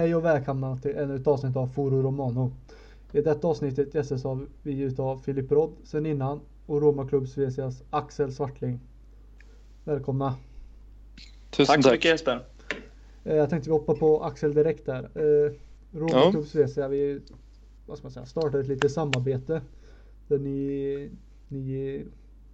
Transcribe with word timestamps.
Hej 0.00 0.14
och 0.14 0.24
välkomna 0.24 0.76
till 0.76 0.96
ännu 0.96 1.16
ett 1.16 1.26
avsnitt 1.26 1.56
av 1.56 1.66
Foro 1.66 2.02
Romano. 2.02 2.52
I 3.12 3.20
detta 3.20 3.48
avsnittet 3.48 3.94
gästas 3.94 4.24
av 4.24 4.46
vi 4.62 4.80
utav 4.80 5.18
Filip 5.18 5.52
Rodd 5.52 5.72
sen 5.84 6.06
innan 6.06 6.40
och 6.66 6.82
Roma 6.82 7.08
Club 7.08 7.28
Svecias 7.28 7.82
Axel 7.90 8.32
Svartling. 8.32 8.80
Välkomna. 9.84 10.34
Tusen 11.50 11.74
Tack 11.74 11.84
så 11.84 11.90
mycket 11.90 12.04
Jesper. 12.04 12.46
Eh, 13.24 13.34
Jag 13.34 13.50
tänkte 13.50 13.70
vi 13.70 13.72
hoppa 13.72 13.94
på 13.94 14.22
Axel 14.22 14.54
direkt 14.54 14.86
där. 14.86 15.02
Eh, 15.14 15.52
Roma 15.98 16.10
Ja. 16.12 16.42
Svecia, 16.42 16.88
vi 16.88 17.20
vad 17.86 17.98
ska 17.98 18.04
man 18.04 18.12
säga, 18.12 18.26
startade 18.26 18.60
ett 18.60 18.68
litet 18.68 18.92
samarbete. 18.92 19.62
Där 20.28 20.38
ni, 20.38 21.10
ni 21.48 22.04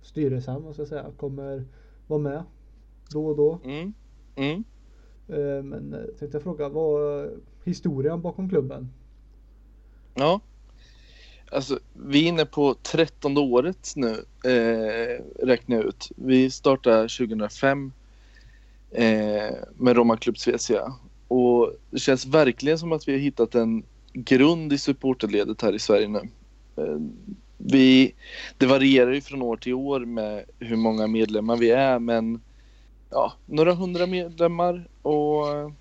styrelsen 0.02 0.62
vad 0.62 0.72
ska 0.74 0.80
jag 0.82 0.88
säga, 0.88 1.06
kommer 1.16 1.64
vara 2.06 2.20
med 2.20 2.42
då 3.12 3.26
och 3.26 3.36
då. 3.36 3.58
Mm. 3.64 3.92
Mm. 4.36 4.64
Eh, 5.28 5.62
men 5.62 5.94
eh, 5.94 6.00
jag 6.00 6.18
tänkte 6.18 6.40
fråga, 6.40 6.68
vad 6.68 7.24
är 7.24 7.30
historien 7.64 8.20
bakom 8.22 8.48
klubben? 8.48 8.88
Ja. 10.14 10.40
Alltså, 11.50 11.78
vi 11.92 12.24
är 12.24 12.28
inne 12.28 12.46
på 12.46 12.74
trettonde 12.74 13.40
året 13.40 13.92
nu, 13.96 14.24
eh, 14.44 15.24
räknar 15.46 15.76
jag 15.76 15.84
ut. 15.84 16.10
Vi 16.16 16.50
startade 16.50 17.02
2005 17.02 17.92
eh, 18.90 19.54
med 19.76 19.96
Roma 19.96 20.16
Club 20.16 20.38
Svecia. 20.38 20.92
Och 21.28 21.72
det 21.90 21.98
känns 21.98 22.26
verkligen 22.26 22.78
som 22.78 22.92
att 22.92 23.08
vi 23.08 23.12
har 23.12 23.18
hittat 23.18 23.54
en 23.54 23.82
grund 24.12 24.72
i 24.72 24.78
supporterledet 24.78 25.62
här 25.62 25.72
i 25.72 25.78
Sverige 25.78 26.08
nu. 26.08 26.28
Eh, 26.76 26.98
vi, 27.58 28.14
det 28.58 28.66
varierar 28.66 29.12
ju 29.12 29.20
från 29.20 29.42
år 29.42 29.56
till 29.56 29.74
år 29.74 30.00
med 30.00 30.44
hur 30.58 30.76
många 30.76 31.06
medlemmar 31.06 31.56
vi 31.56 31.70
är, 31.70 31.98
men 31.98 32.40
ja, 33.16 33.32
några 33.46 33.74
hundra 33.74 34.06
medlemmar 34.06 34.88
och 35.02 35.72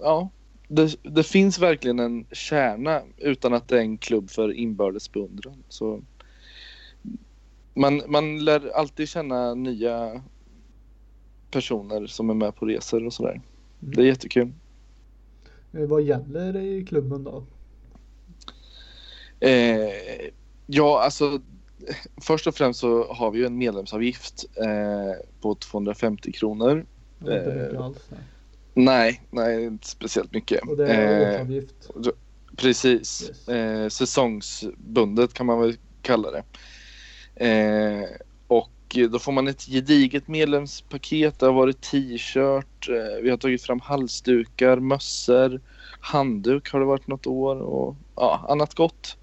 ja, 0.00 0.28
det, 0.68 0.96
det 1.02 1.22
finns 1.22 1.58
verkligen 1.58 1.98
en 1.98 2.26
kärna 2.32 3.02
utan 3.16 3.54
att 3.54 3.68
det 3.68 3.76
är 3.76 3.80
en 3.80 3.98
klubb 3.98 4.30
för 4.30 4.52
inbördes 4.52 5.12
beundran. 5.12 5.64
Så 5.68 6.02
man, 7.74 8.02
man 8.08 8.44
lär 8.44 8.68
alltid 8.76 9.08
känna 9.08 9.54
nya 9.54 10.22
personer 11.50 12.06
som 12.06 12.30
är 12.30 12.34
med 12.34 12.56
på 12.56 12.66
resor 12.66 13.06
och 13.06 13.12
sådär. 13.12 13.40
Det 13.80 14.00
är 14.00 14.06
jättekul. 14.06 14.52
Eh, 15.72 15.86
Vad 15.86 16.02
gäller 16.02 16.56
i 16.56 16.84
klubben 16.86 17.24
då? 17.24 17.44
Eh, 19.40 20.30
ja, 20.66 21.02
alltså 21.04 21.40
först 22.20 22.46
och 22.46 22.54
främst 22.54 22.80
så 22.80 23.12
har 23.12 23.30
vi 23.30 23.38
ju 23.38 23.46
en 23.46 23.58
medlemsavgift 23.58 24.44
eh, 24.56 25.24
på 25.40 25.54
250 25.54 26.32
kronor. 26.32 26.86
Det 27.18 27.32
är 27.32 27.38
inte 27.38 27.52
Eh, 27.52 27.62
mycket 27.64 27.80
alls. 27.80 27.98
Nej. 28.08 28.20
Nej, 28.76 29.22
nej, 29.30 29.64
inte 29.64 29.86
speciellt 29.86 30.32
mycket. 30.32 30.62
Och 30.68 30.76
det 30.76 30.86
är 30.86 31.30
Eh, 31.30 31.34
årsavgift. 31.34 31.90
Precis. 32.56 33.28
Yes. 33.28 33.48
Eh, 33.48 33.88
säsongsbundet 33.88 35.34
kan 35.34 35.46
man 35.46 35.60
väl 35.60 35.76
kalla 36.02 36.30
det. 36.30 36.42
Eh, 37.46 38.04
och 38.46 38.70
då 39.10 39.18
får 39.18 39.32
man 39.32 39.48
ett 39.48 39.62
gediget 39.62 40.28
medlemspaket. 40.28 41.38
Det 41.38 41.46
har 41.46 41.52
varit 41.52 41.80
t-shirt, 41.80 42.88
eh, 42.88 43.22
vi 43.22 43.30
har 43.30 43.36
tagit 43.36 43.62
fram 43.62 43.80
halsdukar, 43.80 44.76
mössor, 44.76 45.60
handduk 46.00 46.72
har 46.72 46.80
det 46.80 46.86
varit 46.86 47.06
något 47.06 47.26
år 47.26 47.56
och 47.56 47.96
ja, 48.16 48.46
annat 48.48 48.74
gott. 48.74 49.16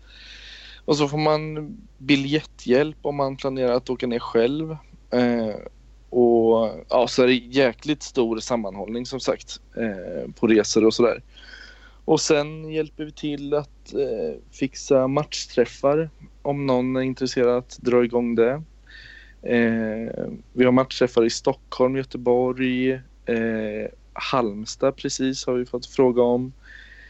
Och 0.86 0.98
så 0.98 1.08
får 1.08 1.18
man 1.18 1.78
biljetthjälp 1.98 2.98
om 3.02 3.16
man 3.16 3.38
planerar 3.38 3.74
att 3.74 3.90
åka 3.90 4.08
ner 4.08 4.20
själv. 4.20 4.78
Eh, 5.10 5.56
och 6.10 6.70
ja, 6.90 7.08
så 7.08 7.24
är 7.24 7.28
det 7.28 7.34
jäkligt 7.34 8.04
stor 8.04 8.40
sammanhållning 8.40 9.06
som 9.06 9.20
sagt 9.20 9.62
eh, 9.78 10.32
på 10.40 10.48
resor 10.48 10.86
och 10.86 10.94
sådär. 10.94 11.24
Och 12.06 12.22
sen 12.22 12.72
hjälper 12.72 13.06
vi 13.06 13.12
till 13.12 13.54
att 13.54 13.94
eh, 13.94 14.40
fixa 14.52 15.08
matchträffar 15.08 16.10
om 16.42 16.66
någon 16.66 16.96
är 16.96 17.02
intresserad 17.02 17.58
att 17.58 17.78
dra 17.82 18.04
igång 18.04 18.36
det. 18.36 18.64
Eh, 19.42 20.30
vi 20.54 20.66
har 20.66 20.72
matchträffar 20.72 21.26
i 21.26 21.30
Stockholm, 21.30 21.98
Göteborg, 21.98 22.92
eh, 23.26 23.90
Halmstad 24.14 24.96
precis 24.96 25.46
har 25.46 25.54
vi 25.54 25.66
fått 25.66 25.86
fråga 25.86 26.22
om. 26.22 26.54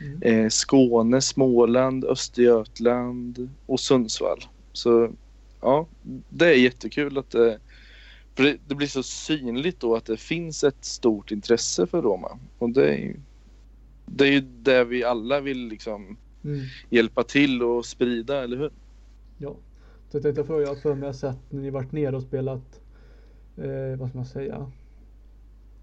Mm. 0.01 0.21
Eh, 0.21 0.49
Skåne, 0.49 1.21
Småland, 1.21 2.05
Östergötland 2.05 3.49
och 3.65 3.79
Sundsvall. 3.79 4.39
Så 4.73 5.11
ja, 5.61 5.87
det 6.29 6.45
är 6.45 6.53
jättekul 6.55 7.17
att 7.17 7.29
det, 7.29 7.59
för 8.35 8.43
det, 8.43 8.57
det 8.67 8.75
blir 8.75 8.87
så 8.87 9.03
synligt 9.03 9.79
då 9.79 9.95
att 9.95 10.05
det 10.05 10.17
finns 10.17 10.63
ett 10.63 10.85
stort 10.85 11.31
intresse 11.31 11.87
för 11.87 12.01
Roma. 12.01 12.39
Och 12.57 12.69
det 12.69 12.95
är 12.95 13.15
det, 14.05 14.27
är 14.27 14.31
ju 14.31 14.41
det 14.41 14.83
vi 14.85 15.03
alla 15.03 15.41
vill 15.41 15.67
liksom 15.67 16.17
Mm. 16.43 16.73
hjälpa 16.89 17.23
till 17.23 17.63
och 17.63 17.85
sprida, 17.85 18.43
eller 18.43 18.57
hur? 18.57 18.71
Ja. 19.37 19.55
Så 20.09 20.17
jag 20.17 20.23
tänkte 20.23 20.43
fråga, 20.45 20.75
för 20.75 20.95
mig 20.95 21.13
sett 21.13 21.51
när 21.51 21.61
ni 21.61 21.69
varit 21.69 21.91
nere 21.91 22.15
och 22.15 22.23
spelat, 22.23 22.81
eh, 23.57 23.99
vad 23.99 24.09
ska 24.09 24.17
man 24.17 24.25
säga? 24.25 24.71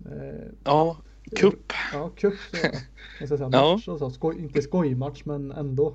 Eh, 0.07 0.49
Ja, 0.65 0.97
kupp. 1.37 1.73
ja, 1.93 2.11
cup. 2.17 2.35
Jag 3.21 3.29
säga 3.29 3.49
Ja. 3.53 3.73
match 3.75 3.89
och 3.89 3.99
så. 3.99 4.11
Skoj, 4.11 4.37
inte 4.39 4.63
skojmatch 4.63 5.23
men 5.25 5.51
ändå. 5.53 5.95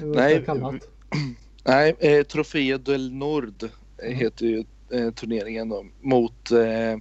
Nej? 0.00 0.44
Nej, 1.64 1.96
eh, 1.98 2.22
Trofeo 2.22 2.78
del 2.78 3.12
Nord 3.12 3.68
Mm. 4.02 4.16
heter 4.18 4.46
ju 4.46 4.64
eh, 4.92 5.10
turneringen 5.10 5.68
då. 5.68 5.86
Mot, 6.00 6.50
eh, 6.50 6.96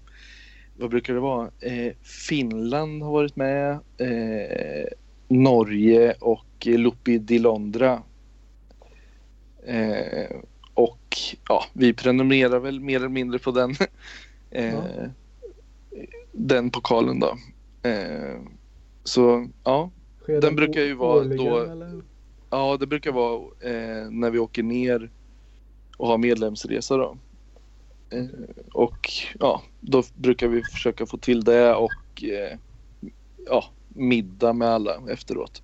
vad 0.78 0.90
brukar 0.90 1.14
det 1.14 1.20
vara? 1.20 1.52
Eh, 1.60 1.94
Finland 2.02 3.04
har 3.04 3.12
varit 3.12 3.36
med. 3.36 3.72
Eh, 3.98 4.88
Norge 5.28 6.14
och 6.20 6.66
Lupi 6.66 7.18
di 7.18 7.40
Londra. 7.40 8.04
Eh, 9.66 10.36
och 10.74 11.18
ja, 11.48 11.64
vi 11.74 11.94
prenumererar 11.94 12.60
väl 12.60 12.80
mer 12.80 12.96
eller 12.96 13.10
mindre 13.10 13.40
på 13.40 13.52
den. 13.52 13.76
eh, 14.52 14.74
Ja. 14.74 14.84
Den 16.42 16.72
pokalen 16.72 17.20
då. 17.20 17.38
Eh, 17.90 18.42
så 19.04 19.48
ja, 19.64 19.92
Sker 20.22 20.42
den 20.42 20.56
brukar 20.56 20.82
ju 20.82 20.94
vara 20.94 21.20
årligen, 21.20 21.46
då- 21.46 21.60
Eller? 21.60 22.02
Ja, 22.50 22.78
det 22.78 22.88
brukar 22.88 23.12
vara 23.12 23.42
eh, 23.62 24.12
när 24.12 24.30
vi 24.32 24.40
åker 24.40 24.64
ner 24.64 25.12
och 25.98 26.08
har 26.08 26.18
medlemsresa 26.18 26.98
då. 26.98 27.18
Eh, 28.14 28.26
och 28.74 29.10
ja, 29.40 29.62
då 29.80 30.04
brukar 30.14 30.48
vi 30.48 30.64
försöka 30.64 31.06
få 31.06 31.18
till 31.18 31.44
det 31.44 31.76
och 31.76 32.24
eh, 32.24 32.58
ja, 33.46 33.64
middag 33.88 34.54
med 34.54 34.68
alla 34.70 35.12
efteråt. 35.12 35.64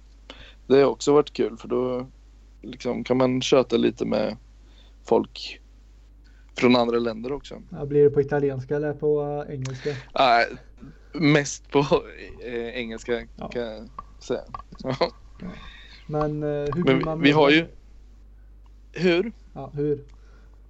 Det 0.67 0.75
har 0.81 0.85
också 0.91 1.13
varit 1.13 1.33
kul 1.33 1.57
för 1.57 1.67
då 1.67 2.11
liksom, 2.61 3.03
kan 3.03 3.17
man 3.17 3.41
köta 3.41 3.77
lite 3.77 4.05
med 4.05 4.37
folk 5.07 5.59
från 6.57 6.75
andra 6.75 6.99
länder 6.99 7.31
också. 7.31 7.61
Ja, 7.71 7.85
blir 7.85 8.03
det 8.03 8.09
på 8.09 8.21
italienska 8.21 8.75
eller 8.75 8.93
på 8.93 9.43
eh, 9.47 9.53
engelska? 9.55 9.89
Nej, 10.19 10.45
mest 11.13 11.71
på 11.71 11.79
eh, 12.45 12.67
engelska 12.69 13.27
Ja. 13.35 13.47
kan 13.49 13.61
jag 13.61 13.89
säga. 14.19 14.41
Men 16.07 16.43
eh, 16.43 16.49
hur 16.75 16.83
Men 16.83 17.01
man 17.05 17.21
vi 17.21 17.31
har 17.31 17.49
ju- 17.49 17.67
Hur? 18.91 19.31
Ja, 19.53 19.71
hur? 19.73 20.03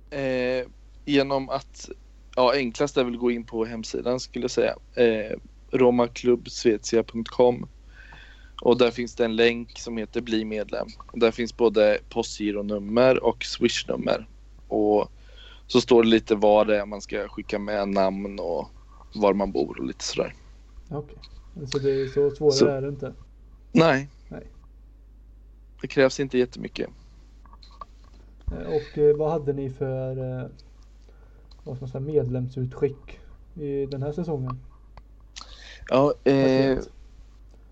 Eh, 0.09 0.66
genom 1.06 1.50
att, 1.50 1.90
ja 2.35 2.53
enklast 2.53 2.97
är 2.97 3.03
väl 3.03 3.13
att 3.13 3.19
gå 3.19 3.31
in 3.31 3.46
på 3.46 3.66
hemsidan 3.66 4.19
skulle 4.19 4.43
jag 4.43 4.52
säga. 4.52 4.76
Eh, 4.96 5.37
romaklubbsvezia.com 5.72 7.67
och 8.61 8.78
där 8.78 8.91
finns 8.91 9.16
det 9.16 9.26
en 9.26 9.35
länk 9.35 9.79
som 9.79 9.97
heter 9.97 10.22
bli 10.22 10.46
medlem. 10.46 10.87
Där 11.14 11.32
finns 11.32 11.58
både 11.58 11.97
postgironummer 12.09 13.23
och 13.23 13.43
swishnummer. 13.46 14.28
Och 14.67 15.11
så 15.67 15.82
står 15.82 16.03
det 16.03 16.09
lite 16.09 16.35
vad 16.35 16.67
det 16.67 16.79
är 16.82 16.85
man 16.85 17.02
ska 17.02 17.28
skicka 17.28 17.59
med, 17.59 17.90
namn 17.90 18.40
och 18.40 18.67
var 19.16 19.34
man 19.34 19.52
bor 19.52 19.79
och 19.79 19.85
lite 19.85 20.03
sådär. 20.03 20.34
Okej. 20.90 21.17
Så 21.72 21.79
det 21.79 22.02
är 22.02 22.08
så 22.08 22.32
svårare 22.35 22.52
Så- 22.56 22.67
är 22.67 22.82
det 22.82 22.88
inte? 22.90 23.14
Nej. 23.72 24.09
Nej. 24.29 24.47
Det 25.82 25.88
krävs 25.88 26.20
inte 26.20 26.38
jättemycket. 26.38 26.90
Eh, 28.52 28.67
Och 28.67 28.97
eh, 28.97 29.16
vad 29.17 29.32
hade 29.32 29.53
ni 29.53 29.70
för 29.70 30.17
eh, 30.41 30.47
vad 31.64 31.76
ska 31.76 31.84
man 31.85 31.90
säga, 31.91 32.02
medlemsutskick 32.02 33.20
i 33.56 33.85
den 33.85 34.03
här 34.03 34.11
säsongen? 34.11 34.59
Ja, 35.90 36.14
eh, 36.23 36.78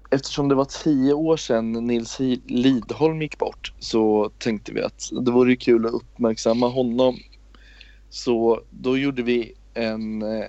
eftersom 0.10 0.50
det 0.50 0.56
var 0.56 0.66
tio 0.84 1.14
år 1.14 1.38
sedan 1.38 1.72
Nils 1.72 2.20
Lidholm 2.46 3.22
gick 3.22 3.38
bort 3.38 3.74
så 3.80 4.32
tänkte 4.38 4.74
vi 4.74 4.82
att 4.82 5.10
det 5.22 5.32
vore 5.32 5.56
kul 5.56 5.86
att 5.86 5.94
uppmärksamma 5.94 6.68
honom. 6.68 7.16
Så 8.14 8.62
då 8.70 8.98
gjorde 8.98 9.24
vi 9.24 9.54
en 9.74 10.22
eh, 10.22 10.46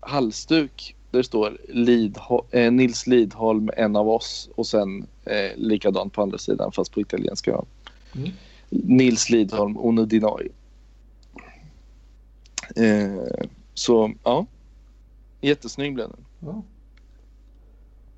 halsduk 0.00 0.96
där 1.10 1.18
det 1.18 1.24
står 1.24 1.58
Lidho- 1.68 2.44
eh, 2.50 2.72
Nils 2.72 3.06
Lidholm, 3.06 3.70
en 3.76 3.96
av 3.96 4.08
oss 4.08 4.50
och 4.56 4.66
sen 4.66 5.06
eh, 5.24 5.56
likadant 5.56 6.12
på 6.12 6.22
andra 6.22 6.38
sidan 6.38 6.72
fast 6.72 6.92
på 6.92 7.00
italienska. 7.00 7.64
Mm. 8.14 8.30
Nils 8.70 9.30
Lidholm, 9.30 9.76
uno 9.76 10.04
di 10.04 10.20
noi. 10.20 10.48
Eh, 12.76 13.46
så 13.74 14.12
ja, 14.22 14.46
jättesnygg 15.40 15.94
blev 15.94 16.08
den. 16.08 16.24
Ja. 16.40 16.62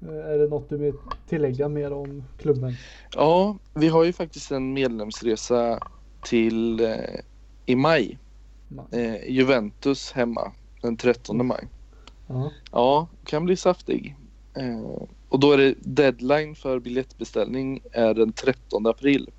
Eh, 0.08 0.30
Är 0.32 0.38
det 0.38 0.48
något 0.48 0.68
du 0.68 0.76
vill 0.76 0.94
tillägga 1.28 1.68
mer 1.68 1.92
om 1.92 2.24
klubben? 2.38 2.74
Ja, 3.14 3.58
vi 3.74 3.88
har 3.88 4.04
ju 4.04 4.12
faktiskt 4.12 4.50
en 4.50 4.72
medlemsresa 4.72 5.80
till 6.22 6.80
eh, 6.80 7.20
i 7.66 7.76
maj. 7.76 8.18
Eh, 8.92 9.30
Juventus 9.30 10.12
hemma 10.12 10.52
den 10.82 10.96
13 10.96 11.46
maj. 11.46 11.68
Ja. 12.26 12.50
Ja, 12.72 13.08
kan 13.24 13.44
bli 13.44 13.56
saftig. 13.56 14.16
Eh, 14.54 14.80
och 15.28 15.40
då 15.40 15.52
är 15.52 15.58
det 15.58 15.74
deadline 15.80 16.54
för 16.54 16.78
biljettbeställning 16.78 17.80
är 17.92 18.14
den 18.14 18.32
13 18.32 18.86
april. 18.86 19.30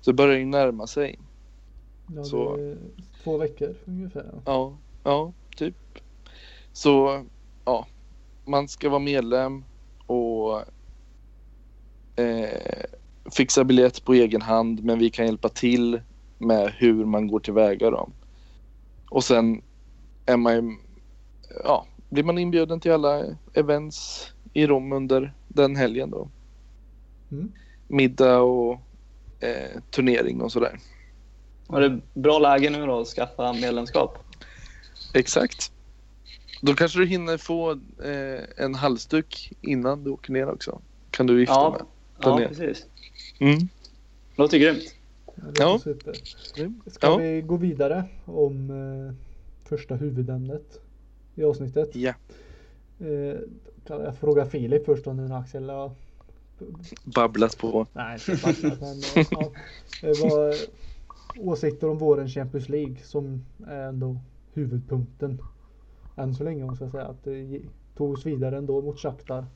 Så 0.00 0.10
det 0.10 0.14
börjar 0.14 0.38
ju 0.38 0.44
närma 0.46 0.86
sig. 0.86 1.18
Ja, 2.16 2.24
Så- 2.24 2.56
det 2.56 2.62
är 2.62 2.78
två 3.24 3.36
veckor 3.38 3.74
ungefär. 3.84 4.26
ja. 4.32 4.40
Ja, 4.44 4.76
ja, 5.04 5.32
typ. 5.56 5.76
Så 6.72 7.24
ja, 7.64 7.86
man 8.44 8.68
ska 8.68 8.88
vara 8.88 8.98
medlem 9.00 9.64
och 10.06 10.62
eh, 12.16 12.84
fixa 13.30 13.64
biljett 13.64 14.04
på 14.04 14.14
egen 14.14 14.42
hand. 14.42 14.84
Men 14.84 14.98
vi 14.98 15.10
kan 15.10 15.26
hjälpa 15.26 15.48
till 15.48 16.00
med 16.38 16.72
hur 16.76 17.04
man 17.04 17.26
går 17.26 17.40
tillväga 17.40 17.90
då. 17.90 18.08
Och 19.10 19.24
sen 19.24 19.62
är 20.26 20.36
man 20.36 20.54
ju, 20.54 20.76
ja, 21.64 21.86
blir 22.08 22.24
man 22.24 22.38
inbjuden 22.38 22.80
till 22.80 22.92
alla 22.92 23.24
events 23.54 24.26
i 24.52 24.66
Rom 24.66 24.92
under 24.92 25.32
den 25.48 25.76
helgen 25.76 26.10
då. 26.10 26.28
Mm. 27.30 27.52
Middag 27.88 28.38
och 28.40 28.80
eh, 29.40 29.80
turnering 29.90 30.40
och 30.40 30.52
sådär. 30.52 30.78
Var 31.66 31.80
det 31.80 32.00
bra 32.14 32.38
läge 32.38 32.70
nu 32.70 32.86
då 32.86 33.00
att 33.00 33.08
skaffa 33.08 33.52
medlemskap? 33.52 34.18
Exakt. 35.14 35.72
Då 36.62 36.74
kanske 36.74 36.98
du 36.98 37.06
hinner 37.06 37.38
få 37.38 37.70
eh, 38.04 38.64
en 38.64 38.74
halsduk 38.74 39.52
innan 39.60 40.04
du 40.04 40.10
åker 40.10 40.32
ner 40.32 40.48
också. 40.50 40.80
Kan 41.10 41.26
du 41.26 41.34
vifta 41.36 41.54
Ja, 41.54 41.70
med. 41.70 41.86
ja 42.22 42.38
ner. 42.38 42.48
precis. 42.48 42.86
Mm. 43.38 43.68
Låter 44.36 44.58
grymt. 44.58 44.94
Ja, 45.58 45.72
det 45.72 45.78
super. 45.78 46.12
Ska 46.90 47.06
Ja. 47.06 47.16
vi 47.16 47.42
gå 47.42 47.56
vidare 47.56 48.04
om 48.24 48.70
eh, 48.70 49.14
första 49.68 49.94
huvudämnet 49.94 50.80
i 51.34 51.44
avsnittet? 51.44 51.96
Ja. 51.96 52.14
Eh, 53.00 53.36
jag 53.86 54.16
fråga 54.16 54.46
Filip 54.46 54.86
först 54.86 55.06
nu 55.06 55.12
när 55.14 55.38
Axel 55.40 55.70
har... 55.70 55.90
Babblat 57.04 57.58
på. 57.58 57.86
Nej, 57.92 58.14
inte 58.14 58.36
fattat 58.36 58.80
men 58.80 59.00
ja. 59.30 59.52
Eh, 60.02 60.14
vad, 60.22 60.54
åsikter 61.38 61.88
om 61.88 61.98
våren 61.98 62.28
Champions 62.28 62.68
League 62.68 62.96
som 63.02 63.44
är 63.66 63.80
ändå 63.88 64.16
huvudpunkten. 64.52 65.38
Än 66.16 66.34
så 66.34 66.44
länge 66.44 66.62
om 66.62 66.66
man 66.66 66.76
ska 66.76 66.90
säga 66.90 67.04
att 67.04 67.24
det 67.24 67.38
ge- 67.38 67.62
tog 67.96 68.12
oss 68.12 68.26
vidare 68.26 68.56
ändå 68.58 68.82
mot 68.82 68.98
Shakhtar. 69.00 69.46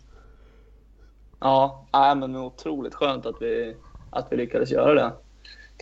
Ja, 1.41 1.87
nej, 1.93 2.17
men 2.17 2.37
otroligt 2.37 2.95
skönt 2.95 3.27
att 3.27 3.37
vi, 3.43 3.77
att 4.11 4.27
vi 4.33 4.37
lyckades 4.37 4.71
göra 4.71 4.95
det. 4.95 5.13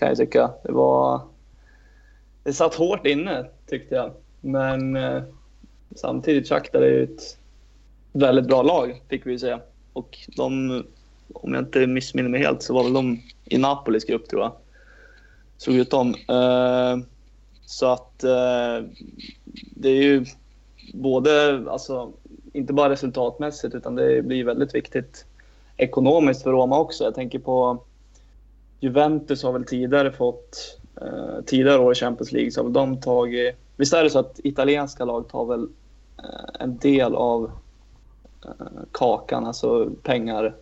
Kan 0.03 0.09
jag 0.09 0.19
tycka. 0.19 0.51
Det 0.63 0.73
var... 0.73 1.21
Det 2.43 2.53
satt 2.53 2.75
hårt 2.75 3.07
inne 3.07 3.47
tyckte 3.67 3.95
jag. 3.95 4.13
Men 4.41 4.97
eh, 4.97 5.23
samtidigt 5.97 6.49
Shakhtar 6.49 6.83
är 6.83 6.87
ju 6.87 7.03
ett 7.03 7.39
väldigt 8.13 8.47
bra 8.47 8.63
lag 8.63 9.03
fick 9.09 9.27
vi 9.27 9.31
ju 9.31 9.39
säga. 9.39 9.61
Och 9.93 10.19
de, 10.37 10.83
om 11.33 11.55
jag 11.55 11.63
inte 11.63 11.87
missminner 11.87 12.29
mig 12.29 12.41
helt 12.41 12.63
så 12.63 12.75
var 12.75 12.85
väl 12.85 12.93
de 12.93 13.23
i 13.45 13.59
Napolis 13.59 14.05
grupp 14.05 14.29
tror 14.29 14.43
jag. 14.43 14.53
Såg 15.57 15.75
ut 15.75 15.91
dem. 15.91 16.15
Eh, 16.29 16.99
så 17.67 17.87
att 17.87 18.25
eh, 18.25 18.89
det 19.75 19.89
är 19.89 20.03
ju 20.03 20.25
både, 20.95 21.65
alltså 21.71 22.13
inte 22.53 22.73
bara 22.73 22.91
resultatmässigt 22.91 23.75
utan 23.75 23.95
det 23.95 24.23
blir 24.23 24.45
väldigt 24.45 24.75
viktigt 24.75 25.27
ekonomiskt 25.77 26.43
för 26.43 26.51
Roma 26.51 26.79
också. 26.79 27.05
Jag 27.05 27.15
tänker 27.15 27.39
på 27.39 27.85
Juventus 28.83 29.43
har 29.43 29.53
väl 29.53 29.65
tidigare 29.65 30.13
fått 30.13 30.79
eh, 31.01 31.45
tidigare 31.47 31.79
år 31.79 31.93
i 31.93 31.95
Champions 31.95 32.33
League 32.33 32.51
så 32.51 32.61
har 32.61 32.65
väl 32.65 32.73
de 32.73 33.01
tagit. 33.01 33.57
Visst 33.77 33.95
är 33.95 34.05
det 34.05 34.11
så 34.11 34.19
att 34.19 34.41
italienska 34.45 35.05
lag 35.05 35.29
tar 35.29 35.45
väl 35.45 35.69
eh, 36.19 36.61
en 36.61 36.79
del 36.79 37.15
av 37.15 37.51
eh, 38.45 38.83
kakan, 38.93 39.47
alltså 39.47 39.91
pengar. 40.03 40.55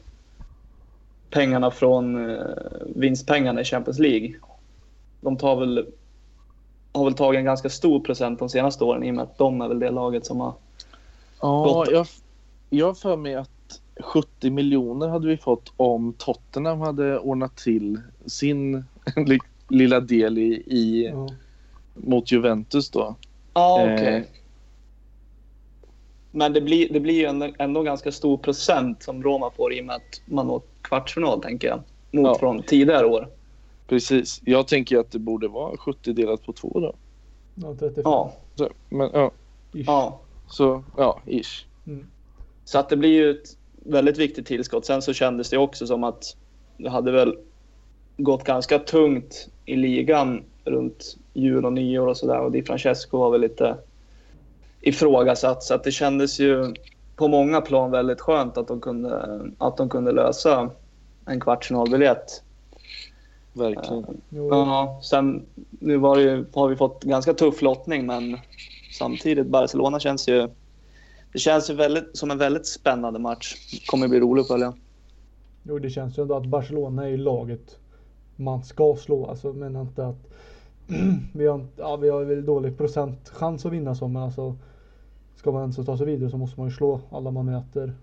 Pengarna 1.31 1.71
från 1.71 2.31
eh, 2.31 2.47
vinstpengarna 2.87 3.61
i 3.61 3.65
Champions 3.65 3.99
League. 3.99 4.35
De 5.21 5.37
tar 5.37 5.57
väl 5.57 5.87
har 6.93 7.05
väl 7.05 7.15
tagit 7.15 7.39
en 7.39 7.45
ganska 7.45 7.71
stor 7.71 8.01
procent 8.01 8.39
de 8.39 8.49
senaste 8.49 8.85
åren 8.85 9.05
i 9.05 9.11
och 9.11 9.15
med 9.15 9.23
att 9.23 9.39
de 9.39 9.61
är 9.61 9.69
väl 9.69 9.79
det 9.79 9.91
laget 9.91 10.27
som 10.27 10.41
har 10.41 10.53
Ja, 11.41 11.87
jag, 11.91 12.07
jag 12.71 12.87
har 12.87 12.95
för 12.95 13.17
mig 13.17 13.35
att 13.35 13.51
70 14.03 14.51
miljoner 14.51 15.09
hade 15.09 15.29
vi 15.29 15.37
fått 15.37 15.73
om 15.77 16.13
Tottenham 16.19 16.81
hade 16.81 17.19
ordnat 17.19 17.57
till 17.57 18.01
sin 18.27 18.85
li, 19.27 19.39
lilla 19.69 20.01
del 20.01 20.39
i, 20.39 20.63
i 20.67 21.07
Ja. 21.13 21.29
mot 21.95 22.33
Juventus 22.33 22.91
då. 22.91 23.15
Ja, 23.55 23.81
Eh. 23.87 23.95
okej. 23.95 24.29
Men 26.31 26.53
det 26.53 26.61
blir, 26.61 26.93
det 26.93 27.01
blir 27.01 27.15
ju 27.15 27.25
ändå, 27.25 27.49
ändå 27.59 27.83
ganska 27.83 28.13
stor 28.13 28.37
procent 28.37 29.03
som 29.03 29.23
Roma 29.23 29.51
får 29.51 29.75
i 29.75 29.81
och 29.81 29.85
med 29.85 29.97
att 29.97 30.23
man 30.27 30.47
når 30.47 30.63
kvartsfinal, 30.83 31.43
tänker 31.43 31.69
jag. 31.69 31.79
Mot 32.13 32.27
Ja. 32.27 32.39
från 32.39 32.63
tidigare 32.63 33.07
år. 33.07 33.29
Precis. 33.89 34.41
Jag 34.45 34.69
tänker 34.69 34.99
att 34.99 35.11
det 35.11 35.19
borde 35.19 35.49
vara 35.49 35.77
70 35.77 36.13
delat 36.13 36.43
på 36.47 36.53
två 36.53 36.81
då. 36.81 36.95
Ja, 37.55 37.75
35. 37.79 38.03
Ja, 38.05 38.33
Så, 38.55 38.69
men 38.89 39.11
ja, 39.13 39.31
Ish. 39.73 39.85
ja. 39.87 40.21
så 40.49 40.85
ja, 40.97 41.21
ish. 41.27 41.67
Mm. 41.87 42.07
Så 42.65 42.79
att 42.79 42.89
det 42.89 42.97
blir 42.97 43.11
ju 43.11 43.31
ett 43.31 43.57
väldigt 43.85 44.19
viktigt 44.19 44.47
tillskott. 44.47 44.87
Sen 44.87 45.03
så 45.03 45.13
kändes 45.13 45.51
det 45.51 45.59
också 45.59 45.87
som 45.87 46.05
att 46.05 46.37
det 46.77 46.91
hade 46.91 47.13
väl 47.13 47.37
gått 48.17 48.45
ganska 48.45 48.79
tungt 48.79 49.49
i 49.65 49.77
ligan 49.77 50.45
runt 50.65 51.17
jul 51.33 51.65
och 51.65 51.73
nyår 51.73 52.07
och 52.07 52.17
sådär. 52.17 52.41
Och 52.41 52.53
Di 52.53 52.63
Francesco 52.63 53.19
var 53.19 53.31
väl 53.31 53.41
lite 53.41 53.77
ifrågasatt. 54.81 55.63
Så 55.63 55.75
att 55.75 55.85
det 55.85 55.93
kändes 55.93 56.41
ju 56.41 56.75
på 57.17 57.29
många 57.29 57.61
plan 57.61 57.91
väldigt 57.91 58.21
skönt 58.21 58.57
att 58.59 58.69
de 58.69 58.81
kunde, 58.81 59.41
att 59.59 59.77
de 59.77 59.89
kunde 59.89 60.13
lösa 60.13 60.71
en 61.27 61.41
kvartsfinalbiljett. 61.41 62.43
Verkligen. 63.53 64.07
Jo, 64.29 64.49
Ja, 64.51 65.01
sen 65.03 65.47
nu 65.71 65.93
ju, 65.93 66.47
har 66.55 66.69
vi 66.69 66.77
fått 66.77 67.05
ganska 67.05 67.35
tuff 67.35 67.63
lottning 67.63 68.07
men 68.07 68.39
samtidigt 68.93 69.47
Barcelona 69.47 70.01
känns 70.01 70.29
ju 70.29 70.49
det 71.33 71.39
känns 71.39 71.71
ju 71.71 71.75
väldigt, 71.75 72.17
som 72.17 72.31
en 72.31 72.39
väldigt 72.39 72.67
spännande 72.67 73.19
match. 73.19 73.55
Kommer 73.87 74.09
bli 74.09 74.21
roligt 74.21 74.43
att 74.43 74.49
följa. 74.49 74.75
jo, 75.63 75.79
det 75.79 75.91
känns 75.91 76.19
ju 76.19 76.23
ändå 76.23 76.35
att 76.37 76.47
Barcelona 76.47 77.05
är 77.05 77.09
ju 77.09 77.17
laget 77.17 77.79
man 78.37 78.65
ska 78.65 78.97
slå. 78.97 79.27
Alltså 79.27 79.53
menar 79.53 79.81
inte 79.81 80.07
att 80.07 80.27
vi 81.35 81.47
har, 81.47 81.55
inte- 81.55 81.83
ja, 81.83 81.97
vi 81.97 82.09
har 82.09 82.25
väl 82.25 82.47
dålig 82.47 82.77
procentchans 82.79 83.67
att 83.67 83.73
vinna 83.73 83.95
så 83.95 84.09
men 84.09 84.23
alltså 84.23 84.57
ska 85.37 85.53
man 85.53 85.61
ens 85.61 85.77
ta 85.87 85.97
sig 85.97 86.07
vidare 86.07 86.31
så 86.31 86.37
måste 86.37 86.61
man 86.61 86.69
ju 86.69 86.75
slå 86.75 87.01
alla 87.11 87.31
man 87.31 87.47
möter. 87.47 87.95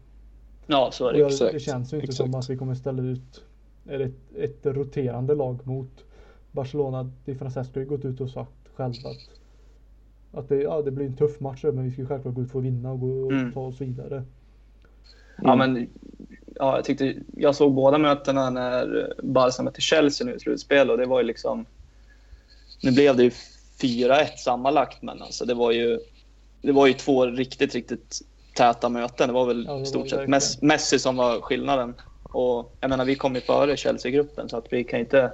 Ja, 0.68 0.90
så 0.94 1.08
är 1.08 1.14
det. 1.14 1.20
jag, 1.20 1.28
Exakt, 1.32 1.54
det 1.54 1.60
känns 1.60 1.94
ju 1.94 2.00
inte 2.02 2.14
som 2.14 2.26
exakt. 2.30 2.44
att 2.44 2.50
vi 2.50 2.58
kommer 2.58 2.76
ställa 2.76 3.02
ut 3.04 3.44
är 3.88 4.00
det 4.00 4.06
ett, 4.06 4.36
ett 4.36 4.66
roterande 4.76 5.36
lag 5.36 5.68
mot 5.68 6.06
Barcelona. 6.52 7.12
Di 7.26 7.36
Francesco 7.36 7.74
har 7.80 7.84
ju 7.84 7.90
gått 7.90 8.06
ut 8.06 8.22
och 8.22 8.30
sagt 8.30 8.52
själv 8.76 8.94
att, 9.06 9.37
att 10.40 10.50
det, 10.50 10.62
ja, 10.62 10.82
det 10.82 10.92
blir 10.92 11.06
en 11.06 11.16
tuff 11.16 11.40
match 11.40 11.64
men 11.64 11.84
vi 11.84 11.92
ska 11.92 12.02
ju 12.02 12.08
självklart 12.08 12.36
gå 12.36 12.42
ut 12.42 12.52
för 12.52 12.60
att 12.60 12.66
vinna 12.66 12.92
och, 12.92 13.00
gå 13.00 13.26
och 13.26 13.32
Mm. 13.32 13.52
ta 13.54 13.60
oss 13.60 13.82
vidare. 13.82 14.24
Ja, 15.44 15.56
men 15.56 15.90
ja, 16.56 16.76
jag 16.76 16.86
tyckte 16.86 17.16
jag 17.38 17.56
såg 17.56 17.74
båda 17.74 17.98
mötena 17.98 18.50
när 18.50 19.14
Barca 19.24 19.64
mötte 19.64 19.82
Chelsea 19.82 20.28
nu 20.28 20.36
i 20.36 20.40
slutspel 20.40 20.90
och 20.92 20.98
det 20.98 21.06
var 21.06 21.22
ju 21.22 21.28
liksom. 21.28 21.66
Nu 22.84 22.92
blev 22.92 23.16
det 23.16 23.24
ju 23.24 23.32
4-1 23.82 24.26
sammanlagt, 24.38 25.02
men 25.02 25.22
alltså 25.22 25.46
det 25.46 25.54
var 25.54 25.72
ju. 25.72 26.00
Det 26.62 26.72
var 26.72 26.88
ju 26.88 26.94
två 26.94 27.26
riktigt, 27.26 27.76
riktigt 27.76 28.20
täta 28.56 28.90
möten. 28.90 29.28
Det 29.28 29.34
var 29.34 29.46
väl 29.46 29.66
Ja, 29.68 29.80
i 29.80 29.86
stort 29.86 30.10
sett. 30.10 30.30
Messi, 30.30 30.66
Messi 30.66 31.00
som 31.00 31.16
var 31.16 31.42
skillnaden. 31.42 31.94
Och 32.24 32.76
jag 32.80 32.90
menar, 32.90 33.06
vi 33.06 33.16
kom 33.16 33.36
ju 33.36 33.42
före 33.42 33.78
Chelsea-gruppen 33.78 34.50
så 34.50 34.58
att 34.58 34.74
vi 34.74 34.84
kan 34.84 35.00
inte. 35.00 35.32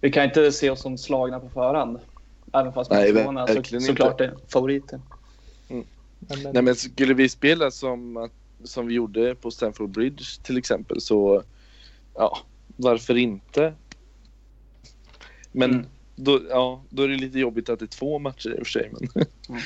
Vi 0.00 0.10
kan 0.12 0.24
inte 0.24 0.52
se 0.52 0.70
oss 0.70 0.80
som 0.80 0.98
slagna 0.98 1.40
på 1.40 1.48
förhand. 1.48 1.98
Även 2.52 2.72
fast 2.72 2.90
Nej, 2.90 3.12
Barcelona 3.12 3.46
så, 3.46 3.80
såklart 3.80 4.20
är 4.20 4.34
favoriter. 4.48 5.00
Men, 5.68 5.84
men, 6.42 6.52
Nej 6.52 6.62
men 6.62 6.76
skulle 6.76 7.14
vi 7.14 7.28
spela 7.28 7.70
som, 7.70 8.28
som 8.64 8.86
vi 8.86 8.94
gjorde 8.94 9.34
på 9.34 9.50
Stamford 9.50 9.90
Bridge 9.90 10.24
till 10.42 10.56
exempel 10.58 11.00
så 11.00 11.42
ja, 12.14 12.38
varför 12.76 13.16
inte? 13.16 13.74
Men 15.52 15.70
Mm. 15.70 15.86
då, 16.16 16.40
ja, 16.50 16.82
då 16.90 17.02
är 17.02 17.08
det 17.08 17.16
lite 17.16 17.38
jobbigt 17.38 17.68
att 17.68 17.78
det 17.78 17.84
är 17.84 17.98
två 17.98 18.18
matcher 18.18 18.50
i 18.50 18.54
och 18.54 18.66
för 18.66 18.72
sig. 18.72 18.90
Men 18.92 19.08
Mm. 19.48 19.60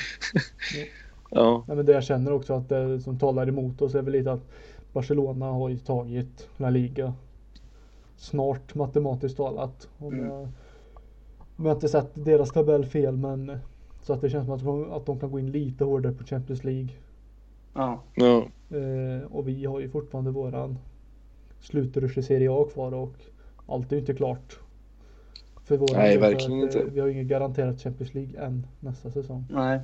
ja, 1.29 1.63
Nej, 1.67 1.77
men 1.77 1.85
det 1.85 1.91
jag 1.91 2.03
känner 2.03 2.31
också 2.31 2.53
att 2.53 2.69
det 2.69 3.01
som 3.01 3.19
talar 3.19 3.49
emot 3.49 3.81
oss 3.81 3.95
är 3.95 4.01
väl 4.01 4.13
lite 4.13 4.31
att 4.31 4.51
Barcelona 4.93 5.45
har 5.45 5.69
ju 5.69 5.77
tagit 5.77 6.47
La 6.57 6.69
Liga 6.69 7.13
snart 8.17 8.75
matematiskt 8.75 9.37
talat. 9.37 9.87
Om 9.97 10.13
Mm. 10.13 10.47
Om 11.57 11.65
jag 11.65 11.75
inte 11.75 11.89
sett 11.89 12.11
deras 12.13 12.51
tabell 12.51 12.85
fel 12.85 13.17
men 13.17 13.57
så 14.01 14.13
att 14.13 14.21
det 14.21 14.29
känns 14.29 14.45
som 14.45 14.55
att 14.55 14.63
de, 14.63 14.91
att 14.91 15.05
de 15.05 15.19
kan 15.19 15.31
gå 15.31 15.39
in 15.39 15.51
lite 15.51 15.83
hårdare 15.83 16.13
på 16.13 16.23
Champions 16.23 16.63
League. 16.63 16.89
Ja. 17.73 18.03
Ja. 18.15 18.47
Eh, 18.77 19.31
och 19.31 19.47
vi 19.47 19.65
har 19.65 19.79
ju 19.79 19.89
fortfarande 19.89 20.31
våran 20.31 20.77
slutrush 21.59 22.17
i 22.17 22.23
Serie 22.23 22.51
A 22.51 22.67
kvar 22.73 22.93
och 22.93 23.13
allt 23.67 23.91
är 23.91 23.95
ju 23.95 23.99
inte 23.99 24.13
klart. 24.13 24.59
För 25.63 25.77
våran 25.77 26.01
Nej, 26.01 26.17
verkligen 26.17 26.63
att, 26.63 26.75
eh, 26.75 26.81
inte. 26.81 26.93
Vi 26.93 26.99
har 26.99 27.07
ju 27.07 27.13
inget 27.13 27.27
garanterat 27.27 27.81
Champions 27.81 28.13
League 28.13 28.45
än 28.45 28.67
nästa 28.79 29.11
säsong. 29.11 29.45
Nej. 29.49 29.79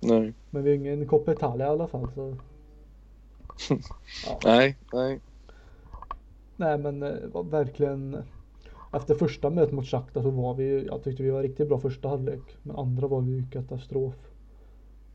Nej. 0.00 0.34
Men 0.50 0.62
vi 0.62 0.70
har 0.70 0.76
ingen 0.76 1.08
Coppa 1.08 1.32
Italia 1.32 1.66
i 1.66 1.70
alla 1.70 1.86
fall. 1.86 2.08
Så. 2.14 2.36
Ja. 4.26 4.40
Nej. 4.44 4.76
Nej. 4.92 5.20
Nej 6.56 6.78
men 6.78 7.02
eh, 7.02 7.42
verkligen 7.50 8.16
efter 8.92 9.14
första 9.14 9.50
mötet 9.50 9.72
mot 9.74 9.86
Shakhtar 9.86 10.22
så 10.22 10.30
var 10.30 10.54
vi 10.54 10.86
jag 10.86 11.04
tyckte 11.04 11.22
vi 11.22 11.30
var 11.30 11.42
riktigt 11.42 11.68
bra 11.68 11.78
första 11.78 12.08
halvlek. 12.08 12.40
Men 12.62 12.76
andra 12.76 13.06
var 13.06 13.20
vi 13.20 13.32
ju 13.32 13.46
katastrof. 13.50 14.14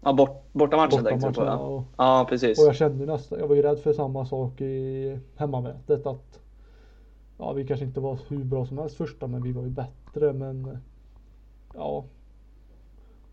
Ja, 0.02 0.14
bort, 0.14 0.44
bortamatchen 0.54 1.04
tänkte 1.04 1.28
du 1.28 1.34
på. 1.34 1.42
Ja. 1.42 1.58
och, 1.58 1.84
ja, 1.98 2.26
precis. 2.30 2.60
och 2.60 2.66
jag 2.66 2.76
kände 2.76 3.06
nästan, 3.06 3.40
jag 3.40 3.48
var 3.48 3.56
ju 3.56 3.62
rädd 3.62 3.80
för 3.80 3.94
samma 3.94 4.26
sak 4.26 4.62
i 4.62 5.20
hemmamötet 5.36 6.06
att 6.06 6.40
Ja 7.38 7.54
vi 7.54 7.68
kanske 7.68 7.86
inte 7.86 8.00
var 8.00 8.20
hur 8.28 8.44
bra 8.44 8.66
som 8.66 8.78
helst 8.78 8.98
första 8.98 9.28
men 9.28 9.44
vi 9.44 9.52
var 9.52 9.64
ju 9.64 9.70
bättre 9.70 10.34
men 10.34 10.78
Ja 11.74 12.06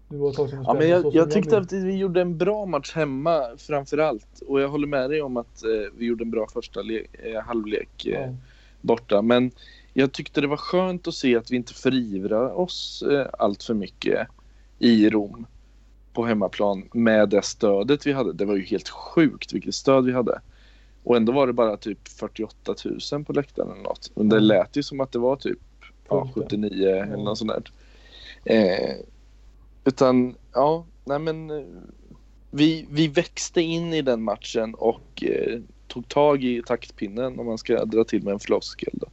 Nu 0.08 0.18
var 0.18 0.26
det 0.26 0.30
ett 0.30 0.36
tag 0.36 0.50
sedan 0.50 0.58
vi 0.58 0.64
Ja, 0.66 0.74
men 0.74 0.88
jag, 0.88 1.14
jag 1.14 1.30
tyckte 1.30 1.58
att 1.58 1.72
vi 1.72 1.96
gjorde 1.96 2.20
en 2.20 2.38
bra 2.38 2.66
match 2.66 2.92
hemma 2.94 3.40
framför 3.56 3.98
allt. 3.98 4.42
Och 4.48 4.60
jag 4.60 4.68
håller 4.68 4.86
med 4.86 5.10
dig 5.10 5.22
om 5.22 5.36
att 5.36 5.64
eh, 5.64 5.92
vi 5.96 6.06
gjorde 6.06 6.24
en 6.24 6.30
bra 6.30 6.46
första 6.52 6.82
le- 6.82 7.06
eh, 7.12 7.42
halvlek 7.42 8.06
eh, 8.06 8.20
ja, 8.20 8.34
borta. 8.80 9.22
Men 9.22 9.50
jag 9.94 10.12
tyckte 10.12 10.40
det 10.40 10.46
var 10.46 10.56
skönt 10.56 11.08
att 11.08 11.14
se 11.14 11.36
att 11.36 11.50
vi 11.50 11.56
inte 11.56 11.74
förivrar 11.74 12.50
oss 12.60 13.02
eh, 13.10 13.26
allt 13.38 13.62
för 13.62 13.74
mycket 13.74 14.28
i 14.78 15.10
Rom 15.10 15.46
på 16.12 16.24
hemmaplan 16.26 16.88
med 16.92 17.28
det 17.28 17.42
stödet 17.44 18.06
vi 18.06 18.12
hade. 18.12 18.32
Det 18.32 18.44
var 18.44 18.54
ju 18.56 18.62
helt 18.64 18.88
sjukt 18.88 19.52
vilket 19.52 19.74
stöd 19.74 20.04
vi 20.04 20.12
hade. 20.12 20.40
Och 21.04 21.16
ändå 21.16 21.32
var 21.32 21.46
det 21.46 21.52
bara 21.52 21.76
typ 21.76 22.08
48 22.08 22.74
000 23.12 23.24
på 23.24 23.32
läktaren 23.32 23.70
eller 23.72 23.82
något. 23.82 24.10
Men 24.14 24.28
det 24.28 24.36
Mm. 24.36 24.46
lät 24.46 24.76
ju 24.76 24.82
som 24.82 25.00
att 25.00 25.12
det 25.12 25.18
var 25.18 25.36
typ 25.36 25.58
ja, 26.08 26.24
Fullt, 26.34 26.36
ja. 26.36 26.42
79 26.42 26.88
eller 26.88 27.16
något 27.16 27.38
sånt 27.38 27.50
där. 27.50 27.62
Eh, 28.44 28.96
utan 29.84 30.34
ja, 30.52 30.86
nej 31.04 31.18
men 31.18 31.50
eh, 31.50 31.64
vi, 32.50 32.86
vi 32.90 33.08
växte 33.08 33.60
in 33.62 33.94
i 33.94 34.02
den 34.02 34.22
matchen 34.22 34.74
och 34.74 35.24
eh, 35.24 35.60
tog 35.88 36.08
tag 36.08 36.44
i 36.44 36.62
taktpinnen 36.66 37.38
om 37.38 37.46
man 37.46 37.58
ska 37.58 37.84
dra 37.84 38.04
till 38.04 38.22
med 38.22 38.32
en 38.32 38.40
floskel. 38.40 38.92
Då. 38.92 39.06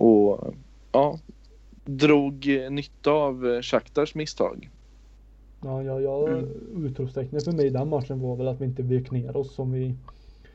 Och 0.00 0.54
ja, 0.92 1.18
drog 1.84 2.46
nytta 2.70 3.10
av 3.12 3.62
Shakhtars 3.62 4.14
misstag. 4.14 4.70
ja, 5.62 5.82
ja, 5.82 6.00
ja 6.00 6.28
Mm. 6.28 6.86
utropstecknet 6.86 7.44
för 7.44 7.52
mig 7.52 7.66
i 7.66 7.70
den 7.70 7.88
matchen 7.88 8.20
var 8.20 8.36
väl 8.36 8.48
att 8.48 8.60
vi 8.60 8.64
inte 8.64 8.82
vek 8.82 9.10
ner 9.10 9.36
oss 9.36 9.54
som 9.54 9.72
vi 9.72 9.94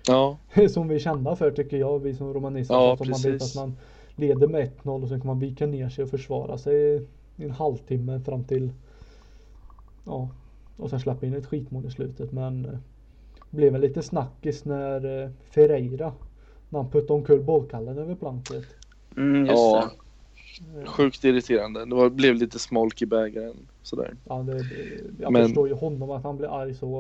Ja, 0.08 0.38
som 0.70 0.88
vi 0.88 0.96
är 0.96 1.00
kända 1.00 1.36
för 1.36 1.52
tycker 1.52 1.78
jag, 1.78 2.00
vi 2.00 2.14
som 2.16 2.34
romanister. 2.34 2.76
Ja, 2.76 2.98
som 2.98 3.10
man 3.10 3.22
vet 3.22 3.42
att 3.42 3.56
man 3.56 3.78
leder 4.16 4.48
med 4.48 4.72
1-0 4.84 5.04
och 5.04 5.10
sen 5.10 5.20
kan 5.20 5.28
man 5.28 5.40
vika 5.40 5.66
ner 5.66 5.90
sig 5.90 6.04
och 6.04 6.10
försvara 6.10 6.58
sig 6.58 6.96
i 7.38 7.44
en 7.44 7.52
halvtimme 7.52 8.20
fram 8.20 8.44
till 8.44 8.70
Ja 10.06 10.30
och 10.78 10.90
sen 10.90 11.00
släppa 11.00 11.26
in 11.26 11.34
ett 11.34 11.46
skitmål 11.46 11.86
i 11.86 11.92
slutet 11.92 12.32
men 12.32 12.66
eh, 12.66 12.78
blev 13.50 13.72
väl 13.72 13.82
lite 13.82 14.02
snackis 14.04 14.66
när 14.66 15.24
eh, 15.24 15.30
Ferreira 15.50 16.14
när 16.70 16.80
han 16.82 16.92
puttade 16.92 17.14
omkull 17.14 17.44
bollkallen 17.44 17.98
över 17.98 18.16
planket. 18.16 18.66
Mm, 19.18 19.46
just 19.46 19.52
Ja. 19.58 19.92
det. 20.76 20.86
sjukt 20.88 21.24
irriterande. 21.24 21.86
Det 21.86 21.96
var, 21.96 22.10
blev 22.10 22.36
lite 22.36 22.60
smolk 22.60 23.02
i 23.02 23.06
bägaren. 23.06 23.56
Sådär. 23.84 24.16
Ja, 24.26 24.36
det, 24.36 24.66
jag 25.20 25.32
Men- 25.34 25.46
förstår 25.46 25.68
ju 25.68 25.74
honom 25.74 26.12
att 26.12 26.24
han 26.24 26.38
blir 26.38 26.62
arg 26.62 26.74
så. 26.74 26.98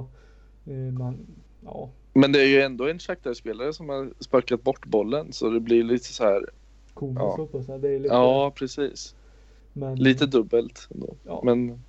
Eh, 0.65 0.73
Men 0.73 1.17
ja, 1.65 1.89
Men 2.13 2.31
det 2.31 2.41
är 2.41 2.47
ju 2.47 2.61
ändå 2.61 2.87
en 2.87 2.99
Shakhtar-spelare 2.99 3.73
som 3.73 3.89
har 3.89 4.09
sparkat 4.19 4.63
bort 4.63 4.85
bollen 4.85 5.33
så 5.33 5.49
det 5.49 5.59
blir 5.59 5.83
lite 5.83 6.13
så 6.13 6.23
här. 6.23 6.45
komiskt 6.93 7.21
Ja. 7.67 7.77
lite, 7.77 8.07
Ja, 8.07 8.51
precis. 8.55 9.15
men, 9.73 9.95
Lite 9.95 10.25
dubbelt 10.25 10.87
ändå. 10.93 11.15
ja. 11.25 11.41
Men 11.43 11.79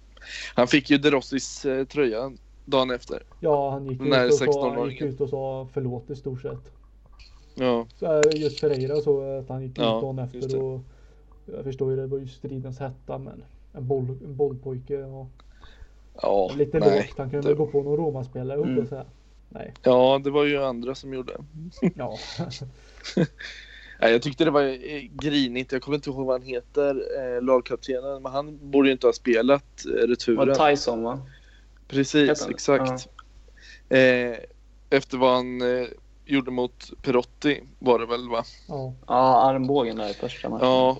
han 0.55 0.67
fick 0.69 0.91
ju 0.91 0.99
De 0.99 1.11
Rossis 1.11 1.65
eh, 1.65 1.85
tröja 1.85 2.33
dagen 2.65 2.91
efter. 2.91 3.23
Ja, 3.41 3.71
han 3.71 3.87
gick, 3.87 4.01
ut 4.01 4.09
och, 4.09 4.15
sa, 4.15 4.45
han 4.45 4.77
16-åringen. 4.77 4.91
gick 4.91 5.01
ut 5.01 5.21
och 5.21 5.29
sa 5.29 5.69
förlåt 5.73 6.11
i 6.11 6.17
stort 6.17 6.43
sett. 6.43 6.73
Ja, 7.59 7.87
Så 7.97 8.07
är 8.07 8.23
det 8.23 8.39
just 8.39 8.61
Ferreira 8.61 9.01
så 9.01 9.39
att 9.39 9.49
han 9.49 9.63
gick 9.63 9.71
ut 9.71 9.79
Ja, 9.79 10.01
dagen 10.01 10.19
efter 10.19 10.49
det. 10.49 10.57
och 10.57 10.81
jag 11.57 11.65
förstår 11.65 11.91
ju 11.91 11.97
det 11.97 12.07
var 12.07 12.19
ju 12.19 12.29
stridens 12.29 12.79
hetta 12.79 13.19
men 13.19 13.45
en, 13.73 13.87
boll, 13.87 14.05
en 14.25 14.37
bollpojke 14.37 15.05
och 15.05 15.27
ja 16.23 16.51
lite 16.57 16.79
nej. 16.79 16.97
lågt. 17.09 17.19
Han 17.19 17.31
kunde 17.31 17.49
det- 17.49 17.55
gå 17.55 17.67
på 17.67 17.83
någon 17.83 17.97
Roma-spelare 17.97 18.59
mm. 18.59 18.71
Mm. 18.71 18.83
och 18.83 18.89
säga. 18.89 19.05
Nej, 19.49 19.73
Ja, 19.83 20.21
det 20.25 20.31
var 20.31 20.45
ju 20.45 20.63
andra 20.65 20.95
som 20.95 21.15
gjorde. 21.15 21.33
ja. 21.95 22.19
Nej, 24.01 24.13
jag 24.13 24.23
tyckte 24.23 24.45
det 24.45 24.51
var 24.51 24.63
eh, 24.63 25.03
grinigt. 25.13 25.73
Jag 25.73 25.83
kommer 25.83 25.95
inte 25.97 26.11
ihåg 26.11 26.27
vad 26.27 26.41
han 26.41 26.49
heter, 26.49 27.03
eh, 27.37 27.43
lagkaptenen. 27.43 28.23
Men 28.23 28.33
han 28.33 28.71
borde 28.71 28.89
ju 28.89 28.93
inte 28.93 29.07
ha 29.07 29.13
spelat 29.13 29.85
eh, 29.87 29.93
Det 29.93 30.07
returen. 30.07 30.49
var 30.49 30.71
Tyson 30.71 31.03
va? 31.03 31.21
Precis, 31.89 32.29
Heter 32.31 32.43
han? 32.45 32.51
exakt. 32.51 33.09
Eh, 33.89 34.37
efter 34.91 35.19
vad 35.19 35.35
han 35.35 35.61
eh, 35.63 35.87
gjorde 36.27 36.51
mot 36.51 36.91
Perotti 37.03 37.61
var 37.79 37.99
det 37.99 38.07
väl 38.07 38.29
va? 38.29 38.45
ja. 38.69 38.93
Ja, 39.07 39.41
armbågen 39.51 39.97
där 39.97 40.11
i 40.11 40.15
första 40.15 40.49
matchen. 40.49 40.67
Ja, 40.69 40.99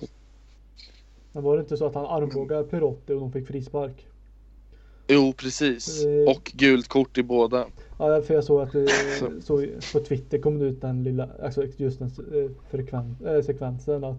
Men 1.31 1.43
var 1.43 1.57
det 1.57 1.61
inte 1.61 1.77
så 1.77 1.85
att 1.85 1.95
han 1.95 2.05
armbågade 2.05 2.63
Perotti 2.63 3.13
och 3.13 3.19
de 3.19 3.31
fick 3.31 3.47
frispark? 3.47 4.07
jo 5.09 5.33
precis. 5.33 6.05
Eh. 6.05 6.29
Och 6.35 6.51
gult 6.55 6.87
kort 6.87 7.17
i 7.17 7.23
båda. 7.23 7.65
Ja, 7.99 8.21
för 8.21 8.33
jag 8.33 8.43
såg 8.43 8.61
att 8.61 8.71
det, 8.71 8.87
Så. 9.19 9.31
så 9.41 9.65
på 9.93 10.05
Twitter 10.05 10.37
kom 10.37 10.59
det 10.59 10.65
ut 10.65 10.81
den 10.81 11.03
lilla, 11.03 11.29
alltså 11.43 11.63
just 11.77 11.99
den 11.99 12.07
eh, 12.07 12.51
frekven, 12.69 13.17
eh, 13.25 13.41
sekvensen 13.41 14.03
att, 14.03 14.17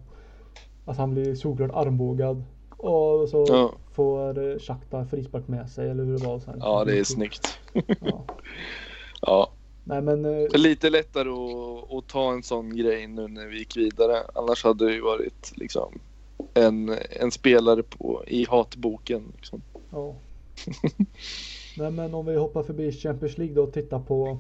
att 0.85 0.97
han 0.97 1.11
blir 1.11 1.35
solklart 1.35 1.71
armbågad 1.75 2.45
och 2.71 3.29
så 3.29 3.45
Ja. 3.49 3.73
får 3.93 4.51
eh, 4.53 4.59
Shakhtar 4.59 5.05
frispark 5.05 5.49
med 5.49 5.71
sig 5.71 5.91
eller 5.91 6.05
hur 6.05 6.19
det 6.19 6.27
var 6.27 6.39
sen. 6.39 6.57
Ja, 6.61 6.85
det 6.85 6.99
är 6.99 7.05
snyggt. 7.05 7.59
Ja. 8.01 8.25
Ja, 9.21 9.51
Nej 9.89 10.03
men 10.03 10.25
eh, 10.25 10.49
lite 10.55 10.91
lättare 10.91 11.29
att, 11.29 11.93
att 11.93 12.07
ta 12.07 12.33
en 12.33 12.43
sån 12.43 12.77
grej 12.77 13.07
nu 13.07 13.29
när 13.29 13.47
vi 13.47 13.59
gick 13.59 13.77
vidare. 13.77 14.17
Annars 14.35 14.65
hade 14.65 14.87
det 14.87 14.93
ju 14.93 15.01
varit 15.01 15.53
liksom 15.57 15.99
en, 16.55 16.95
en 17.11 17.31
spelare 17.31 17.83
på, 17.83 18.25
i 18.27 18.47
hatboken. 18.49 19.33
Liksom. 19.37 19.63
ja. 19.91 20.15
Nej 21.79 21.91
men 21.91 22.15
om 22.15 22.27
vi 22.27 22.37
hoppar 22.37 22.63
förbi 22.63 22.93
Champions 22.93 23.39
League 23.39 23.55
då 23.55 23.63
och 23.63 23.73
tittar 23.73 24.01
på 24.01 24.39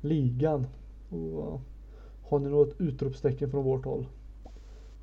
ligan. 0.00 0.66
Och, 1.10 1.42
eh, 1.42 1.60
har 2.28 2.38
ni 2.38 2.48
något 2.48 2.74
utropstecken 2.80 3.50
från 3.50 3.64
vårt 3.64 3.84
håll? 3.84 4.06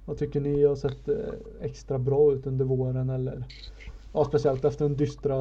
Vad 0.06 0.18
tycker 0.18 0.42
ni 0.42 0.64
har 0.64 0.76
sett 0.76 1.08
eh, 1.08 1.16
extra 1.62 2.00
bra 2.00 2.34
ut 2.34 2.48
under 2.48 2.66
våren 2.66 3.10
eller? 3.10 3.44
Ja 4.14 4.26
speciellt 4.26 4.66
efter 4.66 4.86
den 4.86 4.98
dystra, 4.98 5.38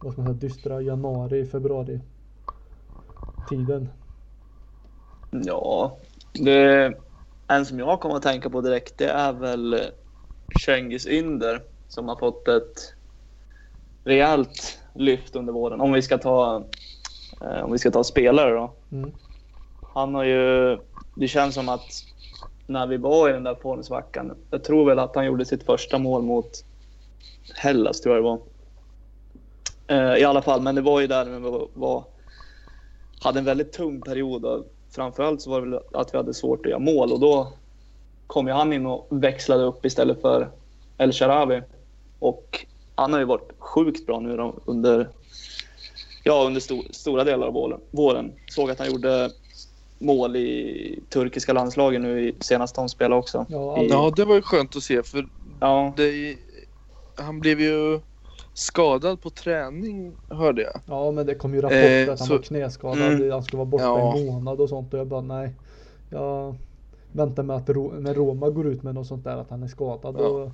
vad 0.00 0.12
ska 0.12 0.22
man 0.22 0.26
säga, 0.26 0.40
dystra 0.40 0.82
januari, 0.82 1.46
februari 1.46 2.00
tiden. 3.48 3.88
Ja, 5.30 5.96
det, 6.32 6.92
en 7.48 7.66
som 7.66 7.78
jag 7.78 8.00
kommer 8.00 8.16
att 8.16 8.22
tänka 8.22 8.50
på 8.50 8.60
direkt 8.60 8.98
det 8.98 9.08
är 9.08 9.32
väl 9.32 9.80
Cengiz 10.64 11.06
Ynder 11.06 11.62
som 11.88 12.08
har 12.08 12.16
fått 12.16 12.48
ett 12.48 12.94
rejält 14.04 14.78
lyft 14.94 15.36
under 15.36 15.52
våren. 15.52 15.80
Om 15.80 15.92
vi 15.92 16.02
ska 16.02 16.18
ta, 16.18 16.64
eh, 17.40 17.64
om 17.64 17.72
vi 17.72 17.78
ska 17.78 17.90
ta 17.90 18.04
spelare 18.04 18.54
då. 18.54 18.72
Mm. 18.92 19.12
Han 19.94 20.14
har 20.14 20.24
ju, 20.24 20.78
det 21.14 21.28
känns 21.28 21.54
som 21.54 21.68
att 21.68 22.04
när 22.66 22.86
vi 22.86 22.96
var 22.96 23.28
i 23.28 23.32
den 23.32 23.44
där 23.44 23.54
formsvackan, 23.54 24.36
jag 24.50 24.64
tror 24.64 24.86
väl 24.86 24.98
att 24.98 25.14
han 25.14 25.26
gjorde 25.26 25.44
sitt 25.44 25.62
första 25.62 25.98
mål 25.98 26.22
mot 26.22 26.64
Hellas 27.54 28.00
tror 28.00 28.14
jag 28.14 28.24
det 28.24 28.28
var. 28.28 28.40
Eh, 29.86 30.20
I 30.20 30.24
alla 30.24 30.42
fall, 30.42 30.62
men 30.62 30.74
det 30.74 30.80
var 30.80 31.00
ju 31.00 31.06
där 31.06 31.24
vi 31.24 31.68
var 31.74 32.04
hade 33.22 33.38
en 33.38 33.44
väldigt 33.44 33.72
tung 33.72 34.00
period. 34.00 34.44
Och 34.44 34.64
framförallt 34.90 35.42
så 35.42 35.50
var 35.50 35.60
det 35.60 35.70
väl 35.70 35.80
att 35.92 36.14
vi 36.14 36.16
hade 36.18 36.34
svårt 36.34 36.66
att 36.66 36.70
göra 36.70 36.78
mål 36.80 37.12
och 37.12 37.20
då 37.20 37.52
kom 38.26 38.46
ju 38.46 38.52
han 38.52 38.72
in 38.72 38.86
och 38.86 39.06
växlade 39.10 39.64
upp 39.64 39.84
istället 39.84 40.20
för 40.20 40.48
El 40.98 41.12
Sharawi. 41.12 41.62
Och 42.18 42.66
han 42.94 43.12
har 43.12 43.20
ju 43.20 43.26
varit 43.26 43.50
sjukt 43.58 44.06
bra 44.06 44.20
nu 44.20 44.52
under, 44.64 45.08
ja, 46.24 46.44
under 46.46 46.60
sto 46.60 46.82
stora 46.90 47.24
delar 47.24 47.46
av 47.46 47.80
våren. 47.90 48.32
Såg 48.50 48.70
att 48.70 48.78
han 48.78 48.90
gjorde 48.90 49.30
mål 49.98 50.36
i 50.36 51.00
turkiska 51.08 51.52
landslagen 51.52 52.02
nu 52.02 52.28
i 52.28 52.34
senast 52.40 52.74
de 52.74 52.88
spelade 52.88 53.18
också. 53.18 53.46
Ja, 53.48 53.82
I- 53.82 53.88
Ja, 53.88 54.12
det 54.16 54.24
var 54.24 54.34
ju 54.34 54.42
skönt 54.42 54.76
att 54.76 54.82
se 54.82 55.02
för 55.02 55.28
Ja, 55.60 55.92
det, 55.96 56.36
han 57.14 57.40
blev 57.40 57.60
ju 57.60 58.00
skadad 58.60 59.20
på 59.22 59.30
träning 59.30 60.12
hörde 60.28 60.62
jag. 60.62 60.80
Ja 60.86 61.10
men 61.10 61.26
det 61.26 61.34
kom 61.34 61.54
ju 61.54 61.60
rapporter 61.60 62.06
Eh, 62.06 62.12
att 62.12 62.18
han 62.18 62.28
så- 62.28 62.34
var 62.34 62.42
knäskadad, 62.42 63.12
Mm. 63.12 63.30
han 63.30 63.42
skulle 63.42 63.58
vara 63.58 63.66
borta 63.66 63.84
Ja. 63.84 64.16
en 64.18 64.26
månad 64.26 64.60
och 64.60 64.68
sånt 64.68 64.94
och 64.94 65.00
jag 65.00 65.06
bara 65.06 65.20
nej. 65.20 65.54
Jag 66.10 66.54
väntar 67.12 67.42
med 67.42 67.56
att 67.56 67.68
när 68.02 68.14
Roma 68.14 68.50
går 68.50 68.66
ut 68.66 68.82
med 68.82 68.94
något 68.94 69.06
sånt 69.06 69.24
där 69.24 69.36
att 69.36 69.50
han 69.50 69.62
är 69.62 69.66
skadad 69.68 70.16
Ja. 70.18 70.26
och 70.26 70.50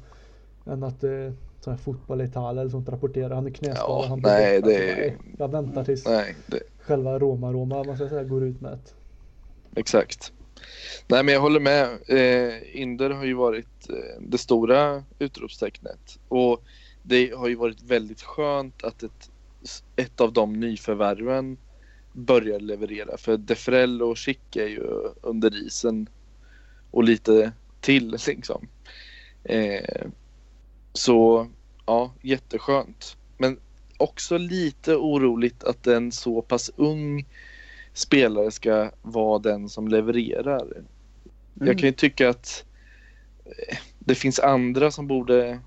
än 0.72 0.82
att 0.82 1.00
det 1.00 1.32
sån 1.60 1.72
här 1.72 1.78
fotboll 1.78 2.20
Italien 2.20 2.58
eller 2.58 2.70
sånt 2.70 2.88
rapporterar. 2.88 3.34
Han 3.34 3.46
är 3.46 3.50
knäskadad. 3.50 3.90
Ja, 4.04 4.06
han 4.08 4.20
nej, 4.20 4.60
borta. 4.60 4.72
det 4.72 5.06
är- 5.06 5.16
Jag 5.38 5.48
väntar 5.48 5.84
tills 5.84 6.06
Nej, 6.06 6.36
det, 6.46 6.60
själva 6.80 7.18
Roma-Roma 7.18 7.84
man 7.84 7.96
ska 7.96 8.08
säga, 8.08 8.25
går 8.25 8.44
ut 8.44 8.60
med 8.60 8.72
ett. 8.72 8.94
exakt. 9.76 10.32
Nej, 11.08 11.25
men 11.25 11.34
jag 11.34 11.40
håller 11.40 11.60
med. 11.60 11.88
Eh, 12.08 12.80
Inder 12.82 13.10
har 13.10 13.25
ju 13.25 13.34
varit 13.34 13.88
eh, 13.90 14.20
det 14.20 14.38
stora 14.38 15.04
utropstecknet. 15.18 16.18
Och 16.28 16.62
det 17.06 17.34
har 17.34 17.48
ju 17.48 17.54
varit 17.54 17.82
väldigt 17.82 18.22
skönt 18.22 18.84
att 18.84 19.02
ett, 19.02 19.30
ett 19.96 20.20
av 20.20 20.32
de 20.32 20.60
nyförvärven 20.60 21.56
börjar 22.12 22.60
leverera. 22.60 23.16
För 23.16 23.36
Defrell 23.36 24.02
och 24.02 24.18
Schick 24.18 24.56
är 24.56 24.66
ju 24.66 25.10
under 25.22 25.66
isen 25.66 26.08
och 26.90 27.04
lite 27.04 27.52
till 27.80 28.18
liksom. 28.26 28.68
Eh, 29.44 30.06
så 30.92 31.48
ja, 31.86 32.12
jätteskönt. 32.22 33.16
Men 33.38 33.58
också 33.98 34.38
lite 34.38 34.96
oroligt 34.96 35.64
att 35.64 35.86
en 35.86 36.12
så 36.12 36.42
pass 36.42 36.70
ung 36.76 37.26
spelare 37.92 38.50
ska 38.50 38.90
vara 39.02 39.38
den 39.38 39.68
som 39.68 39.88
levererar. 39.88 40.62
Mm. 40.62 40.86
Jag 41.54 41.78
kan 41.78 41.88
ju 41.88 41.92
tycka 41.92 42.28
att 42.28 42.64
eh, 43.44 43.76
det 43.98 44.14
finns 44.14 44.38
andra 44.38 44.90
som 44.90 45.06
borde 45.06 45.60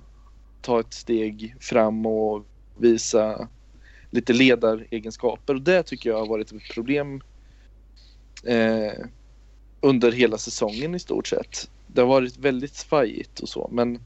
ta 0.62 0.80
ett 0.80 0.94
steg 0.94 1.56
fram 1.60 2.06
och 2.06 2.46
visa 2.78 3.48
lite 4.12 4.34
ledaregenskaper. 4.34 5.56
Och 5.56 5.62
det 5.62 5.84
tycker 5.84 6.10
jag 6.10 6.20
har 6.20 6.28
varit 6.28 6.52
ett 6.52 6.74
problem 6.74 7.22
eh, 8.46 9.06
under 9.82 10.12
hela 10.12 10.38
säsongen 10.38 10.96
i 10.96 11.00
stort 11.00 11.28
sett. 11.28 11.70
Det 11.88 12.02
har 12.02 12.08
varit 12.08 12.38
väldigt 12.38 12.76
svajigt 12.76 13.40
och 13.40 13.50
så, 13.50 13.70
men 13.72 14.00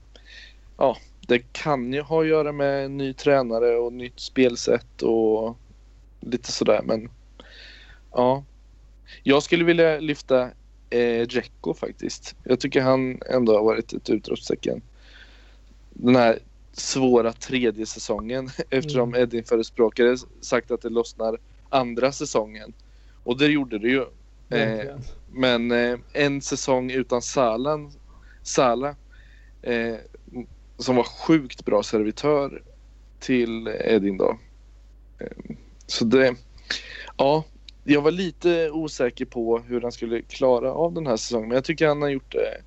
ja, 0.77 0.98
det 1.27 1.39
kan 1.39 1.93
ju 1.93 2.01
ha 2.01 2.22
att 2.22 2.27
göra 2.27 2.51
med 2.51 2.86
en 2.86 2.98
ny 2.98 3.13
tränare 3.13 3.77
och 3.77 3.93
nytt 3.93 4.19
spelsätt 4.19 5.01
och 5.01 5.57
lite 6.19 6.51
sådär, 6.51 6.81
men 6.83 7.10
ja. 8.12 8.43
Jag 9.24 9.43
skulle 9.43 9.63
vilja 9.63 10.00
lyfta 10.00 10.50
eh, 10.89 11.27
faktiskt. 11.75 12.36
Jag 12.43 12.60
tycker 12.60 12.81
han 12.81 13.22
ändå 13.29 13.57
har 13.57 13.63
varit 13.63 13.93
ett 13.93 14.10
utropstecken. 14.10 14.81
Den 15.93 16.15
här 16.15 16.39
svåra 16.73 17.33
tredje 17.33 17.85
säsongen 17.85 18.50
eftersom 18.69 19.15
Edin 19.15 19.43
förespråkare 19.43 20.17
sagt 20.41 20.71
att 20.71 20.81
det 20.81 20.89
lossnar 20.89 21.38
andra 21.69 22.12
säsongen. 22.12 22.73
Och 23.23 23.38
det 23.38 23.47
gjorde 23.47 23.79
det 23.79 23.88
ju. 23.88 24.05
Eh, 24.50 24.95
men 25.31 25.71
eh, 25.71 26.00
en 26.13 26.41
säsong 26.41 26.91
utan 26.91 27.21
Salan, 27.21 27.91
Sala 28.43 28.95
eh, 29.62 29.95
som 30.77 30.95
var 30.95 31.03
sjukt 31.03 31.65
bra 31.65 31.83
servitör 31.83 32.63
till 33.19 33.67
Edin 33.67 34.17
då. 34.17 34.39
Eh, 35.19 35.55
så 35.88 36.05
det, 36.05 36.35
ja, 37.17 37.43
jag 37.83 38.01
var 38.01 38.12
lite 38.12 38.71
osäker 38.71 39.25
på 39.25 39.59
hur 39.59 39.81
han 39.81 39.91
skulle 39.91 40.21
klara 40.21 40.71
av 40.71 40.93
den 40.93 41.07
här 41.07 41.17
säsongen. 41.17 41.47
Men 41.47 41.55
jag 41.55 41.63
tycker 41.63 41.88
han 41.88 42.01
har 42.01 42.09
gjort 42.09 42.31
det 42.31 42.62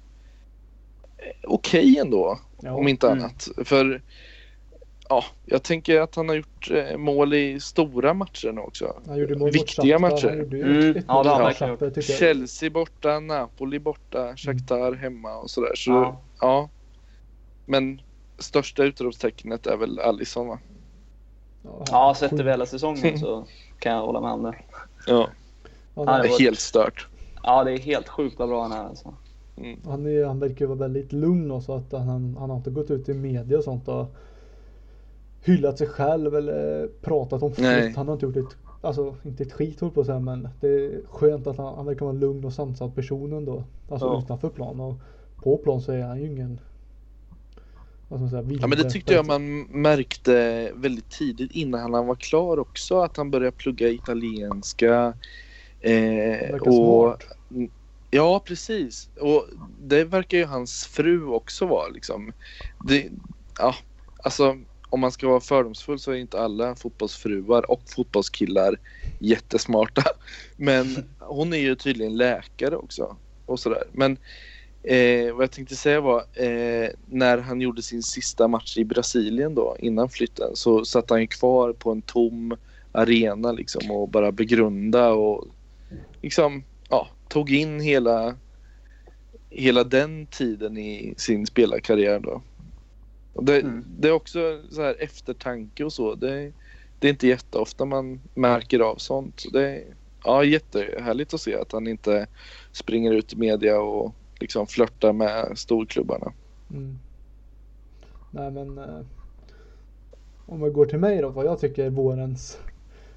eh, 1.19 1.25
okej 1.45 1.99
ändå. 1.99 2.39
Ja. 2.63 2.73
Om 2.73 2.89
inte 2.89 3.07
Mm. 3.07 3.19
annat. 3.19 3.49
För 3.65 4.03
ja, 5.09 5.25
jag 5.45 5.63
tänker 5.63 6.01
att 6.01 6.15
han 6.15 6.29
har 6.29 6.37
gjort 6.37 6.71
eh, 6.71 6.97
mål 6.97 7.35
i 7.35 7.61
stora 7.61 8.15
matcher 8.15 8.53
nu 8.53 8.61
också. 8.61 9.01
Han 9.07 9.17
gjorde 9.19 9.35
mål 9.39 9.47
mot 9.49 9.55
Viktiga 9.55 9.99
Shakhtar. 9.99 10.11
matcher. 10.37 10.55
Mm. 10.55 11.05
Ja, 11.09 11.23
det 11.23 11.29
han 11.31 11.55
Shakhtar. 11.55 12.01
Chelsea 12.03 12.71
borta, 12.71 13.21
Napoli 13.21 13.79
borta, 13.79 14.37
Shakhtar 14.37 14.93
hemma 14.93 15.37
och 15.37 15.51
sådär. 15.51 15.73
Så 15.75 15.91
Ja. 15.91 16.23
ja. 16.41 16.69
Men 17.65 18.01
största 18.39 18.83
utropstecknet 18.85 19.67
är 19.67 19.77
väl 19.77 19.99
Alisson 20.01 20.47
va? 20.49 20.59
Ja, 21.63 21.85
Ja, 21.91 22.15
sett 22.19 22.33
över 22.33 22.51
hela 22.51 22.67
säsongen 22.67 23.19
så 23.21 23.47
kan 23.79 23.93
jag 23.93 24.01
hålla 24.01 24.21
med 24.21 24.31
om 24.31 24.43
det. 24.43 24.55
Ja, 25.07 25.29
Ja, 25.95 26.05
det 26.05 26.29
är 26.29 26.39
helt 26.39 26.61
stört. 26.61 27.09
Ja, 27.43 27.65
det 27.65 27.73
är 27.73 27.79
helt 27.79 28.09
sjukt 28.09 28.39
vad 28.39 28.49
bra 28.49 28.63
han 28.63 28.73
är 28.73 28.85
alltså. 28.85 29.15
Han, 29.85 30.07
är, 30.07 30.25
han 30.25 30.41
verkar 30.41 30.67
vara 30.67 30.79
väldigt 30.79 31.13
lugn 31.13 31.51
och 31.51 31.63
så 31.63 31.75
att 31.75 31.93
han, 31.93 32.37
han 32.39 32.51
har 32.51 32.57
inte 32.57 32.71
gått 32.71 32.91
ut 32.91 33.09
i 33.09 33.15
media 33.15 33.59
och 33.59 33.65
sånt 33.65 33.89
och 33.89 34.15
hyllat 35.45 35.79
sig 35.79 35.87
själv 35.87 36.35
eller 36.35 36.89
pratat 37.01 37.43
om 37.43 37.53
flytt. 37.53 37.97
Han 37.97 38.09
har 38.09 38.15
inte 38.15 38.27
gjort 38.27 38.37
ett, 38.37 38.57
alltså 38.81 39.17
inte 39.23 39.43
ett 39.43 39.53
skit 39.53 39.81
på 39.95 40.05
säga 40.05 40.21
men 40.21 40.49
det 40.61 40.69
är 40.69 41.01
skönt 41.09 41.47
att 41.47 41.57
han, 41.57 41.75
han 41.75 41.87
verkar 41.87 42.01
vara 42.01 42.15
en 42.15 42.21
lugn 42.21 42.45
och 42.45 42.53
sansad 42.53 42.95
person 42.95 43.33
ändå. 43.33 43.65
Alltså 43.89 44.07
Ja. 44.07 44.23
utanför 44.25 44.49
plan 44.49 44.81
och 44.81 44.95
på 45.43 45.57
plan 45.57 45.81
så 45.81 45.93
är 45.93 46.03
han 46.03 46.21
ju 46.21 46.27
ingen 46.27 46.61
säga, 48.09 48.43
Ja 48.61 48.67
men 48.67 48.79
det 48.79 48.91
tyckte 48.91 49.15
jag 49.15 49.27
man 49.27 49.61
märkte 49.63 50.71
väldigt 50.75 51.11
tidigt 51.11 51.53
innan 51.53 51.95
han 51.95 52.07
var 52.07 52.15
klar 52.15 52.59
också. 52.59 53.01
Att 53.01 53.17
han 53.17 53.31
började 53.31 53.57
plugga 53.57 53.89
italienska. 53.89 55.15
Eh, 55.81 56.55
och 56.55 56.75
smart. 56.75 57.25
Ja, 58.11 58.43
precis. 58.47 59.09
Och 59.21 59.47
det 59.81 60.05
verkar 60.05 60.39
ju 60.39 60.45
hans 60.45 60.87
fru 60.87 61.27
också 61.27 61.67
vara 61.67 61.89
liksom. 61.89 62.33
Det, 62.89 63.11
ja, 63.59 63.75
alltså 64.23 64.57
om 64.89 65.01
man 65.01 65.13
ska 65.13 65.29
vara 65.29 65.41
fördomsfull 65.41 65.99
så 65.99 66.13
är 66.13 66.17
inte 66.17 66.41
alla 66.41 66.77
fotbollsfruar 66.77 67.71
och 67.71 67.83
fotbollskillar 67.87 68.77
jättesmarta. 69.19 70.03
Men 70.57 70.87
hon 71.19 71.53
är 71.53 71.59
ju 71.59 71.75
tydligen 71.75 72.17
läkare 72.17 72.77
också 72.77 73.17
och 73.47 73.61
sådär. 73.61 73.85
Men 73.93 74.19
eh, 74.83 75.35
vad 75.35 75.43
jag 75.43 75.51
tänkte 75.51 75.77
säga 75.77 76.01
var 76.01 76.25
eh, 76.33 76.91
när 77.07 77.39
han 77.39 77.61
gjorde 77.61 77.83
sin 77.83 78.03
sista 78.03 78.49
match 78.49 78.77
i 78.77 78.85
Brasilien 78.85 79.55
då 79.55 79.77
innan 79.79 80.09
flytten 80.09 80.57
så 80.57 80.85
satt 80.85 81.11
han 81.11 81.21
ju 81.21 81.27
kvar 81.27 81.73
på 81.73 81.91
en 81.91 82.03
tom 82.03 82.57
arena 82.93 83.53
liksom 83.53 83.91
och 83.91 84.09
bara 84.09 84.33
begrunda 84.33 85.13
och 85.13 85.45
liksom 86.23 86.65
tog 87.29 87.51
in 87.51 87.81
hela 87.81 88.37
hela 89.51 89.85
den 89.85 90.27
tiden 90.27 90.79
i 90.79 91.15
sin 91.17 91.47
spelarkarriär 91.47 92.21
då. 92.21 92.43
Och 93.33 93.45
det, 93.45 93.61
Mm. 93.61 93.85
det 93.99 94.09
är 94.09 94.13
också 94.13 94.63
så 94.71 94.83
här 94.83 94.97
eftertanke 94.99 95.85
och 95.85 95.93
så. 95.93 96.15
Det, 96.15 96.53
det 96.99 97.07
är 97.09 97.11
inte 97.11 97.27
jätteofta 97.27 97.85
man 97.85 98.21
märker 98.35 98.81
av 98.81 98.97
sånt. 98.97 99.41
Så 99.41 99.51
det 99.51 99.69
är 99.69 99.85
ja, 100.25 100.45
jättehärligt 100.45 101.35
att 101.35 101.41
se 101.41 101.55
att 101.55 101.73
han 101.73 101.87
inte 101.87 102.27
springer 102.73 103.13
ut 103.13 103.33
i 103.33 103.37
media 103.37 103.81
och 103.81 104.15
liksom 104.41 104.67
flörtar 104.67 105.13
med 105.13 105.59
storklubbarna. 105.59 106.33
Mm. 106.71 106.99
Nej 108.31 108.51
men 108.51 108.79
eh, 108.79 109.01
om 110.47 110.63
vi 110.63 110.71
går 110.71 110.87
till 110.87 110.99
mig 110.99 111.23
då, 111.23 111.29
vad 111.29 111.47
jag 111.47 111.61
tycker 111.61 111.85
är 111.85 111.91
vårens 111.91 112.59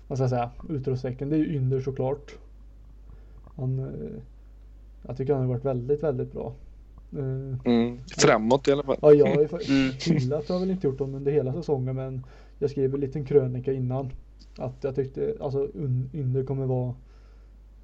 vad 0.08 0.18
ska 0.18 0.24
jag 0.24 0.30
säga, 0.30 0.50
utropstecken. 0.70 1.30
Det 1.30 1.36
är 1.36 1.38
ju 1.38 1.56
Ynder 1.56 1.82
såklart. 1.82 2.36
Han, 3.60 3.80
eh, 3.80 4.22
jag 5.08 5.18
tycker 5.18 5.34
han 5.34 5.42
har 5.42 5.50
varit 5.50 5.66
väldigt, 5.66 6.04
väldigt 6.04 6.32
bra. 6.34 6.54
Eh, 7.18 7.56
Mm. 7.66 7.98
Framåt 8.18 8.68
i 8.68 8.72
alla 8.72 8.84
fall. 8.84 8.98
ja, 9.02 9.14
jag 9.14 9.26
har 9.36 9.42
ju 9.42 9.48
fa- 9.48 9.70
Mm. 9.70 9.94
hyllat 10.20 10.48
har 10.48 10.56
jag 10.56 10.60
väl 10.60 10.72
inte 10.72 10.88
gjort 10.88 11.00
honom 11.00 11.16
under 11.16 11.32
hela 11.32 11.54
säsongen 11.54 11.96
men 11.96 12.24
jag 12.60 12.70
skrev 12.70 12.94
en 12.96 13.00
liten 13.02 13.26
krönika 13.26 13.74
innan. 13.74 14.10
Att 14.58 14.84
jag 14.84 14.96
tyckte 14.96 15.34
alltså 15.42 15.68
Ynder 16.14 16.44
kommer 16.44 16.66
vara 16.66 16.94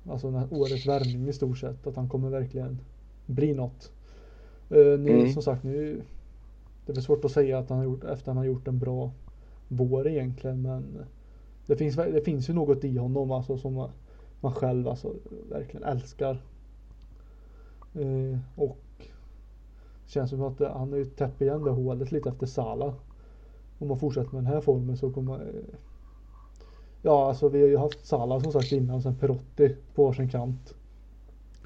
alltså 0.10 0.32
den 0.32 0.40
här 0.40 0.48
årets 0.54 0.86
värvning 0.88 1.28
i 1.30 1.34
stort 1.34 1.58
sett. 1.58 1.88
Att 1.88 1.96
han 1.96 2.10
kommer 2.10 2.30
verkligen 2.30 2.80
bli 3.26 3.54
något. 3.54 3.92
Uh, 4.72 5.00
nu, 5.00 5.12
Mm. 5.12 5.34
Som 5.34 5.44
sagt 5.44 5.64
nu 5.64 6.02
Det 6.86 6.92
är 6.92 6.96
väl 6.96 7.04
svårt 7.04 7.26
att 7.26 7.32
säga 7.32 7.60
att 7.60 7.70
han 7.70 7.78
har 7.78 7.86
gjort 7.86 8.04
efter 8.04 8.14
att 8.14 8.26
han 8.26 8.38
har 8.38 8.44
gjort 8.46 8.68
en 8.68 8.80
bra 8.80 9.12
vår 9.68 10.08
egentligen 10.08 10.62
men 10.62 10.84
det 11.68 11.76
finns, 11.76 11.96
det 11.96 12.22
finns 12.26 12.50
ju 12.50 12.54
något 12.54 12.84
i 12.84 12.98
honom 12.98 13.32
alltså 13.32 13.58
som 13.58 13.88
man- 14.42 14.52
man 14.52 14.54
själv 14.54 14.88
alltså 14.88 15.14
verkligen 15.50 15.84
älskar. 15.84 16.42
Eh, 17.94 18.40
och 18.56 18.78
Känns 20.08 20.30
som 20.30 20.42
att 20.42 20.60
han 20.60 20.90
har 20.92 20.98
ju 20.98 21.06
täppt 21.06 21.42
igen 21.42 21.64
det 21.64 21.72
hålet 21.72 22.12
lite 22.12 22.30
efter 22.30 22.46
Sala. 22.46 22.94
Om 23.80 23.88
man 23.88 24.00
fortsätter 24.00 24.34
med 24.34 24.44
den 24.44 24.54
här 24.54 24.62
formen 24.62 24.98
så 24.98 25.12
kommer 25.12 25.34
eh, 25.34 25.76
Ja 27.02 27.28
alltså 27.28 27.50
vi 27.50 27.62
har 27.62 27.68
ju 27.68 27.78
haft 27.78 28.06
Sala 28.06 28.40
som 28.40 28.52
sagt 28.52 28.72
innan 28.72 29.02
sen 29.02 29.16
Perotti 29.16 29.76
på 29.96 30.06
varsin 30.06 30.30
kant. 30.30 30.74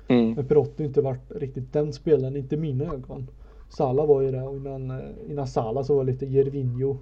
Mm. 0.07 0.33
Men 0.33 0.47
Perotti 0.47 0.83
har 0.83 0.87
inte 0.87 1.01
varit 1.01 1.31
riktigt 1.31 1.73
den 1.73 1.93
spelaren, 1.93 2.35
inte 2.35 2.55
i 2.55 2.57
mina 2.57 2.85
ögon. 2.85 3.27
Sala 3.69 4.05
var 4.05 4.21
ju 4.21 4.31
det 4.31 4.41
och 4.43 4.55
innan, 4.55 4.91
eh, 4.91 4.97
innan 5.29 5.47
Sala 5.47 5.83
så 5.83 5.95
var 5.95 6.03
det 6.05 6.11
lite 6.11 6.25
Jervinho. 6.25 6.97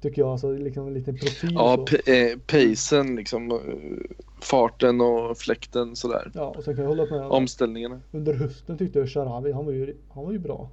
Tycker 0.00 0.22
jag, 0.22 0.28
alltså 0.28 0.52
liksom 0.52 0.86
en 0.86 0.94
liten 0.94 1.14
profil 1.16 1.50
Ja, 1.54 1.86
så. 1.88 2.10
eh, 2.12 2.38
pacen 2.46 3.16
liksom. 3.16 3.60
Farten 4.42 5.00
och 5.00 5.38
fläkten 5.38 5.96
sådär. 5.96 6.30
Ja 6.34 6.54
och 6.56 6.64
sen 6.64 6.76
kan 6.76 6.84
jag 6.84 6.88
hålla 6.88 7.16
med. 7.16 7.26
Omställningarna. 7.30 8.00
Under 8.12 8.34
hösten 8.34 8.78
tyckte 8.78 8.98
jag 8.98 9.08
Sharawi, 9.08 9.52
han 9.52 9.64
var 9.66 9.72
ju, 9.72 9.96
han 10.14 10.24
var 10.24 10.32
ju 10.32 10.38
bra. 10.38 10.70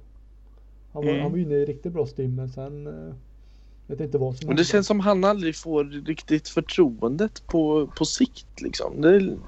Han 0.92 1.04
var, 1.04 1.10
Mm. 1.10 1.22
han 1.22 1.30
var 1.30 1.38
ju 1.38 1.44
inne 1.44 1.54
i 1.54 1.64
riktigt 1.64 1.92
bra 1.92 2.06
stim 2.06 2.34
men 2.36 2.48
sen 2.48 2.86
eh, 2.86 3.14
vet 3.86 4.00
inte 4.00 4.18
vad 4.18 4.36
som 4.36 4.46
Men 4.48 4.56
det 4.56 4.64
känns 4.64 4.86
som 4.86 5.00
han 5.00 5.24
aldrig 5.24 5.56
får 5.56 5.84
riktigt 5.84 6.48
förtroendet 6.48 7.42
på, 7.46 7.88
på 7.88 8.04
sikt 8.04 8.60
liksom. 8.60 9.00
Det, 9.00 9.38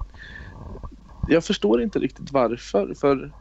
jag 1.25 1.45
förstår 1.45 1.83
inte 1.83 1.99
riktigt 1.99 2.31
varför. 2.33 2.95
För 2.95 3.33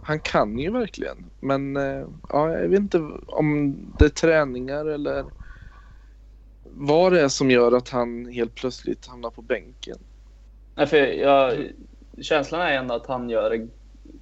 han 0.00 0.20
kan 0.20 0.58
ju 0.58 0.70
verkligen. 0.72 1.30
Men 1.40 1.76
eh, 1.76 2.06
ja, 2.28 2.52
jag 2.52 2.68
vet 2.68 2.80
inte 2.80 2.98
om 3.26 3.76
det 3.96 4.04
är 4.04 4.08
träningar 4.08 4.86
eller 4.86 5.32
vad 6.76 7.12
det 7.12 7.20
är 7.20 7.28
som 7.28 7.50
gör 7.50 7.72
att 7.76 7.88
han 7.88 8.26
helt 8.26 8.54
plötsligt 8.54 9.06
hamnar 9.06 9.30
på 9.30 9.42
bänken. 9.42 9.96
Nej, 10.74 10.86
för 10.86 10.96
jag, 10.96 11.54
känslan 12.20 12.60
är 12.60 12.72
ändå 12.72 12.94
att 12.94 13.06
han 13.06 13.30
gör 13.30 13.50
det 13.50 13.68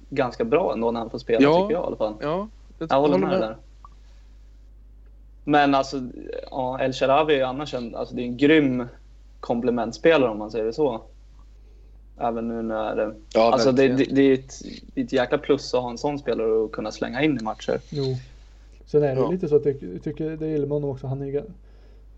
ganska 0.09 0.43
bra 0.45 0.73
ändå 0.73 0.91
när 0.91 0.99
han 0.99 1.09
får 1.09 1.17
spela, 1.19 1.43
Ja. 1.43 1.61
tycker 1.61 1.73
jag 1.73 1.83
i 1.83 1.87
alla 1.87 1.95
fall. 1.95 2.13
Ja, 2.21 2.47
Jag 2.89 3.01
håller 3.01 3.17
med 3.17 3.41
där. 3.41 3.57
Men 5.43 5.75
alltså, 5.75 6.01
ja, 6.51 6.79
El 6.81 6.93
Sharawi 6.93 7.33
är 7.33 7.37
ju 7.37 7.43
annars 7.43 7.73
en, 7.73 7.95
alltså 7.95 8.15
det 8.15 8.21
är 8.21 8.25
en 8.25 8.37
grym 8.37 8.87
komplementspelare 9.39 10.31
om 10.31 10.37
man 10.37 10.51
säger 10.51 10.65
det 10.65 10.73
så. 10.73 11.01
Även 12.17 12.47
nu 12.47 12.61
när... 12.61 13.15
Ja, 13.33 13.53
alltså 13.53 13.71
det, 13.71 13.87
det, 13.87 14.03
det, 14.05 14.21
är 14.21 14.33
ett, 14.33 14.53
det 14.93 15.01
är 15.01 15.05
ett 15.05 15.13
jäkla 15.13 15.37
plus 15.37 15.73
att 15.73 15.81
ha 15.81 15.89
en 15.89 15.97
sån 15.97 16.19
spelare 16.19 16.51
och 16.51 16.71
kunna 16.71 16.91
slänga 16.91 17.23
in 17.23 17.37
i 17.41 17.43
matcher. 17.43 17.79
Jo. 17.89 18.03
Sen 18.85 19.03
är 19.03 19.15
det 19.15 19.21
Ja. 19.21 19.31
lite 19.31 19.47
så 19.47 19.55
att 19.55 19.65
jag 19.65 19.79
ty- 19.79 19.99
tycker 19.99 20.29
det 20.29 20.47
gillar 20.47 20.65
med 20.65 20.71
honom 20.73 20.89
också. 20.89 21.07
Han 21.07 21.21
är 21.21 21.43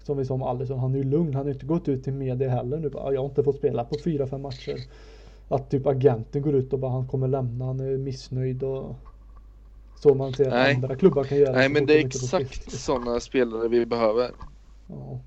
som 0.06 0.18
vi 0.18 0.26
sa 0.26 0.34
om 0.34 0.44
Alisson, 0.44 0.80
han 0.80 0.94
är 0.94 0.98
ju 0.98 1.04
lugn. 1.04 1.36
Han 1.36 1.46
har 1.46 1.54
inte 1.54 1.66
gått 1.66 1.88
ut 1.88 2.04
till 2.04 2.14
media 2.14 2.50
heller 2.50 2.80
nu. 2.80 2.90
Bara, 2.90 3.14
jag 3.14 3.22
har 3.22 3.30
inte 3.30 3.44
fått 3.44 3.56
spela 3.56 3.84
på 3.84 3.96
fyra, 4.04 4.28
fem 4.28 4.42
matcher. 4.42 4.78
Att 5.48 5.70
typ 5.70 5.88
agenten 5.88 6.42
går 6.42 6.56
ut 6.56 6.74
och 6.74 6.80
bara 6.80 6.92
han 6.92 7.08
kommer 7.08 7.28
lämna, 7.28 7.66
han 7.66 7.80
är 7.80 7.98
missnöjd 7.98 8.64
och 8.64 8.96
så 9.96 10.14
man 10.14 10.34
ser 10.34 10.46
att 10.46 10.54
Nej. 10.54 10.76
andra 10.76 10.96
klubbar 10.96 11.24
kan 11.24 11.38
göra. 11.38 11.52
Nej, 11.56 11.70
men 11.70 11.86
det 11.86 11.94
de 11.94 12.02
är 12.02 12.06
exakt 12.06 12.72
sådana 12.72 13.20
spelare 13.20 13.68
vi 13.68 13.86
behöver 13.86 14.32
Ja. 14.88 15.20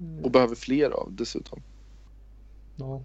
Mm, 0.00 0.24
och 0.24 0.30
behöver 0.30 0.54
fler 0.54 0.90
av 0.90 1.12
dessutom. 1.12 1.60
ja. 2.76 3.02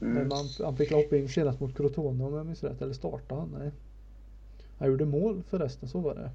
Mm. 0.00 0.14
Men 0.14 0.28
man, 0.28 0.44
han 0.62 0.76
fick 0.76 0.92
hoppa 0.92 1.16
in 1.16 1.28
senast 1.28 1.60
mot 1.60 1.76
Crotone 1.76 2.24
om 2.24 2.34
jag 2.34 2.46
minns 2.46 2.62
rätt. 2.62 2.82
Eller 2.82 2.94
startade 2.94 3.40
han? 3.40 3.56
Nej. 3.58 3.70
Han 4.78 4.88
gjorde 4.88 5.04
mål 5.04 5.42
förresten, 5.48 5.88
så 5.88 6.00
var 6.00 6.14
det. 6.14 6.30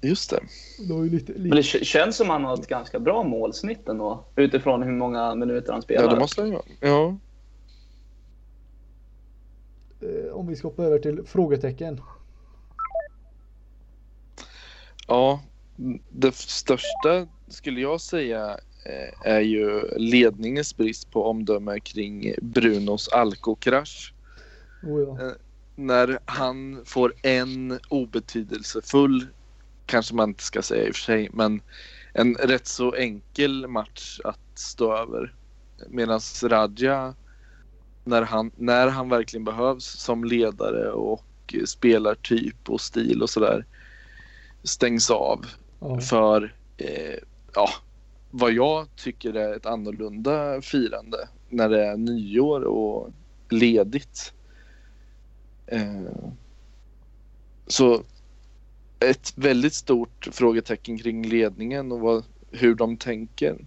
Just 0.00 0.30
det. 0.30 0.40
Det 0.88 0.94
var 0.94 1.02
ju 1.02 1.10
lite, 1.10 1.32
Men 1.32 1.42
lite 1.42 1.78
det 1.78 1.84
känns 1.84 2.16
som 2.16 2.30
han 2.30 2.44
har 2.44 2.54
ett 2.54 2.68
ganska 2.68 2.98
bra 2.98 3.22
målsnitt 3.22 3.88
ändå. 3.88 4.24
Utifrån 4.36 4.82
hur 4.82 4.92
många 4.92 5.34
minuter 5.34 5.72
han 5.72 5.82
spelar. 5.82 6.04
Ja, 6.04 6.10
det 6.10 6.20
måste 6.20 6.40
han 6.40 6.50
ju. 6.50 6.58
Ja. 6.80 7.16
eh, 10.00 10.32
om 10.32 10.46
vi 10.46 10.56
ska 10.56 10.68
hoppa 10.68 10.84
över 10.84 10.98
till 10.98 11.22
frågetecken. 11.26 12.00
Ja, 15.06 15.40
det 16.10 16.34
största 16.34 17.26
skulle 17.48 17.80
jag 17.80 18.00
säga 18.00 18.58
eh, 18.86 19.32
är 19.32 19.40
ju 19.40 19.80
ledningens 19.96 20.76
brist 20.76 21.10
på 21.10 21.24
omdöme 21.24 21.80
kring 21.80 22.34
Brunos 22.42 23.08
alkokrasch. 23.08 24.14
Oh, 24.82 25.02
ja. 25.02 25.30
När 25.76 26.18
han 26.24 26.82
får 26.84 27.14
en 27.22 27.78
obetydelsefull, 27.88 29.26
kanske 29.92 30.14
man 30.14 30.28
inte 30.28 30.44
ska 30.44 30.62
säga 30.62 30.86
i 30.86 30.90
och 30.90 30.94
för 30.94 31.02
sig, 31.02 31.28
men 31.32 31.62
en 32.12 32.34
rätt 32.34 32.66
så 32.66 32.94
enkel 32.94 33.68
match 33.68 34.20
att 34.24 34.58
stå 34.58 34.96
över. 34.96 35.34
Medan 35.88 36.20
Radja, 36.42 37.14
när 38.04 38.22
han, 38.22 38.50
när 38.56 38.88
han 38.88 39.08
verkligen 39.08 39.44
behövs 39.44 39.84
som 39.84 40.24
ledare 40.24 40.90
och 40.90 41.54
spelartyp 41.66 42.70
och 42.70 42.80
stil 42.80 43.22
och 43.22 43.30
sådär, 43.30 43.66
stängs 44.62 45.10
av 45.10 45.46
Ja. 45.80 46.00
för 46.00 46.54
eh, 46.76 47.18
ja, 47.54 47.68
vad 48.30 48.52
jag 48.52 48.86
tycker 48.96 49.34
är 49.34 49.56
ett 49.56 49.66
annorlunda 49.66 50.62
firande 50.62 51.28
när 51.48 51.68
det 51.68 51.86
är 51.86 51.96
nyår 51.96 52.60
och 52.62 53.10
ledigt. 53.50 54.32
Eh, 55.66 56.02
så 57.66 58.02
ett 59.10 59.32
väldigt 59.36 59.74
stort 59.74 60.28
frågetecken 60.32 60.98
kring 60.98 61.26
ledningen 61.26 61.92
och 61.92 62.00
vad, 62.00 62.24
hur 62.50 62.74
de 62.74 62.96
tänker. 62.96 63.64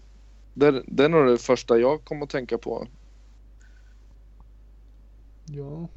Det, 0.53 0.83
det 0.87 1.05
är 1.05 1.09
nog 1.09 1.27
det 1.27 1.37
första 1.37 1.77
jag 1.77 2.03
kommer 2.03 2.23
att 2.23 2.29
tänka 2.29 2.57
på. 2.57 2.87
Ja. 5.45 5.87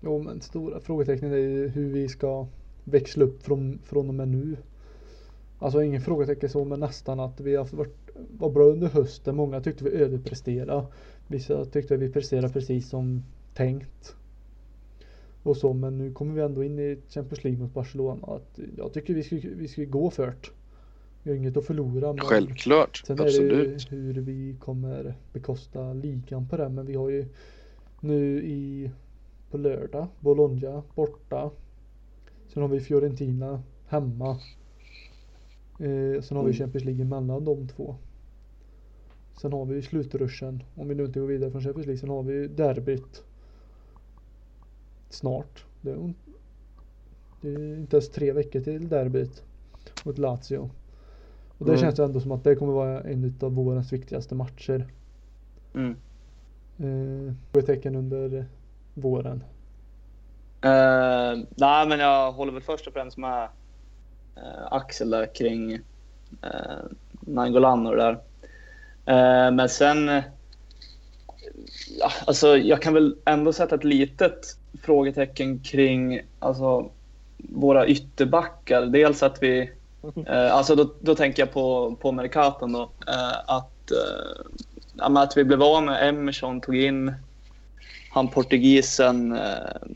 Jo 0.00 0.22
men 0.22 0.40
stora 0.40 0.80
frågetecknet 0.80 1.32
är 1.32 1.36
ju 1.36 1.68
hur 1.68 1.92
vi 1.92 2.08
ska 2.08 2.46
växla 2.84 3.24
upp 3.24 3.42
från, 3.42 3.78
från 3.84 4.08
och 4.08 4.14
med 4.14 4.28
nu. 4.28 4.56
Alltså 5.58 5.82
ingen 5.82 6.00
frågetecken 6.00 6.50
så 6.50 6.64
men 6.64 6.80
nästan 6.80 7.20
att 7.20 7.40
vi 7.40 7.56
har 7.56 7.76
varit 7.76 8.10
var 8.38 8.50
bra 8.50 8.64
under 8.64 8.88
hösten. 8.88 9.36
Många 9.36 9.60
tyckte 9.60 9.84
vi 9.84 9.90
överpresterade. 9.90 10.86
Vissa 11.26 11.64
tyckte 11.64 11.96
vi 11.96 12.12
presterade 12.12 12.48
precis 12.48 12.88
som 12.88 13.22
tänkt. 13.54 14.16
Och 15.42 15.56
så 15.56 15.72
men 15.72 15.98
nu 15.98 16.12
kommer 16.12 16.34
vi 16.34 16.40
ändå 16.40 16.64
in 16.64 16.78
i 16.78 16.98
Champions 17.08 17.44
League 17.44 17.60
mot 17.62 17.74
Barcelona. 17.74 18.26
Att 18.26 18.58
jag 18.76 18.92
tycker 18.92 19.14
vi 19.14 19.22
ska, 19.22 19.36
vi 19.42 19.68
ska 19.68 19.84
gå 19.84 20.10
för 20.10 20.26
det. 20.26 20.34
Vi 21.22 21.30
har 21.30 21.36
inget 21.36 21.56
att 21.56 21.64
förlora. 21.66 22.12
Men 22.12 22.18
Självklart, 22.24 23.02
Sen 23.06 23.20
absolut. 23.20 23.52
är 23.52 23.90
det 23.90 23.96
hur 23.96 24.14
vi 24.14 24.56
kommer 24.60 25.14
bekosta 25.32 25.92
ligan 25.92 26.48
på 26.48 26.56
det. 26.56 26.68
Men 26.68 26.86
vi 26.86 26.94
har 26.94 27.08
ju 27.08 27.26
nu 28.00 28.42
i 28.44 28.90
på 29.50 29.58
lördag 29.58 30.06
Bologna 30.20 30.82
borta. 30.94 31.50
Sen 32.48 32.62
har 32.62 32.68
vi 32.68 32.80
Fiorentina 32.80 33.62
hemma. 33.86 34.30
Eh, 35.78 36.22
sen 36.22 36.36
har 36.36 36.44
vi 36.44 36.50
Mm. 36.50 36.52
Champions 36.52 36.84
League 36.84 37.04
mellan 37.04 37.44
de 37.44 37.68
två. 37.68 37.94
Sen 39.40 39.52
har 39.52 39.64
vi 39.64 39.82
slutruschen. 39.82 40.62
Om 40.74 40.88
vi 40.88 40.94
nu 40.94 41.04
inte 41.04 41.20
går 41.20 41.26
vidare 41.26 41.50
från 41.50 41.62
Champions 41.62 41.86
League. 41.86 42.00
Sen 42.00 42.08
har 42.08 42.22
vi 42.22 42.48
derbyt. 42.48 43.24
Snart. 45.12 45.64
Det 45.80 45.90
är, 45.90 46.12
det 47.40 47.48
är 47.48 47.76
inte 47.76 47.96
ens 47.96 48.10
tre 48.10 48.32
veckor 48.32 48.60
till 48.60 48.88
derbyt. 48.88 49.42
Mot 50.04 50.18
Lazio. 50.18 50.70
Och 51.58 51.66
det 51.66 51.72
Mm. 51.72 51.80
känns 51.80 51.98
ändå 51.98 52.20
som 52.20 52.32
att 52.32 52.44
det 52.44 52.54
kommer 52.56 52.72
vara 52.72 53.00
en 53.00 53.38
av 53.40 53.54
vårens 53.54 53.92
viktigaste 53.92 54.34
matcher. 54.34 54.86
Mm. 55.74 55.96
Eh, 56.78 57.34
frågetecken 57.52 57.96
under 57.96 58.46
våren. 58.94 59.44
Eh, 60.60 61.38
nej, 61.56 61.88
men 61.88 61.98
jag 61.98 62.32
håller 62.32 62.52
väl 62.52 62.62
först 62.62 62.86
och 62.86 62.92
främst 62.92 63.16
med 63.16 63.48
eh, 64.36 64.66
Axel 64.72 65.10
där 65.10 65.34
kring 65.34 65.72
uh, 65.72 65.80
Nangolan 67.20 67.86
och 67.86 67.96
det 67.96 68.02
där. 68.02 68.18
Eh, 69.06 69.52
men 69.54 69.68
sen... 69.68 70.08
ja, 71.98 72.10
alltså, 72.26 72.56
jag 72.56 72.82
kan 72.82 72.94
väl 72.94 73.16
ändå 73.24 73.52
sätta 73.52 73.74
ett 73.74 73.84
litet 73.84 74.58
frågetecken 74.82 75.58
kring 75.58 76.20
alltså, 76.38 76.90
våra 77.36 77.86
ytterbackar. 77.86 78.86
Dels 78.86 79.22
att 79.22 79.42
vi... 79.42 79.70
Eh, 80.26 80.54
alltså 80.54 80.74
då, 80.74 80.90
då 81.00 81.14
tänker 81.14 81.42
jag 81.42 81.52
på, 81.52 81.96
på 82.00 82.12
Mercaton 82.12 82.72
då. 82.72 82.82
Eh, 82.82 83.38
att, 83.46 83.90
eh, 83.90 85.16
att 85.16 85.36
vi 85.36 85.44
blev 85.44 85.62
av 85.62 85.82
med 85.82 86.08
Emerson, 86.08 86.60
tog 86.60 86.76
in 86.76 87.12
han 88.12 88.28
portugisen 88.28 89.32
eh, 89.32 89.88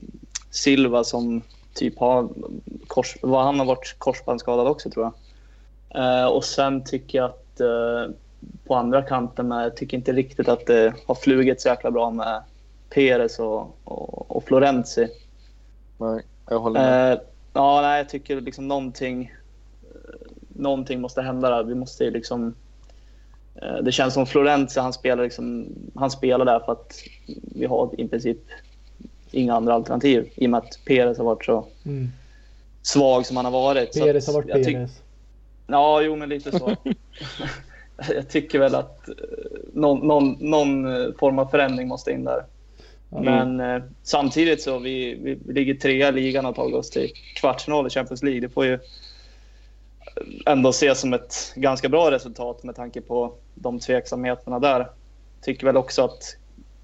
Silva 0.51 1.05
som 1.05 1.43
typ 1.75 1.99
har 1.99 2.29
kors, 2.87 3.17
vad 3.23 3.45
han 3.45 3.59
har 3.59 3.67
varit 3.67 3.95
korsbandsskadad 3.99 4.67
också 4.67 4.91
tror 4.91 5.05
jag. 5.05 5.15
Eh, 6.03 6.27
och 6.27 6.45
sen 6.45 6.85
tycker 6.85 7.19
jag 7.19 7.25
att 7.25 7.61
eh, 7.61 8.15
på 8.67 8.75
andra 8.75 9.03
kanten 9.03 9.49
med, 9.49 9.65
jag 9.65 9.77
tycker 9.77 9.97
inte 9.97 10.13
riktigt 10.13 10.49
att 10.49 10.67
det 10.67 10.95
har 11.07 11.15
flugit 11.15 11.61
så 11.61 11.69
jäkla 11.69 11.91
bra 11.91 12.11
med 12.11 12.43
Perez 12.91 13.39
och, 13.39 13.79
och, 13.85 14.37
och 14.37 14.45
Florenzi. 14.45 15.09
Nej, 15.99 16.23
jag 16.51 16.59
håller 16.59 16.81
med. 16.81 17.13
Eh, 17.13 17.19
ja, 17.53 17.81
nej, 17.83 17.99
jag 17.99 18.09
tycker 18.09 18.41
liksom 18.41 18.69
någonting, 18.69 19.33
eh, 19.83 20.29
någonting 20.49 21.01
måste 21.01 21.23
hända 21.23 21.51
där. 21.51 21.65
Vi 21.65 21.75
måste 21.75 22.11
liksom... 22.11 22.55
Eh, 23.55 23.77
det 23.83 23.93
känns 23.93 24.15
som 24.15 24.27
Florenzi, 24.27 24.81
han 24.81 24.93
spelar, 24.93 25.25
liksom, 25.25 25.69
han 25.95 26.11
spelar 26.11 26.45
där 26.45 26.61
för 26.61 26.73
att 26.73 26.95
vi 27.55 27.67
har 27.67 28.01
i 28.01 28.09
princip 28.09 28.39
inga 29.31 29.55
andra 29.55 29.75
alternativ 29.75 30.33
i 30.35 30.47
och 30.47 30.51
med 30.51 30.59
att 30.59 30.79
Perez 30.87 31.19
har 31.19 31.25
varit 31.25 31.45
så 31.45 31.67
Mm. 31.85 32.09
svag 32.83 33.27
som 33.27 33.37
han 33.37 33.45
har 33.45 33.53
varit. 33.53 33.93
Perez 33.93 34.27
har 34.27 34.35
varit 34.35 34.53
Perez. 34.53 35.03
Ja, 35.67 36.03
jo, 36.03 36.17
men 36.17 36.29
lite 36.29 36.59
så. 36.59 36.77
jag 38.15 38.29
tycker 38.29 38.59
väl 38.59 38.75
att 38.75 39.09
eh, 39.09 39.15
någon, 39.73 40.07
någon, 40.07 40.37
någon 40.41 40.97
eh, 41.03 41.13
form 41.19 41.39
av 41.39 41.47
förändring 41.47 41.89
måste 41.89 42.11
in 42.11 42.25
där. 42.25 42.45
Ja. 43.11 43.21
Men 43.21 43.61
eh, 43.61 43.83
samtidigt 44.03 44.63
så 44.63 44.79
vi, 44.79 45.15
vi, 45.15 45.53
ligger 45.53 45.75
trea 45.75 46.09
i 46.09 46.13
ligan 46.13 46.47
och 46.47 46.57
har 46.57 46.65
tagit 46.65 46.77
oss 46.77 46.91
till 46.91 47.13
kvartsfinal 47.37 47.87
i 47.87 47.91
Champions 47.91 48.23
League. 48.23 48.41
Det 48.41 48.49
får 48.49 48.65
ju 48.65 48.79
ändå 50.47 50.69
ses 50.69 51.01
som 51.01 51.13
ett 51.13 51.53
ganska 51.57 51.89
bra 51.89 52.11
resultat 52.11 52.63
med 52.63 52.77
tanke 52.77 53.01
på 53.01 53.35
de 53.55 53.79
tveksamheterna 53.79 54.59
där. 54.59 54.91
Tycker 55.43 55.67
väl 55.67 55.77
också 55.77 56.05
att 56.05 56.37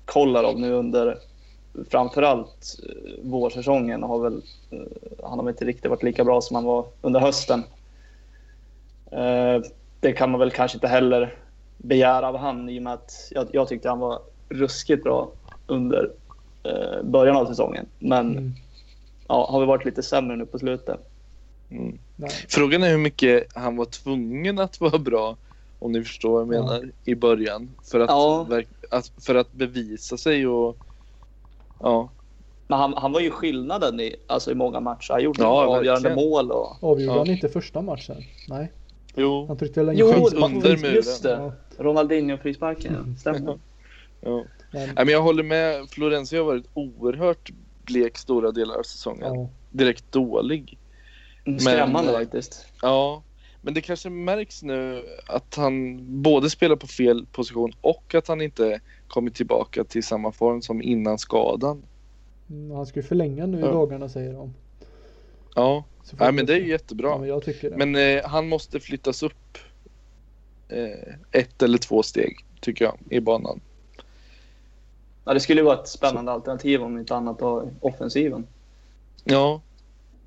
Kolarov 0.05 0.61
nu 0.61 0.73
under 0.73 1.19
framförallt 1.91 2.81
eh, 2.89 3.13
vårsäsongen 3.23 4.03
har 4.03 4.19
väl 4.19 4.43
eh, 4.71 4.79
han 5.23 5.39
har 5.39 5.45
väl 5.45 5.53
inte 5.53 5.65
riktigt 5.65 5.91
varit 5.91 6.03
lika 6.03 6.25
bra 6.25 6.41
som 6.41 6.55
han 6.55 6.65
var 6.65 6.87
under 7.03 7.21
hösten. 7.21 7.63
Eh, 9.11 9.61
det 10.01 10.13
kan 10.13 10.31
man 10.31 10.41
väl 10.41 10.51
kanske 10.51 10.77
inte 10.77 10.89
heller 10.89 11.37
begära 11.77 12.29
av 12.29 12.37
han 12.37 12.69
i 12.69 12.79
och 12.79 12.83
med 12.83 12.93
att 12.93 13.13
jag, 13.31 13.47
jag 13.53 13.69
tyckte 13.69 13.89
han 13.89 13.99
var 13.99 14.19
ruskigt 14.49 15.05
bra 15.05 15.33
under 15.67 16.11
eh, 16.63 17.03
början 17.03 17.37
av 17.37 17.47
säsongen. 17.47 17.87
Men 17.99 18.31
Mm. 18.33 18.53
ja, 19.29 19.47
har 19.51 19.61
vi 19.61 19.67
varit 19.67 19.85
lite 19.85 20.03
sämre 20.03 20.37
nu 20.37 20.47
på 20.47 20.59
slutet. 20.59 21.01
Mm. 21.71 21.99
Frågan 22.49 22.83
är 22.83 22.91
hur 22.91 22.99
mycket 22.99 23.47
han 23.55 23.77
var 23.77 23.85
tvungen 23.85 24.59
att 24.59 24.81
vara 24.81 24.99
bra, 24.99 25.37
om 25.79 25.93
ni 25.93 26.05
förstår 26.05 26.45
vad 26.45 26.57
jag 26.57 26.65
Ja. 26.65 26.67
menar, 26.71 26.91
i 27.05 27.15
början. 27.15 27.71
För 27.91 28.01
att, 28.01 28.11
Ja. 28.11 28.47
att, 28.91 29.13
för 29.21 29.35
att 29.35 29.53
bevisa 29.53 30.17
sig 30.17 30.47
och... 30.47 30.77
Ja, 31.81 32.09
Men 32.67 32.79
han, 32.79 32.95
han 32.97 33.13
var 33.13 33.21
ju 33.21 33.31
skillnaden 33.31 34.01
i, 34.01 34.17
alltså 34.27 34.51
i 34.51 34.55
många 34.55 34.81
matcher. 34.81 35.13
Han 35.13 35.23
gjorde 35.23 35.43
Ja, 35.43 35.67
avgörande 35.67 36.09
verkligen. 36.09 36.31
mål. 36.31 36.51
Och... 36.51 36.77
Avgjorde 36.85 37.15
Ja. 37.15 37.19
han 37.19 37.31
inte 37.31 37.49
första 37.49 37.83
matchen? 37.83 38.17
Nej, 38.49 38.73
jo. 39.15 39.47
han 39.49 39.57
tryckte 39.57 39.81
väl 39.81 39.89
en 39.89 39.97
Jo, 39.97 40.07
under 40.37 40.77
muren. 40.77 40.95
just 40.95 41.23
det. 41.23 41.31
Ja, 41.31 41.53
Ronaldinho-frisparken, 41.85 42.95
Mm. 42.97 43.17
stämmer. 43.17 43.59
Ja. 44.21 44.45
Men, 44.73 44.87
Nej, 44.87 45.05
men 45.05 45.09
jag 45.09 45.23
håller 45.23 45.43
med. 45.43 45.89
Florenzi 45.91 46.37
har 46.37 46.45
varit 46.45 46.67
oerhört 46.75 47.51
blek 47.85 48.19
stora 48.19 48.53
delar 48.53 48.75
av 48.79 48.83
säsongen. 48.83 49.35
ja. 49.35 49.49
Direkt 49.71 50.13
dålig. 50.13 50.79
Mm, 51.45 51.59
Skrämmande 51.59 52.13
Men- 52.13 52.21
faktiskt. 52.21 52.67
Ja, 52.83 53.23
men 53.63 53.75
det 53.75 53.81
kanske 53.81 54.11
märks 54.11 54.63
nu 54.63 55.05
att 55.27 55.55
han 55.55 55.99
både 56.23 56.51
spelar 56.51 56.77
på 56.77 56.87
fel 56.87 57.27
position 57.33 57.73
och 57.81 58.15
att 58.15 58.29
han 58.29 58.41
inte 58.41 58.81
kommit 59.09 59.35
tillbaka 59.35 59.85
till 59.85 60.03
samma 60.05 60.33
form 60.33 60.63
som 60.63 60.83
innan 60.83 61.19
skadan. 61.19 61.83
Mm, 62.51 62.77
Han 62.77 62.87
ska 62.87 62.99
ju 63.01 63.07
förlänga 63.07 63.47
nu 63.47 63.59
i 63.59 63.61
Ja. 63.61 63.67
dagarna 63.73 64.09
säger 64.09 64.33
de. 64.33 64.55
Ja, 65.55 65.85
vi 66.11 66.33
men 66.33 66.47
det 66.47 66.53
är 66.53 66.57
ju 66.57 66.63
Ja, 66.63 66.69
jättebra. 66.69 67.19
men 67.19 67.29
jag 67.29 67.45
tycker 67.45 67.71
det. 67.71 67.87
Men 67.87 67.97
eh, 68.19 68.25
han 68.25 68.49
måste 68.49 68.81
flyttas 68.81 69.23
upp 69.23 69.59
eh, 70.69 71.15
ett 71.41 71.63
eller 71.63 71.79
två 71.79 72.03
steg, 72.03 72.45
tycker 72.61 72.85
jag, 72.85 72.99
i 73.11 73.21
banan. 73.21 73.61
Ja, 75.25 75.35
det 75.35 75.41
skulle 75.41 75.61
ju 75.61 75.65
vara 75.65 75.81
ett 75.81 75.89
spännande 75.89 76.33
alternativ 76.33 76.83
om 76.83 76.99
inte 76.99 77.17
annat 77.17 77.39
på 77.39 77.71
offensiven. 77.81 78.47
Ja, 79.25 79.61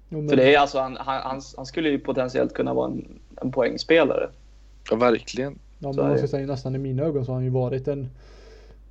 Jo, 0.10 0.18
men, 0.20 0.30
För 0.30 0.36
det 0.36 0.56
är 0.56 0.60
alltså, 0.60 0.80
han, 0.80 0.98
han, 1.00 1.42
han, 1.58 1.66
skulle 1.66 1.90
ju 1.90 2.00
potentiellt 2.00 2.54
kunna 2.54 2.74
vara 2.74 2.88
en, 2.92 3.20
en 3.42 3.52
poängspelare. 3.52 4.30
ja 4.90 4.96
verkligen. 4.96 5.60
ja, 5.80 5.94
så 5.94 6.00
men 6.02 6.10
man 6.10 6.18
ska 6.18 6.28
säga 6.28 6.48
nästan 6.48 6.76
i 6.76 6.78
mina 6.78 7.04
ögon 7.04 7.26
så 7.26 7.32
har 7.32 7.36
han 7.36 7.44
ju 7.44 7.50
varit 7.50 7.88
en 7.88 8.10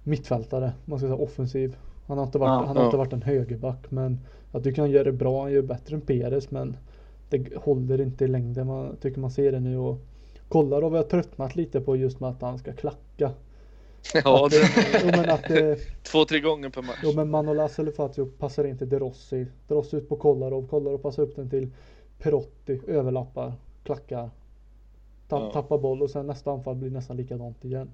mittfältare. 0.03 0.73
Man 0.85 0.99
ska 0.99 1.09
säga 1.09 1.17
offensiv. 1.17 1.77
Han 2.07 2.19
har 2.19 2.25
inte 2.25 2.39
varit, 2.39 2.49
Ja. 2.63 2.67
han 2.67 2.77
har 2.77 2.85
inte 2.85 2.97
Ja. 2.97 2.99
varit 2.99 3.13
en 3.13 3.23
högerback 3.23 3.91
men 3.91 4.19
jag 4.53 4.65
tycker 4.65 4.83
han 4.83 4.91
gör 4.91 5.05
det 5.05 5.13
bra. 5.13 5.43
Han 5.43 5.53
gör 5.53 5.63
bättre 5.63 5.95
än 5.95 6.01
Peres 6.01 6.51
men 6.51 6.77
det 7.29 7.57
håller 7.57 8.01
inte 8.01 8.25
i 8.25 8.29
längden. 8.29 8.67
Man 8.67 8.97
tycker 8.97 9.21
man 9.21 9.31
ser 9.31 9.53
det 9.53 9.61
nu 9.61 9.79
och 9.79 9.99
kollar 10.49 10.83
och 10.83 10.93
vi 10.93 10.97
har 10.97 11.05
tröttnat 11.05 11.57
lite 11.57 11.81
på 11.81 11.97
just 11.97 12.21
med 12.21 12.31
att 12.31 12.41
han 12.43 12.59
ska 12.59 12.73
klacka. 12.73 13.31
Ja, 14.15 14.49
det, 14.51 14.57
jo, 15.03 15.07
men 15.07 15.31
att 15.31 15.51
eh, 15.51 15.75
två, 16.03 16.25
tre 16.25 16.41
gånger 16.41 16.69
per 16.69 16.83
match. 16.83 16.99
Jo 17.03 17.13
men 17.13 17.31
Manolas 17.31 17.79
eller 17.79 18.27
passar 18.39 18.65
in 18.65 18.79
till 18.79 18.89
De 18.89 18.99
Rossi. 18.99 19.47
De 19.69 19.75
Rossi 19.75 19.97
ut 19.97 20.09
på 20.09 20.17
Kolarov. 20.17 20.69
Kolarov 20.69 20.99
passar 20.99 21.23
upp 21.23 21.37
den 21.37 21.51
till 21.51 21.69
Perotti. 22.19 22.81
Överlappar. 22.87 23.53
Klackar. 23.85 24.31
Ta- 25.29 25.41
Ja. 25.45 25.51
Tappar 25.53 25.79
boll 25.79 26.03
och 26.03 26.11
sen 26.11 26.27
nästa 26.27 26.51
anfall 26.53 26.75
blir 26.75 26.91
nästan 26.91 27.17
likadant 27.17 27.65
igen. 27.65 27.91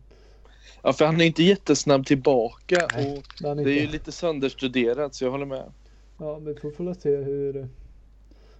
Ja, 0.82 0.92
för 0.92 1.04
han 1.04 1.20
är 1.20 1.24
inte 1.24 1.42
jättesnabb 1.42 2.06
tillbaka 2.06 2.88
Nej, 2.94 3.22
och 3.44 3.56
det 3.56 3.70
är 3.72 3.80
ju 3.80 3.86
lite 3.86 4.12
sönderstuderat 4.12 5.14
så 5.14 5.24
jag 5.24 5.30
håller 5.30 5.46
med. 5.46 5.72
Ja 6.18 6.38
men 6.38 6.54
vi 6.54 6.60
får 6.60 6.70
får 6.70 6.94
se 6.94 7.16
hur 7.16 7.56
eh, 7.56 7.66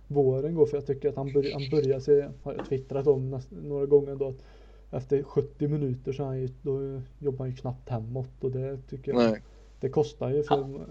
våren 0.07 0.55
går 0.55 0.67
för 0.67 0.77
jag 0.77 0.87
tycker 0.87 1.09
att 1.09 1.17
han, 1.17 1.33
börjar 1.33 1.53
han 1.53 1.71
börjar 1.71 2.01
se, 2.01 2.29
har 2.43 2.55
jag 2.55 2.69
twittrat 2.69 3.07
om 3.07 3.31
näst, 3.31 3.49
några 3.51 3.87
gånger 3.87 4.15
då 4.15 4.29
att 4.29 4.43
efter 4.91 5.23
70 5.23 5.69
minuter 5.69 6.13
så 6.13 6.23
är 6.23 6.27
han 6.27 6.41
ju, 6.41 6.49
då 6.63 7.03
jobbar 7.19 7.39
han 7.39 7.51
ju 7.51 7.57
knappt 7.57 7.89
hemåt 7.89 8.29
och 8.41 8.51
det 8.51 8.79
tycker 8.91 9.13
jag 9.13 9.31
Nej. 9.31 9.43
det 9.81 9.89
kostar 9.89 10.31
ju 10.31 10.43
för 10.43 10.87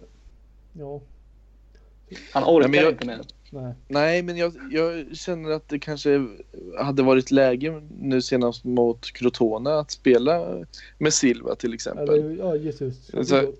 ja, 0.74 1.02
Han 2.34 2.44
orkar 2.44 2.70
Nej, 2.70 2.70
men 2.70 2.80
jag- 2.84 2.92
inte 2.94 3.08
mer. 3.08 3.22
nej. 3.52 3.74
Nej, 3.88 4.24
men 4.24 4.38
jag, 4.38 4.54
jag 4.72 5.18
känner 5.18 5.50
att 5.52 5.68
det 5.68 5.80
kanske 5.80 6.28
hade 6.80 7.04
varit 7.04 7.32
läge 7.32 7.82
nu 8.00 8.22
senast 8.22 8.64
mot 8.64 9.06
Crotone 9.14 9.70
att 9.74 9.92
spela 9.92 10.66
med 10.98 11.14
Silva 11.14 11.56
till 11.56 11.74
exempel. 11.74 12.10
Eller 12.10 12.36
ja 12.36 12.56
Jesus. 12.56 13.12
Så- 13.24 13.54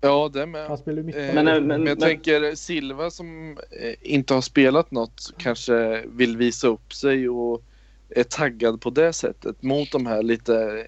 Ja, 0.00 0.30
det 0.32 0.46
med. 0.46 0.66
Han 0.68 0.78
spelar 0.78 0.96
ju 0.98 1.02
mittback. 1.02 1.24
Eh, 1.28 1.34
Men, 1.34 1.48
eh, 1.48 1.54
men, 1.54 1.66
men- 1.66 1.78
jag 1.86 1.98
men- 1.98 2.08
tänker 2.08 2.54
Silva 2.54 3.10
som 3.10 3.50
eh, 3.70 3.94
inte 4.12 4.34
har 4.34 4.40
spelat 4.40 4.90
något 4.90 5.34
kanske 5.38 6.04
vill 6.06 6.36
visa 6.36 6.68
upp 6.68 6.92
sig 6.92 7.28
och 7.28 7.62
är 8.20 8.24
taggad 8.24 8.80
på 8.80 8.90
det 8.90 9.12
sättet 9.12 9.62
mot 9.62 9.92
de 9.92 10.06
här 10.06 10.22
lite 10.22 10.86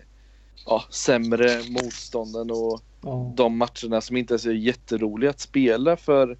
ja, 0.67 0.85
sämre 0.91 1.49
motstånden 1.71 2.51
och 2.51 2.81
ja. 3.03 3.33
de 3.37 3.57
matcherna 3.57 4.01
som 4.01 4.17
inte 4.17 4.35
är 4.35 4.38
så 4.38 4.53
jätteroliga 4.53 5.31
att 5.31 5.41
spela 5.41 5.97
för 5.97 6.38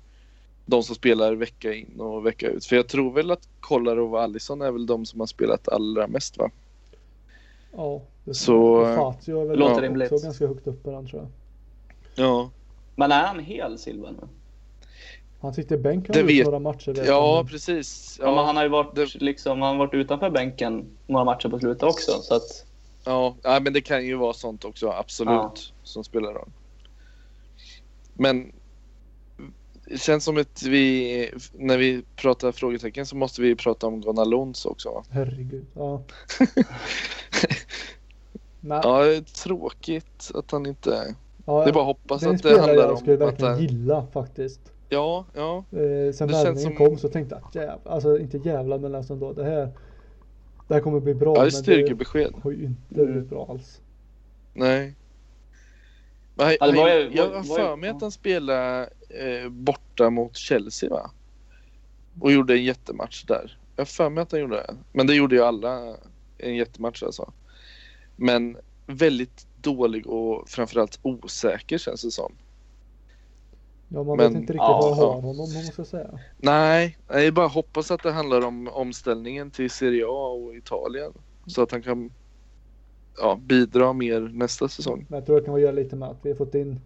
de 0.67 0.83
som 0.83 0.95
spelar 0.95 1.35
vecka 1.35 1.75
in 1.75 2.01
och 2.01 2.27
vecka 2.27 2.49
ut. 2.49 2.65
För 2.65 2.77
jag 2.77 2.89
tror 2.89 3.13
väl 3.13 3.31
att 3.31 3.49
Kolarov 3.61 4.15
och 4.15 4.23
Alisson 4.23 4.63
är 4.63 4.71
väl 4.73 4.87
de 4.87 5.07
som 5.07 5.21
har 5.21 5.27
spelat 5.27 5.69
allra 5.69 6.07
mest 6.07 6.39
va? 6.39 6.51
Ja, 7.73 8.03
det 8.25 8.35
Så- 8.35 8.95
Fazio 8.97 9.41
är 9.41 9.47
väl 9.47 9.59
Låter 9.59 9.73
också 9.73 9.83
rimligt. 9.83 10.23
ganska 10.23 10.47
högt 10.47 10.67
upp 10.67 10.83
på 10.83 10.91
den 10.91 11.07
tror 11.07 11.23
jag. 11.23 11.31
Ja, 12.27 12.51
Men 12.97 13.13
är 13.13 13.23
han 13.27 13.41
hel 13.41 13.79
Silva 13.79 14.11
nu? 14.11 14.29
Han 15.41 15.55
sitter 15.55 15.75
i 15.75 15.79
bänk 15.79 16.09
har 16.09 16.13
Det 16.15 16.21
han 16.21 16.29
gjort 16.29 16.39
vet- 16.39 16.45
några 16.45 16.59
matcher. 16.59 16.93
vet 16.95 17.07
ja 17.07 17.47
precis. 17.51 18.19
Ja. 18.23 18.27
Ja, 18.27 18.45
han 18.45 18.57
har 18.57 18.63
ju 18.63 18.69
varit, 18.69 18.95
det- 18.95 19.15
liksom, 19.21 19.63
han 19.63 19.71
har 19.77 19.87
varit 19.87 19.95
utanför 19.95 20.31
bänken 20.31 20.87
några 21.07 21.25
matcher 21.25 21.49
på 21.49 21.59
slutet 21.59 21.83
också. 21.83 22.13
Så 22.23 22.35
att, 22.35 22.67
ja, 23.05 23.35
ja, 23.43 23.61
men 23.61 23.73
det 23.73 23.81
kan 23.81 24.07
ju 24.07 24.15
vara 24.15 24.33
sånt 24.33 24.65
också 24.65 24.89
absolut 24.91 25.33
Ja. 25.35 25.55
som 25.83 26.05
spelar 26.05 26.33
roll. 26.33 26.49
Men 28.15 28.53
det 29.85 30.01
känns 30.01 30.25
som 30.25 30.37
att 30.39 30.63
vi, 30.63 31.31
när 31.53 31.79
vi 31.79 32.03
pratar 32.17 32.53
frågetecken 32.53 33.07
så 33.07 33.17
måste 33.17 33.43
vi 33.43 33.55
prata 33.57 33.87
om 33.87 34.01
Gonalons 34.01 34.67
också. 34.67 34.91
va? 34.91 35.05
Herregud. 35.11 35.67
Ja. 35.75 36.03
Nej, 38.61 38.81
Ja, 38.83 39.05
det 39.05 39.17
är 39.17 39.21
tråkigt 39.21 40.31
att 40.35 40.51
han 40.51 40.67
inte... 40.67 41.15
ja, 41.47 41.65
Det 41.65 41.71
är 41.71 41.73
bara 41.75 41.81
att 41.81 41.87
hoppas 41.87 42.21
det 42.21 42.27
är 42.27 42.31
en 42.31 42.37
att 42.37 42.43
det 42.43 42.49
spelare 42.49 42.67
handlar 42.67 42.89
jag 42.89 42.99
skulle 42.99 43.17
om 43.17 43.23
att... 43.23 43.33
verkligen 43.33 43.55
det- 43.57 43.63
gilla 43.63 44.07
faktiskt. 44.13 44.61
Ja, 44.89 45.25
ja. 45.35 45.57
Eh, 45.73 46.13
sen 46.13 46.29
Det 46.29 46.35
värvningen 46.35 46.57
som- 46.59 46.77
kom 46.77 46.99
så 46.99 47.09
tänkte 47.09 47.35
jag 47.35 47.45
att 47.49 47.55
jävlar, 47.55 47.93
alltså 47.93 48.19
inte 48.19 48.39
jävlar 48.39 48.79
men 48.79 48.95
alltså 48.95 49.13
ändå 49.13 49.33
det 49.33 49.45
här. 49.45 49.69
Det 50.69 50.75
här 50.75 50.81
kommer 50.81 51.01
bli 51.01 51.15
bra. 51.15 51.29
Ja, 51.31 51.35
det 51.35 51.41
är 51.41 51.43
men 51.45 51.51
styrkebesked. 51.53 52.33
har 52.43 52.51
ju 52.51 52.65
inte 52.65 52.95
Mm. 53.01 53.07
blivit 53.13 53.29
bra 53.31 53.47
alls. 53.51 53.81
Nej. 54.55 54.95
Men, 56.35 56.57
Ja, 56.61 56.67
det 56.67 56.77
var 56.77 56.89
ju- 56.89 57.11
jag 57.15 57.29
var- 57.29 57.37
har 57.37 57.43
för 57.43 57.77
mig 57.77 57.91
att 57.91 58.01
han 58.01 58.11
spelade 58.13 58.89
eh, 59.11 59.49
borta 59.51 60.11
mot 60.11 60.37
Chelsea 60.37 60.91
va? 60.91 61.11
Och 62.21 62.33
gjorde 62.33 62.55
en 62.55 62.65
jättematch 62.65 63.25
där. 63.25 63.59
Jag 63.77 63.81
har 63.81 63.87
för 63.87 64.11
mig 64.11 64.23
att 64.23 64.33
han 64.33 64.41
gjorde 64.41 64.57
det. 64.57 64.75
Men 64.93 65.07
det 65.07 65.15
gjorde 65.15 65.35
ju 65.37 65.43
alla 65.43 65.97
en 66.39 66.57
jättematch 66.57 67.03
alltså. 67.03 67.33
Men 68.17 68.57
väldigt 68.87 69.47
dålig 69.63 70.07
och 70.07 70.49
framförallt 70.49 70.99
osäker 71.03 71.79
känns 71.79 72.03
det 72.03 72.11
som. 72.11 72.33
Ja 73.89 74.03
man 74.03 74.17
Men- 74.17 74.33
vet 74.33 74.41
inte 74.41 74.53
riktigt 74.53 74.57
ja, 74.57 74.81
vad 74.83 74.97
har 74.97 75.15
honom 75.15 75.31
om 75.31 75.55
man 75.55 75.63
ska 75.63 75.85
säga. 75.85 76.19
Nej, 76.37 76.99
jag 77.09 77.35
bara 77.35 77.47
hoppas 77.47 77.91
att 77.91 78.03
det 78.03 78.13
handlar 78.13 78.47
om 78.47 78.69
omställningen 78.69 79.51
till 79.51 79.71
Serie 79.71 80.05
A 80.09 80.29
och 80.29 80.57
Italien. 80.57 81.13
Så 81.47 81.63
att 81.63 81.73
han 81.73 81.83
kan 81.83 82.11
ja, 83.19 83.41
bidra 83.43 83.93
mer 83.93 84.21
nästa 84.21 84.69
säsong. 84.69 85.07
Men 85.09 85.17
jag 85.19 85.27
tror 85.27 85.37
det 85.37 85.45
kan 85.45 85.55
vara 85.55 85.73
lite 85.73 85.97
med 85.97 86.09
att 86.09 86.19
vi 86.23 86.31
har 86.31 86.37
fått 86.37 86.55
in 86.55 86.81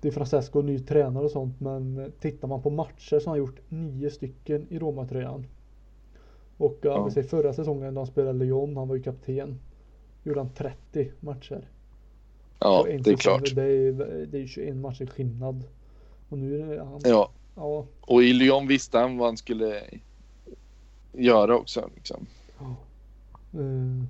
Di 0.00 0.10
Francesco, 0.10 0.62
ny 0.62 0.78
tränare 0.78 1.24
och 1.24 1.30
sånt. 1.30 1.60
Men 1.60 2.12
tittar 2.20 2.48
man 2.48 2.62
på 2.62 2.70
matcher 2.70 3.18
så 3.20 3.30
har 3.30 3.30
han 3.30 3.38
gjort 3.38 3.60
nio 3.68 4.10
stycken 4.10 4.66
i 4.70 4.78
Roma-tröjan. 4.78 5.46
Och 6.56 6.78
ja. 6.82 7.04
Vi 7.04 7.10
säger 7.10 7.28
förra 7.28 7.52
säsongen 7.52 7.94
när 7.94 8.00
han 8.00 8.06
spelade 8.06 8.38
Lyon, 8.38 8.76
han 8.76 8.88
var 8.88 8.96
ju 8.96 9.02
kapten. 9.02 9.60
Gjorde 10.24 10.40
han 10.40 10.50
30 10.54 11.10
matcher. 11.20 11.68
Ja, 12.58 12.86
det 13.04 13.10
är 13.10 13.16
klart. 13.16 13.54
Det 13.54 13.62
är, 13.62 13.92
det 14.26 14.38
är 14.38 14.46
21 14.46 14.76
matcher 14.76 15.06
skillnad. 15.06 15.64
Och 16.32 16.38
nu 16.38 16.62
är 16.62 16.66
det 16.66 16.84
han. 16.84 17.00
Ja. 17.04 17.30
Ja, 17.54 17.86
och 18.00 18.22
i 18.22 18.32
Lyon 18.32 18.66
visste 18.66 18.98
han 18.98 19.18
vad 19.18 19.28
han 19.28 19.36
skulle 19.36 19.82
göra 21.12 21.56
också. 21.56 21.90
Liksom. 21.94 22.26
Eh, 23.52 24.04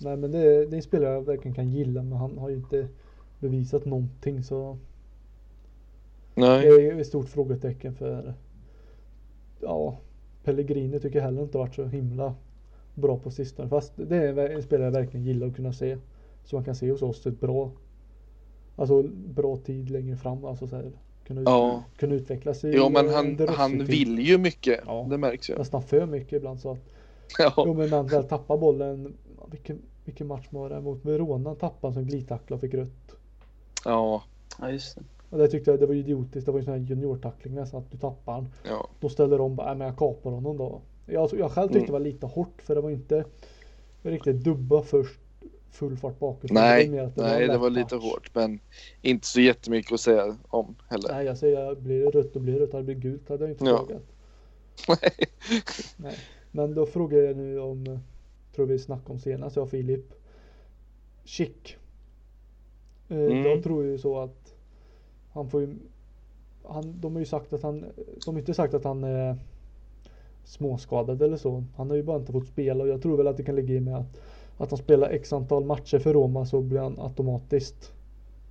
nej 0.00 0.16
men 0.16 0.30
det 0.30 0.38
är, 0.38 0.66
det 0.66 0.74
är 0.74 0.76
en 0.76 0.82
spelare 0.82 1.12
jag 1.12 1.22
verkligen 1.22 1.54
kan 1.54 1.70
gilla 1.70 2.02
men 2.02 2.18
han 2.18 2.38
har 2.38 2.48
ju 2.48 2.56
inte 2.56 2.88
bevisat 3.38 3.84
någonting 3.84 4.42
så 4.42 4.78
det 6.34 6.40
Nej, 6.40 6.88
är 6.88 7.00
ett 7.00 7.06
stort 7.06 7.28
frågetecken 7.28 7.94
för 7.94 8.34
ja 9.60 9.98
Pellegrini 10.44 11.00
tycker 11.00 11.18
jag 11.18 11.24
heller 11.24 11.42
inte 11.42 11.58
varit 11.58 11.74
så 11.74 11.84
himla 11.84 12.34
bra 12.94 13.18
på 13.18 13.30
sistone 13.30 13.68
fast 13.68 13.92
det 13.96 14.16
är 14.16 14.50
en 14.50 14.62
spelare 14.62 14.86
jag 14.86 14.92
verkligen 14.92 15.26
gillar 15.26 15.46
att 15.46 15.56
kunna 15.56 15.72
se 15.72 15.98
så 16.44 16.56
man 16.56 16.64
kan 16.64 16.74
se 16.74 16.90
hos 16.90 17.02
oss 17.02 17.26
ett 17.26 17.40
bra 17.40 17.70
alltså 18.76 19.02
bra 19.12 19.56
tid 19.56 19.90
längre 19.90 20.16
fram 20.16 20.44
alltså 20.44 20.66
så 20.66 20.76
här, 20.76 20.92
kunna, 21.26 21.42
Ja. 21.44 21.82
kunna 21.96 22.14
utvecklas 22.14 22.64
i 22.64 22.72
jo, 22.76 22.88
men 22.88 23.06
eh, 23.08 23.14
han, 23.14 23.48
han 23.48 23.84
vill 23.84 24.18
ju 24.18 24.38
mycket. 24.38 24.80
Ja. 24.86 25.06
Det 25.10 25.18
märks 25.18 25.50
ju. 25.50 25.56
nästan 25.58 25.82
för 25.82 26.06
mycket 26.06 26.32
ibland 26.32 26.60
så 26.60 26.70
att 26.70 26.78
Ja, 27.38 27.52
Jo 27.56 27.74
men 27.74 27.90
när 27.90 27.96
han 27.96 28.06
väl 28.06 28.24
tappar 28.24 28.56
bollen 28.58 29.14
vilken, 29.50 29.78
vilken 30.04 30.26
match 30.26 30.46
var 30.50 30.68
det 30.70 30.80
mot 30.80 31.04
Verona 31.04 31.54
tappade 31.54 31.86
han 31.86 31.94
som 31.94 32.04
glidtackla 32.04 32.54
och 32.56 32.60
fick 32.60 32.74
rött. 32.74 33.14
ja. 33.84 34.22
ja, 34.60 34.70
just 34.70 34.94
det. 34.96 35.02
Och 35.30 35.38
det 35.38 35.48
tyckte 35.48 35.70
jag 35.70 35.80
det 35.80 35.86
var 35.86 35.94
idiotiskt. 35.94 36.46
Det 36.46 36.52
var 36.52 36.58
ju 36.58 36.64
sån 36.64 36.74
här 36.74 36.80
juniortackling 36.80 37.54
nästan 37.54 37.80
att 37.80 37.90
du 37.90 37.98
tappar 37.98 38.32
han. 38.32 38.48
Ja. 38.68 38.88
Då 39.00 39.08
ställer 39.08 39.38
de 39.38 39.56
bara, 39.56 39.66
"Nej, 39.66 39.76
men 39.76 39.86
jag 39.86 39.96
kapar 39.96 40.30
honom 40.30 40.56
då. 40.56 40.80
Jag, 41.06 41.30
jag 41.38 41.50
själv 41.50 41.66
tyckte 41.68 41.78
Mm. 41.78 41.86
det 41.86 41.92
var 41.92 42.00
lite 42.00 42.26
hårt 42.26 42.62
för 42.62 42.74
det 42.74 42.80
var 42.80 42.90
inte 42.90 43.24
riktigt 44.02 44.36
dubba 44.44 44.82
först 44.82 45.20
full 45.74 45.96
fart 45.96 46.18
bakåt. 46.18 46.50
Nej, 46.50 46.88
Det 46.88 46.96
var 46.96 47.04
att 47.06 47.16
nej 47.16 47.40
det 47.40 47.46
lätt 47.46 47.60
var 47.60 47.70
lite 47.70 47.96
hårt 47.96 48.30
men 48.34 48.60
inte 49.02 49.26
så 49.26 49.40
jättemycket 49.40 49.92
att 49.92 50.00
säga 50.00 50.36
om 50.48 50.74
heller. 50.88 51.08
Nej 51.12 51.26
jag 51.26 51.38
säger 51.38 51.74
blir 51.74 52.04
det 52.04 52.10
rött 52.18 52.34
då 52.34 52.40
blir 52.40 52.52
det 52.54 52.60
rött. 52.60 52.72
Hade 52.72 52.82
det 52.82 52.94
blivit 52.94 53.02
gult 53.02 53.28
hade 53.28 53.44
jag 53.44 53.50
inte 53.50 53.64
Ja. 53.64 53.78
frågat. 53.78 54.02
Nej. 55.96 56.14
Men 56.50 56.74
då 56.74 56.86
frågar 56.86 57.18
jag 57.18 57.36
nu 57.36 57.58
om, 57.60 57.98
tror 58.54 58.66
vi 58.66 58.78
snackade 58.78 59.12
om 59.12 59.18
senast, 59.18 59.56
jag 59.56 59.62
och 59.62 59.70
Filip. 59.70 60.04
Chick. 61.24 61.76
Eh, 63.08 63.16
Mm. 63.18 63.44
Jag 63.44 63.62
tror 63.62 63.84
ju 63.84 63.98
så 63.98 64.18
att 64.18 64.54
han 65.32 65.50
får 65.50 65.60
ju, 65.60 65.74
han, 66.64 67.00
de 67.00 67.12
har 67.12 67.20
ju 67.20 67.26
sagt 67.26 67.52
att 67.52 67.62
han, 67.62 67.84
de 68.24 68.34
har 68.34 68.38
inte 68.38 68.54
sagt 68.54 68.74
att 68.74 68.84
han 68.84 69.04
är 69.04 69.36
småskadad 70.44 71.22
eller 71.22 71.36
så. 71.36 71.64
Han 71.76 71.90
har 71.90 71.96
ju 71.96 72.02
bara 72.02 72.16
inte 72.18 72.32
fått 72.32 72.46
spela 72.46 72.84
och 72.84 72.90
jag 72.90 73.02
tror 73.02 73.16
väl 73.16 73.26
att 73.26 73.36
det 73.36 73.42
kan 73.44 73.56
ligga 73.56 73.74
i 73.74 73.80
med 73.80 73.96
att, 73.96 74.20
att 74.58 74.70
han 74.70 74.78
spelar 74.78 75.10
x 75.10 75.32
antal 75.32 75.64
matcher 75.64 75.98
för 75.98 76.12
Roma 76.12 76.46
så 76.46 76.60
blir 76.60 76.80
han 76.80 77.00
automatiskt 77.00 77.92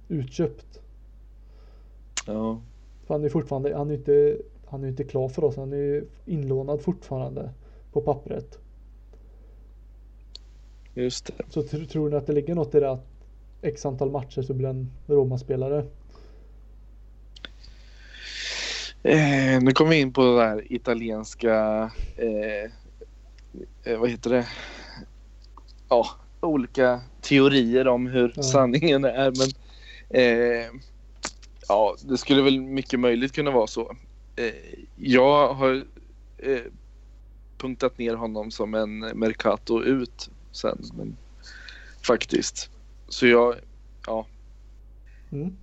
utköpt. 0.08 0.80
Ja. 2.28 2.62
För 3.06 3.14
han 3.14 3.24
är 3.24 3.30
fortfarande, 3.30 3.78
han 3.78 3.90
är 3.90 3.94
inte, 3.94 4.38
han 4.66 4.84
är 4.84 4.88
inte 4.88 5.04
klar 5.04 5.30
för 5.30 5.44
oss. 5.44 5.58
Han 5.58 5.74
är 5.74 5.78
ju 5.78 6.06
inlånad 6.26 6.82
fortfarande 6.82 7.50
på 7.92 8.02
pappret. 8.02 8.60
Just 10.94 11.26
det. 11.26 11.34
Så 11.50 11.62
tr- 11.62 11.86
tror 11.86 12.10
ni 12.10 12.16
att 12.16 12.28
det 12.28 12.34
ligger 12.34 12.56
något 12.56 12.76
i 12.76 12.80
det 12.80 12.92
att 12.92 13.08
x 13.62 13.86
antal 13.86 14.12
matcher 14.12 14.42
så 14.42 14.54
blir 14.54 14.68
han 14.68 14.92
Roma-spelare? 15.06 15.86
Eh, 19.04 19.62
nu 19.62 19.72
kommer 19.72 19.92
vi 19.92 20.00
in 20.00 20.14
på 20.14 20.22
det 20.22 20.44
här 20.44 20.74
italienska, 20.74 21.92
eh, 22.18 22.72
eh, 23.84 24.00
vad 24.00 24.10
heter 24.10 24.30
det? 24.30 24.48
Ja, 25.90 26.08
olika 26.42 27.02
teorier 27.22 27.88
om 27.88 28.08
hur 28.08 28.34
Ja. 28.36 28.44
sanningen 28.44 29.06
är. 29.06 29.32
Men 29.32 29.50
eh, 30.10 30.70
ja, 31.68 31.96
det 32.04 32.18
skulle 32.18 32.42
väl 32.42 32.62
mycket 32.62 33.00
möjligt 33.00 33.32
kunna 33.32 33.52
vara 33.52 33.68
så. 33.68 33.96
Eh, 34.36 34.54
jag 34.96 35.54
har 35.54 35.86
eh, 36.38 36.62
punktat 37.58 37.98
ner 37.98 38.16
honom 38.16 38.52
som 38.52 38.74
en 38.74 39.00
Mercato 39.00 39.84
ut 39.84 40.30
sen. 40.52 40.78
Men, 40.94 41.18
faktiskt. 42.08 42.70
Så 43.10 43.28
jag, 43.28 43.56
ja, 44.08 44.26
Mm. 45.32 45.58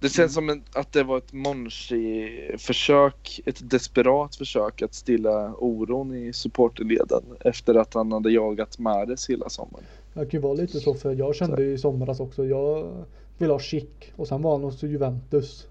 Det 0.00 0.08
känns 0.08 0.34
som 0.34 0.50
en, 0.50 0.62
att 0.72 0.92
det 0.92 1.02
var 1.02 1.18
ett 1.18 1.32
Monchi-försök, 1.32 3.40
ett 3.46 3.70
desperat 3.70 4.36
försök 4.36 4.82
att 4.82 4.94
stilla 4.94 5.54
oron 5.58 6.14
i 6.14 6.32
supporterleden 6.32 7.22
efter 7.40 7.74
att 7.74 7.94
han 7.94 8.12
hade 8.12 8.30
jagat 8.30 8.78
Mares 8.78 9.30
hela 9.30 9.48
sommaren. 9.48 9.84
Det 10.14 10.20
kan 10.20 10.30
ju 10.30 10.38
vara 10.38 10.54
lite 10.54 10.80
så 10.80 10.94
för 10.94 11.14
jag 11.14 11.34
kände 11.34 11.62
ju 11.62 11.72
i 11.72 11.78
somras 11.78 12.20
också. 12.20 12.44
Jag 12.44 12.92
vill 13.38 13.50
ha 13.50 13.58
Chic 13.58 13.84
och 14.16 14.28
sen 14.28 14.42
var 14.42 14.52
han 14.52 14.64
hos 14.64 14.82
Juventus. 14.82 15.66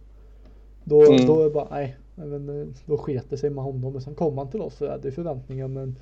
Då, 0.83 1.01
Mm. 1.01 1.25
då 1.25 1.49
bara 1.49 1.67
nej, 1.71 1.97
men, 2.15 2.73
då 2.85 2.97
sket 2.97 3.25
det 3.29 3.37
sig 3.37 3.49
med 3.49 3.63
honom. 3.63 3.93
Men 3.93 4.01
sen 4.01 4.15
kom 4.15 4.37
han 4.37 4.49
till 4.49 4.61
oss 4.61 4.75
så 4.75 4.91
hade 4.91 5.11
förväntningar 5.11 5.67
men 5.67 5.95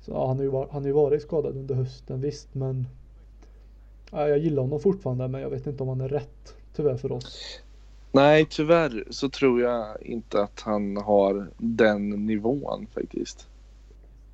så, 0.00 0.10
ja, 0.10 0.26
han, 0.26 0.36
har 0.36 0.44
ju 0.44 0.50
varit, 0.50 0.70
han 0.70 0.82
har 0.82 0.86
ju 0.86 0.92
varit 0.92 1.22
skadad 1.22 1.56
under 1.56 1.74
hösten 1.74 2.20
visst 2.20 2.54
men 2.54 2.86
ja, 4.10 4.28
jag 4.28 4.38
gillar 4.38 4.62
honom 4.62 4.80
fortfarande 4.80 5.28
men 5.28 5.40
jag 5.40 5.50
vet 5.50 5.66
inte 5.66 5.82
om 5.82 5.88
han 5.88 6.00
är 6.00 6.08
rätt 6.08 6.55
tyvärr 6.76 6.96
för 6.96 7.12
oss. 7.12 7.60
Nej, 8.12 8.46
tyvärr 8.50 9.04
så 9.10 9.28
tror 9.28 9.60
jag 9.60 10.02
inte 10.02 10.42
att 10.42 10.60
han 10.60 10.96
har 10.96 11.46
den 11.58 12.08
nivån 12.26 12.86
faktiskt. 12.94 13.48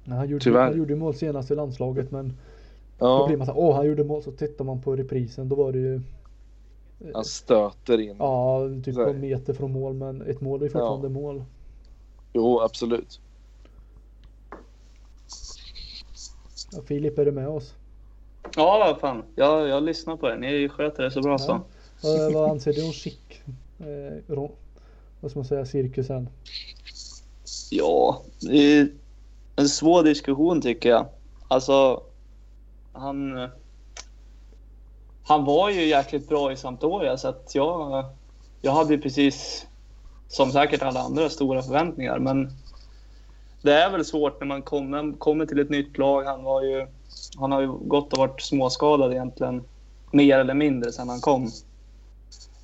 Nej, 0.05 0.18
han, 0.18 0.28
gjorde, 0.28 0.44
Tyvärr. 0.44 0.64
han 0.64 0.78
gjorde 0.78 0.96
mål 0.96 1.14
senast 1.14 1.50
i 1.50 1.55
landslaget 1.55 2.11
men 2.11 2.28
då 2.98 3.07
Ja, 3.07 3.24
blir 3.26 3.37
man 3.37 3.46
så 3.46 3.52
här, 3.52 3.61
åh 3.61 3.76
han 3.76 3.87
gjorde 3.87 4.05
mål 4.05 4.22
så 4.22 4.33
tittar 4.33 4.64
man 4.64 4.83
på 4.83 4.96
reprisen 4.96 5.48
då 5.48 5.57
var 5.57 5.72
det 5.72 5.78
ju 5.78 6.00
han 7.14 7.24
stöter 7.24 8.00
in. 8.00 8.16
Ja, 8.18 8.68
typ 8.85 8.98
en 8.98 9.20
meter 9.20 9.52
från 9.55 9.72
mål 9.72 9.94
men 9.94 10.22
ett 10.22 10.40
mål 10.40 10.62
är 10.62 10.68
fortfarande 10.68 11.09
mål. 11.09 11.44
Jo, 12.33 12.61
absolut. 12.61 13.20
Ja, 16.72 16.83
Filip 16.87 17.18
är 17.18 17.24
du 17.24 17.33
med 17.33 17.48
oss? 17.48 17.74
Ja, 18.57 18.78
vad 18.78 19.00
fan. 19.00 19.22
Jag, 19.35 19.68
jag 19.68 19.83
lyssnar 19.83 20.16
på 20.16 20.28
er. 20.28 20.37
Ni 20.37 20.68
sköter 20.68 21.02
det 21.02 21.11
så 21.11 21.20
bra 21.20 21.38
så. 21.38 21.61
Vad, 22.03 22.33
vad 22.33 22.51
anser 22.51 22.73
du 22.73 22.87
om 22.87 22.93
Chic? 22.93 23.19
Eh, 23.81 24.33
ro- 24.35 24.53
vad 25.21 25.31
ska 25.31 25.41
man 25.41 25.47
säga, 25.47 25.67
cirkusen? 25.67 26.29
Ja, 27.71 28.23
det 28.41 28.57
är 28.57 28.88
en 29.57 29.69
svår 29.69 30.03
diskussion 30.03 30.61
tycker 30.62 30.88
jag. 30.88 31.07
Alltså, 31.49 32.03
han... 32.93 33.49
Han 35.25 35.45
var 35.45 35.71
ju 35.71 35.85
jäkligt 35.87 36.29
bra 36.29 36.53
i 36.53 36.57
Sampdoria 36.57 37.17
så 37.17 37.29
att 37.29 37.55
jag... 37.55 38.05
Jag 38.62 38.73
hade 38.73 38.95
ju 38.95 39.01
precis, 39.01 39.67
som 40.29 40.53
säkert 40.53 40.83
alla 40.83 41.01
andra, 41.01 41.29
stora 41.29 41.62
förväntningar. 41.62 42.19
Men 42.19 42.51
det 43.62 43.75
är 43.75 43.91
väl 43.91 44.05
svårt 44.05 44.41
när 44.41 44.47
man 44.47 44.62
kommer, 44.62 45.19
kommer 45.19 45.47
till 45.47 45.59
ett 45.59 45.71
nytt 45.71 45.99
lag. 45.99 46.25
Han, 46.25 46.43
var 46.43 46.62
ju, 46.62 46.87
han 47.37 47.53
har 47.53 47.61
ju 47.61 47.67
gått 47.73 48.12
och 48.12 48.19
varit 48.19 48.43
småskadad 48.43 49.12
egentligen, 49.12 49.65
mer 50.12 50.38
eller 50.38 50.55
mindre, 50.55 50.93
sedan 50.93 51.09
han 51.09 51.21
kom. 51.21 51.51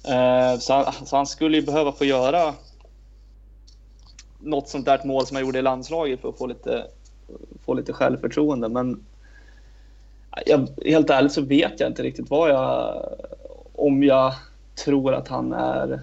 Eh, 0.04 0.58
så, 0.58 0.72
han, 0.72 1.06
så 1.06 1.16
han 1.16 1.26
skulle 1.26 1.56
ju 1.56 1.62
behöva 1.62 1.92
få 1.92 2.04
göra 2.04 2.54
något 4.38 4.68
sånt 4.68 4.86
där 4.86 5.00
mål 5.04 5.26
som 5.26 5.36
jag 5.36 5.46
gjorde 5.46 5.58
i 5.58 5.62
landslaget 5.62 6.20
för 6.20 6.28
att 6.28 6.38
få 6.38 6.46
lite, 6.46 6.86
få 7.64 7.74
lite 7.74 7.92
självförtroende. 7.92 8.68
Men 8.68 9.04
jag, 10.46 10.68
helt 10.84 11.10
ärligt 11.10 11.32
så 11.32 11.42
vet 11.42 11.80
jag 11.80 11.90
inte 11.90 12.02
riktigt 12.02 12.30
vad 12.30 12.50
jag, 12.50 13.02
om 13.72 14.02
jag 14.02 14.34
tror 14.84 15.14
att 15.14 15.28
han 15.28 15.52
är 15.52 16.00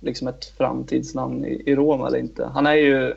liksom 0.00 0.28
ett 0.28 0.44
framtidsnamn 0.44 1.44
i, 1.44 1.62
i 1.66 1.74
Roma 1.74 2.06
eller 2.06 2.18
inte. 2.18 2.44
Han 2.44 2.66
är 2.66 2.74
ju, 2.74 3.08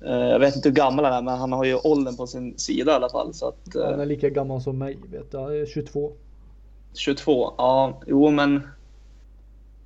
eh, 0.00 0.26
jag 0.28 0.38
vet 0.38 0.56
inte 0.56 0.68
hur 0.68 0.76
gammal 0.76 1.04
han 1.04 1.14
är, 1.14 1.22
men 1.22 1.38
han 1.38 1.52
har 1.52 1.64
ju 1.64 1.76
åldern 1.76 2.16
på 2.16 2.26
sin 2.26 2.58
sida 2.58 2.92
i 2.92 2.94
alla 2.94 3.08
fall. 3.08 3.34
Så 3.34 3.48
att, 3.48 3.74
Han 3.74 3.94
eh, 3.94 4.00
är 4.00 4.06
lika 4.06 4.28
gammal 4.28 4.62
som 4.62 4.78
mig, 4.78 4.98
vet 5.10 5.26
jag. 5.30 5.42
Jag 5.42 5.60
är 5.60 5.66
22. 5.66 6.12
22, 6.94 7.54
ja, 7.58 8.00
jo 8.06 8.30
men 8.30 8.62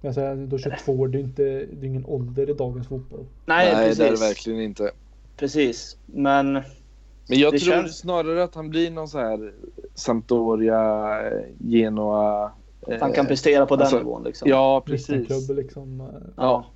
Jag 0.01 0.15
säger 0.15 0.37
då 0.37 0.59
22 0.59 0.93
år, 0.93 1.09
det 1.09 1.19
är 1.19 1.23
inte, 1.23 1.43
det 1.43 1.81
är 1.81 1.85
ingen 1.85 2.07
ålder 2.07 2.51
i 2.51 2.53
dagens 2.53 2.89
fotboll. 2.89 3.25
nej, 3.47 3.75
Nej, 3.75 3.85
precis. 3.85 3.99
det 3.99 4.07
är 4.07 4.11
det 4.11 4.19
verkligen 4.21 4.61
inte. 4.61 4.91
Precis, 5.37 5.97
men 6.07 6.53
Men 6.53 6.63
jag 7.39 7.51
tror 7.51 7.59
känns- 7.73 7.99
snarare 7.99 8.45
att 8.45 8.55
han 8.55 8.71
blir 8.71 8.91
någon 8.91 9.09
så 9.09 9.19
här 9.19 9.53
Sampdoria, 9.95 11.19
Genoa. 11.59 12.45
att 12.87 13.01
han 13.01 13.11
eh, 13.11 13.15
kan 13.15 13.27
prestera 13.27 13.67
på 13.67 13.77
den 13.77 13.83
alltså, 13.83 13.99
nivån. 13.99 14.25
Liksom. 14.25 14.49
Ja, 14.49 14.83
precis. 14.87 15.49
Liksom. 15.49 16.01
eh, 16.01 16.07
ja. 16.37 16.67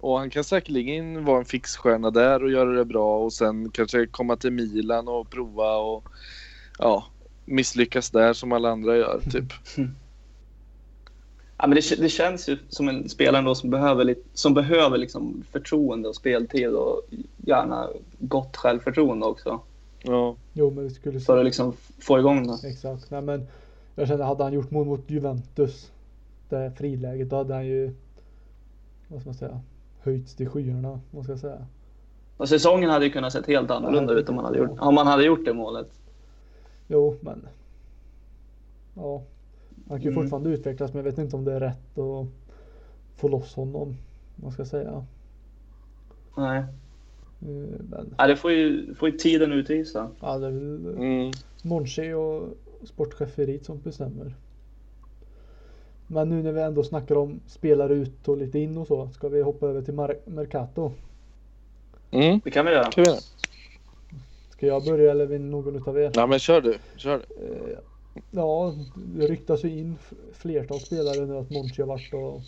Och 0.00 0.18
han 0.18 0.30
kan 0.30 0.44
säkerligen 0.44 1.24
vara 1.24 1.38
en 1.38 1.44
fixstjärna 1.44 2.10
där 2.10 2.42
och 2.44 2.50
göra 2.50 2.70
det 2.72 2.84
bra 2.84 3.18
och 3.18 3.32
sen 3.32 3.70
kanske 3.70 4.06
komma 4.06 4.36
till 4.36 4.52
Milan 4.52 5.08
och 5.08 5.30
prova 5.30 5.76
och 5.76 6.04
ja, 6.78 7.04
misslyckas 7.44 8.10
där 8.10 8.32
som 8.32 8.52
alla 8.52 8.70
andra 8.70 8.96
gör 8.96 9.20
typ. 9.30 9.52
Ja, 11.62 11.66
men 11.66 11.76
det, 11.76 12.00
det 12.00 12.08
känns 12.08 12.48
ju 12.48 12.58
som 12.68 12.88
en 12.88 13.08
spelare 13.08 13.42
då 13.42 13.54
som 13.54 13.70
behöver, 13.70 14.04
lite, 14.04 14.20
som 14.34 14.54
behöver 14.54 14.98
liksom 14.98 15.44
förtroende 15.52 16.08
och 16.08 16.16
speltid 16.16 16.68
och 16.68 17.02
gärna 17.36 17.88
gott 18.18 18.56
självförtroende 18.56 19.26
också. 19.26 19.60
Ja, 20.02 20.36
Jo 20.52 20.70
men 20.70 20.84
det 20.84 20.90
skulle 20.90 21.20
För 21.20 21.38
att 21.38 21.44
liksom 21.44 21.72
få 21.98 22.18
igång 22.18 22.46
det. 22.46 22.68
Exakt. 22.68 23.10
Nej 23.10 23.22
men 23.22 23.46
jag 23.94 24.08
kände 24.08 24.24
hade 24.24 24.44
han 24.44 24.52
gjort 24.52 24.70
mål 24.70 24.86
mot 24.86 25.10
Juventus. 25.10 25.90
Det 26.48 26.72
friläget 26.76 27.30
då 27.30 27.36
hade 27.36 27.54
han 27.54 27.66
ju 27.66 27.94
vad 29.08 29.20
ska 29.20 29.28
man 29.28 29.34
säga 29.34 29.60
höjts 30.02 30.34
till 30.34 30.48
skyarna. 30.48 31.00
Vad 31.10 31.24
ska 31.24 31.32
jag 31.32 31.40
säga. 31.40 31.66
Och 32.36 32.48
säsongen 32.48 32.90
hade 32.90 33.04
ju 33.04 33.10
kunnat 33.10 33.32
sett 33.32 33.46
helt 33.46 33.70
annorlunda 33.70 34.12
ut 34.12 34.28
om 34.28 34.34
man 34.34 34.44
hade 34.44 34.58
gjort, 34.58 34.80
om 34.80 34.94
man 34.94 35.06
hade 35.06 35.24
gjort 35.24 35.44
det 35.44 35.52
målet. 35.52 35.90
Jo 36.88 37.16
men. 37.20 37.48
Ja. 38.94 39.22
Han 39.90 39.98
kan 39.98 40.04
ju 40.04 40.10
Mm. 40.10 40.22
fortfarande 40.22 40.50
utvecklas 40.50 40.92
men 40.94 41.04
jag 41.04 41.10
vet 41.10 41.18
inte 41.18 41.36
om 41.36 41.44
det 41.44 41.52
är 41.52 41.60
rätt 41.60 41.98
att 41.98 42.26
få 43.16 43.28
loss 43.28 43.54
honom. 43.54 43.96
Vad 44.36 44.52
ska 44.52 44.64
säga. 44.64 45.04
Nej. 46.36 46.58
Eh, 46.58 46.66
Men 47.90 48.14
Ja, 48.18 48.26
det 48.26 48.36
får 48.36 48.52
ju, 48.52 48.94
får 48.94 49.08
ju 49.08 49.16
tiden 49.18 49.52
utvisa. 49.52 50.08
ja, 50.20 50.38
det 50.38 50.46
är 50.46 50.50
väl 50.50 50.86
mm. 50.86 51.32
Monchi 51.62 52.12
och 52.12 52.48
sportcheferiet 52.84 53.64
som 53.64 53.78
bestämmer. 53.80 54.34
Men 56.06 56.28
nu 56.28 56.42
när 56.42 56.52
vi 56.52 56.60
ändå 56.60 56.82
snackar 56.84 57.14
om 57.16 57.40
spelare 57.46 57.94
ut 57.94 58.28
och 58.28 58.36
lite 58.36 58.58
in 58.58 58.78
och 58.78 58.86
så. 58.86 59.08
Ska 59.08 59.28
vi 59.28 59.42
hoppa 59.42 59.66
över 59.66 59.82
till 59.82 59.94
Mar- 59.94 60.18
Mercato? 60.24 60.92
Mm. 62.10 62.40
Det 62.44 62.50
kan 62.50 62.66
vi 62.66 62.72
göra. 62.72 62.90
Ska 64.50 64.66
jag 64.66 64.84
börja 64.84 65.10
eller 65.10 65.26
vill 65.26 65.40
någon 65.40 65.76
utav 65.76 65.98
er? 65.98 66.10
Ja 66.14 66.26
men 66.26 66.38
kör 66.38 66.60
du, 66.60 66.74
kör 66.96 67.22
du. 67.28 67.76
Ja, 68.30 68.74
det 68.94 69.26
ryktas 69.26 69.64
ju 69.64 69.78
in 69.78 69.96
flertal 70.32 70.80
spelare 70.80 71.26
nu 71.26 71.36
att 71.36 71.50
Monchi 71.50 71.82
har 71.82 71.86
varit 71.86 72.14
och 72.14 72.42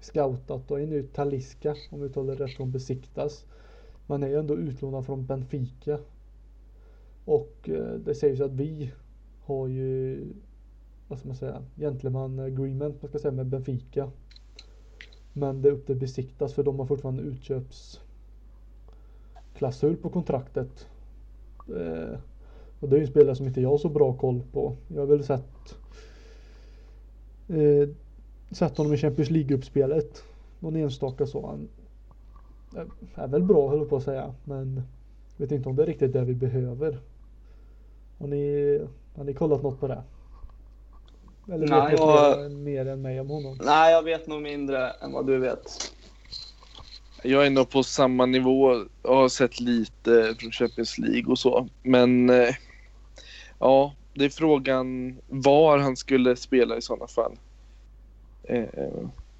scoutat 0.00 0.70
och 0.70 0.80
är 0.80 0.86
ju 0.86 1.02
Taliska 1.02 1.76
om 1.90 2.00
vi 2.00 2.08
talar 2.08 2.36
rätt 2.36 2.56
från 2.56 2.72
Besiktas. 2.72 3.44
Man 4.06 4.22
är 4.22 4.28
ju 4.28 4.38
ändå 4.38 4.56
utlånad 4.56 5.06
från 5.06 5.26
Benfica. 5.26 5.98
Och 7.24 7.68
eh, 7.68 7.94
det 7.94 8.14
sägs 8.14 8.40
att 8.40 8.52
vi 8.52 8.92
har 9.44 9.68
ju 9.68 10.24
vad 11.08 11.18
ska 11.18 11.28
man 11.28 11.36
säga, 11.36 11.62
gentleman 11.76 12.38
eh, 12.38 12.44
agreement 12.44 13.02
man 13.02 13.08
ska 13.08 13.18
säga 13.18 13.32
med 13.32 13.46
Benfica. 13.46 14.10
Men 15.32 15.62
det 15.62 15.68
är 15.68 15.72
upp 15.72 15.86
till 15.86 15.96
Besiktas 15.96 16.54
för 16.54 16.62
de 16.62 16.78
har 16.78 16.86
fortfarande 16.86 17.22
utköpsklausul 17.22 19.96
på 19.96 20.10
kontraktet. 20.10 20.86
Eh, 21.76 22.18
Eh, 22.84 22.86
och 22.86 22.88
det 22.90 22.96
är 22.96 22.98
ju 22.98 23.04
en 23.04 23.10
spelare 23.10 23.36
som 23.36 23.46
inte 23.46 23.60
jag 23.60 23.70
har 23.70 23.78
så 23.78 23.88
bra 23.88 24.12
koll 24.12 24.42
på. 24.52 24.76
Jag 24.88 25.00
har 25.00 25.06
väl 25.06 25.24
sett 25.24 25.74
eh, 27.48 27.88
sett 28.50 28.76
honom 28.78 28.94
i 28.94 28.96
Champions 28.96 29.30
League-uppspelet. 29.30 30.22
Någon 30.60 30.76
enstaka 30.76 31.26
så. 31.26 31.46
Han 31.46 31.68
är 33.14 33.26
väl 33.28 33.42
bra 33.42 33.68
höll 33.68 33.78
jag 33.78 33.88
på 33.88 33.96
att 33.96 34.02
säga. 34.02 34.34
Men 34.44 34.82
vet 35.36 35.52
inte 35.52 35.68
om 35.68 35.76
det 35.76 35.82
är 35.82 35.86
riktigt 35.86 36.12
det 36.12 36.24
vi 36.24 36.34
behöver. 36.34 36.98
Har 38.18 38.26
ni, 38.26 38.80
har 39.16 39.24
ni 39.24 39.34
kollat 39.34 39.62
något 39.62 39.80
på 39.80 39.88
det? 39.88 40.02
Eller 41.52 41.68
Nej, 41.68 41.90
vet 41.90 42.00
jag- 42.00 42.40
jag... 42.44 42.50
mer 42.52 42.86
än 42.86 43.02
mig 43.02 43.20
om 43.20 43.28
honom? 43.30 43.58
Nej, 43.64 43.92
jag 43.92 44.02
vet 44.02 44.26
nog 44.26 44.42
mindre 44.42 44.90
än 44.90 45.12
vad 45.12 45.26
du 45.26 45.38
vet. 45.38 45.92
Jag 47.22 47.46
är 47.46 47.50
nog 47.50 47.70
på 47.70 47.82
samma 47.82 48.26
nivå. 48.26 48.84
Jag 49.02 49.14
har 49.14 49.28
sett 49.28 49.60
lite 49.60 50.34
från 50.38 50.50
Champions 50.50 50.98
League 50.98 51.30
och 51.32 51.38
så. 51.38 51.68
Men 51.82 52.30
eh, 52.30 52.54
ja, 53.58 53.92
det 54.14 54.24
är 54.24 54.28
frågan 54.28 55.16
var 55.28 55.78
han 55.78 55.96
skulle 55.96 56.36
spela 56.36 56.76
i 56.76 56.82
sådana 56.82 57.06
fall. 57.06 57.32
Eh, 58.42 58.64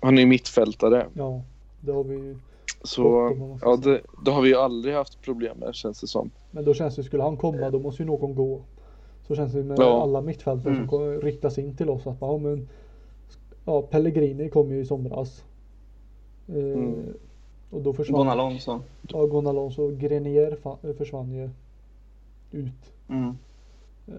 han 0.00 0.18
är 0.18 0.22
ju 0.22 0.26
mittfältare. 0.28 1.06
Ja, 1.14 1.42
det 1.80 1.92
har 1.92 2.04
vi 2.04 2.14
ju. 2.14 2.36
Så 2.82 3.32
ja, 3.62 3.76
det, 3.76 4.00
det 4.24 4.30
har 4.30 4.42
vi 4.42 4.48
ju 4.48 4.56
aldrig 4.56 4.94
haft 4.94 5.22
problem 5.22 5.58
med 5.58 5.74
känns 5.74 6.00
det 6.00 6.06
som. 6.06 6.30
Men 6.50 6.64
då 6.64 6.74
känns 6.74 6.96
det, 6.96 7.02
skulle 7.04 7.22
han 7.22 7.36
komma 7.36 7.70
då 7.70 7.78
måste 7.78 8.02
ju 8.02 8.06
någon 8.06 8.34
gå. 8.34 8.60
Så 9.26 9.34
känns 9.36 9.52
det 9.52 9.62
med 9.62 9.78
Ja. 9.78 10.02
alla 10.02 10.20
mittfältare 10.20 10.74
Mm. 10.74 10.88
som 10.88 11.20
riktas 11.20 11.58
in 11.58 11.76
till 11.76 11.90
oss 11.90 12.06
att 12.06 12.16
ja 12.20 12.38
men 12.38 12.68
Ja 13.64 13.82
Pellegrini 13.82 14.48
kom 14.50 14.70
ju 14.72 14.80
i 14.80 14.84
somras. 14.86 15.44
Eh, 16.48 16.54
Mm. 16.54 17.14
Och 17.70 17.82
då 17.82 17.92
försvann 17.92 18.18
Gon 18.18 18.28
Alonso. 18.28 18.80
Ja 19.08 19.26
Gon 19.26 19.46
Alonso 19.46 19.82
och 19.82 19.92
Grenier 19.98 20.58
försvann 20.94 21.32
ju 21.32 21.50
ut. 22.52 22.92
Mm. 23.08 23.36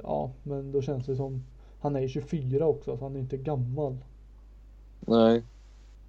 Ja 0.04 0.32
men 0.44 0.72
då 0.72 0.82
känns 0.82 1.06
det 1.06 1.16
som 1.16 1.44
Han 1.80 1.96
är 1.96 2.02
ju 2.02 2.08
24 2.08 2.66
också 2.66 2.98
så 2.98 3.06
han 3.06 3.16
är 3.16 3.20
inte 3.20 3.38
gammal. 3.38 3.98
Nej. 5.00 5.44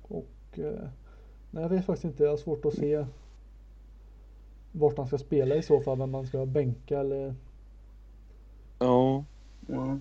Och 0.03 0.59
eh, 0.59 0.89
Nej 1.51 1.63
jag 1.63 1.69
vet 1.69 1.87
faktiskt 1.87 2.05
inte, 2.05 2.23
jag 2.23 2.31
har 2.31 2.37
svårt 2.37 2.65
att 2.65 2.75
se 2.75 3.07
Vart 4.73 4.99
han 4.99 5.07
ska 5.07 5.19
spela 5.19 5.55
i 5.55 5.63
så 5.63 5.81
fall, 5.81 5.99
vem 5.99 6.11
man 6.11 6.27
ska 6.27 6.47
bänka 6.47 7.01
eller 7.01 7.35
Ja. 8.79 9.25
Mm. 9.69 10.01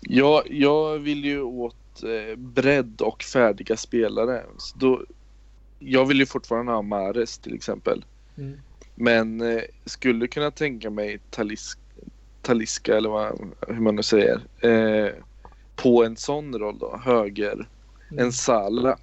Jag, 0.00 0.50
jag 0.50 0.98
vill 0.98 1.24
ju 1.24 1.42
åt 1.42 2.02
eh, 2.02 2.36
bredd 2.36 3.00
och 3.00 3.22
färdiga 3.22 3.76
spelare. 3.76 4.44
Så 4.58 4.78
då, 4.78 5.04
jag 5.78 6.06
vill 6.06 6.18
ju 6.18 6.26
fortfarande 6.26 6.72
ha 6.72 6.82
Mares 6.82 7.38
till 7.38 7.54
exempel. 7.54 8.04
mm. 8.36 8.60
Men 8.94 9.40
eh, 9.40 9.62
skulle 9.84 10.26
kunna 10.26 10.50
tänka 10.50 10.90
mig 10.90 11.18
Talis, 11.30 11.78
Taliska 12.46 12.96
eller 12.96 13.08
vad, 13.08 13.38
hur 13.68 13.80
man 13.80 13.96
nu 13.96 14.02
säger. 14.02 14.40
Eh, 14.60 15.12
på 15.76 16.04
en 16.04 16.16
sån 16.16 16.58
roll 16.58 16.78
då, 16.78 17.00
höger. 17.04 17.68
Mm. 18.10 18.24
En 18.24 18.32
Sala. 18.32 18.98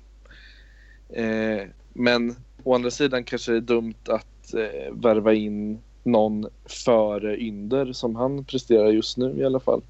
Eh, 1.10 1.68
men 1.94 2.36
å 2.64 2.76
andra 2.76 2.92
sidan 2.92 3.24
kanske 3.24 3.52
det 3.52 3.58
är 3.58 3.62
dumt 3.62 3.94
att 4.08 4.54
eh, 4.54 4.94
värva 4.94 5.34
in 5.34 5.80
någon 6.04 6.48
före 6.66 7.42
Ynder 7.42 7.94
som 7.94 8.16
han 8.16 8.46
presterar 8.46 8.90
just 8.90 9.18
nu 9.18 9.38
i 9.38 9.46
alla 9.46 9.60
fall. 9.60 9.82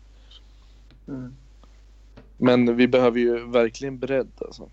Mm. 1.07 1.35
Men 2.37 2.75
vi 2.75 2.87
behöver 2.87 3.19
ju 3.19 3.47
verkligen 3.47 3.99
bredd 3.99 4.31
alltså. 4.37 4.69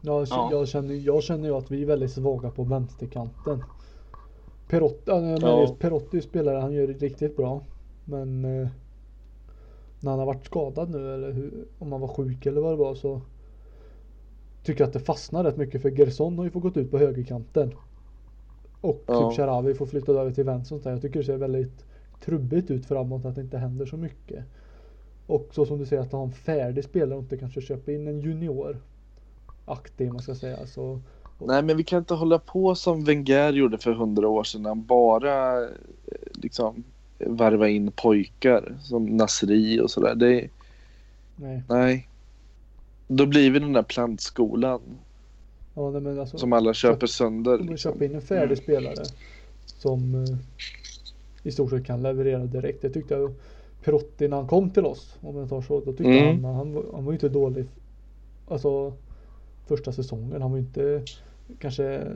Ja, 0.00 0.26
Ja. 0.30 0.48
Jag, 0.50 0.68
känner, 0.68 0.94
jag 0.94 1.22
känner 1.22 1.48
ju 1.48 1.54
att 1.54 1.70
vi 1.70 1.82
är 1.82 1.86
väldigt 1.86 2.12
svaga 2.12 2.50
på 2.50 2.64
vänsterkanten. 2.64 3.64
Perotti, 4.72 5.10
ja, 5.40 5.76
Perotti 5.78 6.20
spelare, 6.22 6.58
han 6.58 6.72
gör 6.72 6.86
det 6.86 6.92
riktigt 6.92 7.36
bra. 7.36 7.60
Men 8.04 8.44
eh, 8.44 8.68
när 10.00 10.10
han 10.10 10.18
har 10.18 10.26
varit 10.26 10.44
skadad 10.46 10.90
nu 10.90 11.14
eller 11.14 11.32
hur, 11.32 11.64
om 11.78 11.92
han 11.92 12.00
var 12.00 12.08
sjuk 12.08 12.46
eller 12.46 12.60
vad 12.60 12.72
det 12.72 12.76
var 12.76 12.94
så 12.94 13.20
tycker 14.62 14.80
jag 14.80 14.88
att 14.88 14.92
det 14.92 15.00
fastnar 15.00 15.44
rätt 15.44 15.56
mycket 15.56 15.82
för 15.82 15.90
Gerson 15.90 16.38
har 16.38 16.44
ju 16.44 16.50
fått 16.50 16.62
gått 16.62 16.76
ut 16.76 16.90
på 16.90 16.98
högerkanten. 16.98 17.74
Och 18.80 19.02
Ja. 19.06 19.30
typ 19.30 19.36
Sharawi 19.36 19.74
får 19.74 19.86
flytta 19.86 20.12
över 20.12 20.30
till 20.30 20.44
vänster. 20.44 20.80
Jag 20.84 21.02
tycker 21.02 21.18
det 21.20 21.24
ser 21.26 21.36
väldigt 21.36 21.84
trubbigt 22.24 22.70
ut 22.70 22.86
framåt 22.86 23.24
att 23.24 23.34
det 23.34 23.40
inte 23.40 23.58
händer 23.58 23.86
så 23.86 23.96
mycket. 23.96 24.44
Och 25.26 25.48
så 25.50 25.66
som 25.66 25.78
du 25.78 25.86
säger 25.86 26.02
att 26.02 26.12
ha 26.12 26.22
en 26.22 26.32
färdig 26.32 26.84
spelare 26.84 27.14
och 27.14 27.22
inte 27.22 27.36
kanske 27.38 27.60
köpa 27.60 27.92
in 27.92 28.08
en 28.08 28.20
junior 28.20 28.76
aktig 29.64 30.12
man 30.12 30.22
ska 30.22 30.34
säga. 30.34 30.66
Så, 30.66 31.00
Nej 31.46 31.62
men 31.62 31.76
vi 31.76 31.84
kan 31.84 31.98
inte 31.98 32.14
hålla 32.14 32.38
på 32.38 32.74
som 32.74 33.04
Wenger 33.04 33.52
gjorde 33.52 33.78
för 33.78 33.92
hundra 33.92 34.28
år 34.28 34.44
sedan. 34.44 34.84
Bara 34.86 35.62
eh, 35.64 35.68
liksom 36.32 36.84
värva 37.18 37.68
in 37.68 37.92
pojkar 37.92 38.76
som 38.82 39.04
Nasri 39.06 39.80
och 39.80 39.90
sådär. 39.90 40.14
Det, 40.14 40.48
nej. 41.36 41.62
nej. 41.68 42.08
Då 43.08 43.26
blir 43.26 43.50
vi 43.50 43.58
den 43.58 43.72
där 43.72 43.82
plantskolan 43.82 44.80
Ja, 45.74 45.90
nej 45.90 46.20
alltså, 46.20 46.38
som 46.38 46.52
alla 46.52 46.74
köper 46.74 47.06
sönder. 47.06 47.52
om 47.52 47.58
man 47.58 47.66
Liksom. 47.66 47.92
köper 47.92 48.04
in 48.04 48.14
en 48.14 48.22
färdig 48.22 48.58
spelare 48.58 49.04
som 49.66 50.14
eh, 50.14 50.36
i 51.42 51.52
stort 51.52 51.70
sett 51.70 51.84
kan 51.86 52.02
leverera 52.02 52.44
direkt. 52.44 52.82
Det 52.82 52.90
tyckte 52.90 53.14
jag 53.14 53.34
Perotti 53.84 54.28
när 54.28 54.36
han 54.36 54.48
kom 54.48 54.70
till 54.70 54.84
oss. 54.86 55.16
Om 55.20 55.36
jag 55.36 55.48
tar 55.48 55.62
så. 55.62 55.80
Då 55.80 55.92
tyckte 55.92 56.04
Mm. 56.04 56.44
han, 56.44 56.54
han, 56.54 56.72
var- 56.74 56.84
han 56.94 57.04
var 57.04 57.12
ju 57.12 57.16
inte 57.16 57.28
dålig. 57.28 57.64
Alltså 58.48 58.92
första 59.66 59.92
säsongen. 59.92 60.42
Han 60.42 60.50
var 60.50 60.58
ju 60.58 60.64
inte 60.64 61.02
kanske 61.58 62.06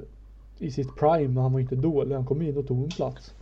i 0.59 0.71
sitt 0.71 0.97
prime. 0.97 1.29
Men 1.29 1.43
han 1.43 1.53
var 1.53 1.61
inte 1.61 1.77
dålig. 1.77 2.15
Han 2.15 2.27
kom 2.27 2.43
in 2.43 2.57
och 2.57 2.67
tog 2.67 2.83
en 2.83 2.89
plats. 2.89 3.35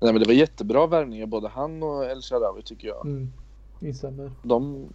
Nej 0.00 0.12
men 0.12 0.22
det 0.22 0.26
var 0.26 0.34
jättebra 0.34 0.86
värvningar 0.86 1.26
både 1.26 1.48
han 1.48 1.82
och 1.82 2.04
El 2.04 2.22
Shaarawy 2.22 2.62
tycker 2.62 2.88
jag. 2.88 3.06
Mm. 3.06 3.32
Instämmer. 3.80 4.30
De, 4.42 4.86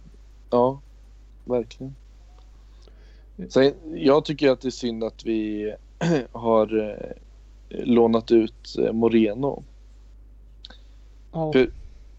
ja, 0.50 0.80
verkligen. 1.44 1.94
Sen, 3.48 3.72
jag 3.94 4.24
tycker 4.24 4.50
att 4.50 4.60
det 4.60 4.68
är 4.68 4.70
synd 4.70 5.04
att 5.04 5.24
vi 5.24 5.74
har 6.32 6.90
eh, 6.90 7.14
lånat 7.84 8.30
ut 8.30 8.76
eh, 8.78 8.92
Moreno. 8.92 9.64
Ja. 11.32 11.52
För 11.52 11.70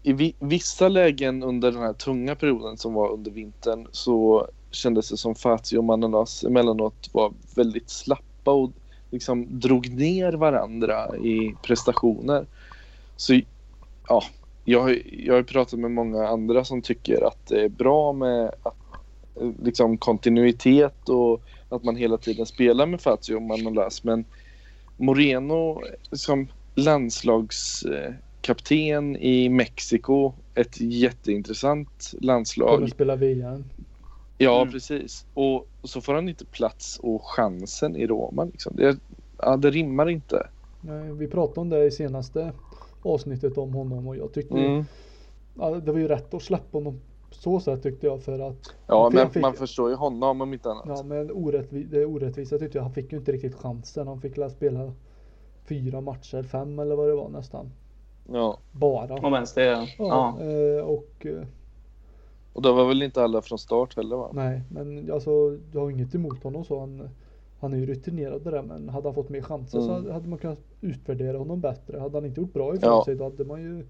i 0.02 0.12
vi, 0.12 0.34
vissa 0.38 0.88
lägen 0.88 1.42
under 1.42 1.72
den 1.72 1.82
här 1.82 1.92
tunga 1.92 2.34
perioden 2.34 2.76
som 2.76 2.94
var 2.94 3.08
under 3.12 3.30
vintern 3.30 3.88
så 3.92 4.48
kändes 4.70 5.08
det 5.10 5.16
som 5.16 5.34
Fazio 5.34 5.78
och 5.78 5.84
Mananas 5.84 6.44
emellanåt 6.44 7.08
var 7.12 7.32
väldigt 7.54 7.90
slappa 7.90 8.50
och 8.50 8.72
liksom 9.10 9.60
drog 9.60 9.88
ner 9.90 10.32
varandra 10.32 11.16
i 11.16 11.54
prestationer. 11.62 12.46
Så 13.16 13.40
ja, 14.08 14.22
jag, 14.64 14.80
har- 14.80 15.02
jag 15.26 15.34
har 15.34 15.42
pratat 15.42 15.78
med 15.78 15.90
många 15.90 16.28
andra 16.28 16.64
som 16.64 16.82
tycker 16.82 17.26
att 17.26 17.46
det 17.46 17.64
är 17.64 17.68
bra 17.68 18.12
med 18.12 18.50
att, 18.62 18.76
liksom 19.62 19.98
kontinuitet 19.98 21.08
och 21.08 21.42
att 21.68 21.84
man 21.84 21.96
hela 21.96 22.18
tiden 22.18 22.46
spelar 22.46 22.86
med 22.86 23.00
Fazio 23.00 23.34
och 23.34 23.42
Manolas. 23.42 24.04
Men 24.04 24.24
Moreno 24.96 25.82
som 26.12 26.48
landslagskapten 26.74 29.16
i 29.16 29.48
Mexiko, 29.48 30.32
ett 30.54 30.80
jätteintressant 30.80 32.12
landslag. 32.20 32.74
Kommer 32.74 32.88
spela 32.88 33.16
VM. 33.16 33.64
Ja, 34.42 34.60
Mm. 34.60 34.72
precis. 34.72 35.26
Och 35.34 35.66
så 35.82 36.00
får 36.00 36.14
han 36.14 36.28
inte 36.28 36.44
plats 36.46 37.00
och 37.02 37.22
chansen 37.24 37.96
i 37.96 38.06
Roma. 38.06 38.44
Liksom. 38.44 38.76
Det, 38.76 38.98
ja, 39.38 39.56
det 39.56 39.70
rimmar 39.70 40.08
inte. 40.10 40.46
Nej, 40.80 41.12
vi 41.12 41.26
pratade 41.28 41.60
om 41.60 41.68
det 41.68 41.84
i 41.84 41.90
senaste 41.90 42.52
avsnittet 43.02 43.58
om 43.58 43.74
honom 43.74 44.06
och 44.08 44.16
jag 44.16 44.32
tyckte 44.32 44.54
Mm. 44.58 44.84
ja, 45.58 45.70
det 45.70 45.92
var 45.92 45.98
ju 45.98 46.08
rätt 46.08 46.34
att 46.34 46.42
släppa 46.42 46.78
honom 46.78 47.00
så 47.30 47.60
sätt 47.60 47.82
tyckte 47.82 48.06
jag 48.06 48.22
för 48.22 48.38
att 48.38 48.56
Ja, 48.86 49.10
men 49.12 49.30
fick- 49.30 49.42
man 49.42 49.54
förstår 49.54 49.90
ju 49.90 49.96
honom 49.96 50.40
om 50.40 50.52
inte 50.52 50.70
annat. 50.70 50.84
Ja 50.86 51.02
men 51.02 51.30
orättvi 51.30 51.82
det 51.84 52.04
orättvisa 52.06 52.58
tyckte 52.58 52.78
jag. 52.78 52.82
Han 52.82 52.92
fick 52.94 53.12
ju 53.12 53.18
inte 53.18 53.32
riktigt 53.32 53.54
chansen. 53.54 54.06
Han 54.08 54.20
fick 54.20 54.36
lära 54.36 54.50
spela 54.50 54.92
fyra 55.64 56.00
matcher, 56.00 56.42
fem 56.42 56.78
eller 56.78 56.96
vad 56.96 57.08
det 57.08 57.14
var 57.14 57.28
nästan. 57.28 57.70
Ja. 58.32 58.58
Bara. 58.72 59.14
Om 59.14 59.34
ens 59.34 59.54
det. 59.54 59.64
Ja. 59.64 59.86
Ja, 59.98 60.40
eh, 60.44 60.84
och 60.84 61.26
eh, 61.26 61.42
Och 62.52 62.62
då 62.62 62.72
var 62.72 62.88
väl 62.88 63.02
inte 63.02 63.22
alla 63.22 63.42
från 63.42 63.58
start 63.58 63.96
heller 63.96 64.16
va? 64.16 64.30
nej, 64.32 64.62
men 64.70 65.12
alltså 65.12 65.58
jag 65.72 65.80
har 65.80 65.90
inget 65.90 66.14
emot 66.14 66.42
honom 66.44 66.64
så. 66.64 66.80
Han, 66.80 67.08
han 67.60 67.72
är 67.72 67.78
ju 67.78 67.86
rutinerad 67.86 68.42
det 68.42 68.50
där 68.50 68.62
men 68.62 68.88
hade 68.88 69.08
han 69.08 69.14
fått 69.14 69.28
mer 69.28 69.42
chanser 69.42 69.80
så 69.80 69.84
Mm. 69.90 69.94
hade- 69.96 70.12
hade 70.12 70.28
man 70.28 70.38
kunnat 70.38 70.60
utvärdera 70.80 71.38
honom 71.38 71.60
bättre. 71.60 71.98
Hade 72.00 72.16
han 72.16 72.24
inte 72.26 72.40
gjort 72.40 72.52
bra 72.52 72.74
ifrån 72.74 72.90
Ja. 72.90 73.02
sig 73.04 73.14
då 73.16 73.24
hade 73.24 73.44
man 73.44 73.62
ju 73.62 73.86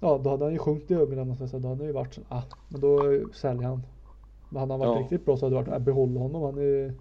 Ja, 0.00 0.20
då 0.24 0.30
hade 0.30 0.44
han 0.44 0.52
ju 0.52 0.58
sjunkit 0.58 0.90
i 0.90 0.94
ögonen 0.94 1.30
och 1.30 1.36
så 1.36 1.58
då 1.58 1.68
hade 1.68 1.80
han 1.80 1.86
ju 1.86 1.92
varit 1.92 2.14
så 2.14 2.20
ah, 2.28 2.42
men 2.68 2.80
då 2.80 3.12
eh, 3.12 3.20
säljer 3.32 3.68
han. 3.68 3.82
Men 4.48 4.60
hade 4.60 4.72
han 4.72 4.80
varit 4.80 4.96
Ja. 4.96 5.02
riktigt 5.02 5.24
bra 5.24 5.36
så 5.36 5.46
hade 5.46 5.56
det 5.56 5.62
varit, 5.62 5.72
äh, 5.72 5.78
behåll 5.78 6.16
honom. 6.16 6.42
Han 6.42 6.58
är, 6.58 6.94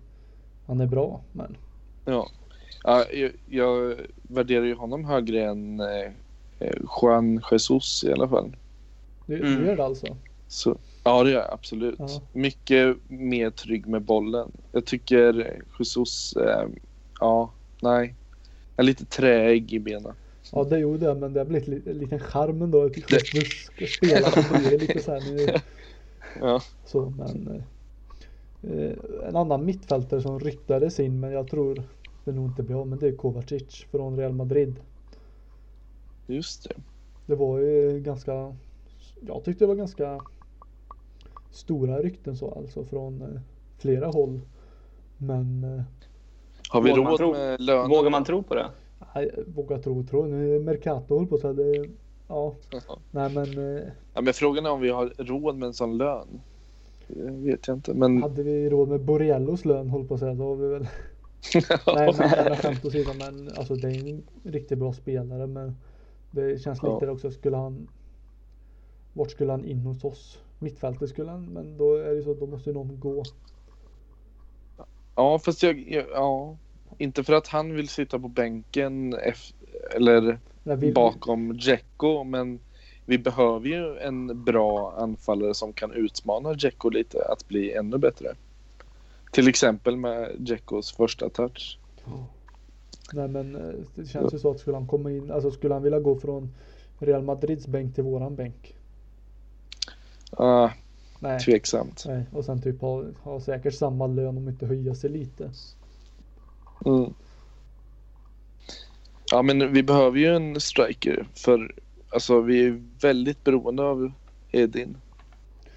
han 0.66 0.82
är 0.82 0.88
bra. 0.88 1.22
Men 1.32 1.58
Ja. 2.06 2.28
ja 2.84 3.06
jag, 3.14 3.32
jag 3.46 3.96
värderar 4.22 4.66
ju 4.66 4.76
honom 4.76 5.06
högre 5.06 5.44
än 5.44 5.80
eh, 5.80 6.12
eh, 6.60 6.76
Juan 7.02 7.42
Jesus 7.52 8.04
i 8.04 8.12
alla 8.14 8.28
fall. 8.28 8.56
Det, 9.26 9.36
Mm. 9.36 9.62
det 9.62 9.68
gör 9.68 9.76
det 9.78 9.84
alltså. 9.86 10.18
Så, 10.48 10.78
ja, 11.04 11.24
det 11.24 11.32
gör 11.32 11.40
jag 11.42 11.54
absolut. 11.54 11.96
Ja. 12.00 12.22
Mycket 12.34 12.98
mer 13.08 13.50
trygg 13.50 13.88
med 13.88 14.02
bollen. 14.02 14.52
Jag 14.72 14.86
tycker 14.86 15.62
Jesus, 15.80 16.34
eh, 16.36 16.68
ja, 17.20 17.52
nej. 17.82 18.16
Är 18.78 18.84
lite 18.84 19.06
träig 19.06 19.74
i 19.74 19.80
benen. 19.80 20.14
Ja 20.52 20.64
det 20.64 20.80
gjorde 20.80 21.06
det 21.06 21.16
men 21.16 21.34
det 21.34 21.40
har 21.40 21.46
blivit 21.46 21.68
li- 21.68 21.82
en 21.86 21.98
liten 21.98 22.20
charm 22.20 22.62
ändå. 22.62 22.86
att 22.86 22.98
Jesus 22.98 23.64
ska 23.64 23.86
spela 23.86 24.32
så 24.32 24.54
blir 24.54 24.72
det 24.72 24.78
lite 24.78 25.00
så 25.00 25.12
här 25.12 25.22
nu. 25.32 25.54
Ja. 26.40 26.62
Så 26.86 27.14
men. 27.18 27.64
Eh, 28.64 28.94
en 29.28 29.36
annan 29.36 29.66
mittfältare 29.66 30.22
som 30.22 30.40
ryktades 30.40 31.00
in 31.00 31.20
men 31.20 31.32
jag 31.32 31.48
tror 31.48 31.84
det 32.24 32.32
nog 32.32 32.50
inte 32.50 32.64
blir 32.64 32.76
av 32.82 32.88
men 32.88 33.00
det 33.00 33.08
är 33.08 33.16
Kovacic 33.16 33.86
från 33.92 34.18
Real 34.18 34.34
Madrid. 34.34 34.76
Just 36.28 36.64
det. 36.70 36.76
Det 37.26 37.36
var 37.36 37.60
ju 37.60 38.00
ganska. 38.00 38.56
Jag 39.28 39.44
tyckte 39.44 39.64
det 39.64 39.68
var 39.68 39.76
ganska. 39.76 40.20
Stora 41.52 42.00
rykten 42.02 42.36
så 42.38 42.52
alltså 42.52 42.86
från 42.86 43.22
eh, 43.22 43.42
flera 43.78 44.08
håll. 44.08 44.40
Men 45.18 45.64
eh, 45.64 45.82
Har 46.70 46.82
vi 46.82 46.92
råd 46.92 47.18
tro- 47.18 47.32
med 47.32 47.62
lönen? 47.62 47.90
Vågar 47.90 48.10
man 48.10 48.24
tro 48.24 48.44
på 48.44 48.56
det? 48.56 48.66
nej, 49.16 49.32
våga 49.56 49.78
tro 49.78 50.04
tro. 50.04 50.26
Nu 50.26 50.56
är 50.56 50.60
Mercato 50.60 51.14
håller 51.16 51.28
på 51.28 51.38
så 51.38 51.48
här, 51.48 51.54
det, 51.54 51.90
Ja, 52.28 52.56
nej 53.12 53.30
men. 53.34 53.78
Eh, 53.78 53.84
Ja, 54.14 54.22
men 54.22 54.34
frågan 54.34 54.66
är 54.66 54.70
om 54.72 54.82
vi 54.82 54.90
har 54.90 55.14
råd 55.18 55.56
med 55.58 55.68
en 55.68 55.74
sån 55.74 55.98
lön. 55.98 56.28
Det 57.08 57.32
vet 57.32 57.68
jag 57.68 57.78
inte. 57.78 57.94
Men 57.94 58.22
hade 58.24 58.44
vi 58.44 58.70
råd 58.70 58.90
med 58.90 59.02
Borrellos 59.02 59.66
lön 59.66 59.90
håller 59.90 60.06
på 60.06 60.14
att 60.14 60.20
säga 60.20 60.36
så 60.36 60.44
har 60.44 60.56
vi 60.56 60.68
väl. 60.68 60.88
Nej 61.96 62.14
men 62.18 62.56
skämt 62.58 62.86
åsido 62.86 63.10
men 63.20 63.50
alltså 63.58 63.76
det 63.76 63.88
är 63.88 64.10
en 64.10 64.24
riktigt 64.44 64.78
bra 64.80 64.94
spelare 64.94 65.48
men 65.48 65.76
det 66.32 66.62
känns 66.62 66.84
lite 66.84 66.98
Ja. 67.06 67.12
också 67.12 67.32
skulle 67.32 67.58
han 67.58 67.88
Vart 69.14 69.32
skulle 69.32 69.52
han 69.52 69.66
in 69.66 69.80
hos 69.80 70.04
oss? 70.04 70.40
Mittfältet 70.60 71.10
skulle 71.10 71.32
han 71.32 71.46
men 71.46 71.78
då 71.78 71.96
är 71.96 72.16
det 72.16 72.24
så 72.24 72.34
då 72.34 72.46
måste 72.46 72.70
ju 72.70 72.74
någon 72.74 73.00
gå. 73.00 73.24
ja, 75.16 75.40
fast 75.40 75.64
jag, 75.64 75.80
jag, 75.90 76.06
ja. 76.14 76.58
Inte 76.98 77.24
för 77.24 77.34
att 77.34 77.48
han 77.48 77.74
vill 77.74 77.90
sitta 77.90 78.20
på 78.20 78.28
bänken 78.28 79.16
eller 79.96 80.40
bakom 80.94 81.58
Dzeko, 81.58 82.24
men 82.24 82.60
vi 83.06 83.18
behöver 83.18 83.68
ju 83.68 83.98
en 83.98 84.44
bra 84.44 84.94
anfallare 84.98 85.54
som 85.54 85.74
kan 85.74 85.92
utmana 85.92 86.54
Dzeko 86.54 86.90
lite 86.90 87.26
att 87.26 87.48
bli 87.48 87.74
ännu 87.74 87.98
bättre. 87.98 88.36
Till 89.32 89.48
exempel 89.48 89.98
med 89.98 90.32
Dzekos 90.40 90.96
första 90.96 91.30
touch. 91.30 91.80
Nej 93.14 93.28
men 93.28 93.56
eh, 93.56 93.74
det 93.96 94.06
känns 94.06 94.34
ju 94.34 94.40
så 94.40 94.52
att 94.52 94.60
skulle 94.60 94.78
han 94.78 94.88
komma 94.88 95.12
in, 95.12 95.32
alltså 95.32 95.52
skulle 95.52 95.74
han 95.74 95.84
vilja 95.84 96.00
gå 96.00 96.16
från 96.16 96.54
Real 97.00 97.24
Madrids 97.24 97.68
bänk 97.68 97.96
till 97.96 98.04
våran 98.04 98.36
bänk? 98.36 98.76
Ah, 100.38 100.70
Nej. 101.20 101.40
tveksamt. 101.40 102.04
Nej, 102.08 102.24
och 102.32 102.46
sen 102.46 102.62
typ 102.62 102.82
ha, 102.82 103.04
ha 103.24 103.40
säkert 103.40 103.74
samma 103.74 104.08
lön 104.08 104.38
om 104.38 104.50
inte 104.50 104.66
höja 104.66 104.96
sig 104.96 105.10
lite. 105.10 105.52
Mm. 106.86 107.14
Ja, 109.32 109.42
men 109.42 109.74
vi 109.74 109.84
behöver 109.84 110.20
ju 110.20 110.36
en 110.36 110.62
striker 110.62 111.28
för 111.36 111.76
alltså 112.10 112.42
vi 112.42 112.66
är 112.66 112.82
väldigt 113.02 113.44
beroende 113.44 113.84
av 113.84 114.12
Edin. 114.52 114.98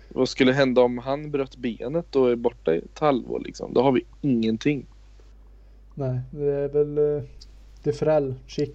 Vad 0.08 0.28
skulle 0.28 0.52
hända 0.52 0.82
om 0.82 0.98
han 0.98 1.30
bröt 1.30 1.56
benet 1.56 2.16
och 2.16 2.30
är 2.30 2.36
borta 2.36 2.74
i 2.74 2.78
ett 2.78 2.98
halvår 2.98 3.40
liksom? 3.40 3.74
Då 3.74 3.82
har 3.82 3.92
vi 3.92 4.04
ingenting. 4.20 4.86
Nej, 5.94 6.20
det 6.30 6.52
är 6.52 6.68
väl 6.68 6.98
eh, 6.98 7.22
Defrell, 7.82 8.34
Chic, 8.46 8.70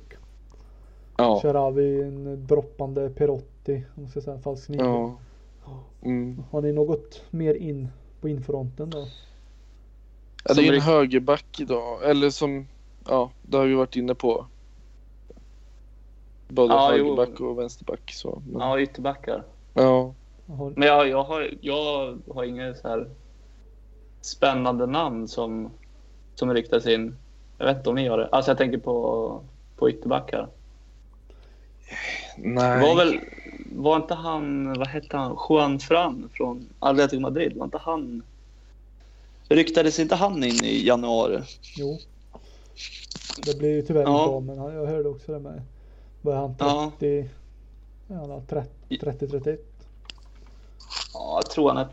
Ja, 1.18 1.40
Sharawi, 1.42 2.02
en 2.02 2.48
droppande 2.48 3.10
Perotti, 3.10 3.84
om 3.96 4.04
man 4.04 4.12
ska 4.12 4.22
säga 4.22 4.40
falsk 4.40 4.70
nio. 4.70 4.82
ja. 4.82 5.18
Mm. 6.02 6.44
Har 6.52 6.62
ni 6.62 6.72
något 6.72 7.24
mer 7.30 7.54
in 7.54 7.88
på 8.22 8.30
infronten 8.30 8.90
då? 8.90 9.08
Ja, 10.44 10.54
det 10.54 10.68
är 10.68 10.74
en 10.74 10.82
högerback 10.82 11.60
idag. 11.60 12.10
Eller 12.10 12.30
som, 12.30 12.68
ja, 13.08 13.32
det 13.42 13.58
har 13.58 13.66
vi 13.66 13.74
varit 13.74 13.96
inne 13.96 14.16
på. 14.16 14.46
Både 16.48 16.74
Ja, 16.74 16.96
jo. 16.96 17.04
högerback 17.16 17.40
och 17.40 17.60
vänsterback. 17.60 18.12
Så. 18.14 18.42
Men, 18.48 18.62
Ja, 18.62 18.80
ytterbackar. 18.80 19.44
ja. 19.74 20.14
Men 20.76 20.88
jag, 20.88 21.08
jag, 21.10 21.24
har, 21.24 21.50
jag 21.62 22.18
har 22.34 22.44
inget 22.44 22.78
så 22.78 22.88
här 22.88 23.10
spännande 24.22 24.86
namn 24.86 25.28
som, 25.28 25.70
som 26.36 26.54
ryktas 26.54 26.86
in. 26.88 27.16
Jag 27.58 27.66
vet 27.66 27.78
inte 27.78 27.90
om 27.90 27.96
ni 27.96 28.08
har 28.08 28.18
det. 28.18 28.28
Alltså 28.28 28.52
jag 28.52 28.58
tänker 28.58 28.78
på, 28.78 29.42
på 29.76 29.90
ytterbackar. 29.90 30.48
Nej. 32.38 32.82
Var, 32.82 32.96
väl, 32.96 33.20
var 33.82 33.96
inte 33.96 34.14
han, 34.14 34.74
vad 34.74 34.88
hette 34.88 35.18
han, 35.18 35.38
Juan 35.50 35.80
Fran 35.80 36.30
från 36.34 36.70
Atletico 36.80 37.20
Madrid? 37.22 37.58
Var 37.58 37.66
inte 37.66 37.78
han... 37.78 38.24
Ryktades 39.50 40.00
inte 40.00 40.16
han 40.16 40.44
in 40.44 40.64
i 40.64 40.86
januari? 40.88 41.42
jo. 41.78 41.98
Det 43.46 43.58
blir 43.58 43.70
ju 43.70 43.82
tyvärr 43.82 44.02
Ja. 44.02 44.24
inte 44.24 44.36
av 44.36 44.44
men 44.44 44.58
han, 44.60 44.74
jag 44.74 44.86
hörde 44.86 45.10
också 45.10 45.32
det 45.32 45.40
med. 45.40 45.62
Vad 46.22 46.36
är 46.36 46.40
han? 46.40 46.56
Ja. 46.60 46.92
30? 47.00 47.30
Ja, 48.08 48.16
han 48.16 48.30
har 48.30 48.42
30, 48.42 48.98
30, 48.98 49.28
31. 49.28 49.60
Ja, 51.14 51.34
jag 51.44 51.50
tror 51.50 51.68
han 51.70 51.78
är, 51.78 51.88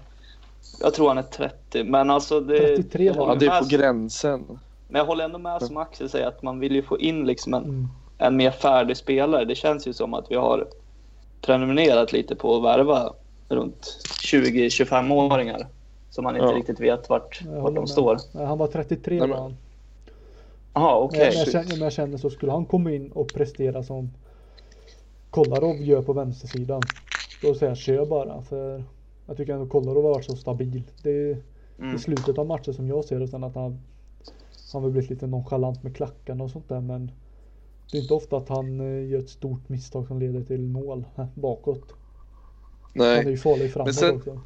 jag 0.80 0.94
tror 0.94 1.08
han 1.08 1.18
är 1.18 1.22
30. 1.22 1.84
Men 1.84 2.10
alltså 2.10 2.40
det... 2.40 2.58
33 2.76 3.04
jag 3.04 3.14
var 3.14 3.20
Ja, 3.22 3.26
håller 3.28 3.40
det 3.40 3.46
är 3.46 3.60
på 3.62 3.66
gränsen. 3.68 4.58
Men 4.88 4.98
jag 4.98 5.06
håller 5.06 5.24
ändå 5.24 5.38
med 5.38 5.62
som 5.62 5.76
Axel 5.76 6.08
säger 6.08 6.26
att 6.26 6.42
man 6.42 6.60
vill 6.60 6.74
ju 6.74 6.82
få 6.82 6.98
in 6.98 7.26
liksom 7.26 7.54
en, 7.54 7.64
Mm. 7.64 7.88
en 8.18 8.36
mer 8.36 8.50
färdig 8.50 8.96
spelare. 8.96 9.44
Det 9.44 9.54
känns 9.54 9.86
ju 9.88 9.92
som 9.92 10.14
att 10.14 10.30
vi 10.30 10.34
har 10.34 10.68
prenumererat 11.40 12.12
lite 12.12 12.36
på 12.36 12.56
att 12.56 12.62
värva 12.64 13.12
runt 13.48 13.98
20-25-åringar. 14.22 15.66
Som 16.10 16.24
man 16.24 16.36
inte 16.36 16.46
Ja. 16.48 16.52
riktigt 16.56 16.80
vet 16.80 17.08
vart, 17.08 17.42
vart 17.46 17.74
de 17.74 17.80
med. 17.80 17.88
står. 17.88 18.18
Han 18.46 18.58
var 18.58 18.66
33 18.66 19.18
Nej, 19.18 19.20
var 19.20 19.26
men- 19.28 19.38
han. 19.38 19.56
Jaha, 20.74 20.94
Men 21.00 21.04
okej. 21.08 21.20
jag, 21.34 21.48
känner, 21.48 21.68
men 21.70 21.80
jag 21.80 21.92
känner 21.92 22.16
så 22.18 22.30
skulle 22.30 22.52
han 22.52 22.66
komma 22.66 22.92
in 22.92 23.12
och 23.12 23.32
prestera 23.32 23.82
som 23.82 24.10
Kolarov 25.30 25.76
gör 25.76 26.02
på 26.02 26.12
vänstersidan. 26.12 26.88
Då 27.40 27.54
säger 27.54 27.70
jag 27.70 27.76
kör 27.78 28.06
bara 28.06 28.42
för 28.42 28.84
jag 29.26 29.36
tycker 29.36 29.52
ändå 29.54 29.66
Kolarov 29.66 30.04
har 30.04 30.10
varit 30.10 30.24
så 30.24 30.36
stabil. 30.36 30.82
Det 31.02 31.10
är 31.10 31.36
Mm. 31.78 31.96
i 31.96 31.98
slutet 31.98 32.38
av 32.38 32.46
matchen 32.46 32.74
som 32.74 32.88
jag 32.88 33.04
ser 33.04 33.20
det 33.20 33.28
sen 33.28 33.44
att 33.44 33.54
han 33.54 33.78
han 34.72 34.82
har 34.82 34.90
blivit 34.90 35.10
lite 35.10 35.26
nonchalant 35.26 35.82
med 35.82 35.96
klackarna 35.96 36.44
och 36.44 36.50
sånt 36.50 36.68
där 36.68 36.80
men 36.80 37.10
det 37.90 37.98
är 37.98 38.02
inte 38.02 38.14
ofta 38.14 38.36
att 38.36 38.48
han 38.48 38.80
eh, 38.80 39.10
gör 39.10 39.18
ett 39.18 39.30
stort 39.30 39.68
misstag 39.68 40.06
som 40.06 40.20
leder 40.20 40.42
till 40.44 40.60
mål 40.60 41.04
eh, 41.16 41.26
bakåt. 41.34 41.94
Han 42.94 43.06
är 43.06 43.22
Nej. 43.24 43.30
ju 43.30 43.38
farlig 43.38 43.72
framåt 43.72 43.94
sen- 43.94 44.16
också. 44.16 44.40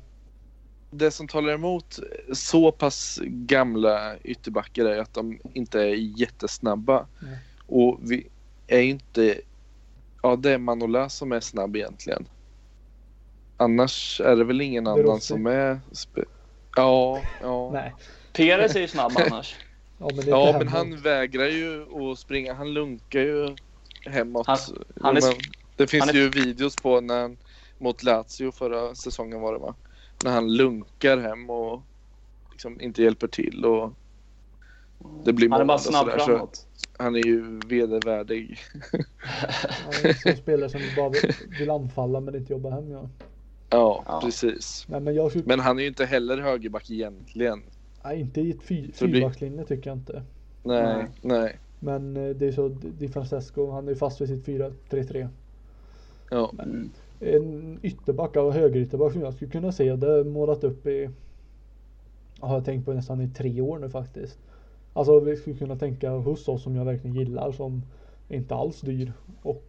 Det 0.90 1.10
som 1.10 1.28
talar 1.28 1.52
emot 1.52 1.98
så 2.32 2.72
pass 2.72 3.20
gamla 3.24 4.18
ytterbackar 4.18 4.84
är 4.84 4.98
att 4.98 5.14
de 5.14 5.38
inte 5.52 5.80
är 5.80 6.20
jättesnabba. 6.20 7.06
Nej. 7.22 7.38
Och 7.66 7.98
vi 8.02 8.26
är 8.66 8.80
inte... 8.80 9.40
Ja, 10.22 10.36
det 10.36 10.50
är 10.50 10.58
Manola 10.58 11.08
som 11.08 11.32
är 11.32 11.40
snabb 11.40 11.76
egentligen. 11.76 12.28
Annars 13.56 14.20
är 14.24 14.36
det 14.36 14.44
väl 14.44 14.60
ingen 14.60 14.84
Det 14.84 14.90
annan 14.90 15.20
som 15.20 15.46
är... 15.46 15.80
Ja, 16.76 17.20
ja. 17.42 17.70
Nej. 17.72 17.94
Perez 18.32 18.76
är 18.76 18.80
ju 18.80 18.88
snabb 18.88 19.12
annars. 19.30 19.56
Ja 20.02 20.08
men, 20.16 20.24
det 20.24 20.30
är 20.30 20.36
Ja, 20.36 20.58
men 20.58 20.68
han 20.68 20.96
vägrar 20.96 21.46
ju 21.46 21.82
att 22.12 22.18
springa. 22.18 22.54
Han 22.54 22.72
lunkar 22.74 23.20
ju 23.20 23.56
hemåt. 24.06 24.46
Han- 24.46 24.58
han 25.00 25.16
är 25.16 25.22
det 25.76 25.86
finns 25.86 26.04
han 26.06 26.16
är- 26.16 26.20
ju 26.20 26.28
videos 26.28 26.76
på 26.76 27.00
när 27.00 27.20
han, 27.20 27.36
mot 27.78 28.02
Lazio 28.02 28.52
förra 28.52 28.94
säsongen 28.94 29.40
var 29.40 29.52
det 29.52 29.58
va? 29.58 29.74
När 30.24 30.30
han 30.30 30.56
lunkar 30.56 31.18
hem 31.18 31.50
och 31.50 31.82
liksom 32.50 32.80
inte 32.80 33.02
hjälper 33.02 33.26
till 33.28 33.64
och 33.64 33.92
det 35.24 35.32
blir 35.32 35.48
Han 35.50 35.60
är 35.60 35.64
bara 35.64 35.78
snabb 35.78 36.04
sådär, 36.06 36.18
så 36.18 36.24
framåt. 36.24 36.66
Han 36.98 37.16
är 37.16 37.20
ju 37.20 37.66
vedervärdig. 37.66 38.58
Han 39.84 39.92
är 40.04 40.08
en 40.08 40.14
sån 40.14 40.36
spelare 40.36 40.70
som 40.70 40.80
bara 40.96 41.08
vill, 41.08 41.32
vill 41.58 41.70
anfalla 41.70 42.20
men 42.20 42.34
inte 42.34 42.52
jobba 42.52 42.70
hem 42.70 42.90
ja. 42.90 43.10
Ja, 43.70 44.04
Ja. 44.06 44.20
precis. 44.24 44.84
Nej 44.88 45.00
men 45.00 45.14
jag 45.14 45.46
Men 45.46 45.60
han 45.60 45.78
är 45.78 45.82
ju 45.82 45.88
inte 45.88 46.04
heller 46.04 46.38
högerback 46.38 46.90
egentligen. 46.90 47.62
Nej, 48.04 48.20
inte 48.20 48.40
i 48.40 48.50
ett 48.50 48.62
fy, 48.62 48.92
fyrbackslinje 48.92 49.64
tycker 49.64 49.90
jag 49.90 49.96
inte. 49.96 50.22
Nej, 50.62 50.82
Nej. 50.94 51.06
nej. 51.22 51.58
Men 51.80 52.16
eh, 52.16 52.36
det 52.36 52.46
är 52.46 52.52
så, 52.52 52.68
Di 52.68 53.08
Francesco, 53.08 53.70
han 53.70 53.88
är 53.88 53.94
fast 53.94 54.20
vid 54.20 54.28
sitt 54.28 54.46
4-3-3. 54.46 55.28
Ja, 56.30 56.52
Mm. 56.58 56.90
En 57.20 57.78
ytterback 57.82 58.36
av 58.36 58.52
högerytterback 58.52 59.12
som 59.12 59.22
jag 59.22 59.34
skulle 59.34 59.50
kunna 59.50 59.72
se, 59.72 59.96
det 59.96 60.06
har 60.06 60.24
målat 60.24 60.64
upp 60.64 60.86
i 60.86 61.10
har 62.40 62.54
jag 62.54 62.64
tänkt 62.64 62.84
på 62.84 62.92
nästan 62.92 63.20
i 63.20 63.28
tre 63.28 63.60
år 63.60 63.78
nu 63.78 63.90
faktiskt. 63.90 64.38
Alltså 64.92 65.20
vi 65.20 65.36
skulle 65.36 65.56
kunna 65.56 65.76
tänka 65.76 66.10
hos 66.10 66.48
oss 66.48 66.62
som 66.62 66.76
jag 66.76 66.84
verkligen 66.84 67.16
gillar 67.16 67.52
som 67.52 67.82
inte 68.28 68.54
alls 68.54 68.80
dyr. 68.80 69.12
Och 69.42 69.64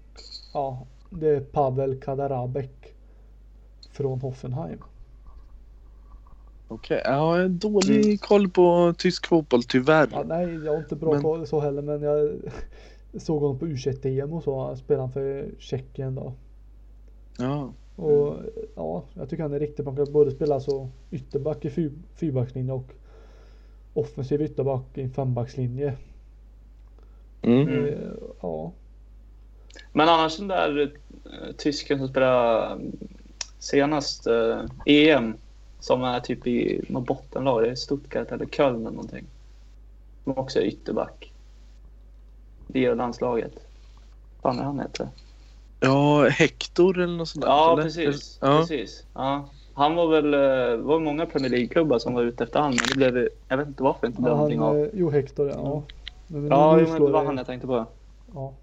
ja, 0.54 0.86
det 1.10 1.30
är 1.30 1.40
Pavel 1.42 2.00
Kadarabek 2.00 2.94
från 3.92 4.22
Hoffenheim. 4.22 4.80
Okej, 6.74 7.02
ja, 7.06 7.12
jag 7.12 7.20
har 7.44 7.48
dålig 7.50 8.06
Mm. 8.06 8.18
koll 8.18 8.50
på 8.50 8.94
tysk 8.98 9.28
fotboll 9.28 9.64
tyvärr. 9.64 10.08
Ja, 10.12 10.24
nej, 10.28 10.56
jag 10.66 10.72
har 10.72 10.80
inte 10.80 10.96
bra 10.96 11.12
Men- 11.14 11.22
koll 11.22 11.48
så 11.48 11.60
heller 11.60 11.82
men 11.82 12.02
jag 12.02 12.32
såg 13.22 13.42
honom 13.42 13.60
på 13.60 13.66
U21-EM 13.66 14.34
och 14.34 14.44
så. 14.44 14.76
Spelade 14.76 15.04
han 15.04 15.12
för 15.12 15.50
Tjeckien 15.60 16.16
då. 16.16 16.34
Ja. 17.38 17.74
Och 17.96 18.36
ja, 18.76 19.04
jag 19.14 19.30
tycker 19.30 19.44
han 19.44 19.54
är 19.54 19.60
riktigt 19.60 19.86
bra. 19.86 19.94
Han 19.94 20.06
kan 20.06 20.14
både 20.14 20.32
spela 20.32 20.60
så 20.60 20.90
ytterback 21.12 21.66
i 21.66 21.70
fy, 21.70 21.90
fyrbackslinje 22.16 22.74
och 22.74 22.86
offensiv 23.94 24.42
ytterback 24.42 24.84
i 24.94 25.02
en 25.02 25.12
fembackslinje. 25.12 25.94
Mm. 27.42 27.62
Mm. 27.68 27.86
Eh, 27.86 27.94
Ja, 28.42 28.72
Men 29.94 30.10
annars 30.10 30.38
den 30.38 30.48
där 30.48 30.82
eh, 31.26 31.56
tysken 31.58 31.98
som 32.00 32.08
spelade 32.08 32.72
eh, 32.74 32.78
senast 33.60 34.28
eh, 34.28 34.60
EM 34.86 35.34
som 35.84 36.04
är 36.04 36.20
typ 36.20 36.48
i 36.48 36.82
något 36.90 37.06
bottenlag. 37.08 37.64
Det 37.64 37.70
är 37.70 37.76
Stuttgart 37.76 38.32
eller 38.32 38.46
Köln 38.46 38.76
eller 38.82 38.90
någonting. 38.96 39.26
Som 40.24 40.38
också 40.38 40.60
är 40.60 40.64
ytterback. 40.64 41.32
I 42.74 42.86
landslaget. 42.96 43.52
Vad 44.42 44.54
fan 44.56 44.60
är 44.62 44.66
han 44.66 44.80
heter? 44.80 45.08
ja, 45.80 46.28
Hector 46.30 47.00
eller 47.00 47.18
något 47.18 47.30
sånt 47.30 47.46
där. 47.46 47.52
Ja, 47.52 47.74
eller? 47.74 47.84
precis. 47.84 48.38
Ja. 48.42 48.58
precis. 48.60 49.06
Ja. 49.14 49.46
Han 49.74 49.96
var 49.96 50.08
väl, 50.08 50.34
eh, 50.34 50.78
det 50.78 50.78
var 50.78 51.00
många 51.00 51.26
Premier 51.26 51.50
League-klubbar 51.52 52.00
som 52.00 52.14
var 52.14 52.22
ute 52.24 52.44
efter 52.44 52.60
han, 52.60 52.70
men 52.70 52.80
det 52.88 52.96
blev, 53.12 53.30
jag 53.48 53.58
vet 53.58 53.68
inte 53.68 53.84
varför 53.84 54.02
det 54.02 54.08
inte 54.08 54.22
blev 54.22 54.34
ja 54.34 54.38
han, 54.38 54.52
någonting 54.52 54.62
av. 54.62 54.78
eh, 54.86 54.90
jo 54.94 55.10
Hector 55.10 55.50
ja. 55.50 55.56
ja. 55.64 55.84
Men 56.28 56.48
Ja, 56.48 56.76
men 56.76 56.86
det 56.94 57.00
var 57.00 57.22
det- 57.22 57.26
han 57.28 57.38
jag 57.38 57.46
tänkte 57.46 57.68
på. 57.68 57.86
Ja. 58.34 58.54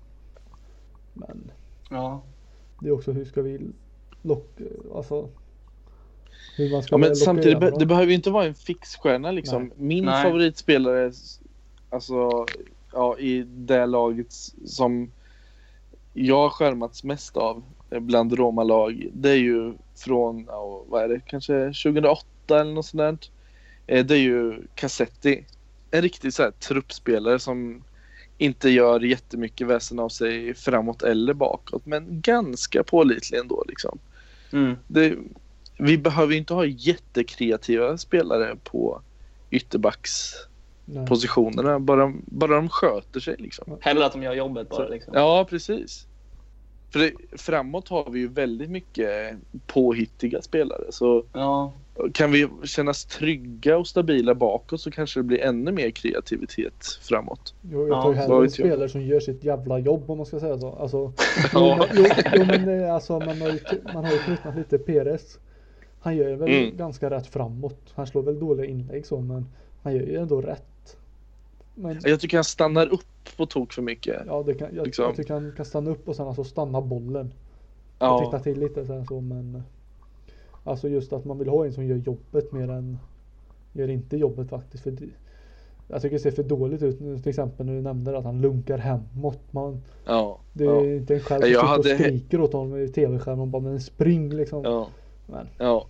Men 1.15 1.51
Ja. 1.91 2.21
det 2.81 2.89
är 2.89 2.93
också 2.93 3.13
hur 3.13 3.25
ska 3.25 3.43
vi 3.43 3.61
locka, 4.23 4.65
alltså. 4.97 5.29
Hur 6.61 6.71
man 6.71 6.83
ska 6.83 6.95
Ja, 6.95 6.99
men 6.99 7.17
samtidigt, 7.17 7.61
be- 7.61 7.73
det 7.79 7.87
behöver 7.87 8.09
ju 8.09 8.15
inte 8.15 8.31
vara 8.31 8.45
en 8.45 8.55
fixstjärna 8.55 9.31
liksom. 9.33 9.63
Nej. 9.65 9.73
Min 9.77 10.05
Nej. 10.05 10.23
favoritspelare, 10.23 11.13
alltså, 11.91 12.47
ja, 12.93 13.19
i 13.19 13.43
det 13.43 13.87
laget 13.87 14.33
som 14.65 15.13
jag 16.13 16.37
har 16.37 16.49
skärmats 16.51 17.05
mest 17.05 17.37
av 17.37 17.63
bland 17.91 18.33
Roma-lag, 18.33 19.09
det 19.13 19.31
är 19.31 19.37
ju 19.37 19.75
från, 19.99 20.45
ja, 20.49 20.85
vad 20.89 21.03
är 21.05 21.09
det, 21.09 21.21
kanske 21.27 21.53
2008 21.67 22.25
eller 22.61 22.73
något 22.73 22.87
sånt 22.87 23.01
där. 23.01 23.19
Eh, 23.97 24.05
Det 24.07 24.15
är 24.15 24.19
ju 24.19 24.63
Cassetti. 24.75 25.45
En 25.91 26.03
riktig 26.03 26.33
så 26.33 26.43
här, 26.43 26.51
truppspelare 26.51 27.39
som 27.39 27.85
inte 28.39 28.71
gör 28.71 29.01
jättemycket 29.01 29.67
väsen 29.67 29.99
av 29.99 30.09
sig 30.09 30.55
framåt 30.55 31.03
eller 31.03 31.35
bakåt, 31.35 31.87
men 31.87 32.21
ganska 32.21 32.83
pålitlig 32.85 33.39
ändå 33.39 33.65
liksom 33.69 33.99
Mm. 34.53 34.77
det, 34.87 35.17
vi 35.81 35.99
behöver 35.99 36.33
ju 36.33 36.39
inte 36.39 36.55
ha 36.55 36.65
jättekreativa 36.65 37.99
spelare 37.99 38.57
på 38.65 39.01
ytterbackspositionerna. 39.51 41.71
Nej. 41.71 41.81
Bara, 41.81 42.13
bara 42.27 42.55
de 42.55 42.69
sköter 42.69 43.21
sig 43.21 43.37
liksom. 43.39 43.77
Hellre 43.81 44.07
att 44.07 44.13
de 44.13 44.23
gör 44.23 44.35
jobbet 44.35 44.69
bara. 44.69 44.87
Så, 44.87 44.93
Liksom. 44.93 45.13
ja, 45.17 45.47
precis. 45.51 46.07
För 46.93 46.99
det, 46.99 47.13
framåt 47.39 47.89
har 47.89 48.11
vi 48.11 48.19
ju 48.21 48.29
väldigt 48.29 48.71
mycket 48.71 49.35
påhittiga 49.67 50.43
spelare. 50.43 50.85
Så 50.91 51.25
Ja. 51.33 51.73
kan 52.13 52.33
vi 52.33 52.49
kännas 52.65 53.05
trygga 53.05 53.79
och 53.79 53.87
stabila 53.87 54.35
bakåt 54.35 54.81
så 54.81 54.91
kanske 54.91 55.21
det 55.21 55.25
blir 55.25 55.41
ännu 55.41 55.73
mer 55.73 55.91
kreativitet 55.91 56.99
framåt. 57.03 57.55
Jo, 57.73 57.89
jag 57.89 57.99
Ja, 57.99 58.03
tar 58.03 58.09
ju 58.11 58.15
vad 58.17 58.25
hellre 58.29 58.45
en 58.45 58.51
spelare 58.51 58.89
som 58.89 59.03
gör 59.03 59.21
sitt 59.21 59.45
jävla 59.45 59.79
jobb 59.79 60.11
om 60.11 60.17
man 60.17 60.27
ska 60.27 60.41
säga 60.41 60.59
så. 60.59 60.73
Alltså, 60.73 61.13
Ja. 61.53 61.87
jo, 61.95 62.05
jo, 62.07 62.15
jo 62.37 62.45
men 62.45 62.67
det, 62.67 62.93
alltså, 62.95 63.13
man 63.19 63.41
har 63.41 63.49
ju, 63.49 63.59
man 63.95 64.05
har 64.05 64.13
ju 64.13 64.19
tröttnat 64.19 64.57
lite 64.57 64.79
Peres. 64.79 65.39
Han 66.01 66.17
gör 66.17 66.37
väl 66.37 66.49
Mm. 66.49 66.77
ganska 66.77 67.11
rätt 67.11 67.27
framåt. 67.27 67.93
Han 67.95 68.07
slår 68.07 68.23
väl 68.23 68.39
dåliga 68.39 68.67
inlägg 68.67 69.07
så 69.07 69.21
men 69.21 69.47
han 69.83 69.95
gör 69.95 70.03
ju 70.03 70.17
ändå 70.17 70.41
rätt. 70.41 70.97
Men 71.75 72.01
Jag 72.05 72.21
tycker 72.21 72.37
han 72.37 72.45
stannar 72.45 72.87
upp 72.87 73.37
på 73.37 73.47
tok 73.47 73.73
för 73.73 73.83
mycket. 73.83 74.23
ja, 74.27 74.43
det 74.43 74.55
kan, 74.55 74.69
jag, 74.75 74.87
liksom. 74.87 75.05
jag 75.05 75.17
tycker 75.17 75.35
han 75.35 75.53
kan 75.57 75.65
stanna 75.67 75.91
upp 75.91 76.09
och 76.09 76.17
sen 76.17 76.27
alltså 76.27 76.45
stanna 76.45 76.81
bollen. 76.81 77.33
Och 77.99 78.19
titta 78.25 78.37
Ja, 78.37 78.39
till 78.43 78.61
lite 78.61 78.85
här, 78.85 79.05
så 79.05 79.21
men 79.21 79.63
Alltså 80.65 80.89
just 80.89 81.13
att 81.13 81.25
man 81.25 81.39
vill 81.39 81.49
ha 81.49 81.67
en 81.67 81.73
som 81.73 81.87
gör 81.87 81.97
jobbet 81.97 82.53
mer 82.53 82.71
än 82.71 82.99
Gör 83.73 83.91
inte 83.91 84.17
jobbet 84.17 84.49
faktiskt. 84.49 84.83
För 84.83 84.95
jag 85.89 86.03
tycker 86.03 86.17
det 86.17 86.23
ser 86.23 86.31
för 86.31 86.43
dåligt 86.43 86.83
ut 86.83 87.01
nu 87.01 87.19
till 87.19 87.29
exempel 87.29 87.67
när 87.67 87.73
du 87.75 87.81
nämnde 87.81 88.19
att 88.19 88.25
han 88.25 88.41
lunkar 88.41 88.79
hemåt. 88.79 89.53
Man, 89.53 89.83
ja, 90.07 90.39
det 90.53 90.65
är 90.65 90.69
ja, 90.69 90.85
inte 90.85 91.15
en 91.15 91.21
själv 91.21 91.41
som 91.43 91.49
sitter 91.51 91.67
hade 91.67 91.79
och 91.93 91.99
skriker 92.01 92.41
åt 92.41 92.53
honom 92.53 92.79
i 92.79 92.89
tv-skärmen 92.89 93.51
bara 93.51 93.63
men 93.63 93.81
spring 93.81 94.31
liksom. 94.35 94.65
ja. 94.65 94.89
Men, 95.31 95.49
Ja, 95.59 95.87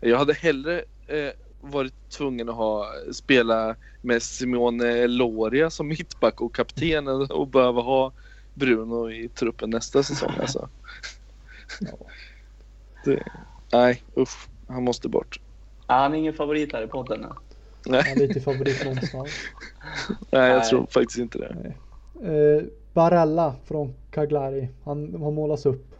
jag 0.00 0.18
hade 0.18 0.32
hellre 0.32 0.84
eh, 1.06 1.30
varit 1.60 1.94
tvungen 2.08 2.48
att 2.48 2.54
ha 2.54 2.86
spela 3.12 3.76
med 4.00 4.22
Simone 4.22 5.06
Loria 5.06 5.70
som 5.70 5.88
mittback 5.88 6.40
och 6.40 6.54
kapten 6.54 7.08
att 7.08 7.48
behöva 7.50 7.80
ha 7.82 8.12
Bruno 8.54 9.10
i 9.10 9.28
truppen 9.28 9.70
nästa 9.70 10.02
säsong 10.02 10.32
alltså. 10.40 10.68
ja. 11.80 11.96
Det, 13.04 13.22
nej, 13.72 14.02
usch. 14.16 14.48
Han 14.68 14.84
måste 14.84 15.08
bort. 15.08 15.40
Ja, 15.86 15.94
Han 15.94 16.14
är 16.14 16.18
ingen 16.18 16.34
favorit 16.34 16.72
här 16.72 16.82
i 16.82 16.86
podden. 16.86 17.20
nu. 17.20 17.28
Han 17.96 17.96
är 18.06 18.16
lite 18.16 18.40
favorit 18.40 18.84
någonstans. 18.84 19.30
Nej, 20.30 20.50
jag 20.50 20.58
Nej. 20.58 20.68
tror 20.68 20.86
faktiskt 20.90 21.18
inte 21.18 21.38
det. 21.38 21.74
Eh, 22.28 22.64
Barella 22.92 23.54
från 23.64 23.94
Cagliari. 24.10 24.68
Han 24.84 25.14
har 25.22 25.30
målats 25.30 25.66
upp. 25.66 25.93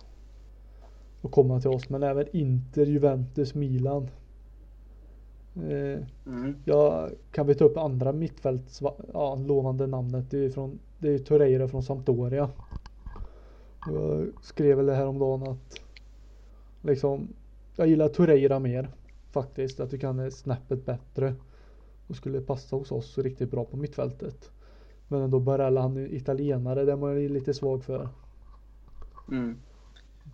Och 1.24 1.30
komma 1.30 1.60
till 1.60 1.70
oss. 1.70 1.88
Men 1.88 2.02
även 2.02 2.36
Inter, 2.36 2.86
Juventus, 2.86 3.54
Milan. 3.54 4.10
Eh, 5.56 6.02
Mm. 6.26 6.56
Ja, 6.64 7.08
kan 7.32 7.46
vi 7.46 7.54
ta 7.54 7.64
upp 7.64 7.76
andra 7.76 8.12
mittfälts 8.12 8.82
ja, 9.12 9.34
lovande 9.34 9.86
namnet? 9.86 10.30
Det 10.30 10.44
är, 10.44 10.50
från, 10.50 10.78
det 10.98 11.08
är 11.08 11.18
Torreira 11.18 11.68
från 11.68 11.82
Sampdoria. 11.82 12.50
Jag 13.86 14.26
skrev 14.42 14.76
väl 14.76 14.86
det 14.86 14.94
här 14.94 15.06
om 15.06 15.18
dagen 15.18 15.42
att 15.42 15.80
liksom 16.82 17.28
jag 17.76 17.88
gillar 17.88 18.08
Torreira 18.08 18.58
mer 18.58 18.88
faktiskt. 19.30 19.78
Jag 19.78 19.90
tycker 19.90 20.06
han 20.06 20.18
är 20.18 20.30
snäppet 20.30 20.86
bättre 20.86 21.34
och 22.06 22.16
skulle 22.16 22.40
passa 22.40 22.76
hos 22.76 22.92
oss 22.92 23.18
riktigt 23.18 23.50
bra 23.50 23.64
på 23.64 23.76
mittfältet. 23.76 24.50
Men 25.08 25.22
ändå 25.22 25.40
Barella, 25.40 25.80
han 25.80 25.96
är 25.96 26.14
italienare, 26.14 26.84
det 26.84 26.92
är 26.92 26.96
man 26.96 27.20
ju 27.20 27.28
lite 27.28 27.54
svag 27.54 27.84
för. 27.84 28.08
Mm. 29.30 29.56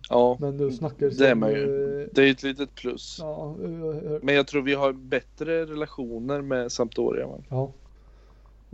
Ja, 0.09 0.37
Men 0.39 0.57
du 0.57 0.71
snackar 0.71 1.09
det 1.09 1.27
är 1.29 1.35
man 1.35 1.51
ju. 1.51 2.01
eh, 2.01 2.07
Det 2.11 2.23
är 2.27 2.31
ett 2.31 2.43
litet 2.43 2.75
plus. 2.75 3.17
Ja, 3.21 3.55
Men 4.21 4.35
jag 4.35 4.47
tror 4.47 4.61
vi 4.61 4.73
har 4.73 4.93
bättre 4.93 5.65
relationer 5.65 6.41
med 6.41 6.71
Sampdoria. 6.71 7.27
Va? 7.27 7.37
Ja. 7.49 7.71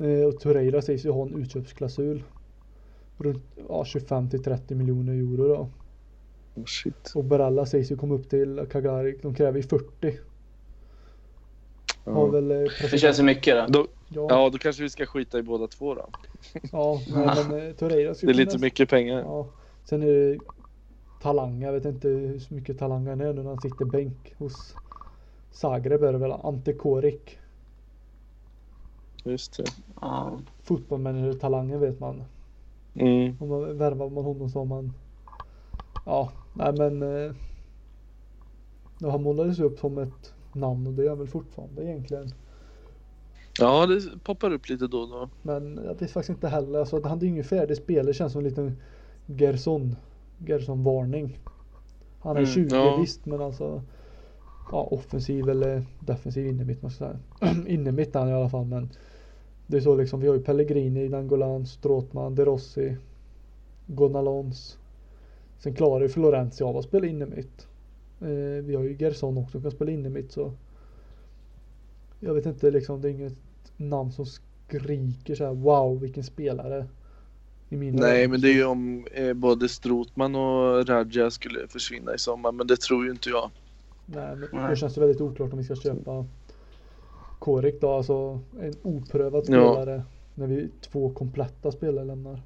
Eh, 0.06 0.26
Och 0.28 0.40
Torreira 0.40 0.82
sägs 0.82 1.06
ju 1.06 1.10
ha 1.12 1.22
en 1.28 1.34
utköpsklausul. 1.42 2.24
Runt 3.18 3.44
ja, 3.70 3.86
25 3.86 4.30
till 4.30 4.44
30 4.44 4.76
miljoner 4.76 5.14
euro 5.14 5.48
då. 5.48 5.70
Oh, 6.56 6.66
shit. 6.66 7.12
Och 7.16 7.24
Baralla 7.24 7.66
sägs 7.66 7.92
ju 7.92 7.98
komma 7.98 8.16
upp 8.16 8.30
till 8.30 8.66
Kagari. 8.72 9.20
De 9.22 9.36
kräver 9.36 9.58
ju 9.58 9.64
40. 9.64 10.20
Har 12.04 12.14
Ja. 12.14 12.26
väl 12.26 12.52
eh, 12.52 12.58
Det 12.92 12.98
känns 12.98 13.20
ju 13.20 13.24
mycket 13.24 13.56
det. 13.56 13.66
Då, 13.70 13.88
Ja, 14.10 14.28
ja, 14.30 14.50
då 14.50 14.58
kanske 14.58 14.84
vi 14.84 14.90
ska 14.90 15.06
skita 15.06 15.40
i 15.40 15.42
båda 15.42 15.68
två 15.68 15.96
då. 15.96 16.10
ja 16.72 17.02
men 17.14 17.68
eh, 17.68 17.74
Torreira 17.74 18.14
Det 18.22 18.28
är 18.30 18.34
lite 18.34 18.52
kunna- 18.52 18.62
mycket 18.62 18.90
pengar. 18.90 19.20
Ja. 19.20 19.48
Sen 19.86 20.04
är 20.04 20.08
det 20.08 20.38
Talang. 21.28 21.62
Jag 21.62 21.74
vet 21.74 21.86
inte 21.86 22.08
hur 22.08 22.54
mycket 22.54 22.80
Talang 22.80 23.08
han 23.08 23.22
är 23.22 23.34
nu 23.34 23.44
när 23.44 23.50
han 23.50 23.62
sitter 23.62 23.86
bänk 23.86 24.36
hos 24.38 24.76
Zagreb 25.52 26.04
är 26.04 26.14
det 26.14 26.18
väl. 26.18 26.32
Ante 26.32 26.74
Korik. 26.74 27.40
Just 29.24 29.58
det. 29.58 29.64
Ja. 30.02 30.40
Fotbollmanager 30.64 31.34
Talangen 31.34 31.80
vet 31.80 32.00
man. 32.00 32.24
Mm. 32.94 33.38
Om 33.40 33.50
man 33.50 33.78
värvar 33.78 34.10
man 34.10 34.24
honom 34.24 34.50
så 34.50 34.60
har 34.60 34.66
man 34.66 34.94
Ja, 36.06 36.32
nej 36.54 36.74
men 36.78 37.02
eh, 37.02 37.32
Han 39.02 39.24
målades 39.24 39.60
upp 39.60 39.80
som 39.80 39.98
ett 39.98 40.34
namn 40.54 40.88
och 40.88 40.94
det 40.94 41.06
är 41.06 41.10
han 41.10 41.18
väl 41.18 41.28
fortfarande 41.28 41.84
egentligen. 41.84 42.30
Ja, 43.60 43.86
det 43.86 44.24
poppar 44.24 44.54
upp 44.54 44.70
lite 44.70 44.88
då 44.88 45.00
och 45.00 45.10
då. 45.10 45.30
Men 45.42 45.80
jag 45.86 46.00
vet 46.00 46.12
faktiskt 46.12 46.30
inte 46.30 46.48
heller. 46.48 46.80
Alltså, 46.80 47.02
han 47.08 47.18
är 47.18 47.22
ju 47.22 47.28
ingen 47.28 47.44
färdig 47.44 47.78
spelare. 47.78 48.14
Känns 48.14 48.34
som 48.34 48.40
en 48.40 48.50
liten 48.50 48.78
Gerson. 49.26 49.96
Gerson 50.46 50.84
varning. 50.84 51.40
Han 52.20 52.38
är 52.38 52.42
Mm, 52.42 52.52
20 52.52 52.76
ja. 52.76 52.98
visst 53.02 53.26
men 53.26 53.42
alltså 53.42 53.82
Ja 54.72 54.84
offensiv 54.92 55.50
eller 55.50 55.84
defensiv 56.00 56.48
innermitt 56.48 56.82
måste 56.82 57.04
jag 57.04 57.16
säga. 57.50 57.64
innermitt 57.68 58.16
är 58.16 58.20
han 58.20 58.30
i 58.30 58.34
alla 58.34 58.50
fall 58.50 58.66
men 58.66 58.90
Det 59.68 59.78
är 59.78 59.82
så 59.82 59.96
liksom. 59.96 60.20
Vi 60.20 60.28
har 60.28 60.36
ju 60.36 60.44
Pellegrini, 60.44 61.10
Nangolan, 61.10 61.66
Stråtman, 61.66 62.36
De 62.36 62.46
Rossi. 62.46 62.98
Gonalons. 63.88 64.78
Sen 65.60 65.74
klarar 65.74 66.02
ju 66.02 66.10
Florenzi 66.10 66.64
av 66.64 66.78
att 66.78 66.86
spela 66.86 67.08
innermitt. 67.08 67.68
Eh, 68.22 68.64
vi 68.66 68.76
har 68.76 68.84
ju 68.84 68.96
Gerson 69.00 69.38
också 69.38 69.52
som 69.52 69.62
kan 69.62 69.72
spela 69.72 69.92
innermitt 69.92 70.32
så 70.32 70.52
Jag 72.20 72.34
vet 72.34 72.46
inte 72.46 72.72
liksom. 72.72 73.02
Det 73.02 73.08
är 73.08 73.12
inget 73.12 73.38
namn 73.78 74.12
som 74.12 74.26
skriker 74.26 75.36
så 75.36 75.46
här 75.46 75.54
wow 75.54 76.00
vilken 76.00 76.24
spelare. 76.24 76.88
I 77.70 77.76
mina 77.78 78.02
Nej, 78.02 78.20
ögon. 78.22 78.32
men 78.32 78.42
det 78.42 78.50
är 78.50 78.54
ju 78.54 78.66
om 78.66 79.08
eh, 79.12 79.34
både 79.34 79.70
Strotman 79.70 80.36
och 80.36 80.88
Raja 80.88 81.32
skulle 81.32 81.68
försvinna 81.68 82.16
i 82.16 82.20
sommar, 82.20 82.52
men 82.52 82.68
det 82.68 82.78
tror 82.82 83.06
ju 83.06 83.12
inte 83.12 83.30
jag. 83.30 83.52
Nej, 84.06 84.36
men 84.36 84.50
Nej. 84.54 84.70
det 84.70 84.76
känns 84.76 84.98
ju 84.98 85.02
väldigt 85.02 85.22
oklart 85.22 85.52
om 85.52 85.58
vi 85.58 85.64
ska 85.64 85.76
köpa 85.76 86.26
Korik 87.40 87.82
då, 87.82 87.92
alltså 87.94 88.40
en 88.62 88.74
oprövad 88.82 89.44
Ja. 89.48 89.74
spelare. 89.74 90.04
När 90.36 90.48
vi 90.48 90.70
två 90.82 91.10
kompletta 91.10 91.72
spelare 91.72 92.06
lämnar. 92.06 92.42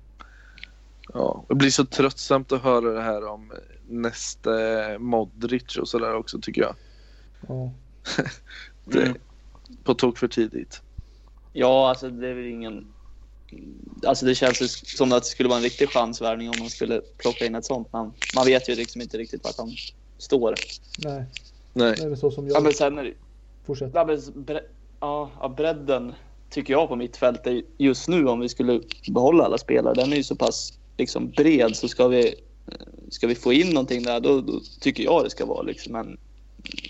Ja, 1.14 1.46
det 1.50 1.56
blir 1.56 1.70
så 1.70 1.86
tröttsamt 1.86 2.52
att 2.52 2.62
höra 2.62 2.92
det 2.94 3.02
här 3.02 3.28
om 3.28 3.52
nästa 3.88 4.50
Modric 5.00 5.78
och 5.78 5.88
sådär 5.88 6.16
också 6.16 6.40
tycker 6.42 6.62
jag. 6.62 6.76
Ja. 7.48 7.72
Det, 8.86 9.02
Mm. 9.02 9.18
På 9.84 9.94
tok 9.94 10.18
för 10.18 10.28
tidigt. 10.28 10.82
Ja, 11.54 11.90
alltså 11.90 12.10
det 12.10 12.28
är 12.30 12.34
väl 12.34 12.46
ingen... 12.46 12.88
Alltså 14.06 14.26
det 14.26 14.36
känns 14.36 14.98
som 14.98 15.12
att 15.12 15.24
det 15.24 15.30
skulle 15.30 15.50
vara 15.50 15.58
en 15.58 15.64
riktig 15.64 15.90
chansvärvning 15.90 16.50
om 16.50 16.56
man 16.60 16.70
skulle 16.70 17.02
plocka 17.18 17.46
in 17.46 17.56
ett 17.56 17.66
sånt 17.66 17.94
namn. 17.94 18.12
Man 18.36 18.46
vet 18.46 18.70
ju 18.70 18.76
liksom 18.76 19.02
inte 19.02 19.18
riktigt 19.18 19.44
vart 19.44 19.58
han 19.58 19.72
står. 20.18 20.56
Nej, 21.04 21.24
Nej. 21.74 21.96
det 21.98 22.04
är 22.04 22.16
så 22.16 22.32
som 22.32 22.48
Ja, 22.48 22.54
jag 22.54 22.64
men 22.64 22.74
sen 22.74 22.98
är 22.98 23.04
det, 23.04 23.14
fortsätter. 23.66 24.00
ja, 24.00 24.06
men 24.06 24.44
bre, 24.46 24.62
ja, 25.00 25.32
ja, 25.40 25.50
bredden 25.50 26.14
tycker 26.50 26.74
jag 26.74 26.88
på 26.88 26.96
mitt 26.96 27.18
fält 27.18 27.48
är 27.48 27.62
just 27.78 28.08
nu 28.08 28.28
om 28.28 28.40
vi 28.40 28.50
skulle 28.50 28.82
behålla 29.08 29.44
alla 29.44 29.58
spelare. 29.58 29.94
Den 29.94 30.14
är 30.14 30.18
ju 30.18 30.24
så 30.24 30.36
pass 30.36 30.74
liksom 30.98 31.30
bred 31.30 31.76
så 31.76 31.88
ska 31.88 32.08
vi, 32.08 32.36
ska 33.10 33.28
vi 33.28 33.36
få 33.36 33.54
in 33.54 33.70
någonting 33.70 34.04
där 34.04 34.20
då, 34.20 34.42
då 34.42 34.62
tycker 34.80 35.04
jag 35.04 35.24
det 35.24 35.30
ska 35.30 35.46
vara 35.46 35.62
liksom 35.62 35.96
en, 35.96 36.18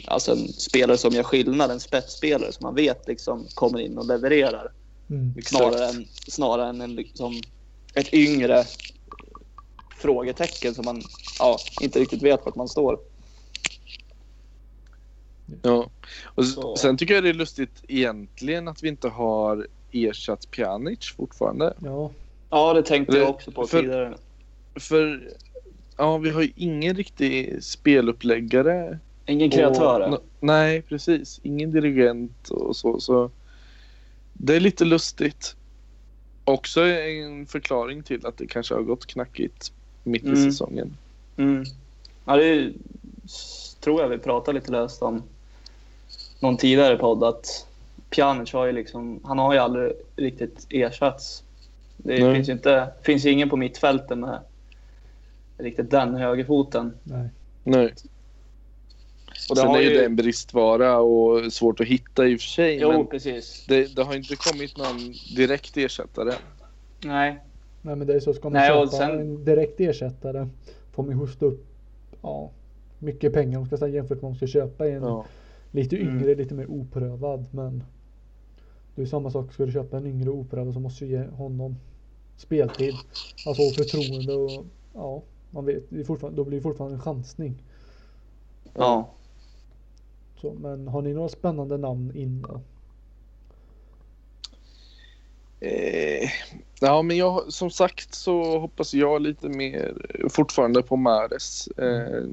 alltså 0.07 0.31
en 0.31 0.47
spelare 0.47 0.97
som 0.97 1.11
gör 1.13 1.23
skillnad. 1.23 1.71
En 1.71 1.79
spetsspelare 1.79 2.51
som 2.51 2.63
man 2.65 2.75
vet 2.75 3.07
liksom 3.07 3.47
kommer 3.53 3.79
in 3.79 3.97
och 3.97 4.05
levererar. 4.05 4.71
Mm. 5.11 5.33
Snarare 5.45 5.85
än, 5.89 6.05
snarare 6.27 6.69
än 6.69 6.81
en, 6.81 6.95
liksom, 6.95 7.33
ett 7.93 8.13
yngre 8.13 8.63
frågetecken 9.97 10.73
som 10.75 10.85
man 10.85 11.01
ja, 11.39 11.57
inte 11.81 11.99
riktigt 11.99 12.21
vet 12.21 12.45
vart 12.45 12.55
man 12.55 12.67
står. 12.67 12.99
Ja. 15.61 15.89
Och 16.23 16.45
Så- 16.45 16.75
sen 16.75 16.97
tycker 16.97 17.13
jag 17.13 17.23
det 17.23 17.29
är 17.29 17.33
lustigt 17.33 17.83
egentligen 17.87 18.67
att 18.67 18.83
vi 18.83 18.87
inte 18.87 19.07
har 19.09 19.67
ersatt 19.91 20.51
Pjanic 20.51 21.13
fortfarande. 21.17 21.73
Ja, 21.83 22.11
Ja, 22.49 22.73
det 22.73 22.83
tänkte 22.83 23.17
jag 23.17 23.29
också 23.29 23.51
på 23.51 23.67
för- 23.67 23.81
tidigare. 23.81 24.17
För 24.75 25.29
ja, 25.97 26.17
vi 26.17 26.29
har 26.29 26.41
ju 26.41 26.51
ingen 26.55 26.95
riktig 26.95 27.63
speluppläggare. 27.63 28.99
Ingen 29.25 29.47
och- 29.47 29.53
kreatör. 29.53 30.01
n- 30.01 30.17
nej, 30.39 30.81
precis. 30.81 31.39
Ingen 31.43 31.71
dirigent 31.71 32.49
och 32.49 32.75
så. 32.75 32.99
så. 32.99 33.31
Det 34.33 34.55
är 34.55 34.59
lite 34.59 34.85
lustigt. 34.85 35.55
Också 36.45 36.81
en 36.85 37.45
förklaring 37.45 38.03
till 38.03 38.25
att 38.25 38.37
det 38.37 38.47
kanske 38.47 38.73
har 38.73 38.81
gått 38.81 39.05
knackigt 39.05 39.71
mitt 40.03 40.23
i 40.23 40.27
Mm. 40.27 40.51
säsongen. 40.51 40.97
Mm. 41.37 41.63
Ja, 42.25 42.35
det 42.35 42.45
är, 42.45 42.73
tror 43.79 44.01
jag 44.01 44.09
vi 44.09 44.17
pratade 44.17 44.59
lite 44.59 44.71
löst 44.71 45.01
om 45.01 45.23
någon 46.39 46.57
tidigare 46.57 46.97
podd 46.97 47.23
att 47.23 47.67
Pjanic 48.09 48.53
har 48.53 48.65
ju 48.65 48.71
liksom, 48.71 49.19
han 49.23 49.39
har 49.39 49.53
ju 49.53 49.59
aldrig 49.59 49.91
riktigt 50.15 50.65
ersatts. 50.69 51.43
Det 51.97 52.23
Nej. 52.23 52.35
finns 52.35 52.49
ju 52.49 52.53
inte, 52.53 52.89
finns 53.01 53.25
ingen 53.25 53.49
på 53.49 53.57
mittfältet 53.57 54.17
med 54.17 54.39
riktigt 55.57 55.91
den 55.91 56.15
högerfoten. 56.15 56.93
nej. 57.03 57.29
Nej. 57.63 57.93
Och 59.49 59.55
det 59.55 59.61
Sen 59.61 59.69
har 59.69 59.77
är 59.77 59.81
ju 59.81 59.89
det 59.89 60.05
en 60.05 60.15
bristvara 60.15 60.99
och 60.99 61.53
svårt 61.53 61.79
att 61.79 61.87
hitta 61.87 62.27
i 62.27 62.35
och 62.35 62.39
för 62.39 62.47
sig. 62.47 62.77
Jo, 62.81 62.91
men 62.91 63.07
precis. 63.07 63.65
det, 63.67 63.95
det 63.95 64.03
har 64.03 64.15
inte 64.15 64.35
kommit 64.35 64.77
någon 64.77 64.97
direkt 65.35 65.77
ersättare. 65.77 66.33
Nej. 67.05 67.39
Nej 67.81 67.95
men 67.95 68.07
det 68.07 68.13
är 68.13 68.19
så, 68.19 68.33
ska 68.33 68.43
man 68.49 68.53
Nej, 68.53 68.71
och 68.71 68.77
köpa 68.91 68.97
sen- 68.97 69.19
en 69.19 69.45
direkt 69.45 69.79
ersättare 69.79 70.47
får 70.91 71.03
man 71.03 71.13
hosta 71.13 71.45
upp 71.45 71.65
ja, 72.21 72.49
mycket 72.99 73.33
pengar 73.33 73.57
om 73.57 73.61
man 73.61 73.67
ska 73.67 73.77
säga 73.77 73.95
jämfört 73.95 74.17
med 74.17 74.23
om 74.23 74.29
man 74.29 74.37
ska 74.37 74.47
köpa 74.47 74.87
en 74.87 75.03
Ja. 75.03 75.25
lite 75.71 75.97
Mm. 75.97 76.17
yngre, 76.19 76.35
lite 76.35 76.53
mer 76.53 76.71
oprövad. 76.71 77.45
Men 77.51 77.83
det 78.95 79.01
är 79.01 79.05
samma 79.05 79.31
sak, 79.31 79.53
ska 79.53 79.65
du 79.65 79.71
köpa 79.71 79.97
en 79.97 80.05
yngre 80.05 80.29
oprövad 80.29 80.73
så 80.73 80.79
måste 80.79 81.05
du 81.05 81.11
ge 81.11 81.23
honom 81.23 81.75
speltid. 82.37 82.93
Alltså 83.45 83.61
och 83.63 83.73
förtroende 83.75 84.33
och 84.33 84.65
ja, 84.93 85.21
man 85.51 85.65
vet, 85.65 85.83
det 85.89 85.99
är 85.99 86.03
fortfarande, 86.03 86.37
då 86.37 86.43
blir 86.43 86.57
det 86.57 86.63
fortfarande 86.63 86.95
en 86.95 87.01
chansning. 87.01 87.63
Ja. 88.73 89.09
Så, 90.41 90.53
men 90.53 90.87
har 90.87 91.01
ni 91.01 91.13
några 91.13 91.29
spännande 91.29 91.77
namn 91.77 92.15
in 92.15 92.41
då? 92.41 92.61
Eh, 95.59 96.29
ja, 96.79 97.01
men 97.01 97.17
jag, 97.17 97.53
som 97.53 97.69
sagt 97.69 98.15
så 98.15 98.59
hoppas 98.59 98.93
jag 98.93 99.21
lite 99.21 99.49
mer 99.49 100.05
fortfarande 100.29 100.81
på 100.81 100.95
Mares. 100.95 101.67
Eh, 101.67 102.23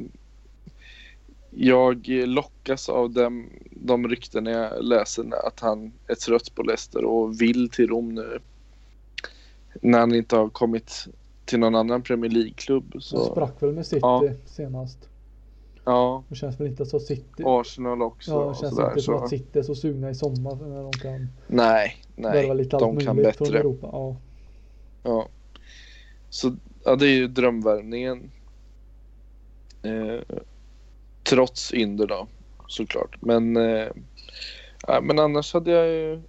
jag 1.50 2.08
lockas 2.08 2.88
av 2.88 3.10
dem, 3.10 3.50
de 3.70 4.08
rykten 4.08 4.46
jag 4.46 4.84
läser 4.84 5.46
att 5.46 5.60
han 5.60 5.92
är 6.06 6.14
trött 6.14 6.54
på 6.54 6.62
Leicester 6.62 7.04
och 7.04 7.40
vill 7.40 7.70
till 7.70 7.88
Rom 7.88 8.14
nu. 8.14 8.38
När 9.82 9.98
han 9.98 10.14
inte 10.14 10.36
har 10.36 10.48
kommit 10.48 11.06
till 11.44 11.58
någon 11.58 11.74
annan 11.74 12.02
Premier 12.02 12.30
League-klubb. 12.30 12.92
Han 13.12 13.24
sprack 13.24 13.62
väl 13.62 13.72
med 13.72 13.86
City 13.86 14.00
Ja. 14.02 14.24
senast. 14.46 15.07
Ja, 15.88 16.24
Det 16.28 16.34
känns 16.34 16.60
väl 16.60 16.66
inte 16.66 16.86
så 16.86 17.00
City. 17.00 17.42
Arsenal 17.46 18.02
också. 18.02 18.30
Ja, 18.30 18.48
det 18.48 18.54
känns 18.54 18.74
sådär, 18.74 18.88
inte 18.88 19.00
som 19.02 19.18
så. 19.18 19.24
att 19.24 19.30
City 19.30 19.58
är 19.58 19.62
så 19.62 19.74
sugna 19.74 20.10
i 20.10 20.14
sommar 20.14 20.54
när 20.54 20.82
de 20.82 20.92
kan 20.92 21.28
Nej, 21.46 21.96
nej. 22.16 22.54
lite 22.54 22.76
allt 22.76 22.80
De 22.84 23.04
kan 23.04 23.16
möjligt 23.16 23.36
från 23.36 23.46
bättre. 23.46 23.58
Europa. 23.58 23.88
Ja. 23.92 24.16
Ja. 25.02 25.28
Så 26.30 26.56
ja, 26.84 26.96
det 26.96 27.06
är 27.06 27.14
ju 27.14 27.28
drömvärvningen. 27.28 28.30
Eh, 29.82 30.36
trots 31.22 31.72
Inder 31.72 32.06
då, 32.06 32.26
såklart. 32.66 33.16
Men, 33.22 33.56
eh, 33.56 33.88
ja, 34.86 35.00
men 35.02 35.18
annars 35.18 35.54
hade 35.54 35.70
jag 35.70 35.86
ju 35.88 36.22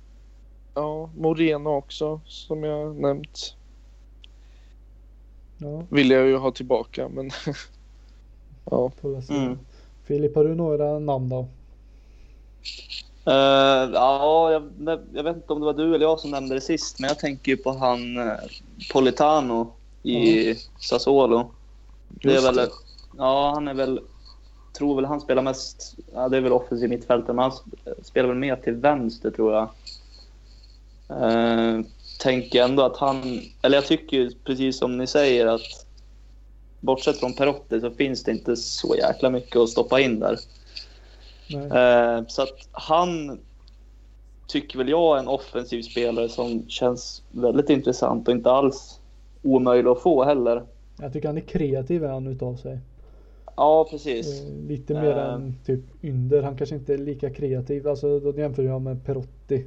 ja, 0.74 1.10
Moreno 1.18 1.70
också, 1.70 2.22
som 2.26 2.64
jag 2.64 2.96
nämnt. 2.96 3.56
ja, 5.58 5.84
Vill 5.90 6.12
jag 6.12 6.28
ju 6.28 6.38
ha 6.38 6.52
tillbaka, 6.52 7.10
men 7.10 7.32
ja. 8.70 8.92
får 9.02 9.14
jag 9.14 9.24
se. 9.24 9.34
Mm. 9.34 9.60
Filip, 10.04 10.36
har 10.36 10.44
du 10.44 10.56
några 10.56 11.00
namn 11.00 11.30
då? 11.30 11.48
Eh, 13.26 13.90
ja, 13.94 14.52
jag, 14.52 15.00
jag 15.14 15.24
vet 15.24 15.36
inte 15.36 15.54
om 15.54 15.60
det 15.60 15.66
var 15.66 15.74
du 15.74 15.96
eller 15.96 16.06
jag 16.06 16.20
som 16.20 16.32
nämnde 16.32 16.56
det 16.56 16.62
sist, 16.62 17.00
men 17.00 17.08
jag 17.08 17.20
tänker 17.20 17.52
ju 17.52 17.58
på 17.58 17.72
han 17.72 18.18
uh, 18.18 18.34
Politano 18.92 19.74
i 20.04 20.56
Sassuolo. 20.80 21.52
Det 22.08 22.36
är 22.36 22.42
väl, 22.42 22.56
det. 22.56 22.70
ja, 23.18 23.52
han 23.54 23.68
är 23.68 23.74
väl, 23.74 24.02
tror 24.78 24.96
väl 24.96 25.06
han 25.06 25.22
spelar 25.22 25.42
mest, 25.42 25.96
ja 26.14 26.30
det 26.30 26.38
är 26.38 26.42
väl 26.42 26.52
offensiv 26.52 26.90
mittfältare, 26.90 27.34
men 27.34 27.44
han 27.44 27.52
sp- 27.52 28.04
spelar 28.04 28.30
väl 28.30 28.38
mer 28.38 28.56
till 28.56 28.74
vänster 28.74 29.32
tror 29.32 29.54
jag. 29.54 29.70
Uh, 31.12 31.82
tänker 32.20 32.64
ändå 32.64 32.84
att 32.84 32.98
han, 32.98 33.42
eller 33.62 33.78
jag 33.78 33.86
tycker 33.86 34.18
ju 34.18 34.32
precis 34.44 34.78
som 34.78 34.98
ni 34.98 35.08
säger 35.08 35.48
att 35.48 35.86
bortsett 36.80 37.18
från 37.18 37.34
Perotti 37.34 37.80
så 37.82 37.92
finns 37.92 38.24
det 38.24 38.32
inte 38.32 38.56
så 38.56 38.96
jäkla 38.96 39.30
mycket 39.30 39.56
att 39.56 39.70
stoppa 39.70 40.00
in 40.00 40.20
där. 40.20 40.40
Eh, 41.54 42.26
så 42.28 42.42
att 42.42 42.68
han 42.72 43.40
tycker 44.48 44.78
väl 44.78 44.90
jag 44.90 45.16
är 45.16 45.20
en 45.20 45.28
offensiv 45.28 45.82
spelare 45.82 46.30
som 46.30 46.70
känns 46.70 47.24
väldigt 47.32 47.70
intressant 47.70 48.28
och 48.28 48.34
inte 48.34 48.52
alls 48.52 49.00
omöjlig 49.44 49.90
att 49.90 50.02
få 50.02 50.24
heller. 50.24 50.64
Jag 51.02 51.14
tycker 51.14 51.28
han 51.28 51.38
är 51.38 51.42
kreativ 51.42 52.04
är 52.04 52.10
han 52.10 52.28
utav 52.28 52.56
sig. 52.56 52.80
Ja, 53.56 53.88
precis. 53.92 54.42
Eh, 54.42 54.68
Lite 54.68 54.94
mer 54.94 55.18
Eh. 55.18 55.34
än 55.34 55.56
typ 55.66 55.80
Ynder. 56.04 56.44
Han 56.44 56.58
kanske 56.58 56.76
inte 56.76 56.94
är 56.94 56.98
lika 56.98 57.30
kreativ. 57.30 57.88
Alltså 57.88 58.20
då 58.20 58.40
jämför 58.40 58.64
jag 58.64 58.82
med 58.82 59.06
Perotti. 59.06 59.66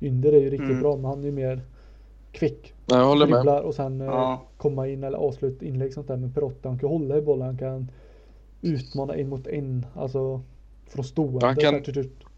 Ynder 0.00 0.32
är 0.32 0.40
ju 0.40 0.50
riktigt 0.50 0.68
Mm. 0.70 0.80
bra 0.82 0.96
men 0.96 1.04
han 1.04 1.20
är 1.20 1.24
ju 1.24 1.32
mer 1.32 1.60
kvick. 2.34 2.72
Jag 2.86 3.04
håller 3.04 3.26
med. 3.26 3.36
Dribblar 3.36 3.62
och 3.62 3.74
sen 3.74 4.00
eh, 4.00 4.06
Ja. 4.06 4.42
komma 4.56 4.88
in 4.88 5.04
eller 5.04 5.18
avsluta 5.18 5.64
inlägg 5.64 5.94
sånt 5.94 6.08
där. 6.08 6.16
Men 6.16 6.32
Perotti 6.32 6.68
han 6.68 6.78
kan 6.78 6.88
hålla 6.88 7.18
i 7.18 7.20
bollen. 7.22 7.46
Han 7.46 7.58
kan 7.58 7.90
utmana 8.62 9.14
en 9.14 9.28
mot 9.28 9.46
en. 9.46 9.86
Alltså 9.96 10.40
från 10.88 11.04
stående. 11.04 11.46
Han 11.46 11.56
kan-. 11.56 11.82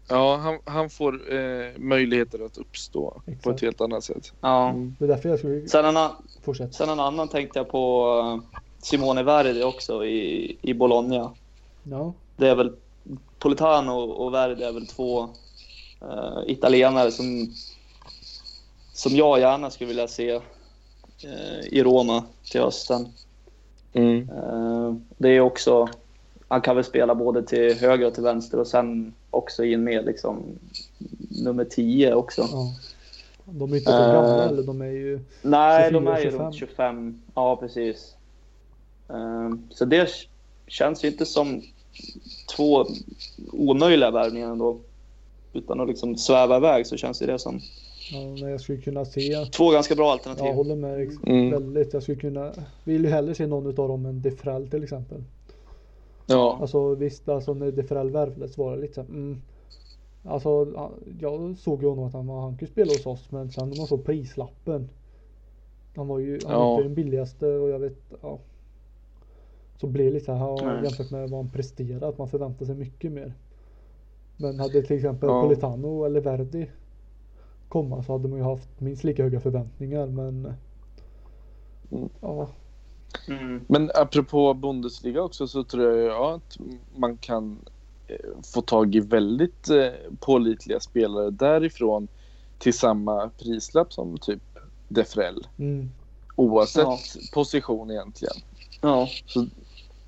Ja, 0.09 0.35
han, 0.35 0.59
han 0.65 0.89
får 0.89 1.33
eh, 1.33 1.67
möjligheter 1.77 2.45
att 2.45 2.57
uppstå 2.57 3.21
på 3.25 3.31
Exakt. 3.31 3.55
ett 3.55 3.61
helt 3.61 3.81
annat 3.81 4.03
sätt. 4.03 4.33
Ja. 4.41 4.69
Mm. 4.69 4.95
Det 4.99 5.05
är 5.05 5.09
därför 5.09 5.29
jag 5.29 5.39
skulle 5.39 5.67
Sen, 5.67 5.85
en, 5.85 6.09
fortsätta. 6.41 6.71
sen 6.71 6.89
en 6.89 6.99
annan 6.99 7.27
tänkte 7.27 7.59
jag 7.59 7.69
på 7.69 8.07
eh, 8.19 8.59
Simone 8.79 9.23
Verdi 9.23 9.63
också 9.63 10.05
i, 10.05 10.57
i 10.61 10.73
Bologna. 10.73 11.31
Ja. 11.83 12.13
Det 12.37 12.47
är 12.47 12.55
väl 12.55 12.75
Politano 13.39 13.91
och 13.93 14.33
Verdi 14.33 14.63
är 14.63 14.71
väl 14.71 14.87
två 14.87 15.21
eh, 16.01 16.39
italienare 16.47 17.11
som, 17.11 17.53
som 18.97 19.15
jag 19.15 19.39
gärna 19.39 19.69
skulle 19.69 19.87
vilja 19.87 20.07
se 20.07 20.29
eh, 21.23 21.59
i 21.71 21.83
Roma 21.83 22.23
till 22.51 22.61
hösten. 22.61 23.07
Mm. 23.93 24.29
Eh, 24.29 24.93
Det 25.17 25.29
är 25.29 25.39
också, 25.39 25.89
han 26.47 26.61
kan 26.61 26.75
väl 26.75 26.85
spela 26.85 27.15
både 27.15 27.43
till 27.43 27.73
höger 27.79 28.07
och 28.07 28.13
till 28.13 28.23
vänster 28.23 28.59
och 28.59 28.67
sen 28.67 29.13
också 29.29 29.63
in 29.63 29.83
med 29.83 30.05
liksom 30.05 30.43
nummer 31.43 31.65
10 31.65 32.13
också. 32.13 32.41
ja. 32.51 32.73
De 33.45 33.71
är 33.73 33.77
inte 33.77 33.91
så 33.91 33.97
Eh. 33.97 34.13
gamla 34.13 34.43
eller 34.49 34.63
de 34.63 34.81
är 34.81 34.85
ju 34.91 35.19
Nej, 35.41 35.89
24, 35.91 35.99
de 35.99 36.07
är 36.07 36.17
ju 36.19 36.23
25. 36.23 36.41
runt 36.45 36.55
25. 36.55 37.21
Ja, 37.35 37.55
precis. 37.55 38.15
Eh, 39.09 39.49
Så 39.69 39.85
det 39.85 40.09
känns 40.67 41.03
ju 41.03 41.07
inte 41.07 41.25
som 41.25 41.61
två 42.55 42.85
omöjliga 43.51 44.11
värvningar 44.11 44.51
ändå. 44.51 44.77
utan 45.53 45.79
att 45.81 45.87
liksom 45.87 46.17
sväva 46.17 46.57
iväg 46.57 46.87
så 46.87 46.97
känns 46.97 47.19
det, 47.19 47.39
som 47.39 47.61
men 48.13 48.37
jag 48.51 48.61
skulle 48.61 48.81
kunna 48.81 49.05
se. 49.05 49.45
två 49.45 49.69
ganska 49.71 49.95
bra 49.95 50.11
alternativ. 50.11 50.45
Jag 50.45 50.53
håller 50.53 50.75
med 50.75 51.11
Mm. 51.25 51.51
väldigt. 51.51 51.93
Jag 51.93 52.03
skulle 52.03 52.17
kunna. 52.17 52.51
Vill 52.83 53.03
ju 53.03 53.09
hellre 53.09 53.35
se 53.35 53.47
någon 53.47 53.67
utav 53.67 53.87
dem 53.87 54.05
än 54.05 54.21
Defrell 54.21 54.67
till 54.67 54.83
exempel. 54.83 55.23
Ja, 56.25 56.57
Alltså 56.61 56.95
visst, 56.95 57.29
alltså 57.29 57.53
när 57.53 57.71
Defrell 57.71 58.09
värvades 58.09 58.57
var 58.57 58.75
det 58.75 58.81
lite 58.81 59.01
mm, 59.01 59.41
Alltså 60.23 60.67
ja, 60.75 60.91
jag 61.19 61.57
såg 61.57 61.81
ju 61.83 61.89
honom 61.89 62.05
att 62.05 62.13
han, 62.13 62.27
var- 62.27 62.41
han 62.41 62.57
kunde 62.57 62.71
spela 62.71 62.91
hos 62.91 63.05
oss 63.05 63.31
men 63.31 63.51
sen 63.51 63.69
när 63.69 63.77
man 63.77 63.87
såg 63.87 64.05
prislappen. 64.05 64.89
Han 65.95 66.07
var 66.07 66.19
ju 66.19 66.39
han 66.45 66.53
var 66.59 66.65
Ja. 66.65 66.71
inte 66.73 66.83
den 66.83 66.95
billigaste 66.95 67.47
och 67.47 67.69
jag 67.69 67.79
vet 67.79 67.97
ja. 68.21 68.39
Så 69.77 69.87
blev 69.87 70.05
det 70.05 70.11
lite 70.11 70.31
här 70.33 70.83
jämfört 70.83 71.11
med 71.11 71.29
vad 71.29 71.39
han 71.43 71.49
presterade 71.51 72.07
att 72.07 72.17
man 72.17 72.27
förväntar 72.27 72.65
sig 72.65 72.75
mycket 72.75 73.11
mer. 73.11 73.33
Men 74.37 74.59
hade 74.59 74.81
till 74.81 74.95
exempel 74.95 75.29
Ja. 75.29 75.41
Politano 75.43 76.03
eller 76.05 76.21
Verdi 76.21 76.67
komma 77.67 78.03
så 78.03 78.11
hade 78.11 78.27
man 78.27 78.37
ju 78.39 78.43
haft 78.45 78.69
minst 78.79 79.03
lika 79.03 79.23
höga 79.23 79.39
förväntningar 79.39 80.07
men 80.07 80.53
Mm. 81.91 82.09
Ja, 82.21 82.49
Mm. 83.27 83.65
men 83.67 83.91
apropå 83.95 84.53
Bundesliga 84.53 85.21
också 85.21 85.47
så 85.47 85.63
tror 85.63 85.83
jag 85.93 86.05
ja, 86.15 86.35
att 86.35 86.57
man 86.95 87.17
kan 87.17 87.59
eh, 88.07 88.15
få 88.53 88.61
tag 88.61 88.95
i 88.95 88.99
väldigt 88.99 89.69
eh, 89.69 89.91
pålitliga 90.19 90.79
spelare 90.79 91.29
därifrån 91.31 92.07
till 92.57 92.73
samma 92.73 93.29
prislapp 93.29 93.93
som 93.93 94.17
typ 94.17 94.43
Defrell. 94.87 95.47
mm, 95.57 95.89
Oavsett 96.35 96.83
Ja. 96.83 96.97
position 97.33 97.91
egentligen. 97.91 98.35
Ja. 98.81 99.07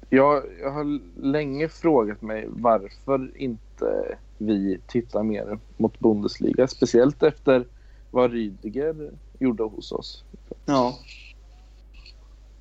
Jag, 0.10 0.44
jag 0.62 0.72
har 0.72 1.00
länge 1.22 1.70
frågat 1.70 2.22
mig 2.22 2.46
varför 2.50 3.32
inte 3.38 4.18
vi 4.42 4.80
tittar 4.88 5.24
mer 5.24 5.60
mot 5.78 6.00
Bundesliga. 6.00 6.68
Speciellt 6.68 7.24
efter 7.24 7.66
vad 8.12 8.32
Rydiger 8.32 9.12
gjorde 9.40 9.64
hos 9.64 9.92
oss. 9.92 10.24
ja. 10.66 10.98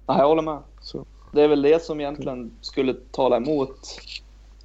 Ja, 0.07 0.18
jag 0.18 0.29
håller 0.29 0.43
med. 0.43 0.59
Så. 0.81 1.05
Det 1.33 1.43
är 1.43 1.49
väl 1.49 1.62
det 1.62 1.83
som 1.83 2.01
egentligen 2.01 2.51
skulle 2.61 2.95
tala 3.11 3.37
emot 3.37 3.79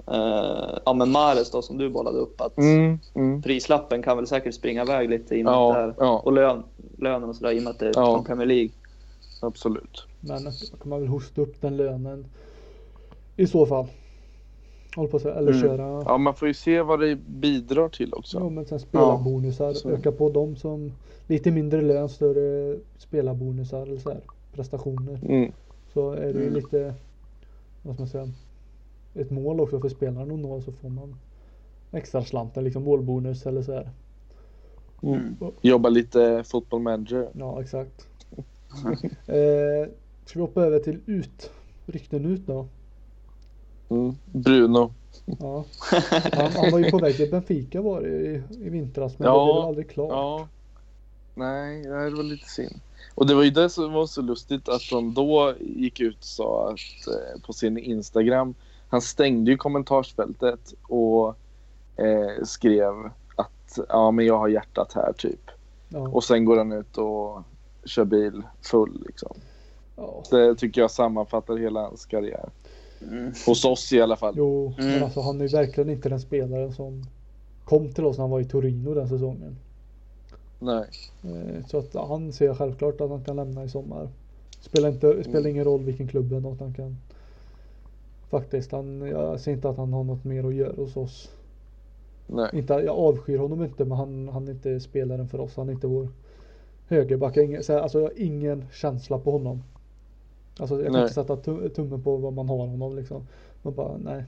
eh, 0.07 0.77
ja, 0.85 0.93
men 0.93 1.11
Mares 1.11 1.51
då, 1.51 1.61
som 1.61 1.77
du 1.77 1.89
bollade 1.89 2.17
upp. 2.17 2.41
Att 2.41 2.57
Mm, 2.57 2.99
mm. 3.13 3.41
Prislappen 3.41 4.03
kan 4.03 4.17
väl 4.17 4.27
säkert 4.27 4.53
springa 4.55 4.81
iväg 4.81 5.09
lite 5.09 5.35
i 5.35 5.41
och 5.41 5.45
med 5.45 5.53
att 5.53 5.73
det 5.73 5.79
Ja, 5.79 5.87
är, 5.87 5.93
ja, 5.97 6.19
och 6.19 6.33
lön, 6.33 6.63
lönen 6.97 7.29
och 7.29 7.35
sådär 7.35 7.51
i 7.51 7.59
och 7.59 7.63
med 7.63 7.71
att 7.71 7.79
det 7.79 7.87
är 7.87 7.93
Ja. 7.95 8.23
Premier 8.27 8.45
League. 8.47 8.71
absolut. 9.41 10.05
men 10.19 10.43
då 10.43 10.77
kan 10.81 10.89
man 10.89 10.99
väl 10.99 11.09
hosta 11.09 11.41
upp 11.41 11.61
den 11.61 11.77
lönen 11.77 12.25
i 13.35 13.47
så 13.47 13.65
fall. 13.65 13.87
Håll 14.95 15.07
på 15.07 15.17
att 15.17 15.23
säga, 15.23 15.35
eller 15.35 15.51
Mm. 15.51 15.61
köra 15.61 16.03
Ja, 16.05 16.17
man 16.17 16.35
får 16.35 16.47
ju 16.47 16.53
se 16.53 16.81
vad 16.81 16.99
det 16.99 17.15
bidrar 17.15 17.89
till 17.89 18.13
också. 18.13 18.39
Ja 18.39 18.49
men 18.49 18.65
sen 18.65 18.79
spelarbonusar, 18.79 19.73
så. 19.73 19.89
öka 19.89 20.11
på 20.11 20.29
dem 20.29 20.55
som 20.55 20.91
lite 21.27 21.51
mindre 21.51 21.81
lön, 21.81 22.09
större 22.09 22.77
spelarbonusar 22.97 23.81
eller 23.81 23.97
så 23.97 24.09
här, 24.09 24.21
prestationer. 24.53 25.19
Mm. 25.25 25.51
Så 25.93 26.11
är 26.11 26.33
det 26.33 26.39
ju 26.39 26.41
Mm. 26.47 26.53
lite, 26.53 26.93
vad 27.83 27.95
ska 27.95 28.01
man 28.01 28.09
säga, 28.09 28.27
ett 29.15 29.31
mål 29.31 29.59
också 29.59 29.79
för 29.79 29.89
spelaren 29.89 30.31
att 30.31 30.39
nå 30.39 30.61
så 30.61 30.71
får 30.71 30.89
man 30.89 31.15
extra 31.91 32.23
slanten, 32.23 32.63
liksom 32.63 32.83
målbonus 32.83 33.45
eller 33.45 33.61
så 33.61 33.71
här. 33.73 33.89
Mm. 35.03 35.35
Jobba 35.61 35.89
lite 35.89 36.43
fotboll 36.45 36.81
manager. 36.81 37.27
Ja 37.33 37.61
exakt. 37.61 38.07
eh, 39.27 39.89
ska 40.25 40.39
vi 40.39 40.41
hoppa 40.41 40.61
över 40.63 40.79
till 40.79 40.99
ut, 41.05 41.51
rykten 41.85 42.25
ut 42.25 42.47
då? 42.47 42.67
Mm. 43.93 44.15
Bruno. 44.25 44.93
Ja. 45.25 45.65
Han, 46.33 46.51
han 46.51 46.71
var 46.71 46.79
ju 46.79 46.91
på 46.91 46.97
väg 46.97 47.17
till 47.17 47.31
Benfica 47.31 47.81
var 47.81 48.01
det 48.01 48.07
i, 48.07 48.41
i 48.65 48.69
vintras 48.69 49.19
men 49.19 49.27
Ja, 49.27 49.39
det 49.39 49.45
blev 49.45 49.55
väl 49.55 49.67
aldrig 49.67 49.89
klart. 49.89 50.09
Ja. 50.11 50.47
Nej, 51.35 51.83
det 51.83 51.89
var 51.89 52.23
lite 52.23 52.49
synd. 52.49 52.79
Och 53.15 53.27
det 53.27 53.35
var 53.35 53.43
ju 53.43 53.49
det 53.49 53.69
som 53.69 53.93
var 53.93 54.05
så 54.05 54.21
lustigt 54.21 54.69
att 54.69 54.81
de 54.89 55.13
då 55.13 55.53
gick 55.59 55.99
ut 55.99 56.17
och 56.17 56.23
sa 56.23 56.69
att 56.69 57.07
eh, 57.07 57.41
på 57.45 57.53
sin 57.53 57.77
Instagram, 57.77 58.55
han 58.89 59.01
stängde 59.01 59.51
ju 59.51 59.57
kommentarsfältet 59.57 60.73
och 60.81 61.27
eh, 61.97 62.43
skrev 62.43 62.93
att 63.35 63.79
ja 63.89 64.11
men 64.11 64.25
jag 64.25 64.37
har 64.37 64.47
hjärtat 64.47 64.93
här 64.93 65.13
typ. 65.17 65.51
Ja. 65.89 65.99
Och 65.99 66.23
sen 66.23 66.45
går 66.45 66.57
han 66.57 66.71
ut 66.71 66.97
och 66.97 67.41
kör 67.85 68.05
bil 68.05 68.41
full 68.61 69.03
liksom. 69.05 69.35
ja. 69.95 70.23
Det 70.29 70.55
tycker 70.55 70.81
jag 70.81 70.91
sammanfattar 70.91 71.57
hela 71.57 71.81
hans 71.81 72.05
karriär. 72.05 72.49
Mm. 73.11 73.33
Hos 73.45 73.65
oss 73.65 73.93
i 73.93 74.01
alla 74.01 74.15
fall. 74.15 74.33
Jo, 74.37 74.73
Mm. 74.77 74.91
men 74.93 75.03
alltså 75.03 75.21
han 75.21 75.41
är 75.41 75.47
verkligen 75.47 75.89
inte 75.89 76.09
den 76.09 76.19
spelaren 76.19 76.73
som 76.73 77.03
kom 77.65 77.89
till 77.93 78.05
oss 78.05 78.17
när 78.17 78.23
han 78.23 78.31
var 78.31 78.39
i 78.39 78.45
Torino 78.45 78.93
den 78.93 79.09
säsongen. 79.09 79.55
Nej. 80.59 80.85
Eh, 81.23 81.65
Så 81.67 81.77
att 81.77 81.93
han 81.93 82.33
ser 82.33 82.53
självklart 82.55 83.01
att 83.01 83.09
han 83.09 83.23
kan 83.23 83.35
lämna 83.35 83.63
i 83.63 83.69
sommar. 83.69 84.09
Spelar, 84.59 84.89
inte, 84.89 85.23
spelar 85.23 85.49
ingen 85.49 85.63
roll 85.65 85.83
vilken 85.83 86.07
klubb 86.07 86.31
eller 86.31 86.41
något 86.41 86.59
han 86.59 86.73
kan. 86.73 86.97
Faktiskt, 88.29 88.71
han, 88.71 89.01
jag 89.01 89.39
ser 89.39 89.51
inte 89.51 89.69
att 89.69 89.77
han 89.77 89.93
har 89.93 90.03
något 90.03 90.23
mer 90.23 90.43
att 90.47 90.53
göra 90.55 90.75
hos 90.75 90.97
oss. 90.97 91.29
Nej. 92.27 92.49
Inte, 92.53 92.73
jag 92.73 92.97
avskyr 92.97 93.37
honom 93.37 93.63
inte 93.63 93.85
men 93.85 93.97
han, 93.97 94.29
han 94.29 94.47
är 94.47 94.51
inte 94.51 94.79
spelaren 94.79 95.27
för 95.27 95.39
oss. 95.39 95.55
Han 95.57 95.69
är 95.69 95.73
inte 95.73 95.87
vår 95.87 96.07
högerback. 96.87 97.37
Jag 97.37 97.41
har 97.41 97.47
ingen, 97.47 97.63
så 97.63 97.73
här, 97.73 97.79
alltså, 97.79 97.99
jag 97.99 98.05
har 98.07 98.21
ingen 98.21 98.65
känsla 98.73 99.19
på 99.19 99.31
honom. 99.31 99.63
Alltså 100.59 100.75
jag 100.75 100.83
kan 100.85 100.93
Nej. 100.93 101.01
inte 101.01 101.13
sätta 101.13 101.35
tum- 101.35 101.69
tummen 101.69 102.03
på 102.03 102.17
vad 102.17 102.33
man 102.33 102.49
har 102.49 102.57
honom 102.57 102.95
liksom. 102.95 103.27
Man 103.61 103.73
bara 103.75 103.97
nej. 103.97 104.23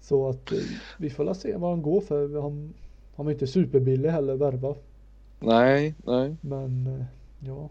Så 0.00 0.28
att 0.28 0.52
eh, 0.52 0.58
vi 0.98 1.10
får 1.10 1.34
se 1.34 1.56
vad 1.56 1.70
han 1.70 1.82
går 1.82 2.00
för. 2.00 2.40
Han, 2.42 2.74
han 3.16 3.26
var 3.26 3.32
inte 3.32 3.46
superbillig 3.46 4.10
heller 4.10 4.34
värva. 4.36 4.74
Nej, 5.40 5.94
nej. 6.06 6.36
Men 6.40 6.86
eh, 6.86 7.04
ja. 7.48 7.68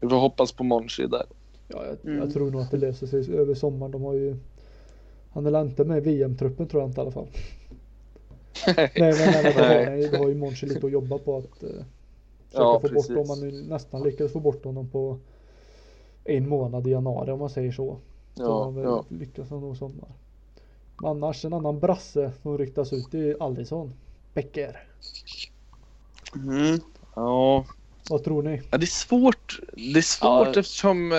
Vi 0.00 0.08
får 0.08 0.16
hoppas 0.16 0.52
på 0.52 0.64
Monchi 0.64 1.06
där. 1.06 1.26
Ja, 1.68 1.84
jag, 1.86 1.96
Mm. 2.04 2.18
jag 2.18 2.32
tror 2.32 2.50
nog 2.50 2.60
att 2.60 2.70
det 2.70 2.76
löser 2.76 3.06
sig 3.06 3.34
över 3.36 3.54
sommaren. 3.54 3.92
De 3.92 4.02
har 4.02 4.14
ju 4.14 4.36
Han 5.30 5.46
är 5.46 5.62
inte 5.62 5.84
med 5.84 5.98
i 5.98 6.00
VM-truppen 6.00 6.66
tror 6.68 6.82
jag 6.82 6.90
inte 6.90 7.00
i 7.00 7.02
alla 7.02 7.10
fall. 7.10 7.28
nej, 8.76 8.90
nej, 8.96 9.12
nej, 9.16 9.42
nej, 9.42 9.54
Nej. 9.56 9.86
nej, 9.86 10.08
det 10.08 10.18
har 10.18 10.28
ju 10.28 10.34
Monchi 10.34 10.66
lite 10.66 10.86
att 10.86 10.92
jobba 10.92 11.18
på 11.18 11.36
att 11.36 11.62
eh, 11.62 11.70
Ja, 12.52 12.80
få 12.80 12.88
precis. 12.88 13.08
bort 13.08 13.18
om 13.18 13.40
man 13.40 13.68
nästan 13.68 14.02
lyckades 14.02 14.32
få 14.32 14.40
bort 14.40 14.64
honom 14.64 14.88
på 14.90 15.18
en 16.24 16.48
månad 16.48 16.86
i 16.86 16.90
januari 16.90 17.30
om 17.30 17.38
man 17.38 17.50
säger 17.50 17.72
så. 17.72 17.98
Så 18.34 18.42
Ja, 18.42 18.64
han 18.64 18.74
väl 18.74 18.84
ja. 18.84 19.04
lyckats 19.08 19.50
nog 19.50 19.74
i 19.74 19.78
sommar. 19.78 20.08
Men 21.00 21.10
annars 21.10 21.44
en 21.44 21.52
annan 21.52 21.78
brasse 21.80 22.32
som 22.42 22.58
ryktas 22.58 22.92
ut 22.92 23.06
det 23.10 23.18
är 23.30 23.42
Alisson. 23.42 23.92
Becker. 24.34 24.88
Mm. 26.34 26.80
ja. 27.14 27.64
Vad 28.10 28.24
tror 28.24 28.42
ni? 28.42 28.62
Ja, 28.70 28.78
det 28.78 28.84
är 28.84 28.86
svårt. 28.86 29.60
Det 29.72 29.98
är 29.98 30.02
svårt 30.02 30.46
Ja. 30.54 30.60
eftersom, 30.60 31.12
eh, 31.12 31.18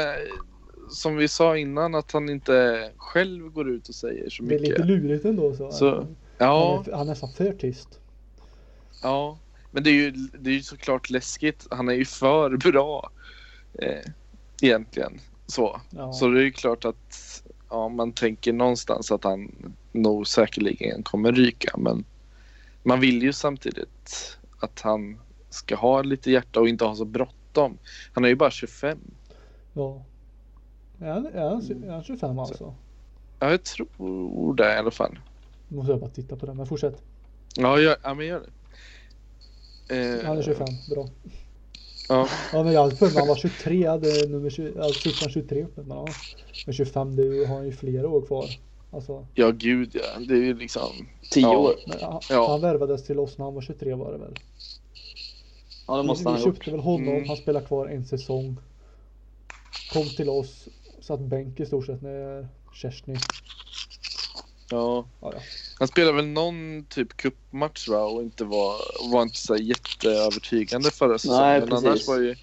som 0.90 1.16
vi 1.16 1.28
sa 1.28 1.58
innan, 1.58 1.96
att 1.96 2.12
han 2.12 2.30
inte 2.30 2.90
själv 2.98 3.50
går 3.50 3.70
ut 3.70 3.90
och 3.90 3.96
säger 3.96 4.30
så 4.30 4.44
Det 4.44 4.56
är 4.56 4.60
lite 4.60 4.72
mycket. 4.72 4.86
lurigt 4.86 5.26
ändå. 5.26 5.56
Så. 5.56 5.72
Så, 5.72 5.90
Han, 5.96 6.16
Ja, 6.38 6.84
är, 6.88 6.92
han 6.92 7.02
är 7.02 7.06
nästan 7.06 7.30
för 7.30 7.54
tyst. 7.54 8.00
ja. 9.04 9.38
Men 9.72 9.84
det 9.84 9.90
är 9.90 9.94
ju, 9.94 10.12
det 10.12 10.50
är 10.50 10.54
ju 10.54 10.62
såklart 10.62 11.10
läskigt. 11.10 11.68
Han 11.72 11.90
är 11.90 11.94
ju 11.94 12.06
för 12.06 12.58
bra. 12.58 13.10
Eh, 13.74 14.12
egentligen. 14.62 15.20
Så. 15.48 15.82
Ja. 15.90 16.14
Så 16.14 16.28
det 16.28 16.40
är 16.40 16.44
ju 16.44 16.52
klart 16.52 16.86
att 16.86 17.44
ja, 17.70 17.90
man 17.90 18.12
tänker 18.12 18.54
någonstans 18.54 19.12
att 19.12 19.24
han 19.24 19.52
nog 19.92 20.28
säkerligen 20.28 21.04
kommer 21.04 21.32
ryka. 21.32 21.78
Men 21.78 22.06
man 22.84 23.00
vill 23.00 23.24
ju 23.24 23.34
samtidigt 23.34 24.38
att 24.60 24.82
han 24.82 25.18
ska 25.50 25.76
ha 25.76 26.02
lite 26.02 26.32
hjärta 26.32 26.60
och 26.60 26.68
inte 26.68 26.86
ha 26.86 26.96
så 26.96 27.06
bråttom. 27.06 27.78
Han 28.14 28.26
är 28.26 28.30
ju 28.30 28.36
bara 28.36 28.52
25. 28.52 29.00
Ja. 29.74 30.04
Är 31.00 31.12
han, 31.12 31.26
är 31.26 31.50
han, 31.50 31.84
är 31.84 31.92
han 31.92 32.04
25 32.04 32.40
alltså? 32.40 32.76
Ja, 33.40 33.52
jag 33.52 33.64
tror 33.64 34.56
det 34.56 34.74
i 34.74 34.78
alla 34.78 34.92
fall. 34.92 35.20
Måste 35.68 35.92
jag 35.92 36.00
bara 36.00 36.10
titta 36.10 36.36
på 36.36 36.46
det. 36.46 36.54
Men 36.54 36.68
fortsätt. 36.68 37.02
Ja, 37.56 37.80
jag, 37.80 37.98
ja 38.04 38.14
men 38.14 38.26
gör 38.26 38.40
det. 38.40 38.50
Eh, 39.90 40.26
Han 40.26 40.38
är 40.38 40.42
25. 40.42 40.68
Bra. 40.90 41.08
Ja, 42.10 42.28
Ja 42.54 42.64
men 42.64 42.74
jag 42.74 42.82
hade 42.84 42.96
för 42.96 43.10
han 43.20 43.28
var 43.28 43.36
23. 43.36 43.76
Jag 43.76 43.92
hade 43.92 44.28
nummer 44.28 44.50
20, 44.50 44.80
alltså 44.82 45.00
siffran 45.10 45.30
23 45.32 45.64
uppe. 45.64 45.82
Men 45.82 45.98
ja. 45.98 46.08
Men 46.66 46.74
25 46.76 47.16
det 47.16 47.46
har 47.48 47.56
han 47.56 47.66
ju 47.66 47.72
flera 47.72 48.10
år 48.10 48.22
kvar. 48.22 48.46
Alltså. 48.92 49.28
ja 49.34 49.52
gud 49.52 49.92
ja. 49.94 50.20
Det 50.28 50.34
är 50.34 50.38
ju 50.44 50.54
liksom... 50.58 50.90
Tio 51.32 51.42
Ja. 51.42 51.58
år. 51.58 51.76
Men, 51.88 51.98
ja, 52.02 52.22
Ja. 52.30 52.48
Han 52.52 52.62
värvades 52.62 53.04
till 53.04 53.20
oss 53.20 53.38
när 53.38 53.46
han 53.46 53.54
var 53.54 53.62
23 53.62 53.94
var 53.94 54.12
det 54.12 54.18
väl. 54.18 54.34
Ja, 55.88 55.98
det 55.98 56.04
måste 56.04 56.24
vi, 56.24 56.30
han 56.30 56.36
vi 56.36 56.42
ha 56.42 56.48
gjort. 56.48 56.56
köpte 56.58 56.72
väl 56.72 56.80
honom. 56.80 57.08
Mm. 57.14 57.28
Han 57.28 57.38
spelade 57.38 57.66
kvar 57.66 57.88
en 57.88 58.06
säsong. 58.06 58.58
Kom 59.94 60.06
till 60.10 60.30
oss. 60.30 60.68
Satt 61.02 61.20
bänk 61.20 61.60
i 61.60 61.66
stort 61.66 61.86
sett 61.86 62.02
när 62.02 62.48
Kerstin. 62.74 63.18
Ja. 64.72 65.06
Ja, 65.22 65.32
ja. 65.34 65.40
Han 65.80 65.88
spelade 65.88 66.16
väl 66.16 66.28
någon 66.28 66.86
typ 66.90 67.18
cupmatch 67.18 67.88
va? 67.88 68.04
Och 68.04 68.22
inte 68.22 68.44
var, 68.44 68.76
var 69.12 69.22
inte 69.22 69.38
så 69.38 69.56
jätteövertygande 69.56 70.92
förra 70.92 71.18
säsongen. 71.18 71.42
Nej, 71.42 71.60
men 71.60 71.70
precis. 71.70 71.86
annars 71.86 72.08
var 72.08 72.18
ju... 72.20 72.36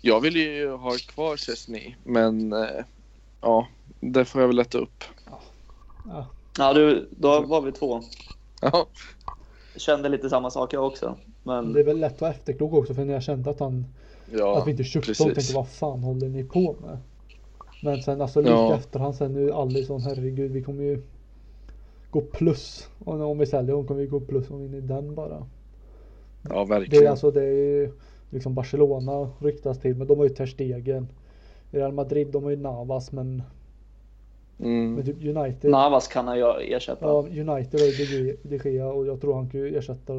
Jag 0.00 0.20
vill 0.20 0.36
ju 0.36 0.70
ha 0.70 0.96
kvar 1.08 1.36
Chesney, 1.36 1.94
men 2.04 2.52
eh, 2.52 2.84
ja, 3.40 3.68
det 4.00 4.24
får 4.24 4.40
jag 4.40 4.48
väl 4.48 4.56
lätta 4.56 4.78
upp. 4.78 5.04
Ja. 6.06 6.26
Ja, 6.58 6.72
du, 6.72 7.08
då 7.10 7.40
var 7.40 7.60
vi 7.60 7.72
två. 7.72 8.02
Ja, 8.60 8.86
Kände 9.76 10.08
lite 10.08 10.30
samma 10.30 10.50
sak 10.50 10.72
jag 10.72 10.86
också. 10.86 11.16
Men 11.42 11.72
Det 11.72 11.80
är 11.80 11.84
väl 11.84 12.00
lätt 12.00 12.14
att 12.14 12.20
vara 12.20 12.30
efterklok 12.30 12.72
också 12.72 12.94
för 12.94 13.04
när 13.04 13.14
jag 13.14 13.22
kände 13.22 13.50
att 13.50 13.60
han 13.60 13.86
ja 14.32 14.58
att 14.58 14.66
vi 14.66 14.70
inte 14.70 14.84
köpte 14.84 15.12
dem 15.12 15.34
tänkte 15.34 15.54
vad 15.54 15.68
fan 15.68 16.02
håller 16.02 16.28
ni 16.28 16.44
på 16.44 16.76
med? 16.80 16.98
Men 17.82 18.02
sen 18.02 18.20
alltså 18.20 18.40
lite 18.40 18.52
Ja. 18.52 18.74
efterhand 18.74 19.14
sen 19.14 19.32
nu 19.32 19.52
Alisson 19.52 20.00
herregud 20.00 20.52
vi 20.52 20.62
kommer 20.62 20.82
ju 20.82 21.02
gå 22.14 22.20
plus. 22.20 22.88
Och 23.04 23.20
om 23.20 23.38
vi 23.38 23.46
säljer 23.46 23.72
dem 23.74 23.86
kommer 23.86 24.00
vi 24.00 24.06
gå 24.06 24.20
plus 24.20 24.50
om 24.50 24.60
vi 24.60 24.66
vinner 24.68 24.88
den 24.94 25.14
bara. 25.14 25.46
Ja, 26.48 26.54
Det 26.54 26.60
är 26.60 26.64
verkligen. 26.66 27.10
alltså 27.10 27.30
det 27.30 27.42
är 27.42 27.52
ju 27.52 27.92
liksom 28.30 28.54
Barcelona 28.54 29.30
ryktas 29.38 29.78
till 29.80 29.96
men 29.96 30.06
de 30.06 30.18
har 30.18 30.24
ju 30.24 30.34
Ter 30.34 30.46
Stegen. 30.46 31.08
Real 31.70 31.92
Madrid 31.92 32.26
de 32.28 32.42
har 32.44 32.50
ju 32.50 32.56
Navas 32.56 33.12
men, 33.12 33.42
Mm. 34.58 34.94
men 34.94 35.04
typ 35.04 35.36
United. 35.36 35.70
Navas 35.70 36.08
kan 36.08 36.26
han 36.28 36.38
ju 36.38 36.44
ersätta. 36.74 37.06
Ja, 37.06 37.18
United 37.22 37.80
har 37.80 37.86
ju 37.86 38.36
De 38.42 38.58
Gea- 38.58 38.92
och 38.92 39.06
jag 39.06 39.20
tror 39.20 39.34
han 39.34 39.48
kan 39.50 39.60
ju 39.60 39.76
ersätta 39.78 40.12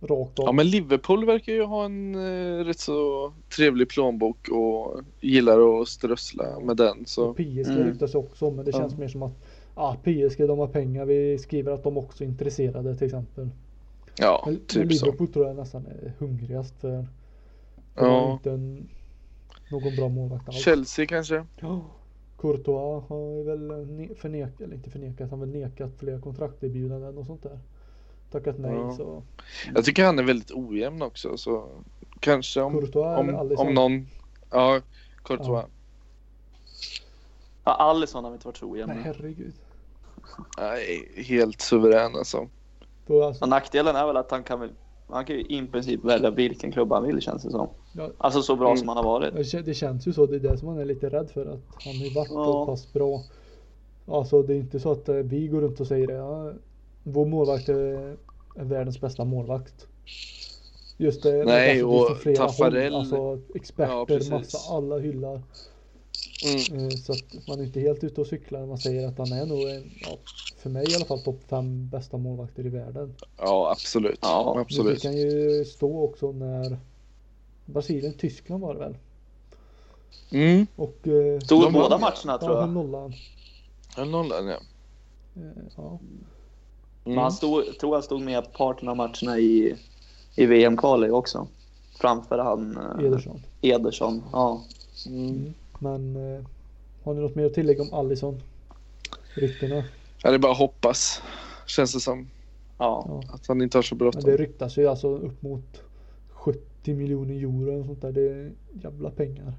rakt 0.00 0.38
av. 0.38 0.44
Ja, 0.44 0.52
men 0.52 0.66
Liverpool 0.70 1.24
verkar 1.26 1.52
ju 1.52 1.62
ha 1.64 1.84
en 1.84 2.14
eh, 2.14 2.64
rätt 2.64 2.78
så 2.78 3.32
trevlig 3.56 3.88
plånbok 3.88 4.48
och 4.48 5.00
gillar 5.20 5.80
att 5.80 5.88
strössla 5.88 6.60
med 6.60 6.76
den. 6.76 7.06
Så 7.06 7.28
Och 7.28 7.36
PSG 7.36 7.70
Mm. 7.72 7.84
ryktas 7.86 8.14
också 8.14 8.50
men 8.50 8.64
det 8.64 8.72
känns 8.72 8.96
mer 8.98 9.08
som 9.08 9.22
att 9.22 9.32
ah, 9.78 9.94
PSG 9.94 10.38
de 10.48 10.58
har 10.58 10.66
pengar. 10.68 11.04
Vi 11.04 11.38
skriver 11.38 11.72
att 11.72 11.82
de 11.82 11.96
också 11.96 12.24
är 12.24 12.28
intresserade 12.28 12.94
till 12.96 13.06
exempel. 13.06 13.48
ja, 14.18 14.42
Men, 14.46 14.54
men 14.54 14.66
typ 14.66 14.92
så. 14.94 15.04
Liverpool 15.06 15.28
tror 15.32 15.46
jag 15.46 15.56
nästan 15.56 15.86
är 15.86 16.12
hungrigast 16.18 16.74
för 16.80 16.88
de 16.88 17.06
Ja. 17.94 18.20
har 18.26 18.32
inte 18.32 18.50
en, 18.50 18.88
någon 19.70 19.96
bra 19.96 20.08
målvakt 20.08 20.48
alls. 20.48 20.56
Chelsea 20.64 21.06
kanske? 21.06 21.46
Ja. 21.60 21.80
Courtois 22.38 23.04
har 23.08 23.30
ju 23.36 23.42
väl 23.42 23.70
ne- 23.70 24.14
förnekat, 24.14 24.60
eller 24.60 24.74
inte 24.74 24.90
förnekat, 24.90 25.30
han 25.30 25.38
har 25.40 25.46
väl 25.46 25.60
nekat 25.60 25.90
flera 25.98 26.20
kontrakterbjudanden 26.20 27.18
och 27.18 27.26
sånt 27.26 27.42
där. 27.42 27.58
Tackat 28.30 28.58
nej 28.58 28.74
Ja. 28.74 28.96
så. 28.96 29.22
Jag 29.74 29.84
tycker 29.84 30.04
han 30.04 30.18
är 30.18 30.22
väldigt 30.22 30.50
ojämn 30.52 31.02
också. 31.02 31.36
Så 31.36 31.68
kanske 32.20 32.60
om, 32.60 32.72
Courtois 32.72 33.18
om, 33.18 33.54
om 33.66 33.74
någon... 33.74 34.06
Ja, 34.50 34.80
Courtois. 35.24 35.48
Ja. 35.48 35.66
Ja, 37.64 37.72
Alisson 37.72 38.24
har 38.24 38.30
vi 38.30 38.34
inte 38.34 38.46
varit 38.48 38.56
så 38.56 38.66
ojämn 38.70 38.92
Nej 38.94 39.02
herregud. 39.04 39.52
Nej, 40.58 41.08
helt 41.16 41.60
suverän 41.60 42.16
alltså. 42.16 42.48
Då 43.06 43.22
alltså, 43.24 43.46
nackdelen 43.46 43.96
är 43.96 44.06
väl 44.06 44.16
att 44.16 44.30
han 44.30 44.42
kan 44.44 44.60
väl 44.60 44.70
han 45.08 45.24
kan 45.24 45.36
ju 45.36 45.42
i 45.42 45.66
princip 45.72 46.04
välja 46.04 46.30
vilken 46.30 46.72
klubb 46.72 46.92
han 46.92 47.06
vill 47.06 47.20
känns 47.20 47.42
det 47.42 47.50
som. 47.50 47.68
Ja. 47.92 48.10
Alltså 48.18 48.42
så 48.42 48.56
bra 48.56 48.66
Mm. 48.68 48.78
som 48.78 48.88
han 48.88 48.96
har 48.96 49.04
varit. 49.04 49.34
det 49.34 49.42
kän- 49.42 49.62
det 49.62 49.74
känns 49.74 50.08
ju 50.08 50.12
så, 50.12 50.26
det 50.26 50.36
är 50.36 50.40
det 50.40 50.58
som 50.58 50.68
man 50.68 50.78
är 50.78 50.84
lite 50.84 51.08
rädd 51.08 51.30
för 51.30 51.40
att 51.46 51.60
han 51.84 51.94
har 51.96 52.14
varit 52.14 52.30
Ja. 52.30 52.44
så 52.44 52.66
pass 52.66 52.92
bra. 52.92 53.22
Alltså 54.06 54.42
det 54.42 54.54
är 54.54 54.58
inte 54.58 54.80
så 54.80 54.92
att 54.92 55.08
eh, 55.08 55.14
vi 55.14 55.46
går 55.48 55.60
runt 55.60 55.80
och 55.80 55.86
säger 55.86 56.06
det. 56.06 56.12
Ja, 56.12 56.52
vår 57.02 57.26
målvakt 57.26 57.68
är, 57.68 58.16
är 58.56 58.64
världens 58.64 59.00
bästa 59.00 59.24
målvakt. 59.24 59.86
Just 60.96 61.22
det, 61.22 61.44
Nej, 61.44 61.82
alltså, 61.82 62.12
och 62.14 62.36
Taffarel-. 62.36 62.94
Alltså 62.94 63.16
Ja, 63.16 63.38
experter, 63.54 64.04
precis. 64.06 64.30
massa, 64.30 64.74
alla 64.74 64.98
hyllar. 64.98 65.42
Mm. 66.44 66.88
Eh, 66.88 66.96
Så 66.96 67.12
att 67.12 67.48
man 67.48 67.60
är 67.60 67.64
inte 67.64 67.80
helt 67.80 68.04
ute 68.04 68.20
och 68.20 68.26
cyklar 68.26 68.60
när 68.60 68.66
man 68.66 68.78
säger 68.78 69.08
att 69.08 69.18
han 69.18 69.32
är 69.32 69.46
nog 69.46 69.68
en, 69.68 69.90
ja, 70.00 70.18
för 70.56 70.70
mig 70.70 70.90
i 70.90 70.94
alla 70.94 71.04
fall 71.04 71.20
topp 71.22 71.40
fem 71.48 71.88
bästa 71.88 72.16
målvakter 72.16 72.66
i 72.66 72.68
världen. 72.68 73.14
Ja, 73.38 73.70
absolut. 73.72 74.18
Ja, 74.22 74.52
Det 74.54 74.60
absolut. 74.60 75.02
kan 75.02 75.16
ju 75.16 75.64
stå 75.64 76.02
också 76.04 76.32
när 76.32 76.78
Brasilien, 77.66 78.12
Tyskland 78.12 78.62
var 78.62 78.74
det 78.74 78.80
väl? 78.80 78.96
Mm. 80.30 80.66
Och 80.76 81.08
eh, 81.08 81.40
Stod 81.40 81.62
De 81.62 81.72
båda 81.72 81.98
matcherna 81.98 82.38
tror 82.38 82.52
ja, 82.54 82.60
jag. 82.60 82.68
nollan. 82.68 83.12
En 83.98 84.10
nollan, 84.10 84.46
ja. 84.46 84.56
Eh, 85.36 85.42
Ja. 85.76 85.98
Men 87.04 87.12
Mm. 87.12 87.22
han 87.22 87.32
stod, 87.32 87.78
tror 87.78 87.94
han 87.94 88.02
stod 88.02 88.20
med 88.20 88.52
parten 88.52 88.88
av 88.88 88.96
matcherna 88.96 89.38
i, 89.38 89.74
i 90.36 90.46
VM-kvalet 90.46 91.12
också. 91.12 91.48
Framför 92.00 92.38
han 92.38 92.76
eh, 92.98 93.06
Ederson. 93.06 93.42
Ederson. 93.60 94.22
Ja. 94.32 94.62
Mm. 95.06 95.54
Men 95.78 96.16
eh, 96.36 96.44
har 97.04 97.14
ni 97.14 97.20
något 97.20 97.34
mer 97.34 97.44
att 97.46 97.54
tillägga 97.54 97.82
om 97.82 97.92
Allison? 97.94 98.42
Ryktena? 99.34 99.84
Ja, 100.22 100.30
det 100.30 100.36
är 100.36 100.38
bara 100.38 100.52
att 100.52 100.58
hoppas. 100.58 101.22
Känns 101.66 101.92
det 101.94 102.00
som. 102.00 102.26
ja. 102.78 103.04
Ja. 103.08 103.34
Att 103.34 103.46
han 103.46 103.62
inte 103.62 103.78
har 103.78 103.82
så 103.82 103.94
Men 103.94 103.98
det 104.06 104.12
bråttom. 104.12 104.36
ryktas 104.36 104.76
ju 104.78 104.86
alltså 104.86 105.08
upp 105.16 105.42
mot 105.42 105.82
70 106.30 106.94
miljoner 106.94 107.34
euro 107.34 107.80
och 107.80 107.86
sånt 107.86 108.02
där. 108.02 108.12
Det 108.12 108.28
är 108.28 108.52
jävla 108.82 109.10
pengar. 109.10 109.52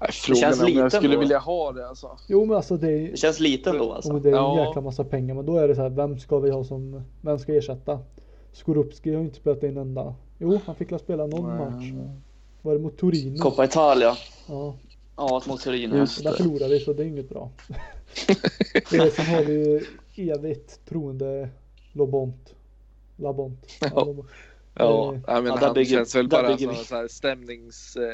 Nej, 0.00 0.10
frågan 0.12 0.40
känns 0.40 0.60
är 0.60 0.64
om 0.64 0.72
jag 0.72 0.84
lite 0.84 0.96
skulle 0.96 1.12
ändå. 1.14 1.20
vilja 1.20 1.38
ha 1.38 1.72
det 1.72 1.88
alltså. 1.88 2.18
Jo 2.28 2.44
men 2.44 2.56
alltså 2.56 2.76
det 2.76 2.92
är, 2.92 3.10
Det 3.10 3.16
känns 3.16 3.40
lite 3.40 3.70
ändå 3.70 3.84
om 3.84 3.90
alltså. 3.90 4.12
det 4.18 4.28
är 4.28 4.32
en 4.32 4.38
Ja. 4.38 4.66
jäkla 4.66 4.80
massa 4.82 5.04
pengar. 5.04 5.34
Men 5.34 5.46
då 5.46 5.56
är 5.56 5.68
det 5.68 5.74
så 5.74 5.82
här, 5.82 5.88
vem 5.90 6.18
ska 6.18 6.38
vi 6.38 6.50
ha 6.50 6.64
som, 6.64 7.02
vem 7.20 7.38
ska 7.38 7.54
ersätta? 7.54 7.98
Skorupski 8.52 9.14
har 9.14 9.20
inte 9.22 9.36
spelat 9.36 9.62
en 9.64 9.76
enda. 9.76 10.14
Jo, 10.38 10.60
han 10.66 10.74
fick 10.74 10.92
väl 10.92 10.98
spela 10.98 11.26
någon 11.26 11.56
Nej. 11.56 11.70
match. 11.70 11.84
Var 12.62 12.72
det 12.72 12.78
mot 12.80 12.96
Torino? 12.98 13.38
Coppa 13.38 13.64
Italia. 13.64 14.16
Ja, 14.48 14.74
Ja, 15.20 15.42
mot 15.46 15.60
Torino. 15.62 15.96
Just 15.96 16.18
och 16.18 16.24
där 16.24 16.32
förlorade 16.32 16.68
vi 16.74 16.80
så 16.80 16.92
det 16.92 17.02
är 17.02 17.06
inget 17.06 17.28
bra. 17.28 17.50
det, 18.90 19.10
sen 19.10 19.26
har 19.26 19.44
vi 19.44 19.52
ju 19.52 20.30
evigt 20.32 20.80
troende 20.88 21.48
Lobont. 21.92 22.54
Labont. 23.16 23.66
Ja. 23.80 24.04
Lobont. 24.04 24.26
Ja, 24.74 25.14
Eh, 25.14 25.20
men 25.34 25.46
ja, 25.46 25.58
han 25.60 25.74
bygger- 25.74 25.96
känns 25.96 26.14
väl 26.14 26.28
bara 26.28 26.58
som 26.58 26.68
en 26.70 26.76
sån 26.76 26.98
här 26.98 27.08
stämningskille. 27.08 28.12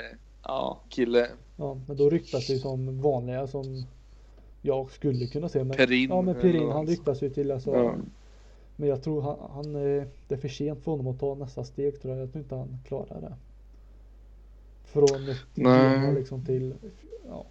Ja. 1.19 1.27
Ja, 1.57 1.81
men 1.87 1.97
då 1.97 2.11
ryktas 2.11 2.47
det 2.47 2.53
ju 2.53 2.59
som 2.59 3.01
vanliga 3.01 3.47
som 3.47 3.85
jag 4.63 4.91
skulle 4.91 5.27
kunna 5.27 5.49
se. 5.49 5.65
Men, 5.65 5.77
Perin 5.77 6.11
Ja, 6.11 6.23
men 6.23 6.35
Perin 6.35 6.71
han 6.71 6.87
ryktas 6.87 7.23
ju 7.23 7.31
till 7.31 7.51
alltså. 7.51 7.75
Ja. 7.75 7.95
Men 8.77 8.89
jag 8.89 9.03
tror 9.03 9.23
han, 9.23 9.37
han 9.51 9.75
eh, 9.75 10.05
det 10.29 10.35
är 10.35 10.39
för 10.39 10.49
sent 10.49 10.85
för 10.85 10.91
honom 10.91 11.07
att 11.07 11.21
ta 11.21 11.35
nästa 11.35 11.65
steg 11.65 12.03
tror 12.03 12.15
jag. 12.15 12.23
Jag 12.23 12.33
tror 12.33 12.43
inte 12.43 12.55
han 12.55 12.79
klarar 12.89 13.21
det. 13.21 13.35
Från 14.87 15.29
ett 15.29 15.37
Nej. 15.55 15.93
Genoa 16.01 16.13
liksom 16.13 16.45
till, 16.45 16.75
ja, 17.29 17.47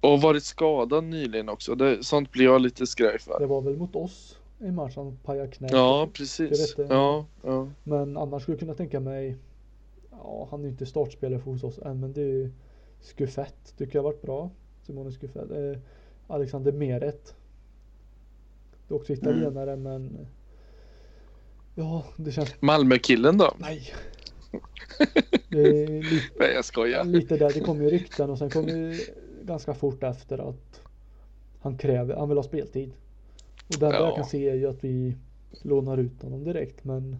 Och 0.00 0.20
varit 0.22 0.44
skadad 0.44 1.04
nyligen 1.04 1.48
också. 1.48 1.74
Det, 1.74 2.04
sånt 2.04 2.30
blir 2.32 2.44
jag 2.44 2.60
lite 2.60 2.86
skraj 2.86 3.18
för. 3.18 3.38
det 3.40 3.46
var 3.46 3.60
väl 3.60 3.76
mot 3.76 3.96
oss 3.96 4.38
i 4.60 4.70
match 4.70 4.96
han 4.96 5.18
pajade 5.24 5.48
knät. 5.48 5.72
Ja, 5.72 6.08
precis. 6.12 6.74
Ja, 6.88 7.26
ja. 7.42 7.68
Men 7.84 8.16
annars 8.16 8.42
skulle 8.42 8.54
jag 8.54 8.60
kunna 8.60 8.74
tänka 8.74 9.00
mig, 9.00 9.36
ja 10.10 10.48
han 10.50 10.64
är 10.64 10.68
inte 10.68 10.86
startspelare 10.86 11.40
för 11.40 11.50
hos 11.50 11.64
oss 11.64 11.78
än 11.78 12.00
men 12.00 12.12
det 12.12 12.20
är 12.20 12.26
ju 12.26 12.50
Skuffett 13.00 13.74
tycker 13.78 13.98
jag 13.98 14.02
har 14.02 14.10
varit 14.10 14.22
bra. 14.22 14.50
Simone 14.82 15.12
Skuffett. 15.12 15.50
Eh, 15.50 15.80
Alexander 16.26 16.72
Meret. 16.72 17.34
Är 18.88 18.94
också 18.94 19.12
italienare 19.12 19.76
men 19.76 20.26
Ja, 21.74 22.04
det 22.16 22.32
känns, 22.32 22.54
Malmökillen 22.60 23.38
då? 23.38 23.54
nej. 23.58 23.92
Lite, 25.54 26.16
Nej, 26.38 26.52
jag 26.54 26.64
skojar. 26.64 27.04
lite 27.04 27.36
där, 27.36 27.50
det 27.54 27.60
kom 27.60 27.82
ju 27.82 27.90
rykten 27.90 28.30
och 28.30 28.38
sen 28.38 28.50
kom 28.50 28.68
ju 28.68 28.98
ganska 29.42 29.74
fort 29.74 30.02
efter 30.02 30.48
att 30.48 30.80
han 31.60 31.78
kräver, 31.78 32.16
han 32.16 32.28
vill 32.28 32.38
ha 32.38 32.42
speltid. 32.42 32.92
Och 33.68 33.78
det 33.80 33.86
enda 33.86 33.98
Ja. 33.98 34.06
jag 34.06 34.14
kan 34.16 34.24
se 34.24 34.48
är 34.48 34.54
ju 34.54 34.66
att 34.68 34.84
vi 34.84 35.16
lånar 35.62 35.98
ut 35.98 36.22
honom 36.22 36.44
direkt 36.44 36.84
men 36.84 37.16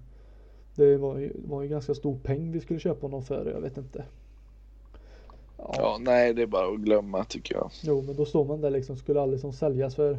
det 0.75 0.97
var 0.97 1.19
ju, 1.19 1.33
var 1.45 1.63
ju 1.63 1.69
ganska 1.69 1.95
stor 1.95 2.19
peng 2.23 2.53
vi 2.53 2.61
skulle 2.61 2.81
köpa 2.81 3.07
honom 3.07 3.23
för, 3.23 3.51
jag 3.55 3.61
vet 3.61 3.77
inte. 3.79 4.05
Ja, 5.59 5.75
Ja, 5.79 5.97
nej, 6.01 6.35
det 6.35 6.43
är 6.43 6.47
bara 6.47 6.75
att 6.75 6.81
glömma 6.81 7.25
tycker 7.25 7.55
jag. 7.55 7.71
Jo 7.83 8.03
men 8.03 8.17
då 8.17 8.25
står 8.25 8.45
man 8.45 8.61
där 8.61 8.71
liksom, 8.71 8.97
skulle 8.97 9.21
Alisson 9.21 9.53
säljas 9.53 9.95
för 9.95 10.19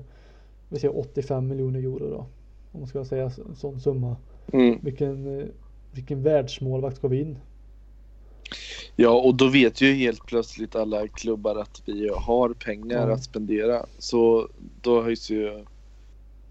vi 0.69 0.79
säger 0.79 0.97
85 0.99 1.47
miljoner 1.47 1.79
euro 1.79 2.09
då. 2.09 2.25
Om 2.71 2.79
man 2.79 2.87
ska 2.87 3.05
säga 3.05 3.23
en 3.49 3.55
sån 3.55 3.79
summa. 3.79 4.15
Mm. 4.53 4.79
Vilken, 4.83 5.39
eh, 5.39 5.45
vilken 5.91 6.23
världsmålvakt 6.23 6.97
ska 6.97 7.07
vi 7.07 7.21
in? 7.21 7.37
Ja, 8.95 9.21
och 9.21 9.35
då 9.35 9.47
vet 9.49 9.81
ju 9.81 9.93
helt 9.93 10.25
plötsligt 10.25 10.75
alla 10.75 11.07
klubbar 11.07 11.55
att 11.55 11.81
vi 11.85 12.09
har 12.15 12.49
pengar 12.53 13.07
Ja. 13.07 13.13
att 13.13 13.23
spendera. 13.23 13.85
Så 13.97 14.47
då 14.81 15.01
höjs 15.01 15.29
ju 15.29 15.65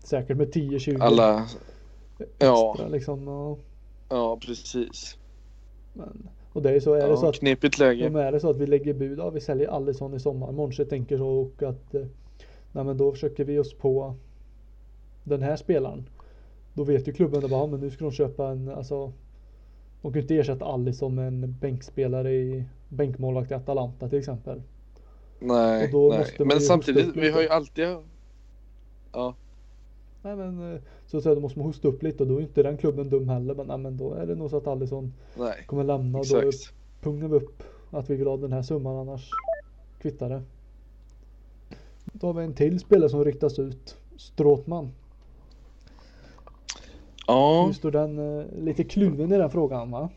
Säkert 0.05 0.37
med 0.37 0.53
10-20 0.55 1.03
alla... 1.03 1.47
Ja, 2.39 2.71
extra 2.75 2.89
liksom. 2.89 3.27
Ja, 3.27 3.57
ja 4.09 4.39
precis. 4.47 5.17
men, 5.93 6.29
och 6.53 6.63
det 6.63 6.71
är 6.71 6.81
så, 6.81 6.95
är 6.95 7.09
det 7.09 7.17
så 7.17 7.25
Ja, 7.25 7.29
att 7.29 7.35
knepigt 7.39 7.79
läge. 7.79 8.07
om 8.09 8.17
är 8.17 8.33
det 8.33 8.41
så 8.41 8.51
att 8.51 8.57
vi 8.57 8.67
lägger 8.67 8.95
bud, 8.95 9.19
ja 9.19 9.31
vi 9.31 9.41
säljer 9.41 9.69
Alisson 9.69 10.15
i 10.15 10.21
sommar. 10.21 10.53
Monche 10.53 10.85
tänker 10.85 11.19
så 11.19 11.27
och 11.29 11.63
att 11.63 11.95
eh, 11.95 12.07
nej 12.73 12.85
men 12.85 12.97
då 12.97 13.13
försöker 13.13 13.45
vi 13.45 13.59
oss 13.59 13.75
på 13.75 14.15
den 15.25 15.43
här 15.43 15.57
spelaren. 15.57 16.09
Då 16.75 16.85
vet 16.85 17.09
ju 17.09 17.13
klubben 17.13 17.45
att 17.45 17.51
bara, 17.51 17.61
ja, 17.61 17.67
men 17.67 17.81
nu 17.81 17.91
ska 17.91 18.05
de 18.05 18.13
köpa 18.13 18.49
en, 18.49 18.69
alltså 18.69 19.13
de 20.05 20.13
kan 20.13 20.23
inte 20.23 20.37
ersätta 20.37 20.65
Alisson 20.65 21.15
med 21.15 21.29
en 21.29 21.57
bänkspelare 21.61 22.33
i 22.33 22.65
bänkmålvakt 22.89 23.51
i 23.51 23.55
Atalanta 23.55 24.09
till 24.09 24.19
exempel. 24.19 24.63
Nej, 25.39 25.89
då 25.93 26.09
nej. 26.09 26.19
måste 26.19 26.45
man 26.45 26.49
Men 26.49 26.61
samtidigt, 26.61 27.17
vi 27.17 27.31
har 27.31 27.41
ju 27.41 27.49
alltid... 27.49 27.85
Ja, 29.13 29.35
Nej 30.23 30.37
men 30.37 30.75
eh, 30.75 30.81
så 31.07 31.17
att 31.17 31.23
säga, 31.23 31.35
då 31.35 31.41
måste 31.41 31.59
man 31.59 31.69
hosta 31.69 31.89
upp 31.89 32.03
lite 32.03 32.23
och 32.23 32.29
då 32.29 32.37
är 32.37 32.41
inte 32.41 32.63
den 32.63 32.77
klubben 32.77 33.11
dum 33.11 33.29
heller. 33.29 33.55
Men, 33.55 33.67
nej, 33.67 33.79
men 33.79 33.97
då 33.97 34.15
är 34.15 34.27
det 34.27 34.35
nog 34.35 34.51
så 34.51 34.57
att 34.57 34.67
Alisson 34.67 35.13
nej. 35.39 35.65
kommer 35.67 35.85
lämna 35.85 36.19
och 36.19 36.27
då 36.31 36.39
Exakt. 36.39 36.75
pungar 37.01 37.29
vi 37.29 37.37
upp 37.37 37.63
att 37.91 38.11
vi 38.11 38.17
vill 38.17 38.27
ha 38.27 38.37
den 38.37 38.53
här 38.53 38.63
summan 38.63 38.97
annars 38.97 39.31
kvittar 39.99 40.29
det. 40.29 40.43
Då 42.05 42.27
har 42.27 42.35
vi 42.35 42.45
en 42.45 42.55
till 42.55 42.81
spelare 42.81 43.09
som 43.09 43.25
ryktas 43.25 43.59
ut 43.59 43.97
Stråtman. 44.17 44.91
Ja, 47.27 47.66
Hur 47.66 47.72
står 47.72 47.91
den? 47.91 48.39
eh, 48.39 48.47
Lite 48.64 48.85
kluven 48.85 49.33
i 49.33 49.39
den 49.39 49.51
frågan 49.51 49.91
va? 49.91 50.09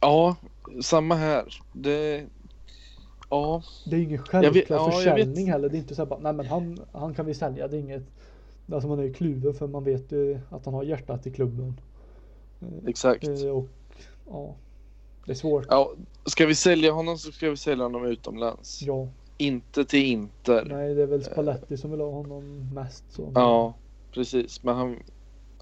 ja, 0.00 0.36
samma 0.82 1.14
här. 1.14 1.44
Det, 1.72 2.24
ja, 3.30 3.62
Det 3.86 3.96
är 3.96 4.00
ingen 4.00 4.10
vet- 4.20 4.28
självklar 4.28 4.76
ja, 4.76 4.84
jag 4.84 4.94
försäljning 4.94 5.44
vet. 5.46 5.52
heller. 5.52 5.68
Det 5.68 5.76
är 5.76 5.78
inte 5.78 5.94
så 5.94 6.02
här 6.02 6.06
bara, 6.06 6.20
nej 6.20 6.32
men 6.32 6.46
han, 6.46 6.80
han 6.92 7.14
kan 7.14 7.26
vi 7.26 7.34
sälja. 7.34 7.68
Det 7.68 7.76
är 7.76 7.80
inget. 7.80 8.02
Alltså 8.72 8.88
man 8.88 8.98
är 8.98 9.02
ju 9.02 9.12
kluven 9.14 9.54
för 9.54 9.66
man 9.66 9.84
vet 9.84 10.12
ju 10.12 10.40
att 10.50 10.64
han 10.64 10.74
har 10.74 10.82
hjärtat 10.82 11.26
i 11.26 11.30
klubben. 11.30 11.80
Eh, 12.60 12.88
exakt. 12.88 13.28
eh, 13.28 13.46
Och 13.50 13.68
ja, 14.30 14.54
det 15.26 15.32
är 15.32 15.36
svårt. 15.36 15.66
Ja, 15.70 15.92
ska 16.26 16.46
vi 16.46 16.54
sälja 16.54 16.92
honom 16.92 17.18
så 17.18 17.32
ska 17.32 17.50
vi 17.50 17.56
sälja 17.56 17.84
honom 17.84 18.04
utomlands. 18.04 18.82
Ja, 18.82 19.08
Inte 19.38 19.84
till 19.84 20.04
Inter. 20.04 20.64
nej 20.64 20.94
det 20.94 21.02
är 21.02 21.06
väl 21.06 21.24
Spalletti 21.24 21.76
som 21.76 21.90
vill 21.90 22.00
ha 22.00 22.10
honom 22.10 22.74
mest 22.74 23.04
så. 23.12 23.32
Ja, 23.34 23.74
precis. 24.12 24.62
Men 24.62 24.76
han... 24.76 24.96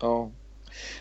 Ja. 0.00 0.30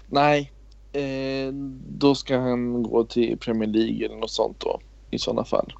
Nej. 0.08 0.52
Eh, 0.92 1.54
då 1.90 2.16
ska 2.16 2.38
han 2.38 2.84
gå 2.84 3.04
till 3.04 3.38
Premier 3.38 3.70
League 3.70 4.06
eller 4.06 4.16
något 4.16 4.32
sånt 4.32 4.60
då. 4.60 4.80
I 5.12 5.20
sådana 5.20 5.44
fall. 5.44 5.74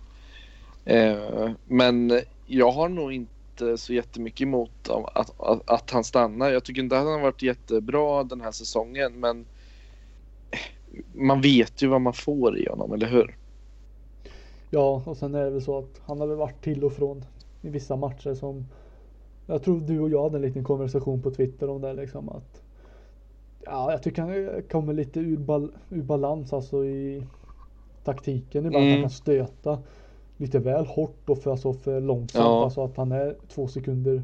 Eh, 0.86 1.52
men 1.68 2.22
jag 2.46 2.72
har 2.72 2.90
nog 2.90 3.14
inte 3.14 3.78
så 3.78 3.94
jättemycket 3.94 4.42
emot 4.42 4.90
att, 4.90 5.40
att, 5.40 5.70
att, 5.70 5.92
han 5.92 6.04
stannar. 6.04 6.52
Jag 6.52 6.64
tycker 6.64 6.82
inte 6.82 6.98
att 6.98 7.04
han 7.04 7.14
har 7.14 7.22
varit 7.22 7.42
jättebra 7.42 8.24
den 8.24 8.42
här 8.42 8.52
säsongen. 8.52 9.20
Men 9.20 9.46
man 11.14 11.42
vet 11.42 11.82
ju 11.82 11.88
vad 11.88 12.02
man 12.02 12.14
får 12.14 12.58
i 12.58 12.68
honom, 12.70 12.94
eller 12.94 13.08
hur? 13.08 13.36
Ja, 14.70 15.04
och 15.06 15.18
sen 15.18 15.36
är 15.36 15.44
det 15.44 15.50
väl 15.50 15.62
så 15.62 15.78
att 15.78 16.02
han 16.06 16.20
har 16.20 16.28
väl 16.28 16.38
varit 16.38 16.64
till 16.64 16.84
och 16.84 16.94
från 16.94 17.26
i 17.62 17.70
vissa 17.70 17.96
matcher 17.96 18.34
som 18.34 18.66
jag 19.48 19.64
tror 19.64 19.82
du 19.82 20.00
och 20.00 20.10
jag 20.10 20.24
hade 20.24 20.38
en 20.38 20.42
liten 20.42 20.64
konversation 20.64 21.22
på 21.22 21.32
Twitter 21.32 21.70
om 21.70 21.82
det 21.82 21.94
liksom 21.94 22.30
att 22.30 22.59
Ja, 23.66 23.92
jag 23.92 24.04
tycker 24.04 24.22
han 24.22 24.64
kommer 24.72 24.94
lite 24.94 25.20
ur, 25.20 25.38
bal 25.38 25.72
ur 25.90 26.02
balans 26.02 26.54
alltså 26.54 26.86
i 26.86 27.24
taktiken 28.04 28.66
ibland. 28.66 28.86
Mm. 28.86 28.94
Han 28.94 29.04
kan 29.04 29.10
stöta 29.10 29.80
lite 30.38 30.60
väl 30.60 30.86
hårt 30.86 31.30
och 31.30 31.38
för, 31.38 31.52
alltså 31.52 31.74
för 31.74 32.02
långsamt. 32.02 32.46
Ja. 32.46 32.64
Alltså 32.64 32.84
att 32.84 32.98
han 32.98 33.12
är 33.12 33.36
två 33.50 33.68
sekunder 33.68 34.24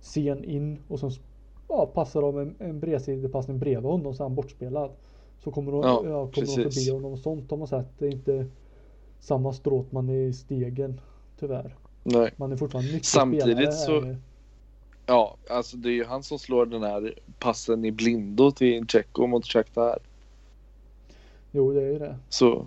sen 0.00 0.44
in 0.44 0.78
och 0.88 1.00
sen 1.00 1.10
ja, 1.68 1.86
passar 1.94 2.22
de 2.22 2.38
en, 2.38 2.54
en 2.58 2.80
bredsidepassning 2.80 3.58
bredvid 3.58 3.90
honom 3.90 4.14
så 4.14 4.22
är 4.22 4.24
han 4.24 4.34
bortspelad. 4.34 4.90
Så 5.44 5.50
kommer 5.50 5.72
de, 5.72 5.80
Ja, 5.82 6.02
ja, 6.04 6.30
kommer 6.34 6.46
de 6.56 6.70
förbi 6.70 6.90
honom 6.90 7.12
och 7.12 7.18
sånt 7.18 7.50
har 7.50 7.58
man 7.58 7.68
sett. 7.68 7.86
Det 7.98 8.06
är 8.06 8.10
inte 8.12 8.46
samma 9.20 9.52
stråtman 9.52 10.10
i 10.10 10.32
stegen 10.32 11.00
tyvärr. 11.38 11.74
Nej. 12.02 12.30
Man 12.36 12.52
är 12.52 12.56
fortfarande 12.56 12.92
mycket 12.92 13.06
Samtidigt 13.06 13.74
så- 13.74 14.00
är- 14.00 14.16
Ja, 15.08 15.36
alltså 15.50 15.76
det 15.76 15.88
är 15.88 15.92
ju 15.92 16.04
han 16.04 16.22
som 16.22 16.38
slår 16.38 16.66
den 16.66 16.82
här 16.82 17.14
passen 17.38 17.84
i 17.84 17.92
blindo 17.92 18.50
till 18.50 18.86
Tjecko 18.86 19.26
mot 19.26 19.46
Shakhtar. 19.46 19.98
Jo, 21.50 21.72
det 21.72 21.82
är 21.82 21.92
ju 21.92 21.98
det. 21.98 22.16
Så, 22.28 22.66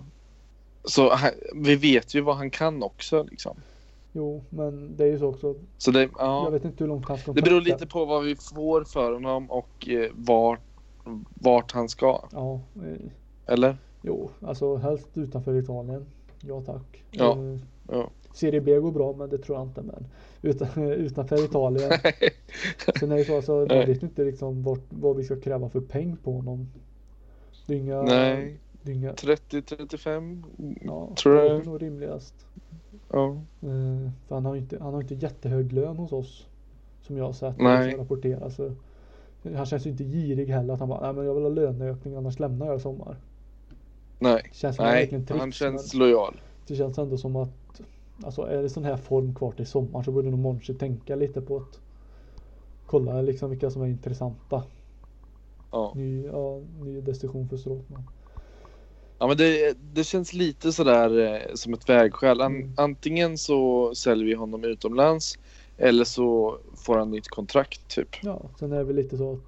så 0.84 1.10
han, 1.14 1.30
vi 1.54 1.76
vet 1.76 2.14
ju 2.14 2.20
vad 2.20 2.36
han 2.36 2.50
kan 2.50 2.82
också 2.82 3.22
liksom. 3.30 3.56
Jo, 4.12 4.44
men 4.48 4.96
det 4.96 5.04
är 5.04 5.08
ju 5.08 5.18
så 5.18 5.26
också. 5.26 5.54
Så 5.78 5.90
det, 5.90 6.00
Jag 6.00 6.10
ja, 6.18 6.50
vet 6.50 6.64
inte 6.64 6.84
hur 6.84 6.88
långt 6.88 7.08
han 7.08 7.18
ska 7.18 7.32
det 7.32 7.42
beror 7.42 7.60
lite 7.60 7.86
på 7.86 8.04
vad 8.04 8.24
vi 8.24 8.36
får 8.36 8.84
för 8.84 9.12
honom 9.12 9.50
och 9.50 9.88
eh, 9.88 10.10
vart, 10.14 10.60
vart 11.34 11.72
han 11.72 11.88
ska. 11.88 12.24
Ja, 12.32 12.60
eh, 12.76 13.06
Eller? 13.46 13.76
jo, 14.02 14.30
alltså 14.46 14.76
helst 14.76 15.08
utanför 15.14 15.58
Italien. 15.58 16.06
Ja 16.40 16.62
tack. 16.66 17.02
Ja, 17.10 17.38
Eh, 17.38 17.58
ja. 17.88 18.10
Serie 18.34 18.60
B 18.60 18.78
går 18.78 18.92
bra, 18.92 19.12
men 19.12 19.30
det 19.30 19.38
tror 19.38 19.58
jag 19.58 19.66
inte. 19.66 19.82
Men 19.82 20.06
utan, 20.42 20.82
utanför 20.92 21.44
Italien. 21.44 21.90
Sen 23.00 23.12
är 23.12 23.16
det 23.16 23.24
så 23.24 23.36
alltså, 23.36 23.52
man 23.52 23.68
vet 23.68 24.02
inte 24.02 24.24
liksom 24.24 24.62
vart, 24.62 24.84
vad 24.88 25.16
vi 25.16 25.24
ska 25.24 25.40
kräva 25.40 25.68
för 25.68 25.80
peng 25.80 26.16
på 26.16 26.32
honom. 26.32 26.68
Det 27.66 27.74
är 27.74 27.78
inga, 27.78 28.02
Nej, 28.02 28.58
det 28.82 28.92
är 28.92 28.94
inga 28.96 29.12
30-35? 29.12 30.42
ja, 30.80 31.10
tror 31.22 31.34
det 31.34 31.46
jag. 31.46 31.60
är 31.60 31.64
nog 31.64 31.82
rimligast. 31.82 32.34
Ja. 33.12 33.28
Eh, 33.62 34.10
för 34.28 34.34
han 34.34 34.44
har 34.44 34.56
inte, 34.56 34.78
han 34.80 34.94
har 34.94 35.00
inte 35.00 35.14
jättehög 35.14 35.72
lön 35.72 35.96
hos 35.96 36.12
oss. 36.12 36.46
Som 37.02 37.16
jag 37.16 37.24
har 37.24 37.32
sett. 37.32 37.58
Nej. 37.60 37.90
Som 37.90 38.00
rapporterar, 38.00 38.50
så 38.50 38.74
han 39.56 39.66
känns 39.66 39.86
ju 39.86 39.90
inte 39.90 40.04
girig 40.04 40.48
heller. 40.48 40.74
Att 40.74 40.80
han 40.80 40.88
bara, 40.88 41.00
nej 41.00 41.12
men 41.12 41.24
jag 41.26 41.34
vill 41.34 41.42
ha 41.42 41.50
löneökning 41.50 42.14
annars 42.14 42.38
lämnar 42.38 42.66
jag 42.66 42.76
i 42.76 42.80
sommar. 42.80 43.16
Nej, 44.18 44.42
Det 44.50 44.56
känns 44.56 44.78
nej, 44.78 45.24
han 45.28 45.52
känns 45.52 45.94
lojal. 45.94 46.40
Det 46.66 46.76
känns 46.76 46.98
ändå 46.98 47.16
som 47.16 47.36
att 47.36 47.80
Alltså 48.24 48.42
är 48.42 48.62
det 48.62 48.68
sån 48.68 48.84
här 48.84 48.96
form 48.96 49.34
kvar 49.34 49.52
till 49.52 49.66
sommar 49.66 50.02
så 50.02 50.12
borde 50.12 50.30
nog 50.30 50.38
Monchi 50.38 50.74
tänka 50.74 51.16
lite 51.16 51.40
på 51.40 51.56
att 51.56 51.80
Kolla 52.86 53.22
liksom 53.22 53.50
vilka 53.50 53.70
som 53.70 53.82
är 53.82 53.86
intressanta. 53.86 54.62
Ja. 55.70 55.92
Ny, 55.96 56.26
ja, 56.26 56.60
ny 56.80 57.00
destination 57.00 57.48
för 57.48 57.56
Stråtman. 57.56 58.02
Ja 59.18 59.26
men 59.26 59.36
det, 59.36 59.76
det 59.94 60.04
känns 60.04 60.32
lite 60.32 60.72
sådär 60.72 61.18
eh, 61.18 61.54
som 61.54 61.74
ett 61.74 61.88
vägskäl. 61.88 62.40
An, 62.40 62.56
Mm. 62.56 62.72
Antingen 62.76 63.38
så 63.38 63.94
säljer 63.94 64.26
vi 64.26 64.34
honom 64.34 64.64
utomlands 64.64 65.38
eller 65.76 66.04
så 66.04 66.58
får 66.76 66.98
han 66.98 67.10
nytt 67.10 67.28
kontrakt 67.28 67.88
typ. 67.88 68.08
Ja, 68.22 68.40
sen 68.58 68.72
är 68.72 68.76
det 68.76 68.84
väl 68.84 68.96
lite 68.96 69.16
så 69.16 69.32
att 69.32 69.38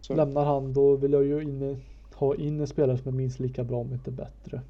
Så. 0.00 0.14
Lämnar 0.14 0.44
han 0.44 0.72
då 0.72 0.96
vill 0.96 1.12
jag 1.12 1.24
ju 1.24 1.42
inne, 1.42 1.76
ha 2.14 2.34
in 2.34 2.60
en 2.60 2.66
spelare 2.66 2.98
som 2.98 3.08
är 3.08 3.16
minst 3.16 3.40
lika 3.40 3.64
bra 3.64 3.78
om 3.78 3.92
inte 3.92 4.10
bättre. 4.10 4.60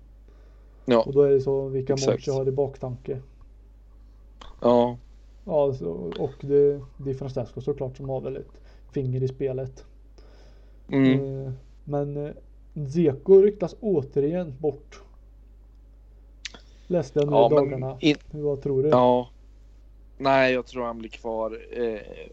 Ja, 0.85 1.03
Och 1.03 1.13
då 1.13 1.23
är 1.23 1.31
det 1.31 1.41
så 1.41 1.69
vilka 1.69 1.93
Exakt. 1.93 2.11
Monchi 2.11 2.31
har 2.31 2.49
i 2.49 2.53
baktanke. 2.53 3.21
Ja, 4.61 4.97
Ja, 5.45 5.73
så, 5.75 5.91
och 6.19 6.33
det, 6.41 6.81
det 6.97 7.11
är 7.11 7.15
Francesco 7.15 7.61
såklart 7.61 7.97
som 7.97 8.09
har 8.09 8.21
väl 8.21 8.37
ett 8.37 8.61
finger 8.93 9.23
i 9.23 9.29
spelet. 9.29 9.85
mm. 10.89 11.45
Eh, 11.47 11.53
Men 11.85 12.17
eh, 12.27 12.33
Zeko 12.93 13.41
ryktas 13.43 13.75
återigen 13.81 14.55
bort. 14.59 15.03
Läste 16.87 17.19
jag 17.19 17.29
nu 17.29 17.33
ja 17.37 17.47
i 17.47 17.55
dagarna. 17.55 17.97
in, 18.01 18.17
Vad 18.31 18.63
tror 18.63 18.83
du? 18.83 18.89
ja. 18.89 19.29
Nej, 20.19 20.53
jag 20.53 20.67
tror 20.67 20.85
han 20.85 20.99
blir 20.99 21.11
kvar. 21.11 21.59
Eh, 21.73 21.83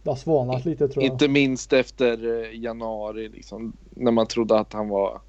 Det 0.04 0.10
har 0.10 0.16
svalnat 0.16 0.66
lite 0.66 0.88
tror 0.88 1.04
jag. 1.04 1.14
inte 1.14 1.28
minst 1.28 1.74
efter 1.74 2.44
eh, 2.44 2.60
januari 2.60 3.30
liksom. 3.30 3.74
När 3.90 4.12
man 4.12 4.28
trodde 4.28 4.60
att 4.60 4.74
han 4.74 4.90
var 4.90 5.22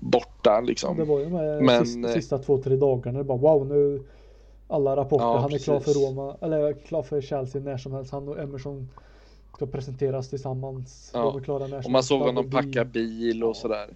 borta 0.00 0.60
liksom. 0.60 0.96
Det 0.96 1.04
var 1.04 1.20
ju 1.20 1.28
Men, 1.60 1.86
sista, 1.86 2.08
eh, 2.08 2.14
sista 2.14 2.38
två, 2.38 2.58
tre 2.58 2.76
dagarna. 2.76 3.24
Bara 3.24 3.38
wow 3.38 3.66
nu. 3.66 4.02
Alla 4.68 4.96
rapporter. 4.96 5.24
Ja, 5.24 5.38
han 5.38 5.52
är 5.52 5.58
klar 5.58 5.80
för. 5.80 5.92
Roma. 5.92 6.36
Eller 6.40 6.72
klar 6.72 7.02
för 7.02 7.20
Chelsea 7.20 7.62
när 7.62 7.76
som 7.78 7.92
helst. 7.92 8.12
Han 8.12 8.28
och 8.28 8.38
Emerson 8.38 8.88
ska 9.54 9.66
presenteras 9.66 10.28
tillsammans. 10.28 11.10
Ja, 11.14 11.20
De 11.30 11.38
är 11.38 11.44
klara 11.44 11.66
när 11.66 11.84
Och 11.84 11.90
man 11.90 12.02
såg 12.02 12.20
honom 12.20 12.50
packa 12.50 12.84
bil 12.84 13.44
och 13.44 13.50
Ja. 13.50 13.54
sådär. 13.54 13.88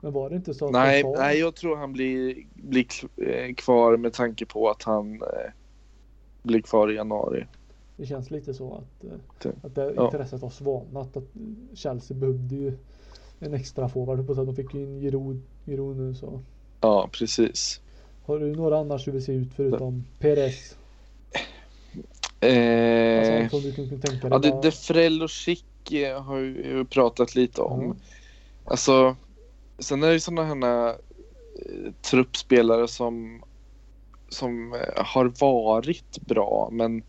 Men 0.00 0.12
var 0.12 0.30
det 0.30 0.36
inte 0.36 0.54
så 0.54 0.66
att 0.66 0.72
Nej, 0.72 1.02
sa- 1.02 1.14
nej, 1.18 1.38
jag 1.38 1.54
tror 1.54 1.76
han 1.76 1.92
blir, 1.92 2.46
blir 2.54 2.86
eh, 3.16 3.54
kvar 3.54 3.96
med 3.96 4.12
tanke 4.12 4.46
på 4.46 4.70
att 4.70 4.82
han 4.82 5.14
eh, 5.22 5.50
blir 6.42 6.60
kvar 6.62 6.90
i 6.92 6.94
januari. 6.94 7.46
Det 7.96 8.06
känns 8.06 8.30
lite 8.30 8.54
så 8.54 8.74
att, 8.74 9.04
eh, 9.44 9.50
att 9.62 9.74
det 9.74 9.92
ja. 9.96 10.04
intresset 10.04 10.42
har 10.42 10.50
svalnat. 10.50 11.16
Att 11.16 11.24
Chelsea 11.74 12.16
behövde 12.16 12.54
ju 12.54 12.72
en 13.38 13.54
extra 13.54 13.88
forward. 13.88 14.26
på 14.26 14.34
så 14.34 14.40
att 14.40 14.46
De 14.46 14.56
fick 14.56 14.74
ju 14.74 14.82
in 14.82 15.00
Giroud, 15.00 15.42
Giroud 15.66 15.96
nu 15.96 16.14
så. 16.14 16.40
Ja, 16.80 17.08
precis. 17.12 17.80
Har 18.26 18.38
du 18.38 18.56
några 18.56 18.78
annars 18.78 19.04
du 19.04 19.10
vill 19.10 19.24
se 19.24 19.32
ut 19.32 19.48
förutom 19.56 20.04
Perez? 20.18 20.76
Eh, 22.40 23.42
Alltså, 23.42 23.60
du 23.60 23.74
kunde 23.74 23.98
tänka 23.98 24.28
ja, 24.28 24.38
det, 24.38 24.58
det 24.62 24.70
Frell 24.70 25.22
och 25.22 25.30
Schick 25.30 25.92
eh, 25.92 26.22
har 26.22 26.38
ju 26.38 26.84
pratat 26.84 27.34
lite 27.34 27.60
om. 27.60 27.84
Ja. 27.84 27.94
Alltså, 28.70 29.16
sen 29.78 30.02
är 30.02 30.06
det 30.06 30.12
ju 30.12 30.20
sådana 30.20 30.44
här 30.44 30.88
eh, 30.88 31.92
truppspelare 32.02 32.88
som, 32.88 33.42
som 34.28 34.74
eh, 34.74 35.04
har 35.04 35.32
varit 35.40 36.20
bra, 36.20 36.68
men 36.72 37.02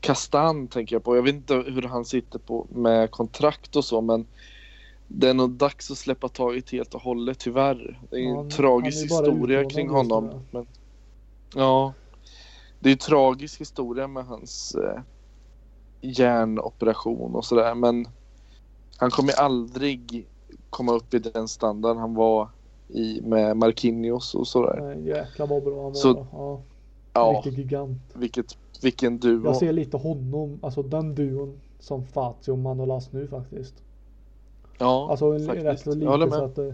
Kastan 0.00 0.68
tänker 0.68 0.96
jag 0.96 1.04
på. 1.04 1.16
Jag 1.16 1.22
vet 1.22 1.34
inte 1.34 1.54
hur 1.54 1.82
han 1.82 2.04
sitter 2.04 2.38
på 2.38 2.66
med 2.70 3.10
kontrakt 3.10 3.76
och 3.76 3.84
så, 3.84 4.00
men 4.00 4.26
det 5.10 5.28
är 5.28 5.34
nog 5.34 5.50
dags 5.50 5.90
att 5.90 5.98
släppa 5.98 6.28
taget 6.28 6.70
helt 6.70 6.94
och 6.94 7.02
hållet 7.02 7.38
tyvärr. 7.38 8.00
Det 8.10 8.16
är 8.16 8.20
Ja, 8.20 8.30
en 8.30 8.36
han- 8.36 8.50
tragisk 8.50 8.98
är 8.98 9.02
historia 9.02 9.64
kring 9.64 9.88
honom. 9.88 10.28
ja. 10.32 10.40
Men, 10.50 10.66
ja, 11.54 11.92
det 12.78 12.88
är 12.88 12.92
en 12.92 12.98
tragisk 12.98 13.60
historia 13.60 14.06
med 14.08 14.26
hans 14.26 14.74
eh, 14.74 15.00
hjärnoperation 16.00 17.34
och 17.34 17.44
sådär, 17.44 17.74
men 17.74 18.06
han 18.96 19.10
kommer 19.10 19.40
aldrig 19.40 20.28
komma 20.70 20.92
upp 20.92 21.14
i 21.14 21.18
den 21.18 21.48
standard 21.48 21.96
han 21.96 22.14
var 22.14 22.48
i 22.88 23.20
med 23.22 23.56
Marquinhos 23.56 24.34
och 24.34 24.46
sådär. 24.48 24.80
Nej, 24.80 25.06
jäklar 25.08 25.46
vad 25.46 25.62
bra 25.64 25.74
han 25.82 25.84
var. 25.84 25.94
Så- 25.94 26.26
ja, 26.32 26.62
Ja, 27.12 27.42
gigant. 27.46 28.02
vilket, 28.14 28.56
vilken 28.82 29.18
duo. 29.18 29.44
Jag 29.44 29.56
ser 29.56 29.72
lite 29.72 29.96
honom, 29.96 30.58
alltså 30.62 30.82
den 30.82 31.14
duon 31.14 31.60
som 31.78 32.06
Fazio 32.06 32.52
och 32.52 32.58
Manolas 32.58 33.12
nu 33.12 33.28
faktiskt. 33.28 33.74
Ja, 34.78 35.10
Alltså 35.10 35.26
en, 35.26 35.46
faktiskt. 35.46 35.66
rätt 35.66 35.80
så 35.80 35.90
Jag 36.04 36.20
lite 36.20 36.30
så 36.32 36.36
med. 36.40 36.46
att 36.50 36.58
eh, 36.58 36.72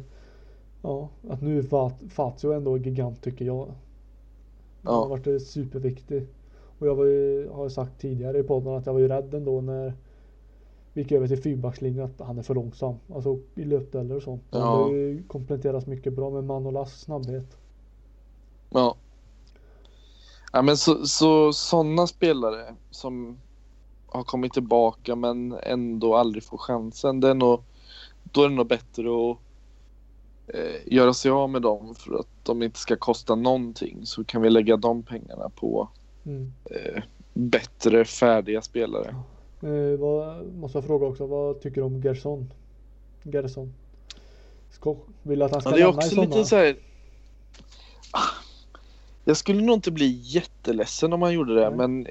Ja, 0.83 1.09
att 1.31 1.43
nu 1.43 1.59
är 1.59 2.09
Fazio 2.09 2.53
ändå 2.53 2.79
gigant 2.79 3.23
tycker 3.23 3.45
jag. 3.45 3.65
Han 3.67 3.75
Ja. 4.83 4.93
har 4.93 5.09
varit 5.09 5.27
eh, 5.27 5.39
superviktig. 5.39 6.27
Och 6.79 6.87
jag 6.87 6.95
var 6.95 7.05
ju, 7.05 7.49
har 7.49 7.69
sagt 7.69 8.01
tidigare 8.01 8.39
i 8.39 8.43
podden 8.43 8.75
att 8.75 8.87
jag 8.87 8.93
var 8.93 9.01
ju 9.01 9.09
rädd 9.09 9.35
ändå 9.35 9.61
när 9.61 9.93
vi 10.93 11.03
gick 11.03 11.13
över 11.13 11.29
till 11.29 11.43
fyrbackslinjen 11.43 12.05
att 12.05 12.27
han 12.27 12.39
är 12.39 12.43
för 12.43 12.55
långsam. 12.55 12.95
Alltså 13.15 13.39
i 13.55 13.65
löpdueller 13.65 14.17
och 14.17 14.23
sånt. 14.23 14.43
Ja. 14.51 14.59
Han 14.59 14.69
har 14.83 14.91
ju 14.91 15.23
kompletteras 15.23 15.87
mycket 15.87 16.13
bra 16.13 16.31
med 16.31 16.45
Manolas 16.45 17.01
snabbhet. 17.01 17.57
Ja. 18.71 18.95
Ja 20.53 20.63
men 20.63 20.77
så, 20.77 21.07
så 21.07 21.53
sådana 21.53 22.07
spelare 22.07 22.75
som 22.91 23.39
har 24.07 24.23
kommit 24.25 24.53
tillbaka 24.53 25.17
men 25.17 25.53
ändå 25.63 26.17
aldrig 26.17 26.45
får 26.45 26.59
chansen. 26.59 27.21
Det 27.21 27.29
är 27.29 27.35
nog, 27.35 27.61
då 28.35 28.45
är 28.45 28.49
det 28.49 28.55
nog 28.55 28.67
bättre 28.67 29.03
att 29.03 29.39
eh, 30.47 30.81
göra 30.87 31.15
sig 31.15 31.31
av 31.31 31.51
med 31.51 31.63
dem 31.63 31.95
för 31.95 32.15
att 32.15 32.27
de 32.43 32.63
inte 32.63 32.79
ska 32.79 32.97
kosta 32.97 33.35
någonting. 33.35 34.07
Så 34.07 34.25
kan 34.25 34.43
vi 34.43 34.51
lägga 34.51 34.77
de 34.77 35.03
pengarna 35.03 35.49
på 35.49 35.89
mm. 36.25 36.53
eh, 36.65 37.03
bättre 37.33 38.05
färdiga 38.05 38.63
spelare. 38.63 39.17
Eh, 39.63 39.99
vad, 39.99 40.47
måste 40.55 40.79
jag 40.79 40.85
fråga 40.85 41.07
också, 41.07 41.27
vad 41.27 41.61
tycker 41.61 41.81
du 41.81 41.83
om 41.87 42.03
Gerson? 42.03 42.53
Gerson? 43.23 43.75
Ska, 44.71 44.97
vill 45.23 45.43
att 45.43 45.53
han 45.53 45.61
ska 45.61 45.71
ja, 45.71 45.77
det 45.77 45.83
är 45.83 45.87
också 45.87 46.21
lite 46.21 46.45
så 46.45 46.57
här... 46.57 46.77
Jag 49.25 49.37
skulle 49.37 49.63
nog 49.63 49.77
inte 49.77 49.91
bli 49.91 50.21
jätteledsen 50.23 51.13
om 51.13 51.23
han 51.23 51.33
gjorde 51.33 51.55
det, 51.55 51.71
Nej. 51.71 51.79
men 51.79 52.07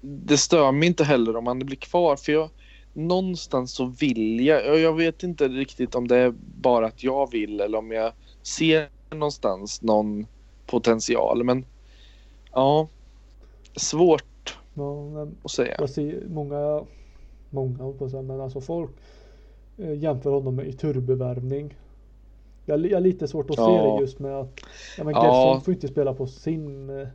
det 0.00 0.36
stör 0.36 0.72
mig 0.72 0.88
inte 0.88 1.04
heller 1.04 1.36
om 1.36 1.46
han 1.46 1.58
blir 1.58 1.76
kvar. 1.76 2.16
För 2.16 2.32
jag, 2.32 2.50
någonstans 2.92 3.72
så 3.72 3.84
vill 3.84 4.46
jag, 4.46 4.80
jag 4.80 4.96
vet 4.96 5.22
inte 5.22 5.48
riktigt 5.48 5.94
om 5.94 6.08
det 6.08 6.16
är 6.16 6.34
bara 6.60 6.86
att 6.86 7.02
jag 7.04 7.30
vill 7.30 7.60
eller 7.60 7.78
om 7.78 7.90
jag 7.90 8.12
ser 8.42 8.88
någonstans 9.10 9.82
någon 9.82 10.26
potential. 10.66 11.44
Men 11.44 11.64
ja, 12.52 12.88
svårt 13.76 14.58
ja, 14.74 15.26
att 15.42 15.50
säga. 15.50 15.76
Jag 15.78 15.90
ser 15.90 16.26
många, 16.28 16.84
många 17.50 17.92
på 17.98 18.08
säga, 18.08 18.22
men 18.22 18.40
alltså 18.40 18.60
folk 18.60 18.90
eh, 19.78 19.94
jämför 19.94 20.30
honom 20.30 20.54
med 20.54 20.66
i 20.66 20.72
turbevärvning. 20.72 21.76
Jag, 22.64 22.86
jag 22.86 22.96
har 22.96 23.00
lite 23.00 23.28
svårt 23.28 23.50
att 23.50 23.56
ja. 23.56 23.66
se 23.66 23.96
det 23.96 24.00
just 24.00 24.18
med 24.18 24.36
att 24.36 24.60
ja, 24.98 25.04
men 25.04 25.14
ja. 25.14 25.60
får 25.64 25.74
inte 25.74 25.88
spela 25.88 26.14
på 26.14 26.26
sin 26.26 26.90
eh, 26.90 27.08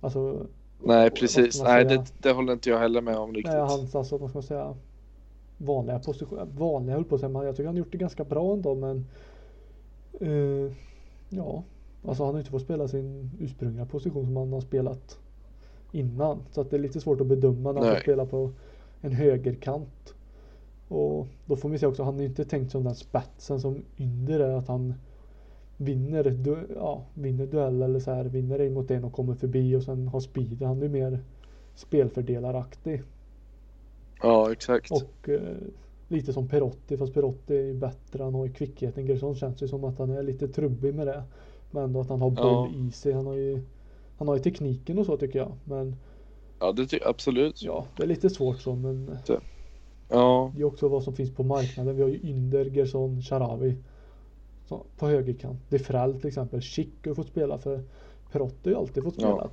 Alltså 0.00 0.46
Nej 0.82 1.10
precis, 1.10 1.62
nej 1.62 1.84
det, 1.84 2.04
det, 2.18 2.32
håller 2.32 2.52
inte 2.52 2.70
jag 2.70 2.78
heller 2.78 3.00
med 3.00 3.16
om 3.16 3.34
riktigt. 3.34 3.52
Nej, 3.52 3.60
hans 3.60 3.94
alltså, 3.94 4.16
vad 4.16 4.30
ska 4.30 4.36
man 4.36 4.42
säga, 4.42 4.74
vanliga 5.60 5.98
positioner, 5.98 6.44
vanliga 6.44 6.96
höll 6.96 7.04
på 7.04 7.14
att 7.14 7.20
säga, 7.20 7.30
men 7.30 7.46
jag 7.46 7.56
tycker 7.56 7.66
han 7.66 7.76
gjort 7.76 7.92
det 7.92 7.98
ganska 7.98 8.24
bra 8.24 8.52
ändå 8.52 8.74
men 8.74 9.06
uh, 10.22 10.72
ja, 11.28 11.62
alltså 12.04 12.24
han 12.24 12.34
har 12.34 12.38
inte 12.38 12.50
fått 12.50 12.62
spela 12.62 12.88
sin 12.88 13.30
ursprungliga 13.40 13.86
position 13.86 14.24
som 14.24 14.36
han 14.36 14.52
har 14.52 14.60
spelat 14.60 15.18
innan. 15.92 16.42
Så 16.50 16.60
att 16.60 16.70
det 16.70 16.76
är 16.76 16.80
lite 16.80 17.00
svårt 17.00 17.20
att 17.20 17.26
bedöma 17.26 17.72
när 17.72 17.80
han 17.80 17.94
får 17.94 18.00
spela 18.00 18.26
på 18.26 18.50
en 19.00 19.12
högerkant. 19.12 20.14
Och 20.88 21.26
då 21.46 21.56
får 21.56 21.68
vi 21.68 21.78
se 21.78 21.86
också, 21.86 22.02
han 22.02 22.20
är 22.20 22.24
inte 22.24 22.44
tänkt 22.44 22.70
som 22.70 22.84
den 22.84 22.94
spetsen 22.94 23.60
som 23.60 23.82
Ynder 23.98 24.40
är, 24.40 24.54
att 24.54 24.68
han 24.68 24.94
vinner, 25.76 26.24
du, 26.24 26.56
ja, 26.74 27.02
vinner 27.14 27.46
duell 27.46 27.82
eller 27.82 28.00
så 28.00 28.10
här, 28.10 28.24
vinner 28.24 28.58
en 28.58 28.72
mot 28.72 28.90
en 28.90 29.04
och 29.04 29.12
kommer 29.12 29.34
förbi 29.34 29.76
och 29.76 29.82
sen 29.82 30.08
har 30.08 30.20
speed. 30.20 30.62
Han 30.62 30.82
är 30.82 30.88
mer 30.88 31.18
spelfördelaraktig. 31.74 33.02
Ja, 34.22 34.52
exakt. 34.52 34.90
Och 34.90 35.28
eh, 35.28 35.56
lite 36.08 36.32
som 36.32 36.48
Perotti, 36.48 36.96
fast 36.96 37.14
Perotti 37.14 37.56
är 37.56 37.74
bättre. 37.74 38.22
Han 38.22 38.34
har 38.34 38.46
ju 38.46 38.52
kvickheten. 38.52 39.06
Gerson 39.06 39.34
känns 39.34 39.62
ju 39.62 39.68
som 39.68 39.84
att 39.84 39.98
han 39.98 40.10
är 40.10 40.22
lite 40.22 40.48
trubbig 40.48 40.94
med 40.94 41.06
det. 41.06 41.22
Men 41.70 41.84
ändå 41.84 42.00
att 42.00 42.08
han 42.08 42.20
har 42.20 42.30
boll 42.30 42.70
ja. 42.74 42.88
i 42.88 42.90
sig. 42.90 43.12
Han 43.12 43.26
har 43.26 43.34
ju 43.34 43.62
han 44.18 44.28
har 44.28 44.36
ju 44.36 44.42
tekniken 44.42 44.98
och 44.98 45.06
så 45.06 45.16
tycker 45.16 45.38
jag. 45.38 45.52
Men 45.64 45.96
Ja, 46.60 46.72
det 46.72 46.86
tycker 46.86 47.04
jag 47.04 47.10
absolut. 47.10 47.62
Ja, 47.62 47.86
det 47.96 48.02
är 48.02 48.06
lite 48.06 48.30
svårt 48.30 48.60
så 48.60 48.74
men 48.74 49.06
det. 49.26 49.40
Ja. 50.08 50.52
Det 50.54 50.60
är 50.60 50.64
också 50.64 50.88
vad 50.88 51.02
som 51.02 51.14
finns 51.14 51.34
på 51.34 51.42
marknaden. 51.42 51.96
Vi 51.96 52.02
har 52.02 52.08
ju 52.08 52.20
Ynder, 52.22 52.64
Gerson, 52.64 53.22
Sharawi 53.22 53.76
på 54.98 55.08
högerkant. 55.08 55.58
Defrell 55.68 56.14
till 56.20 56.28
exempel. 56.28 56.60
Chic 56.60 56.88
har 57.06 57.14
fått 57.14 57.28
spela 57.28 57.58
för 57.58 57.82
Perotti 58.32 58.56
har 58.64 58.70
ju 58.70 58.76
alltid 58.76 59.02
fått 59.02 59.14
spela. 59.14 59.50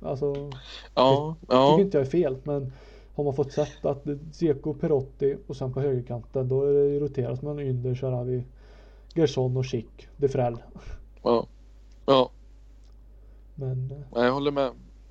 Ja. 0.00 0.08
Alltså, 0.08 0.50
ja, 0.94 1.36
det 1.40 1.46
ja. 1.54 1.70
tycker 1.70 1.84
inte 1.84 1.98
jag 1.98 2.06
är 2.06 2.10
fel 2.10 2.36
men 2.44 2.72
har 3.20 3.24
man 3.24 3.34
fått 3.34 3.52
sett 3.52 3.84
att 3.84 4.06
Zeko, 4.32 4.74
Perotti 4.74 5.36
och 5.46 5.56
sen 5.56 5.72
på 5.72 5.80
högerkanten 5.80 6.48
då 6.48 6.64
är 6.64 6.72
det 6.72 7.00
roterat 7.00 7.42
mellan 7.42 7.60
Ynder, 7.60 7.94
Sharawi, 7.94 8.44
Gerson 9.14 9.56
och 9.56 9.64
Chic, 9.64 9.86
Defrell. 10.16 10.56
Ja. 11.22 11.46
Ja. 12.06 12.30
Men. 13.54 13.90
Eh, 14.16 14.22
jag 14.24 14.32
håller 14.32 14.50
med. 14.50 14.70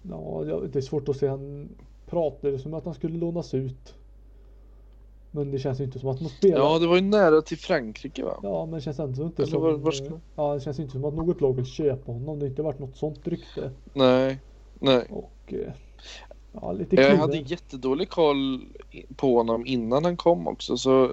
Ja, 0.10 0.44
det 0.74 0.80
är 0.80 0.82
svårt 0.82 1.10
att 1.10 1.18
se. 1.18 1.28
Han 1.28 1.70
pratade 2.06 2.60
som 2.60 2.74
att 2.74 2.86
han 2.86 2.94
skulle 2.94 3.18
lånas 3.18 3.54
ut. 3.54 3.96
Men 5.32 5.52
det 5.52 5.60
känns 5.60 5.80
ju 5.80 5.84
inte 5.84 6.00
som 6.00 6.10
att 6.10 6.22
man 6.22 6.30
spelar. 6.30 6.58
Ja, 6.58 6.80
det 6.80 6.88
var 6.88 6.96
ju 6.96 7.02
nära 7.02 7.42
till 7.42 7.58
Frankrike 7.58 8.24
va? 8.24 8.40
Ja, 8.44 8.66
men 8.66 8.76
det 8.76 8.82
känns 8.82 9.00
ändå 9.00 9.24
inte 9.24 9.42
Eller 9.42 9.52
som. 9.52 9.62
Var, 9.62 9.74
var 9.74 9.92
ska... 9.92 10.20
Ja, 10.36 10.54
det 10.54 10.60
känns 10.60 10.80
inte 10.80 10.92
som 10.92 11.06
att 11.06 11.14
något 11.14 11.42
lag 11.42 11.54
vill 11.54 11.66
köpa 11.66 12.12
honom. 12.12 12.40
Det 12.40 12.46
har 12.46 12.50
inte 12.50 12.62
varit 12.62 12.80
något 12.80 12.98
sånt 12.98 13.28
rykte. 13.28 13.72
Nej, 13.94 14.40
nej. 14.80 15.08
Och 15.10 15.54
eh, 15.54 15.74
ja, 16.52 16.72
lite 16.72 16.96
Jag 16.96 17.18
hade 17.18 17.38
jättedålig 17.38 18.10
koll 18.10 18.66
på 19.16 19.38
honom 19.38 19.66
innan 19.66 20.06
han 20.06 20.18
kom 20.18 20.48
också, 20.48 20.78
så 20.78 21.12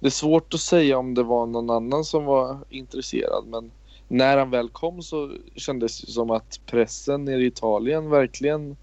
det 0.00 0.06
är 0.06 0.10
svårt 0.10 0.54
att 0.54 0.60
säga 0.60 0.98
om 0.98 1.14
det 1.14 1.22
var 1.22 1.46
någon 1.46 1.70
annan 1.70 2.04
som 2.04 2.24
var 2.24 2.58
intresserad, 2.70 3.44
men 3.46 3.70
när 4.08 4.36
han 4.36 4.50
väl 4.50 4.68
kom 4.68 5.02
så 5.02 5.30
kändes 5.56 6.00
det 6.00 6.12
som 6.12 6.30
att 6.30 6.60
pressen 6.66 7.24
nere 7.24 7.42
i 7.42 7.46
Italien 7.46 8.10
verkligen 8.10 8.76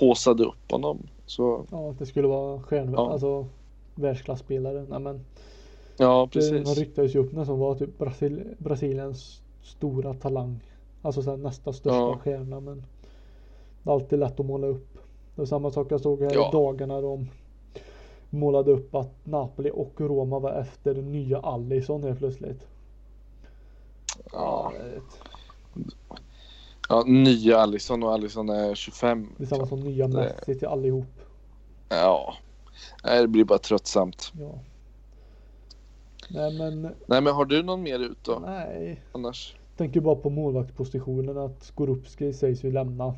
håsade 0.00 0.44
upp 0.44 0.70
honom. 0.70 0.98
Så... 1.26 1.64
Ja, 1.70 1.94
det 1.98 2.06
skulle 2.06 2.28
vara 2.28 2.62
stjärn... 2.62 2.92
Ja. 2.92 3.12
Alltså 3.12 3.46
världsklasspelare. 3.94 4.86
Nej, 4.88 5.00
men 5.00 5.24
ja, 5.96 6.28
precis. 6.32 6.66
Han 6.66 6.74
ryktades 6.74 7.14
ju 7.14 7.18
upp 7.18 7.32
när 7.32 7.44
som 7.44 7.58
var 7.58 7.74
typ 7.74 7.98
Brasil, 7.98 8.44
Brasiliens 8.58 9.40
stora 9.62 10.14
talang. 10.14 10.60
Alltså 11.02 11.22
så 11.22 11.36
nästa 11.36 11.72
största 11.72 11.96
ja. 11.96 12.18
stjärna. 12.22 12.60
Men 12.60 12.84
det 13.82 13.90
är 13.90 13.94
alltid 13.94 14.18
lätt 14.18 14.40
att 14.40 14.46
måla 14.46 14.66
upp. 14.66 14.95
Det 15.36 15.42
är 15.42 15.46
samma 15.46 15.70
sak 15.70 15.86
jag 15.90 16.00
såg 16.00 16.22
här 16.22 16.30
ja. 16.34 16.48
i 16.48 16.52
dagarna. 16.52 17.00
De 17.00 17.28
målade 18.30 18.72
upp 18.72 18.94
att 18.94 19.26
Napoli 19.26 19.70
och 19.74 19.92
Roma 20.00 20.38
var 20.38 20.52
efter 20.52 20.94
den 20.94 21.12
nya 21.12 21.38
Allison 21.38 22.02
helt 22.02 22.18
plötsligt. 22.18 22.66
Ja. 24.32 24.72
Ja, 26.88 27.04
nya 27.06 27.58
Allison 27.58 28.02
och 28.02 28.12
Allison 28.12 28.48
är 28.48 28.74
25. 28.74 29.28
Det 29.36 29.44
är 29.44 29.46
samma 29.46 29.66
som 29.66 29.80
nya 29.80 30.08
Messi 30.08 30.58
till 30.58 30.68
allihop. 30.68 31.06
Ja, 31.88 32.34
Nej, 33.04 33.20
det 33.20 33.28
blir 33.28 33.44
bara 33.44 33.58
tröttsamt. 33.58 34.32
Ja. 34.40 34.58
Nej 36.30 36.58
men. 36.58 36.82
Nej 37.06 37.20
men 37.20 37.34
har 37.34 37.44
du 37.44 37.62
någon 37.62 37.82
mer 37.82 37.98
ut 37.98 38.24
då? 38.24 38.38
Nej. 38.46 39.00
Annars? 39.12 39.56
Tänker 39.76 40.00
bara 40.00 40.16
på 40.16 40.30
målvaktspositionen 40.30 41.38
att 41.38 41.64
Skorupski 41.64 42.32
sägs 42.32 42.64
ju 42.64 42.72
lämna. 42.72 43.14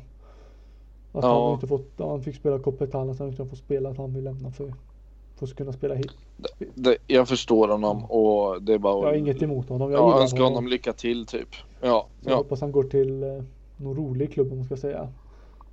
Att 1.19 1.25
ja. 1.25 1.45
han 1.45 1.53
inte 1.53 1.67
fått, 1.67 1.91
han 1.97 2.21
fick 2.21 2.35
spela 2.35 2.55
Italia 2.55 3.13
så 3.13 3.23
han 3.23 3.29
inte 3.29 3.45
fått 3.45 3.59
spela 3.59 3.89
att 3.89 3.97
han 3.97 4.13
vill 4.13 4.23
lämna 4.23 4.51
för, 4.51 4.73
för 5.35 5.45
att 5.45 5.55
kunna 5.55 5.73
spela 5.73 5.95
hit. 5.95 6.11
Det, 6.37 6.65
det, 6.75 6.97
jag 7.07 7.27
förstår 7.27 7.67
honom 7.67 8.05
och 8.05 8.63
det 8.63 8.73
är 8.73 8.77
bara 8.77 9.03
Jag 9.03 9.07
har 9.07 9.13
inget 9.13 9.41
emot 9.41 9.69
honom. 9.69 9.91
Jag 9.91 9.99
ja, 9.99 10.21
önskar 10.21 10.37
honom. 10.37 10.53
honom 10.53 10.69
lycka 10.69 10.93
till 10.93 11.25
typ. 11.25 11.47
Ja. 11.81 12.07
Så 12.21 12.29
jag 12.29 12.37
hoppas 12.37 12.61
han 12.61 12.71
går 12.71 12.83
till 12.83 13.23
eh, 13.23 13.43
någon 13.77 13.97
rolig 13.97 14.33
klubb 14.33 14.51
om 14.51 14.57
man 14.57 14.65
ska 14.65 14.77
säga. 14.77 15.09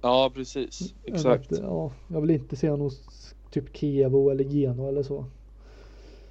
Ja 0.00 0.30
precis, 0.34 0.94
exakt. 1.04 1.52
Att, 1.52 1.58
ja, 1.58 1.90
jag 2.08 2.20
vill 2.20 2.30
inte 2.30 2.56
se 2.56 2.70
honom 2.70 2.90
typ 3.50 3.76
Kevo 3.76 4.30
eller 4.30 4.44
Geno 4.44 4.88
eller 4.88 5.02
så. 5.02 5.24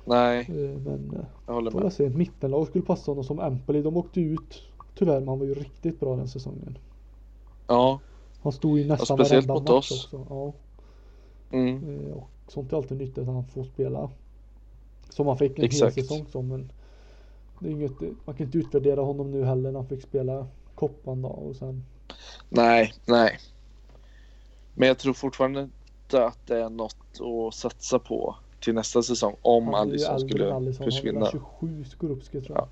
Nej. 0.05 0.39
Eh, 0.39 0.79
men 0.85 1.11
eh, 1.15 1.25
jag 1.47 1.53
håller 1.53 1.71
med. 1.71 1.93
Se, 1.93 2.05
ett 2.05 2.15
mittenlag 2.15 2.67
skulle 2.67 2.83
passa 2.83 3.11
honom 3.11 3.23
som 3.23 3.39
Empoli. 3.39 3.81
De 3.81 3.97
åkte 3.97 4.21
ut 4.21 4.63
tyvärr 4.95 5.19
men 5.19 5.27
han 5.27 5.39
var 5.39 5.45
ju 5.45 5.53
riktigt 5.53 5.99
bra 5.99 6.15
den 6.15 6.27
säsongen. 6.27 6.77
Ja. 7.67 7.99
Han 8.45 8.51
stod 8.51 8.79
ju 8.79 8.87
nästan 8.87 9.17
ja, 9.17 9.25
speciellt 9.25 9.47
mot 9.47 9.69
oss. 9.69 9.91
Också. 9.91 10.25
Ja. 10.29 10.53
Mm. 11.57 12.07
Eh, 12.07 12.13
och 12.13 12.29
sånt 12.47 12.73
är 12.73 12.77
alltid 12.77 12.97
nyttigt 12.97 13.17
att 13.17 13.25
han 13.25 13.45
får 13.45 13.63
spela. 13.63 14.09
Som 15.09 15.27
han 15.27 15.37
fick 15.37 15.59
en 15.59 15.65
Exakt. 15.65 15.97
hel 15.97 16.05
säsong 16.05 16.25
som 16.31 16.47
men 16.47 16.71
det 17.59 17.67
är 17.67 17.71
inget, 17.71 17.91
man 18.25 18.35
kan 18.35 18.45
inte 18.45 18.57
utvärdera 18.57 19.01
honom 19.01 19.31
nu 19.31 19.43
heller 19.43 19.71
när 19.71 19.79
han 19.79 19.87
fick 19.87 20.01
spela 20.01 20.47
koppan 20.75 21.21
då 21.21 21.29
och 21.29 21.55
sen. 21.55 21.83
Nej, 22.49 22.93
nej. 23.05 23.39
Men 24.73 24.87
jag 24.87 24.97
tror 24.97 25.13
fortfarande 25.13 25.61
inte 26.03 26.25
att 26.25 26.47
det 26.47 26.61
är 26.61 26.69
något 26.69 27.21
att 27.21 27.53
satsa 27.53 27.99
på 27.99 28.35
till 28.59 28.73
nästa 28.73 29.03
säsong 29.03 29.35
om 29.41 29.73
Alisson 29.73 30.19
skulle 30.19 30.53
Allison. 30.53 30.85
försvinna. 30.85 31.19
Han 31.19 31.27
är 31.27 31.31
27 31.31 31.85
Skorupski 31.85 32.41
tror 32.41 32.57
jag. 32.57 32.67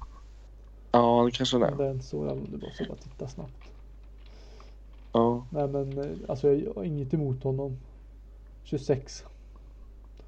Ja, 0.91 1.19
ja 1.19 1.25
det 1.25 1.31
kanske 1.31 1.57
det 1.57 1.65
är. 1.65 1.75
Det 1.75 1.85
är 1.85 1.91
inte 1.91 2.05
så, 2.05 2.45
så 2.77 2.83
bara 2.85 2.97
titta 2.97 3.27
snabbt. 3.27 3.62
Ja. 5.13 5.45
Nej 5.49 5.67
men 5.67 5.97
eh, 5.97 6.17
alltså 6.27 6.53
jag 6.53 6.73
har 6.73 6.83
inget 6.83 7.13
emot 7.13 7.43
honom. 7.43 7.77
26. 8.63 9.23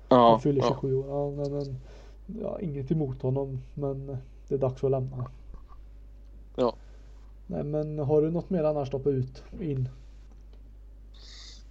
Ja. 0.10 0.30
Han 0.30 0.42
fyller 0.42 0.62
27 0.62 0.92
ja. 0.92 0.98
år. 0.98 1.06
Ja, 1.10 1.44
men, 1.44 1.52
men, 1.52 1.78
jag 2.42 2.50
har 2.50 2.60
inget 2.60 2.92
emot 2.92 3.22
honom 3.22 3.62
men 3.74 4.18
det 4.48 4.56
är 4.56 4.60
dags 4.60 4.84
att 4.84 4.92
lämna. 4.92 5.32
Ja. 6.56 6.76
Nej 7.48 7.64
men 7.64 8.00
har 8.00 8.22
du 8.22 8.32
något 8.32 8.50
mer 8.50 8.64
annars 8.64 8.90
på 8.90 9.12
ut 9.12 9.44
in? 9.60 9.90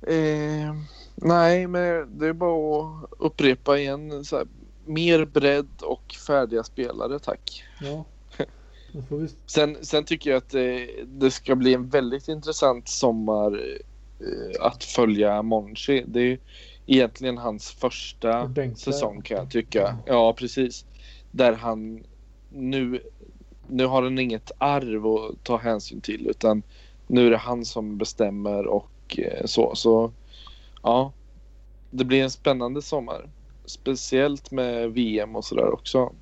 Eh, 0.02 0.74
nej, 1.14 1.66
men 1.66 2.18
det 2.18 2.26
är 2.26 2.32
bara 2.32 2.86
att 2.86 3.10
upprepa 3.18 3.78
igen. 3.78 4.24
Så 4.24 4.36
här, 4.36 4.46
mer 4.84 5.24
bredd 5.24 5.82
och 5.82 6.14
färdiga 6.26 6.64
spelare, 6.64 7.18
tack. 7.18 7.64
Ja. 7.80 8.04
Vi... 9.08 9.28
Sen, 9.46 9.76
sen 9.82 10.04
tycker 10.04 10.30
jag 10.30 10.38
att 10.38 10.48
det, 10.48 10.88
det 11.06 11.30
ska 11.30 11.54
bli 11.54 11.74
en 11.74 11.88
väldigt 11.88 12.28
intressant 12.28 12.88
sommar 12.88 13.60
eh, 14.20 14.66
att 14.66 14.84
följa 14.84 15.42
Monchi. 15.42 16.04
Det 16.06 16.20
är 16.20 16.38
egentligen 16.86 17.38
hans 17.38 17.70
första 17.70 18.54
säsong 18.76 19.22
kan 19.22 19.36
jag 19.36 19.50
tycka. 19.50 19.98
Ja, 20.06 20.32
precis. 20.32 20.86
Där 21.30 21.52
han 21.52 22.04
nu, 22.48 23.00
nu 23.68 23.86
har 23.86 24.02
han 24.02 24.18
inget 24.18 24.50
arv 24.58 25.06
att 25.06 25.44
ta 25.44 25.56
hänsyn 25.56 26.00
till 26.00 26.26
utan 26.26 26.62
nu 27.06 27.26
är 27.26 27.30
det 27.30 27.36
han 27.36 27.64
som 27.64 27.98
bestämmer 27.98 28.66
och 28.66 29.18
eh, 29.18 29.44
så. 29.44 29.74
Så 29.74 30.12
ja, 30.82 31.12
det 31.90 32.04
blir 32.04 32.22
en 32.22 32.30
spännande 32.30 32.82
sommar. 32.82 33.28
Speciellt 33.64 34.50
med 34.50 34.92
VM 34.92 35.36
och 35.36 35.44
sådär 35.44 35.72
också. 35.72 36.12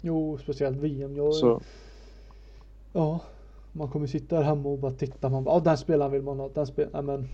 Jo, 0.00 0.38
speciellt 0.42 0.76
VM. 0.76 1.16
Jag, 1.16 1.34
Så, 1.34 1.60
Ja, 2.92 3.20
man 3.72 3.88
kommer 3.88 4.06
sitta 4.06 4.36
här 4.36 4.42
hemma 4.42 4.68
och 4.68 4.78
bara 4.78 4.92
titta. 4.92 5.28
Man 5.28 5.44
bara, 5.44 5.54
ja 5.54 5.60
den 5.60 5.78
spelaren 5.78 6.12
vill 6.12 6.22
man 6.22 6.38
ha. 6.38 6.48
Den 6.54 6.66
spel... 6.66 6.88
Nej, 6.92 7.02
men, 7.02 7.20
man 7.20 7.28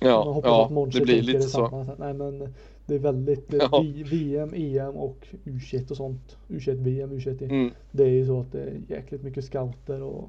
ja, 0.00 0.32
hoppas 0.32 0.48
ja 0.48 0.64
att 0.64 0.72
Monchi 0.72 0.98
det 0.98 1.04
blir 1.04 1.22
lite 1.22 1.38
detsamma. 1.38 1.84
Så, 1.84 1.94
Nej, 1.98 2.14
men 2.14 2.54
det 2.86 2.94
är 2.94 2.98
väldigt 2.98 3.54
eh, 3.54 3.58
Ja. 3.72 3.84
VM, 4.10 4.54
EM 4.54 4.96
och 4.96 5.26
U21 5.44 5.90
och 5.90 5.96
sånt. 5.96 6.36
U21 6.48 6.74
VM, 6.74 7.12
U21 7.12 7.44
EM. 7.44 7.50
Mm, 7.50 7.70
Det 7.90 8.02
är 8.04 8.08
ju 8.08 8.26
så 8.26 8.40
att 8.40 8.52
det 8.52 8.60
är 8.62 8.80
jäkligt 8.88 9.22
mycket 9.22 9.44
scouter 9.44 10.02
och 10.02 10.28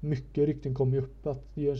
mycket 0.00 0.46
rykten 0.46 0.74
kommer 0.74 0.92
ju 0.96 1.02
upp 1.02 1.26
att 1.26 1.42
gör 1.54 1.78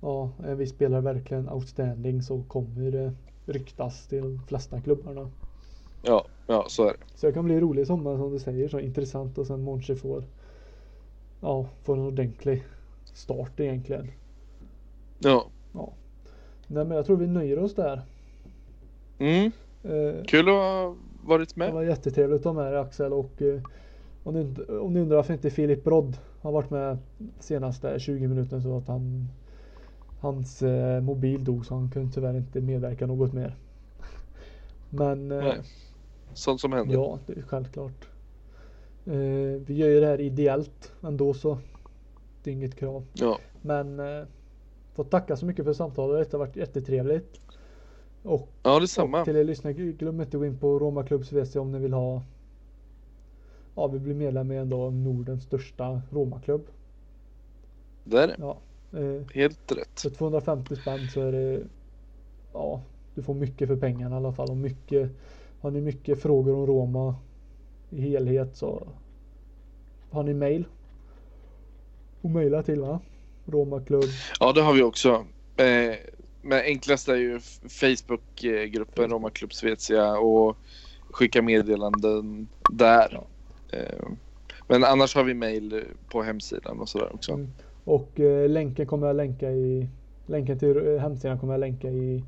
ja, 0.00 0.30
är 0.44 0.54
vi 0.54 0.66
spelar 0.66 1.00
verkligen 1.00 1.48
outstanding 1.48 2.22
så 2.22 2.42
kommer 2.48 2.90
det 2.90 3.12
ryktas 3.46 4.06
till 4.06 4.22
de 4.22 4.40
flesta 4.48 4.80
klubbarna. 4.80 5.30
ja, 6.02 6.24
ja, 6.46 6.64
så 6.68 6.82
är 6.82 6.92
det. 6.92 7.18
Så 7.18 7.26
det 7.26 7.32
kan 7.32 7.44
bli 7.44 7.60
rolig 7.60 7.86
sommar 7.86 8.16
som 8.16 8.32
du 8.32 8.38
säger, 8.38 8.68
så 8.68 8.80
intressant 8.80 9.38
och 9.38 9.46
sen 9.46 9.62
Monchi 9.62 9.94
får 9.94 10.24
ja, 11.42 11.66
får 11.82 11.94
en 11.96 12.02
ordentlig 12.02 12.64
start 13.04 13.60
egentligen. 13.60 14.10
Ja. 15.18 15.46
Nej 16.66 16.84
men 16.84 16.96
jag 16.96 17.06
tror 17.06 17.16
vi 17.16 17.26
nöjer 17.26 17.58
oss 17.58 17.74
där. 17.74 18.02
Mm, 19.18 19.50
Eh, 19.84 20.24
kul 20.24 20.48
att 20.48 20.54
ha 20.54 20.96
varit 21.24 21.48
Det 21.54 21.58
med. 21.58 21.72
var 21.72 21.82
jättetrevligt 21.82 22.38
att 22.40 22.44
ha 22.44 22.52
med 22.62 22.72
dig 22.72 22.80
Axel 22.80 23.12
och 23.12 23.42
eh, 23.42 23.60
om, 24.24 24.34
ni, 24.34 24.62
om 24.68 24.94
ni 24.94 25.00
undrar 25.00 25.16
varför 25.16 25.32
inte 25.34 25.50
Filip 25.50 25.84
Brodd 25.84 26.16
har 26.40 26.52
varit 26.52 26.70
med 26.70 26.98
senaste 27.40 28.00
20 28.00 28.28
minuterna 28.28 28.62
så 28.62 28.76
att 28.76 28.88
han 28.88 29.28
Hans 30.20 30.62
eh, 30.62 31.00
mobil 31.00 31.44
dog 31.44 31.66
så 31.66 31.74
han 31.74 31.90
kunde 31.90 32.12
tyvärr 32.12 32.36
inte 32.36 32.60
medverka 32.60 33.06
något 33.06 33.32
mer. 33.32 33.56
Men 34.90 35.32
eh, 35.32 35.38
Nej. 35.44 35.60
Sånt 36.34 36.60
som 36.60 36.72
händer. 36.72 36.94
ja, 36.94 37.18
det 37.26 37.32
är 37.32 37.42
självklart. 37.42 38.08
Eh, 39.06 39.60
vi 39.66 39.74
gör 39.74 39.88
ju 39.88 40.00
det 40.00 40.06
här 40.06 40.20
ideellt 40.20 40.92
ändå 41.02 41.34
så. 41.34 41.58
Det 42.42 42.50
är 42.50 42.54
inget 42.54 42.74
krav. 42.74 43.04
Ja. 43.12 43.38
Men 43.62 44.00
eh, 44.00 44.24
får 44.94 45.04
tacka 45.04 45.36
så 45.36 45.46
mycket 45.46 45.64
för 45.64 45.72
samtalet. 45.72 46.30
Det 46.30 46.36
har 46.36 46.46
varit 46.46 46.56
jättetrevligt. 46.56 47.40
Och 48.22 48.48
Ja, 48.62 48.80
detsamma. 48.80 49.18
och 49.20 49.24
till 49.24 49.36
er 49.36 49.44
lyssnare, 49.44 49.72
glöm 49.74 50.20
inte 50.20 50.36
att 50.36 50.40
gå 50.40 50.46
in 50.46 50.58
på 50.58 50.78
Roma 50.78 51.02
Klubbs 51.04 51.32
WC 51.32 51.56
om 51.56 51.72
ni 51.72 51.78
vill 51.78 51.92
ha 51.92 52.22
Ja, 53.74 53.86
vi 53.86 53.98
blir 53.98 54.14
medlem 54.14 54.52
i 54.52 54.56
ändå 54.56 54.90
Nordens 54.90 55.42
största 55.44 56.02
Romaklubb. 56.10 56.66
Det 58.04 58.18
är 58.18 58.26
det. 58.26 58.36
Ja. 58.38 58.56
Eh, 58.98 59.22
Helt 59.34 59.72
rätt. 59.72 60.00
för 60.00 60.10
250 60.10 60.76
spänn 60.76 61.08
så 61.08 61.20
är 61.20 61.32
det 61.32 61.60
Ja, 62.52 62.82
du 63.14 63.22
får 63.22 63.34
mycket 63.34 63.68
för 63.68 63.76
pengarna 63.76 64.16
i 64.16 64.18
alla 64.18 64.32
fall 64.32 64.50
och 64.50 64.56
mycket 64.56 65.10
Har 65.60 65.70
ni 65.70 65.80
mycket 65.80 66.22
frågor 66.22 66.54
om 66.54 66.66
Roma 66.66 67.14
i 67.92 68.00
helhet 68.00 68.56
så 68.56 68.86
har 70.10 70.22
ni 70.22 70.34
mail. 70.34 70.64
Och 72.20 72.30
mejla 72.30 72.62
till 72.62 72.80
va? 72.80 73.00
Romaklubb. 73.46 74.04
Ja, 74.40 74.52
det 74.52 74.62
har 74.62 74.72
vi 74.72 74.82
också. 74.82 75.26
Eh, 75.56 75.94
men 76.42 76.60
enklast 76.60 77.08
är 77.08 77.16
ju 77.16 77.40
Facebookgruppen 77.68 79.10
Roma 79.10 79.30
Klubb 79.30 79.52
Svezia 79.52 80.18
och 80.18 80.56
skicka 81.10 81.42
meddelanden 81.42 82.48
där. 82.72 83.20
Eh, 83.72 84.08
men 84.68 84.84
annars 84.84 85.14
har 85.14 85.24
vi 85.24 85.34
mail 85.34 85.84
på 86.08 86.22
hemsidan 86.22 86.80
och 86.80 86.88
sådär 86.88 87.14
också. 87.14 87.32
Mm. 87.32 87.52
Och 87.84 88.20
eh, 88.20 88.48
länken 88.48 88.86
kommer 88.86 89.06
jag 89.06 89.16
länka 89.16 89.50
i 89.50 89.88
Länken 90.26 90.58
till 90.58 90.76
eh, 90.76 91.00
hemsidan 91.00 91.38
kommer 91.38 91.52
jag 91.52 91.60
länka 91.60 91.88
i 91.88 92.24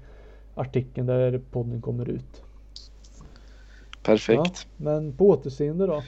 artikeln 0.55 1.07
där 1.07 1.41
podden 1.51 1.83
kommer 1.83 2.09
ut. 2.09 2.43
Perfekt. 4.05 4.67
Ja, 4.77 4.85
men 4.85 5.17
på 5.17 5.29
återseende 5.29 5.87
då. 5.87 6.03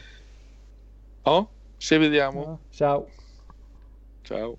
Ja, 1.24 1.46
ci 1.78 1.98
vediamo. 1.98 2.40
Ja, 2.42 2.58
ciao. 2.70 3.06
Ciao. 4.26 4.54